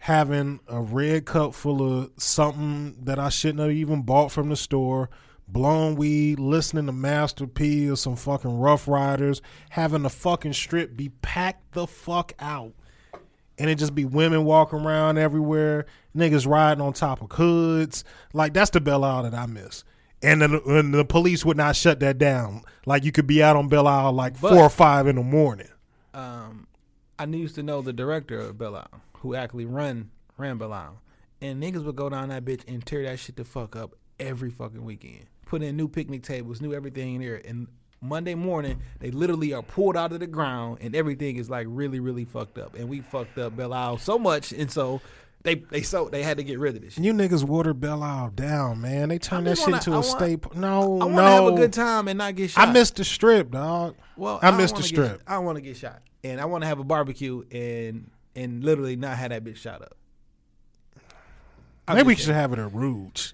having 0.00 0.58
a 0.66 0.80
red 0.80 1.26
cup 1.26 1.54
full 1.54 2.00
of 2.02 2.10
something 2.16 2.96
that 3.04 3.20
I 3.20 3.28
shouldn't 3.28 3.60
have 3.60 3.70
even 3.70 4.02
bought 4.02 4.32
from 4.32 4.48
the 4.48 4.56
store, 4.56 5.10
blown 5.46 5.94
weed, 5.94 6.40
listening 6.40 6.86
to 6.86 6.92
Master 6.92 7.46
P 7.46 7.88
or 7.88 7.94
some 7.96 8.16
fucking 8.16 8.58
Ruff 8.58 8.88
Ryders, 8.88 9.40
having 9.70 10.02
the 10.02 10.10
fucking 10.10 10.54
strip 10.54 10.96
be 10.96 11.10
packed 11.22 11.72
the 11.74 11.86
fuck 11.86 12.32
out. 12.40 12.72
And 13.60 13.68
it 13.70 13.76
just 13.76 13.94
be 13.94 14.04
women 14.06 14.44
walking 14.44 14.80
around 14.80 15.18
everywhere, 15.18 15.84
niggas 16.16 16.46
riding 16.46 16.80
on 16.82 16.94
top 16.94 17.20
of 17.20 17.30
hoods. 17.32 18.04
Like 18.32 18.54
that's 18.54 18.70
the 18.70 18.80
Belle 18.80 19.04
Isle 19.04 19.24
that 19.24 19.34
I 19.34 19.46
miss. 19.46 19.84
And 20.22 20.40
then 20.42 20.54
and 20.66 20.94
the 20.94 21.04
police 21.04 21.44
would 21.44 21.56
not 21.56 21.76
shut 21.76 22.00
that 22.00 22.16
down. 22.18 22.62
Like 22.86 23.04
you 23.04 23.12
could 23.12 23.26
be 23.26 23.42
out 23.42 23.56
on 23.56 23.68
Belle 23.68 23.86
Isle 23.86 24.12
like 24.12 24.40
But- 24.40 24.54
four 24.54 24.62
or 24.64 24.70
five 24.70 25.06
in 25.06 25.16
the 25.16 25.22
morning. 25.22 25.68
um, 26.14 26.66
I 27.18 27.24
used 27.26 27.54
to 27.56 27.62
know 27.62 27.82
the 27.82 27.92
director 27.92 28.38
of 28.40 28.56
Belle 28.56 28.76
Isle, 28.76 29.00
who 29.18 29.34
actually 29.34 29.66
run 29.66 30.10
ran 30.38 30.56
Belle 30.56 30.72
Isle, 30.72 31.02
and 31.42 31.62
niggas 31.62 31.84
would 31.84 31.96
go 31.96 32.08
down 32.08 32.30
that 32.30 32.44
bitch 32.46 32.62
and 32.66 32.84
tear 32.84 33.02
that 33.04 33.18
shit 33.18 33.36
the 33.36 33.44
fuck 33.44 33.76
up 33.76 33.94
every 34.18 34.50
fucking 34.50 34.82
weekend. 34.84 35.26
Put 35.44 35.62
in 35.62 35.76
new 35.76 35.86
picnic 35.88 36.22
tables, 36.22 36.62
new 36.62 36.72
everything 36.72 37.16
in 37.16 37.20
there, 37.20 37.42
and 37.44 37.66
Monday 38.02 38.34
morning 38.34 38.80
they 38.98 39.10
literally 39.10 39.52
are 39.52 39.62
pulled 39.62 39.96
out 39.96 40.12
of 40.12 40.20
the 40.20 40.26
ground, 40.26 40.78
and 40.80 40.94
everything 40.96 41.36
is 41.36 41.50
like 41.50 41.66
really, 41.68 42.00
really 42.00 42.24
fucked 42.24 42.58
up. 42.58 42.74
And 42.74 42.88
we 42.88 43.00
fucked 43.00 43.38
up 43.38 43.56
Belle 43.56 43.72
Isle 43.74 43.98
so 43.98 44.18
much, 44.18 44.52
and 44.52 44.70
so 44.70 45.00
they 45.42 45.56
they 45.56 45.82
so 45.82 46.08
they 46.08 46.22
had 46.22 46.38
to 46.38 46.42
get 46.44 46.58
rid 46.58 46.76
of 46.76 46.82
this. 46.82 46.94
shit. 46.94 47.04
You 47.04 47.12
niggas 47.12 47.44
water 47.44 47.74
Belle 47.74 48.02
Isle 48.02 48.30
down, 48.30 48.80
man. 48.80 49.10
They 49.10 49.18
turn 49.18 49.44
that 49.44 49.58
shit 49.58 49.66
wanna- 49.66 49.76
into 49.78 49.92
I 49.94 49.98
a 50.00 50.02
state. 50.02 50.54
No, 50.54 51.00
I 51.00 51.04
want 51.04 51.12
no. 51.14 51.16
to 51.16 51.22
have 51.22 51.46
a 51.46 51.56
good 51.56 51.72
time 51.72 52.08
and 52.08 52.18
not 52.18 52.34
get 52.36 52.50
shot. 52.50 52.68
I 52.68 52.72
missed 52.72 52.96
the 52.96 53.04
strip, 53.04 53.50
dog. 53.50 53.96
Well, 54.16 54.38
I 54.42 54.50
don't 54.50 54.58
missed 54.58 54.76
the 54.76 54.82
strip. 54.82 55.18
Get, 55.18 55.20
I 55.26 55.38
want 55.38 55.56
to 55.56 55.62
get 55.62 55.76
shot, 55.76 56.00
and 56.24 56.40
I 56.40 56.46
want 56.46 56.62
to 56.62 56.68
have 56.68 56.78
a 56.78 56.84
barbecue 56.84 57.42
and 57.50 58.10
and 58.34 58.64
literally 58.64 58.96
not 58.96 59.18
have 59.18 59.30
that 59.30 59.44
bitch 59.44 59.56
shot 59.56 59.82
up. 59.82 59.94
I'm 61.88 61.96
Maybe 61.96 62.06
we 62.08 62.14
should 62.16 62.34
have 62.34 62.52
it 62.52 62.58
at 62.58 62.72
Rouge. 62.72 63.32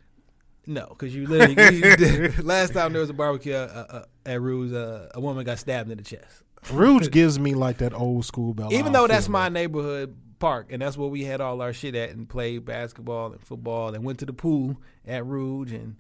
No, 0.67 0.87
because 0.89 1.15
you 1.15 1.27
literally 1.27 1.77
you, 1.77 2.33
last 2.43 2.73
time 2.73 2.93
there 2.93 3.01
was 3.01 3.11
a 3.11 3.15
barbecue 3.15 3.55
uh, 3.55 3.87
uh, 3.89 4.05
at 4.27 4.41
Rouge, 4.41 4.73
uh, 4.73 5.09
a 5.15 5.21
woman 5.21 5.45
got 5.45 5.59
stabbed 5.59 5.91
in 5.91 5.97
the 5.99 6.05
chest. 6.05 6.43
Rouge 6.73 7.09
gives 7.11 7.39
me 7.39 7.55
like 7.55 7.79
that 7.79 7.95
old 7.95 8.25
school 8.25 8.53
Belle 8.53 8.73
Even 8.73 8.93
though 8.93 9.07
that's 9.07 9.29
my 9.29 9.49
neighborhood 9.49 10.17
park, 10.39 10.69
and 10.71 10.83
that's 10.83 10.97
where 10.97 11.09
we 11.09 11.25
had 11.25 11.41
all 11.41 11.63
our 11.63 11.73
shit 11.73 11.95
at, 11.95 12.11
and 12.11 12.29
played 12.29 12.65
basketball 12.65 13.33
and 13.33 13.41
football, 13.41 13.95
and 13.95 14.05
went 14.05 14.19
to 14.19 14.27
the 14.27 14.33
pool 14.33 14.77
at 15.07 15.25
Rouge 15.25 15.73
and 15.73 15.97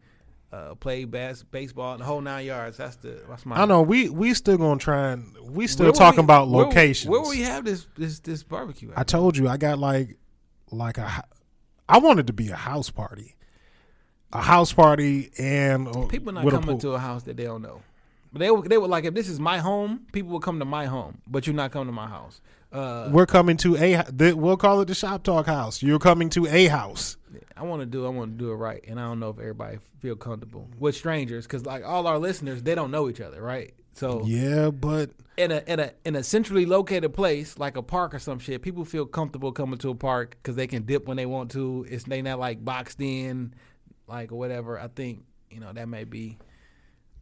uh, 0.53 0.74
played 0.74 1.11
bas- 1.11 1.43
baseball 1.45 1.93
and 1.93 2.01
the 2.01 2.05
whole 2.05 2.20
nine 2.20 2.47
yards. 2.47 2.77
That's 2.77 2.97
the 2.97 3.22
that's 3.29 3.47
my. 3.47 3.57
I 3.62 3.64
know 3.64 3.83
we 3.83 4.09
we 4.09 4.35
still 4.35 4.59
gonna 4.59 4.79
try 4.79 5.12
and 5.12 5.37
we 5.41 5.66
still 5.66 5.87
Where 5.87 5.93
talking 5.93 6.20
we- 6.20 6.24
about 6.24 6.49
where 6.49 6.64
locations. 6.66 7.09
Where, 7.11 7.22
we 7.22 7.43
have 7.43 7.64
this 7.64 7.87
this 7.97 8.20
this 8.20 8.43
barbecue? 8.43 8.91
At? 8.91 8.99
I 8.99 9.03
told 9.05 9.37
you 9.37 9.49
I 9.49 9.57
got 9.57 9.79
like 9.79 10.18
like 10.70 10.99
a 10.99 11.24
I 11.89 11.99
wanted 11.99 12.27
to 12.27 12.33
be 12.33 12.49
a 12.49 12.57
house 12.57 12.91
party, 12.91 13.37
a 14.33 14.41
house 14.41 14.72
party 14.72 15.31
and 15.39 15.89
uh, 15.89 16.07
People 16.07 16.33
not 16.33 16.49
coming 16.49 16.79
to 16.81 16.91
a 16.91 16.99
house 16.99 17.22
that 17.24 17.37
they 17.37 17.45
don't 17.45 17.62
know. 17.62 17.83
But 18.37 18.41
they 18.41 18.51
would, 18.51 18.68
they 18.68 18.76
would 18.76 18.91
like 18.91 19.07
if 19.07 19.14
this 19.14 19.30
is 19.30 19.41
my 19.41 19.57
home, 19.61 20.01
people 20.12 20.30
will 20.30 20.41
come 20.41 20.59
to 20.59 20.66
my 20.66 20.84
home, 20.84 21.22
but 21.26 21.47
you're 21.47 21.57
not 21.57 21.70
coming 21.70 21.87
to 21.87 21.93
my 21.93 22.07
house. 22.07 22.43
Uh, 22.70 23.09
We're 23.11 23.24
coming 23.24 23.57
to 23.59 23.76
a 23.78 24.05
the, 24.12 24.34
we'll 24.34 24.59
call 24.59 24.82
it 24.82 24.89
the 24.89 24.95
shop 24.95 25.22
talk 25.22 25.47
house. 25.47 25.82
You're 25.82 25.99
coming 25.99 26.28
to 26.30 26.47
a 26.47 26.66
house. 26.66 27.16
I 27.57 27.62
want 27.62 27.80
to 27.80 27.87
do 27.87 28.05
I 28.05 28.11
want 28.11 28.32
to 28.32 28.45
do 28.45 28.51
it 28.51 28.57
right, 28.57 28.84
and 28.87 29.01
I 29.01 29.05
don't 29.05 29.20
know 29.20 29.30
if 29.30 29.39
everybody 29.39 29.78
feel 30.01 30.16
comfortable 30.16 30.68
with 30.78 30.95
strangers 30.95 31.47
because 31.47 31.64
like 31.64 31.82
all 31.82 32.07
our 32.07 32.18
listeners, 32.18 32.62
they 32.62 32.74
don't 32.74 32.91
know 32.91 33.09
each 33.09 33.22
other, 33.22 33.41
right? 33.41 33.72
So 33.95 34.22
Yeah, 34.26 34.68
but 34.68 35.12
in 35.39 35.51
a 35.51 35.62
in 35.66 35.80
a 35.80 35.93
in 36.05 36.14
a 36.14 36.22
centrally 36.22 36.66
located 36.66 37.14
place 37.14 37.59
like 37.59 37.78
a 37.78 37.82
park 37.82 38.12
or 38.12 38.18
some 38.18 38.39
shit, 38.39 38.61
people 38.61 38.84
feel 38.84 39.07
comfortable 39.07 39.51
coming 39.51 39.78
to 39.78 39.89
a 39.89 39.95
park 39.95 40.37
because 40.43 40.57
they 40.57 40.66
can 40.66 40.82
dip 40.82 41.07
when 41.07 41.16
they 41.16 41.24
want 41.24 41.53
to. 41.53 41.87
It's 41.89 42.05
they 42.05 42.20
not 42.20 42.39
like 42.39 42.62
boxed 42.62 43.01
in, 43.01 43.55
like 44.07 44.30
or 44.30 44.39
whatever. 44.39 44.78
I 44.78 44.89
think 44.89 45.24
you 45.51 45.61
know 45.61 45.72
that 45.72 45.89
may 45.89 46.05
be. 46.05 46.37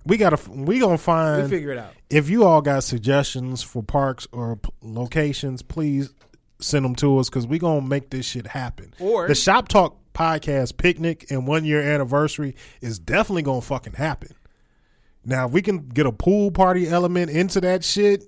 We 0.04 0.16
gotta 0.16 0.38
we 0.50 0.78
gonna 0.78 0.98
find 0.98 1.42
We 1.44 1.48
figure 1.48 1.70
it 1.72 1.78
out. 1.78 1.92
if 2.10 2.28
you 2.28 2.44
all 2.44 2.60
got 2.62 2.84
suggestions 2.84 3.62
for 3.62 3.82
parks 3.82 4.26
or 4.32 4.56
p- 4.56 4.70
locations, 4.82 5.62
please 5.62 6.12
send 6.60 6.84
them 6.84 6.94
to 6.96 7.18
us 7.18 7.28
because 7.28 7.46
we 7.46 7.58
gonna 7.58 7.86
make 7.86 8.10
this 8.10 8.26
shit 8.26 8.46
happen. 8.46 8.92
Or- 9.00 9.28
the 9.28 9.34
Shop 9.34 9.68
Talk 9.68 9.96
podcast 10.14 10.76
picnic 10.76 11.26
and 11.30 11.46
one 11.46 11.64
year 11.64 11.80
anniversary 11.82 12.54
is 12.80 12.98
definitely 12.98 13.42
gonna 13.42 13.60
fucking 13.60 13.94
happen. 13.94 14.30
Now, 15.24 15.46
if 15.46 15.52
we 15.52 15.62
can 15.62 15.88
get 15.88 16.06
a 16.06 16.12
pool 16.12 16.50
party 16.50 16.86
element 16.88 17.30
into 17.30 17.60
that 17.62 17.82
shit, 17.82 18.22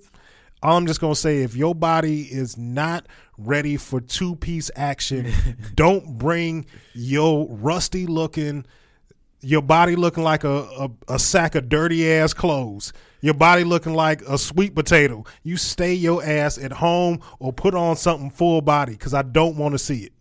all 0.63 0.75
I'm 0.77 0.87
just 0.87 0.99
gonna 0.99 1.15
say 1.15 1.43
if 1.43 1.55
your 1.55 1.75
body 1.75 2.23
is 2.23 2.57
not 2.57 3.05
ready 3.37 3.77
for 3.77 4.01
two 4.01 4.35
piece 4.35 4.71
action, 4.75 5.31
don't 5.75 6.17
bring 6.17 6.65
your 6.95 7.47
rusty 7.49 8.07
looking 8.07 8.65
your 9.41 9.61
body 9.61 9.95
looking 9.95 10.23
like 10.23 10.43
a, 10.43 10.49
a, 10.79 10.89
a 11.09 11.19
sack 11.19 11.55
of 11.55 11.69
dirty 11.69 12.09
ass 12.11 12.33
clothes. 12.33 12.93
Your 13.21 13.33
body 13.33 13.63
looking 13.63 13.93
like 13.93 14.21
a 14.23 14.37
sweet 14.37 14.75
potato. 14.75 15.23
You 15.43 15.57
stay 15.57 15.93
your 15.93 16.23
ass 16.23 16.57
at 16.57 16.71
home 16.71 17.19
or 17.39 17.51
put 17.51 17.73
on 17.75 17.95
something 17.95 18.29
full 18.29 18.61
body 18.61 18.93
because 18.93 19.13
I 19.13 19.23
don't 19.23 19.57
want 19.57 19.73
to 19.73 19.79
see 19.79 20.03
it. 20.03 20.13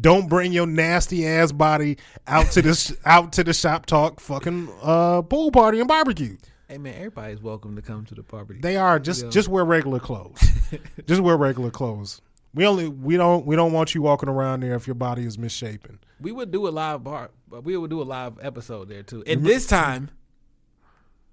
Don't 0.00 0.28
bring 0.28 0.52
your 0.52 0.66
nasty 0.66 1.26
ass 1.26 1.50
body 1.50 1.98
out 2.26 2.46
to 2.52 2.62
this 2.62 2.96
out 3.04 3.32
to 3.34 3.44
the 3.44 3.52
shop 3.52 3.86
talk 3.86 4.20
fucking 4.20 4.68
uh, 4.82 5.22
pool 5.22 5.50
party 5.50 5.80
and 5.80 5.88
barbecue. 5.88 6.36
Hey 6.68 6.78
man, 6.78 6.94
everybody's 6.94 7.42
welcome 7.42 7.74
to 7.74 7.82
come 7.82 8.04
to 8.06 8.14
the 8.14 8.22
party. 8.22 8.58
They 8.60 8.76
are 8.76 9.00
just 9.00 9.24
Yeah. 9.24 9.30
just 9.30 9.48
wear 9.48 9.64
regular 9.64 9.98
clothes. 9.98 10.40
just 11.06 11.20
wear 11.20 11.36
regular 11.36 11.70
clothes. 11.70 12.20
We 12.54 12.66
only 12.66 12.88
we 12.88 13.16
don't 13.16 13.46
we 13.46 13.56
don't 13.56 13.72
want 13.72 13.94
you 13.94 14.02
walking 14.02 14.28
around 14.28 14.62
there 14.62 14.74
if 14.74 14.86
your 14.86 14.94
body 14.94 15.24
is 15.24 15.38
misshapen. 15.38 15.98
we 16.20 16.30
would 16.30 16.52
do 16.52 16.68
a 16.68 16.70
live 16.70 17.02
bar, 17.02 17.30
but 17.50 17.64
we 17.64 17.76
will 17.76 17.88
do 17.88 18.00
a 18.00 18.04
live 18.04 18.34
episode 18.40 18.88
there 18.88 19.02
too. 19.02 19.22
And 19.26 19.44
this 19.44 19.66
time, 19.66 20.10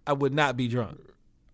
I 0.05 0.13
would 0.13 0.33
not 0.33 0.57
be 0.57 0.67
drunk. 0.67 0.99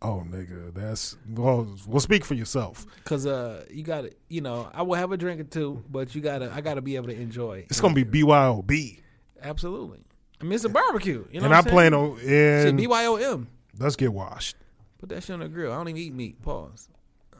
Oh 0.01 0.23
nigga, 0.29 0.73
that's 0.73 1.15
well. 1.29 1.67
Well, 1.87 1.99
speak 2.01 2.25
for 2.25 2.33
yourself. 2.33 2.85
Cause 3.05 3.25
uh, 3.25 3.65
you 3.71 3.83
got 3.83 4.01
to, 4.01 4.11
you 4.29 4.41
know, 4.41 4.69
I 4.73 4.81
will 4.81 4.95
have 4.95 5.11
a 5.11 5.17
drink 5.17 5.39
or 5.39 5.45
two, 5.45 5.83
but 5.89 6.13
you 6.13 6.21
gotta, 6.21 6.51
I 6.53 6.59
gotta 6.61 6.81
be 6.81 6.95
able 6.97 7.07
to 7.07 7.15
enjoy. 7.15 7.65
It's 7.69 7.79
gonna 7.79 7.93
be 7.93 8.03
BYOB, 8.03 8.99
absolutely. 9.41 9.99
I 10.41 10.43
mean, 10.43 10.53
it's 10.53 10.65
a 10.65 10.69
barbecue, 10.69 11.25
you 11.31 11.39
know. 11.39 11.45
and 11.45 11.53
what 11.55 11.67
I'm 11.67 11.73
saying? 11.73 11.93
on. 11.93 12.19
Shit, 12.19 12.67
And 12.67 12.79
BYOM. 12.79 13.47
let's 13.79 13.95
get 13.95 14.11
washed. 14.11 14.57
Put 14.99 15.07
that 15.09 15.23
shit 15.23 15.33
on 15.35 15.39
the 15.39 15.47
grill. 15.47 15.71
I 15.71 15.75
don't 15.77 15.87
even 15.87 16.01
eat 16.01 16.13
meat. 16.13 16.41
Pause. 16.41 16.89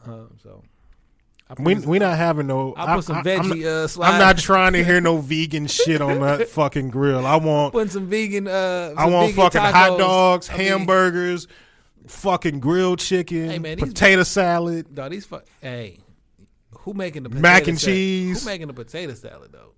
Um, 0.06 0.30
so 0.42 0.62
I 0.64 0.73
We 1.58 1.74
this- 1.74 1.84
we 1.86 1.98
not 1.98 2.16
having 2.16 2.46
no. 2.46 2.72
I'll 2.76 2.96
put 2.96 3.04
some 3.04 3.16
I- 3.16 3.20
I- 3.20 3.22
veggie 3.22 3.38
I'm, 3.52 3.60
not- 3.60 3.68
uh, 3.68 3.88
slide. 3.88 4.10
I'm 4.12 4.18
not 4.18 4.38
trying 4.38 4.72
to 4.72 4.82
hear 4.84 5.00
no 5.00 5.18
vegan 5.32 5.66
shit 5.66 6.00
on 6.00 6.20
that 6.20 6.48
fucking 6.48 6.88
grill. 6.90 7.26
I 7.26 7.36
want 7.36 7.72
putting 7.72 7.90
some 7.90 8.06
vegan. 8.08 8.48
Uh, 8.48 8.94
I 8.96 9.06
want 9.08 9.28
vegan 9.30 9.44
fucking 9.44 9.60
tacos. 9.60 9.72
hot 9.72 9.98
dogs, 9.98 10.50
I 10.50 10.56
mean, 10.56 10.66
hamburgers, 10.68 11.46
fucking 12.06 12.60
grilled 12.60 12.98
chicken, 12.98 13.50
Hey, 13.50 13.58
man, 13.58 13.78
these- 13.78 13.88
potato 13.88 14.22
salad. 14.22 14.94
Dog, 14.94 15.10
these 15.10 15.26
fuck. 15.26 15.44
Hey, 15.60 16.00
who 16.78 16.94
making 16.94 17.22
the 17.24 17.28
potato 17.28 17.42
Mac 17.42 17.68
and 17.68 17.78
salad? 17.80 17.94
cheese. 17.94 18.42
Who 18.42 18.46
making 18.50 18.66
the 18.68 18.74
potato 18.74 19.14
salad 19.14 19.50
though? 19.52 19.72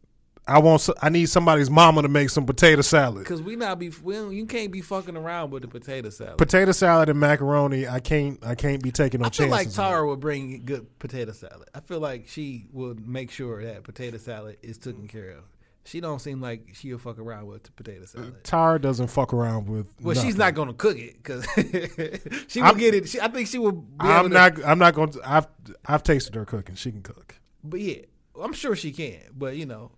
I 0.49 0.61
want. 0.61 0.89
I 1.03 1.09
need 1.09 1.27
somebody's 1.29 1.71
mama 1.71 2.03
to 2.03 2.09
make 2.09 2.31
some 2.31 2.47
potato 2.47 2.81
salad. 2.83 3.25
Because 3.25 3.43
we 3.43 3.57
not 3.57 3.79
be. 3.79 3.89
We 4.03 4.17
you 4.37 4.47
can't 4.47 4.71
be 4.71 4.81
fucking 4.81 5.17
around 5.17 5.51
with 5.51 5.63
the 5.63 5.69
potato 5.69 6.09
salad. 6.11 6.39
Potato 6.39 6.71
salad 6.73 7.09
and 7.09 7.19
macaroni. 7.19 7.89
I 7.89 7.99
can't. 8.01 8.39
I 8.47 8.55
can't 8.55 8.83
be 8.83 8.93
taking 8.93 9.21
no 9.21 9.27
I 9.27 9.31
feel 9.31 9.49
chances. 9.49 9.77
like. 9.79 9.89
Tara 9.89 10.07
would 10.07 10.21
bring 10.21 10.65
good 10.65 10.99
potato 11.01 11.33
salad. 11.33 11.69
I 11.75 11.81
feel 11.81 11.99
like 12.01 12.29
she 12.29 12.67
would 12.73 13.07
make 13.09 13.31
sure 13.33 13.65
that 13.65 13.83
potato 13.83 14.19
salad 14.19 14.59
is 14.63 14.79
taken 14.79 15.09
care 15.09 15.31
of. 15.31 15.45
She 15.85 16.01
don't 16.01 16.19
seem 16.21 16.41
like 16.41 16.71
she'll 16.75 16.99
fuck 16.99 17.19
around 17.21 17.47
with 17.47 17.63
the 17.63 17.71
potato 17.73 18.03
uh, 18.03 18.07
salad. 18.07 18.45
Tara 18.45 18.81
doesn't 18.81 19.07
fuck 19.09 19.33
around 19.33 19.69
with. 19.69 19.87
Well, 20.01 20.15
she's 20.17 20.37
not 20.37 20.55
going 20.55 20.69
to 20.69 20.75
cook 20.75 20.97
it 20.99 21.17
because 21.23 21.45
she 22.49 22.61
will 22.61 22.67
I'm- 22.69 22.77
get 22.79 22.95
it. 22.95 23.09
She, 23.09 23.21
I 23.21 23.29
think 23.29 23.49
she 23.49 23.59
will. 23.59 23.73
Be 23.73 23.87
I'm 24.01 24.29
to- 24.29 24.35
not. 24.35 24.65
I'm 24.65 24.79
not 24.79 24.95
going 24.95 25.11
to. 25.11 25.21
I've 25.25 25.47
I've 25.87 26.03
tasted 26.05 26.35
her 26.37 26.45
cooking. 26.45 26.75
She 26.77 26.91
can 26.93 27.03
cook. 27.03 27.35
But 27.65 27.81
yeah, 27.81 28.03
I'm 28.41 28.53
sure 28.53 28.75
she 28.77 28.93
can. 28.93 29.19
But 29.37 29.57
you 29.57 29.67
know, 29.67 29.93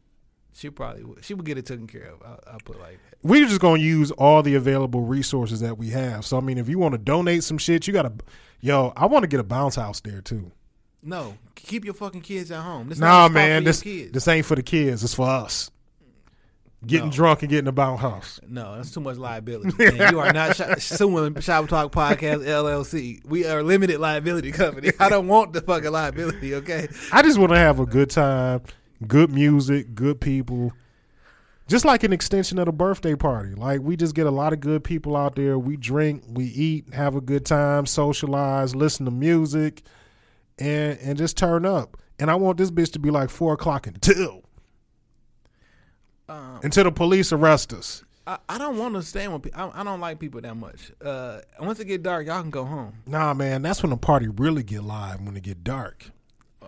She 0.55 0.71
probably 0.71 1.05
would. 1.05 1.25
She 1.25 1.35
would 1.35 1.45
get 1.45 1.57
it 1.59 1.67
taken 1.67 1.87
care 1.87 2.11
of. 2.13 2.23
I'll, 2.25 2.41
I'll 2.55 2.61
put 2.65 2.77
it 2.77 2.83
like 2.83 2.99
that. 3.11 3.19
We're 3.23 3.47
just 3.47 3.61
gonna 3.61 3.81
use 3.81 4.11
all 4.13 4.43
the 4.43 4.55
available 4.57 5.03
resources 5.03 5.61
that 5.61 5.79
we 5.79 5.91
have. 5.91 6.25
So 6.27 6.37
I 6.37 6.41
mean, 6.41 6.59
if 6.59 6.69
you 6.69 6.79
want 6.79 6.93
to 6.93 6.99
donate 6.99 7.45
some 7.45 7.59
shit, 7.59 7.87
you 7.87 7.93
gotta. 7.93 8.13
Yo, 8.61 8.93
I 8.97 9.07
want 9.07 9.23
to 9.23 9.29
get 9.29 9.39
a 9.39 9.45
bounce 9.45 9.77
house 9.77 10.01
there 10.01 10.21
too. 10.21 10.51
No, 11.01 11.37
keep 11.55 11.85
your 11.85 11.95
fucking 11.95 12.23
kids 12.23 12.51
at 12.51 12.61
home. 12.63 12.89
This 12.89 12.99
Nah, 12.99 13.07
not 13.07 13.21
a 13.21 13.25
spot 13.27 13.33
man, 13.35 13.65
this 13.65 13.83
kids. 13.83 14.11
this 14.13 14.27
ain't 14.27 14.45
for 14.47 14.57
the 14.57 14.63
kids. 14.65 15.05
It's 15.05 15.15
for 15.15 15.29
us. 15.29 15.71
Getting 16.87 17.07
No. 17.07 17.13
drunk 17.13 17.43
and 17.43 17.51
getting 17.51 17.67
a 17.67 17.73
bounce 17.73 18.01
house. 18.01 18.41
No, 18.47 18.77
that's 18.77 18.93
too 18.93 19.01
much 19.01 19.17
liability. 19.17 19.85
And 19.85 20.13
you 20.13 20.21
are 20.21 20.33
not 20.33 20.55
sh- 20.55 20.63
suing 20.83 21.39
Shop 21.41 21.69
Talk 21.69 21.91
Podcast 21.91 22.45
LLC. 22.47 23.25
We 23.27 23.47
are 23.47 23.61
a 23.61 23.63
limited 23.65 23.99
liability 23.99 24.53
company. 24.53 24.93
I 25.01 25.09
don't 25.09 25.27
want 25.27 25.53
the 25.55 25.61
fucking 25.61 25.91
liability. 25.91 26.55
Okay. 26.57 26.87
I 27.13 27.23
just 27.23 27.37
want 27.39 27.51
to 27.51 27.59
have 27.59 27.81
a 27.81 27.87
good 27.87 28.11
time, 28.11 28.63
good 29.07 29.31
music, 29.33 29.95
good 29.95 30.21
people. 30.21 30.73
Just 31.67 31.85
like 31.85 32.03
an 32.03 32.13
extension 32.13 32.59
of 32.59 32.67
the 32.67 32.73
birthday 32.73 33.15
party. 33.15 33.55
Like 33.55 33.83
we 33.83 33.97
just 33.97 34.15
get 34.15 34.27
a 34.27 34.31
lot 34.31 34.53
of 34.53 34.61
good 34.61 34.83
people 34.83 35.17
out 35.17 35.37
there. 35.37 35.59
We 35.59 35.77
drink, 35.77 36.25
we 36.27 36.45
eat, 36.47 36.95
have 36.95 37.15
a 37.15 37.21
good 37.21 37.45
time, 37.45 37.85
socialize, 37.85 38.75
listen 38.75 39.05
to 39.05 39.11
music, 39.13 39.83
and 40.59 40.99
and 41.01 41.19
just 41.19 41.37
turn 41.37 41.67
up. 41.67 41.99
And 42.19 42.31
I 42.31 42.37
want 42.37 42.59
this 42.59 42.71
bitch 42.71 42.93
to 42.93 42.99
be 42.99 43.11
like 43.11 43.31
four 43.31 43.53
o'clock 43.53 43.87
until 43.87 44.43
Um, 46.29 46.61
until 46.63 46.85
the 46.85 46.93
police 46.93 47.33
arrest 47.33 47.73
us. 47.73 48.05
I, 48.27 48.39
I 48.49 48.59
don't 48.59 48.77
want 48.77 48.95
to 48.95 49.03
stand 49.03 49.33
with 49.33 49.43
people. 49.43 49.61
I, 49.61 49.81
I 49.81 49.85
don't 49.85 50.01
like 50.01 50.19
people 50.19 50.41
that 50.43 50.55
much. 50.55 50.93
Uh, 51.03 51.41
once 51.61 51.81
it 51.81 51.87
get 51.87 52.03
dark, 52.03 52.27
y'all 52.27 52.43
can 52.43 52.51
go 52.51 52.65
home. 52.65 52.95
Nah, 53.07 53.33
man, 53.35 53.63
that's 53.63 53.83
when 53.83 53.91
the 53.91 53.97
party 53.97 54.29
really 54.29 54.63
get 54.63 54.85
live 54.85 55.21
when 55.23 55.37
it 55.37 55.43
get 55.43 55.65
dark. 55.65 56.11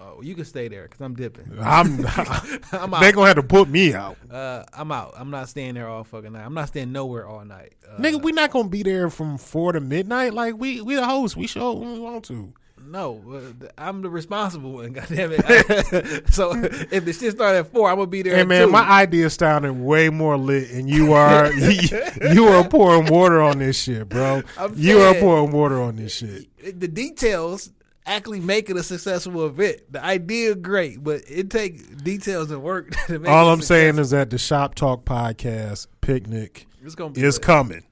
Uh, 0.00 0.20
you 0.22 0.34
can 0.34 0.44
stay 0.46 0.68
there 0.68 0.84
because 0.84 1.00
I'm 1.00 1.14
dipping. 1.14 1.52
I'm 1.60 2.06
I'm 2.72 2.90
they 2.90 3.08
out. 3.08 3.14
gonna 3.14 3.26
have 3.26 3.36
to 3.36 3.42
put 3.42 3.68
me 3.68 3.92
out. 3.92 4.16
Uh, 4.30 4.64
I'm 4.72 4.90
out. 4.92 5.12
I'm 5.16 5.30
not 5.30 5.48
staying 5.50 5.74
there 5.74 5.88
all 5.88 6.04
fucking 6.04 6.32
night. 6.32 6.44
I'm 6.44 6.54
not 6.54 6.68
staying 6.68 6.90
nowhere 6.92 7.26
all 7.28 7.44
night. 7.44 7.74
Uh, 7.86 8.00
Nigga, 8.00 8.22
we 8.22 8.32
not 8.32 8.50
gonna 8.50 8.68
be 8.68 8.82
there 8.82 9.10
from 9.10 9.36
four 9.36 9.72
to 9.72 9.80
midnight. 9.80 10.32
Like 10.32 10.56
we 10.56 10.80
we 10.80 10.94
the 10.94 11.04
host. 11.04 11.36
We 11.36 11.46
show 11.46 11.72
when 11.74 11.92
we 11.92 11.98
want 12.00 12.24
to. 12.26 12.52
No, 12.82 13.22
uh, 13.62 13.66
I'm 13.76 14.00
the 14.00 14.08
responsible 14.08 14.72
one. 14.72 14.92
Goddamn 14.94 15.32
it! 15.34 16.32
so 16.32 16.52
if 16.54 17.04
the 17.04 17.12
shit 17.12 17.32
started 17.34 17.58
at 17.58 17.66
four, 17.70 17.90
I'm 17.90 17.96
gonna 17.96 18.06
be 18.06 18.22
there. 18.22 18.36
Hey 18.36 18.44
man, 18.44 18.66
two. 18.68 18.72
my 18.72 18.88
idea 18.88 19.28
sounded 19.28 19.74
way 19.74 20.08
more 20.08 20.38
lit, 20.38 20.70
and 20.70 20.88
you 20.88 21.12
are 21.12 21.52
you 21.52 22.46
are 22.48 22.66
pouring 22.66 23.04
water 23.12 23.42
on 23.42 23.58
this 23.58 23.82
shit, 23.82 24.08
bro. 24.08 24.42
I'm 24.58 24.72
You 24.76 25.00
are 25.00 25.14
pouring 25.14 25.52
water 25.52 25.80
on 25.82 25.96
this 25.96 26.14
shit. 26.16 26.48
the 26.80 26.88
details 26.88 27.70
actually 28.10 28.40
make 28.40 28.68
it 28.70 28.76
a 28.76 28.82
successful 28.82 29.46
event. 29.46 29.80
The 29.90 30.04
idea 30.04 30.54
great, 30.54 31.02
but 31.02 31.22
it 31.28 31.50
takes 31.50 31.82
details 31.82 32.50
and 32.50 32.62
work 32.62 32.90
to 33.06 33.18
make. 33.18 33.30
All 33.30 33.50
I'm 33.50 33.62
saying 33.62 33.98
is 33.98 34.10
that 34.10 34.30
the 34.30 34.38
Shop 34.38 34.74
Talk 34.74 35.04
podcast 35.04 35.86
picnic 36.00 36.66
it's 36.82 36.94
gonna 36.94 37.12
is 37.16 37.36
lit. 37.36 37.42
coming. 37.42 37.82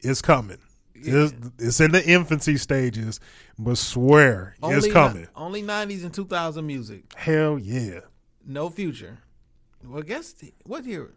It's 0.00 0.20
coming. 0.22 0.58
It's, 0.94 1.34
it's 1.58 1.80
in 1.80 1.92
the 1.92 2.02
infancy 2.06 2.56
stages, 2.56 3.20
but 3.58 3.76
swear 3.76 4.56
Only 4.62 4.76
it's 4.76 4.92
coming. 4.92 5.22
ni- 5.22 5.28
only 5.36 5.62
'90s 5.62 6.02
and 6.04 6.14
2000 6.14 6.66
music, 6.66 7.04
Hell 7.14 7.58
yeah. 7.58 8.00
no 8.46 8.70
future. 8.70 9.18
Well, 9.86 10.02
guess 10.02 10.34
what 10.64 10.84
year? 10.86 11.12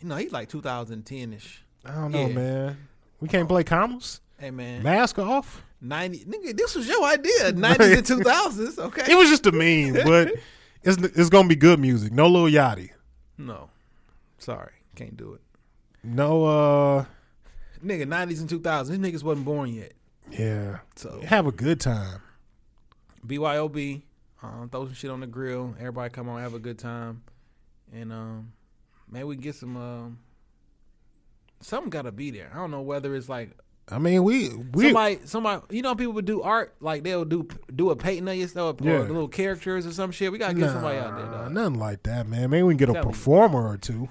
You 0.00 0.08
know, 0.08 0.16
he's 0.16 0.32
like 0.32 0.48
2010 0.48 1.32
ish. 1.34 1.64
I 1.84 1.92
don't 1.92 2.10
know, 2.10 2.26
Yeah. 2.26 2.34
man. 2.34 2.76
We 3.20 3.28
can't 3.28 3.48
play 3.48 3.62
commas. 3.62 4.20
Hey 4.38 4.50
man, 4.50 4.82
Mask 4.82 5.16
off. 5.20 5.62
90 5.80 6.24
nigga, 6.26 6.56
this 6.56 6.74
was 6.74 6.86
your 6.86 7.02
idea. 7.04 7.32
90s 7.52 7.98
and 7.98 8.24
2000s. 8.24 8.78
Okay. 8.78 9.12
It 9.12 9.16
was 9.16 9.28
just 9.30 9.46
a 9.46 9.52
meme, 9.52 10.04
but 10.04 10.32
it's 10.82 10.96
it's 10.98 11.30
gonna 11.30 11.48
be 11.48 11.56
good 11.56 11.78
music. 11.80 12.12
No 12.12 12.26
Lil 12.28 12.52
Yachty. 12.52 12.90
no, 13.38 13.70
sorry, 14.38 14.72
can't 14.96 15.16
do 15.16 15.34
it. 15.34 15.40
No, 16.02 16.44
uh, 16.44 17.04
Nigga, 17.84 18.04
90s 18.06 18.40
and 18.40 18.48
2000s. 18.48 18.88
These 18.88 18.98
niggas 18.98 19.22
wasn't 19.22 19.44
born 19.46 19.70
yet. 19.72 19.92
yeah. 20.30 20.78
So 20.96 21.20
Have 21.26 21.46
a 21.46 21.52
good 21.52 21.80
time. 21.80 22.20
BYOB, 23.26 24.02
um, 24.42 24.68
throw 24.70 24.84
some 24.86 24.94
shit 24.94 25.10
on 25.10 25.20
the 25.20 25.26
grill. 25.26 25.74
Everybody 25.78 26.10
come 26.12 26.28
on, 26.28 26.40
have 26.40 26.54
a 26.54 26.58
good 26.58 26.78
time, 26.78 27.22
and 27.92 28.12
um, 28.12 28.52
maybe 29.10 29.24
we 29.24 29.34
can 29.36 29.42
get 29.42 29.54
some. 29.54 29.76
Um, 29.76 30.18
something 31.60 31.90
got 31.90 32.02
to 32.02 32.12
be 32.12 32.30
there. 32.30 32.50
I 32.52 32.56
don't 32.56 32.70
know 32.70 32.80
whether 32.82 33.14
it's 33.14 33.28
like 33.28 33.50
I 33.90 33.98
mean, 33.98 34.22
we 34.22 34.50
we 34.72 34.84
somebody, 34.84 35.18
somebody. 35.24 35.62
You 35.76 35.82
know, 35.82 35.94
people 35.94 36.12
would 36.14 36.24
do 36.24 36.42
art 36.42 36.74
like 36.80 37.02
they'll 37.02 37.24
do 37.24 37.48
do 37.74 37.90
a 37.90 37.96
painting 37.96 38.28
of 38.28 38.34
yourself 38.36 38.80
or 38.80 38.84
Yeah. 38.84 38.98
little 39.00 39.28
characters 39.28 39.86
or 39.86 39.92
some 39.92 40.10
shit. 40.12 40.30
We 40.30 40.38
gotta 40.38 40.54
get 40.54 40.70
somebody 40.70 40.98
out 40.98 41.16
there. 41.16 41.26
Dog. 41.26 41.52
nothing 41.52 41.78
like 41.78 42.02
that, 42.04 42.28
man. 42.28 42.50
Maybe 42.50 42.62
we 42.62 42.74
can 42.76 42.86
get 42.92 42.96
a 42.96 43.02
performer 43.02 43.68
or 43.68 43.76
two. 43.76 44.08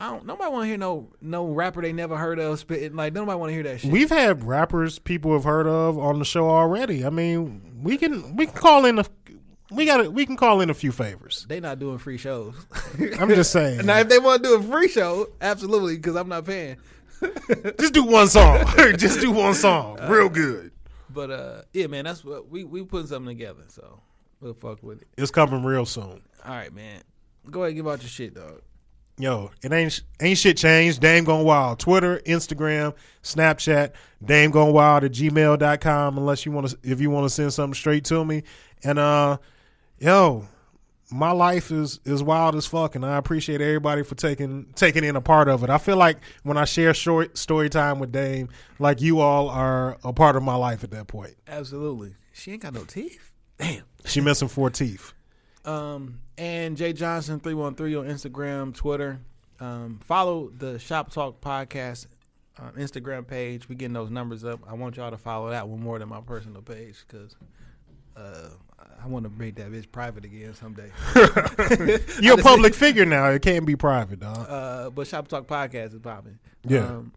I 0.00 0.08
don't. 0.10 0.26
Nobody 0.26 0.50
want 0.50 0.62
to 0.64 0.68
hear 0.68 0.76
no 0.76 1.08
no 1.22 1.46
rapper 1.46 1.80
they 1.80 1.92
never 1.92 2.16
heard 2.16 2.38
of 2.38 2.58
spitting. 2.58 2.94
Like 2.96 3.14
nobody 3.14 3.38
want 3.38 3.50
to 3.50 3.54
hear 3.54 3.62
that 3.62 3.80
shit. 3.80 3.90
We've 3.90 4.10
had 4.10 4.44
rappers 4.44 4.98
people 4.98 5.32
have 5.32 5.44
heard 5.44 5.66
of 5.66 5.98
on 5.98 6.18
the 6.18 6.24
show 6.24 6.48
already. 6.50 7.06
I 7.06 7.10
mean, 7.10 7.80
we 7.82 7.96
can 7.96 8.36
we 8.36 8.46
can 8.46 8.54
call 8.54 8.84
in 8.84 8.98
a 8.98 9.04
we 9.70 9.86
got 9.86 10.12
we 10.12 10.26
can 10.26 10.36
call 10.36 10.60
in 10.60 10.68
a 10.68 10.74
few 10.74 10.92
favors. 10.92 11.46
they 11.48 11.60
not 11.60 11.78
doing 11.78 11.96
free 11.98 12.18
shows. 12.18 12.54
I'm 13.18 13.28
just 13.30 13.50
saying. 13.52 13.86
now, 13.86 13.98
if 14.00 14.08
they 14.08 14.18
want 14.18 14.42
to 14.42 14.48
do 14.50 14.54
a 14.56 14.62
free 14.62 14.88
show, 14.88 15.28
absolutely, 15.40 15.96
because 15.96 16.16
I'm 16.16 16.28
not 16.28 16.44
paying. 16.44 16.76
just 17.78 17.94
do 17.94 18.04
one 18.04 18.28
song. 18.28 18.64
just 18.96 19.20
do 19.20 19.30
one 19.30 19.54
song. 19.54 19.98
Real 20.08 20.28
good. 20.28 20.72
But 21.10 21.30
uh, 21.30 21.62
yeah, 21.72 21.86
man, 21.86 22.04
that's 22.04 22.24
what 22.24 22.48
we 22.48 22.64
we 22.64 22.82
putting 22.84 23.06
something 23.06 23.36
together. 23.36 23.62
So 23.68 24.00
we'll 24.40 24.54
fuck 24.54 24.82
with 24.82 25.02
it. 25.02 25.08
It's 25.16 25.30
coming 25.30 25.62
real 25.62 25.86
soon. 25.86 26.22
All 26.44 26.54
right, 26.54 26.72
man. 26.72 27.02
Go 27.50 27.60
ahead, 27.60 27.68
and 27.70 27.76
give 27.76 27.88
out 27.88 28.00
your 28.00 28.08
shit, 28.08 28.34
dog. 28.34 28.62
Yo, 29.16 29.52
it 29.62 29.72
ain't 29.72 30.02
ain't 30.20 30.38
shit 30.38 30.56
changed. 30.56 31.00
Dame 31.00 31.22
Gone 31.22 31.44
Wild. 31.44 31.78
Twitter, 31.78 32.20
Instagram, 32.26 32.94
Snapchat, 33.22 33.92
Dame 34.24 34.50
Gone 34.50 34.72
Wild 34.72 35.04
at 35.04 35.12
gmail.com 35.12 36.18
unless 36.18 36.44
you 36.44 36.50
want 36.50 36.68
to 36.68 36.78
if 36.82 37.00
you 37.00 37.10
want 37.10 37.24
to 37.24 37.30
send 37.30 37.52
something 37.52 37.74
straight 37.74 38.04
to 38.06 38.24
me. 38.24 38.42
And 38.82 38.98
uh 38.98 39.38
yo, 40.00 40.48
my 41.14 41.30
life 41.30 41.70
is 41.70 42.00
is 42.04 42.22
wild 42.22 42.56
as 42.56 42.66
fuck 42.66 42.96
and 42.96 43.06
I 43.06 43.16
appreciate 43.16 43.60
everybody 43.60 44.02
for 44.02 44.16
taking 44.16 44.66
taking 44.74 45.04
in 45.04 45.14
a 45.14 45.20
part 45.20 45.48
of 45.48 45.62
it. 45.62 45.70
I 45.70 45.78
feel 45.78 45.96
like 45.96 46.18
when 46.42 46.56
I 46.56 46.64
share 46.64 46.92
short 46.92 47.38
story 47.38 47.70
time 47.70 48.00
with 48.00 48.10
Dame, 48.10 48.48
like 48.80 49.00
you 49.00 49.20
all 49.20 49.48
are 49.48 49.96
a 50.02 50.12
part 50.12 50.34
of 50.34 50.42
my 50.42 50.56
life 50.56 50.82
at 50.82 50.90
that 50.90 51.06
point. 51.06 51.36
Absolutely. 51.46 52.16
She 52.32 52.52
ain't 52.52 52.62
got 52.62 52.74
no 52.74 52.82
teeth. 52.82 53.32
Damn. 53.58 53.84
She 54.04 54.20
missing 54.20 54.48
four 54.48 54.70
teeth. 54.70 55.12
Um, 55.64 56.18
and 56.36 56.76
Jay 56.76 56.92
Johnson 56.92 57.38
three 57.38 57.54
one 57.54 57.76
three 57.76 57.94
on 57.94 58.06
Instagram, 58.06 58.74
Twitter. 58.74 59.20
Um, 59.60 60.00
follow 60.04 60.50
the 60.50 60.80
Shop 60.80 61.12
Talk 61.12 61.40
podcast 61.40 62.08
um, 62.58 62.72
Instagram 62.72 63.26
page. 63.26 63.68
We 63.68 63.76
getting 63.76 63.94
those 63.94 64.10
numbers 64.10 64.44
up. 64.44 64.60
I 64.68 64.74
want 64.74 64.96
y'all 64.96 65.12
to 65.12 65.16
follow 65.16 65.50
that 65.50 65.68
one 65.68 65.80
more 65.80 65.98
than 66.00 66.08
my 66.08 66.20
personal 66.20 66.60
page 66.60 67.04
because 67.06 67.36
uh, 68.16 68.50
I 69.02 69.06
want 69.06 69.24
to 69.24 69.30
make 69.30 69.56
that 69.56 69.70
bitch 69.70 69.90
private 69.92 70.24
again 70.24 70.54
someday. 70.54 70.90
You're 72.22 72.40
a 72.40 72.42
public 72.42 72.74
figure 72.74 73.04
now. 73.04 73.28
It 73.30 73.42
can't 73.42 73.66
be 73.66 73.76
private, 73.76 74.20
dog. 74.20 74.46
Uh, 74.48 74.90
but 74.90 75.06
Shop 75.06 75.28
Talk 75.28 75.46
Podcast 75.46 75.94
is 75.94 76.00
popping. 76.00 76.38
Yeah. 76.66 76.86
Um, 76.86 77.12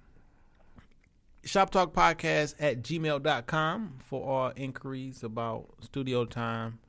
Shop 1.45 1.70
Talk 1.70 1.93
Podcast 1.93 2.55
at 2.59 2.82
gmail.com 2.82 3.99
for 3.99 4.28
all 4.28 4.51
inquiries 4.55 5.24
about 5.24 5.70
studio 5.80 6.26
time 6.26 6.80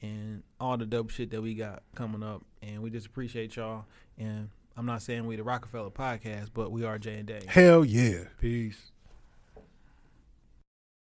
and 0.00 0.42
all 0.58 0.78
the 0.78 0.86
dope 0.86 1.10
shit 1.10 1.30
that 1.30 1.42
we 1.42 1.54
got 1.54 1.82
coming 1.94 2.22
up. 2.22 2.42
And 2.62 2.82
we 2.82 2.90
just 2.90 3.06
appreciate 3.06 3.56
y'all. 3.56 3.84
And 4.16 4.48
I'm 4.76 4.86
not 4.86 5.02
saying 5.02 5.26
we 5.26 5.36
the 5.36 5.42
Roc-A-Fella 5.42 5.90
podcast, 5.90 6.50
but 6.54 6.70
we 6.70 6.84
are 6.84 6.98
J 6.98 7.18
and 7.18 7.26
Day. 7.26 7.42
Hell 7.46 7.84
yeah. 7.84 8.24
Peace. 8.40 8.92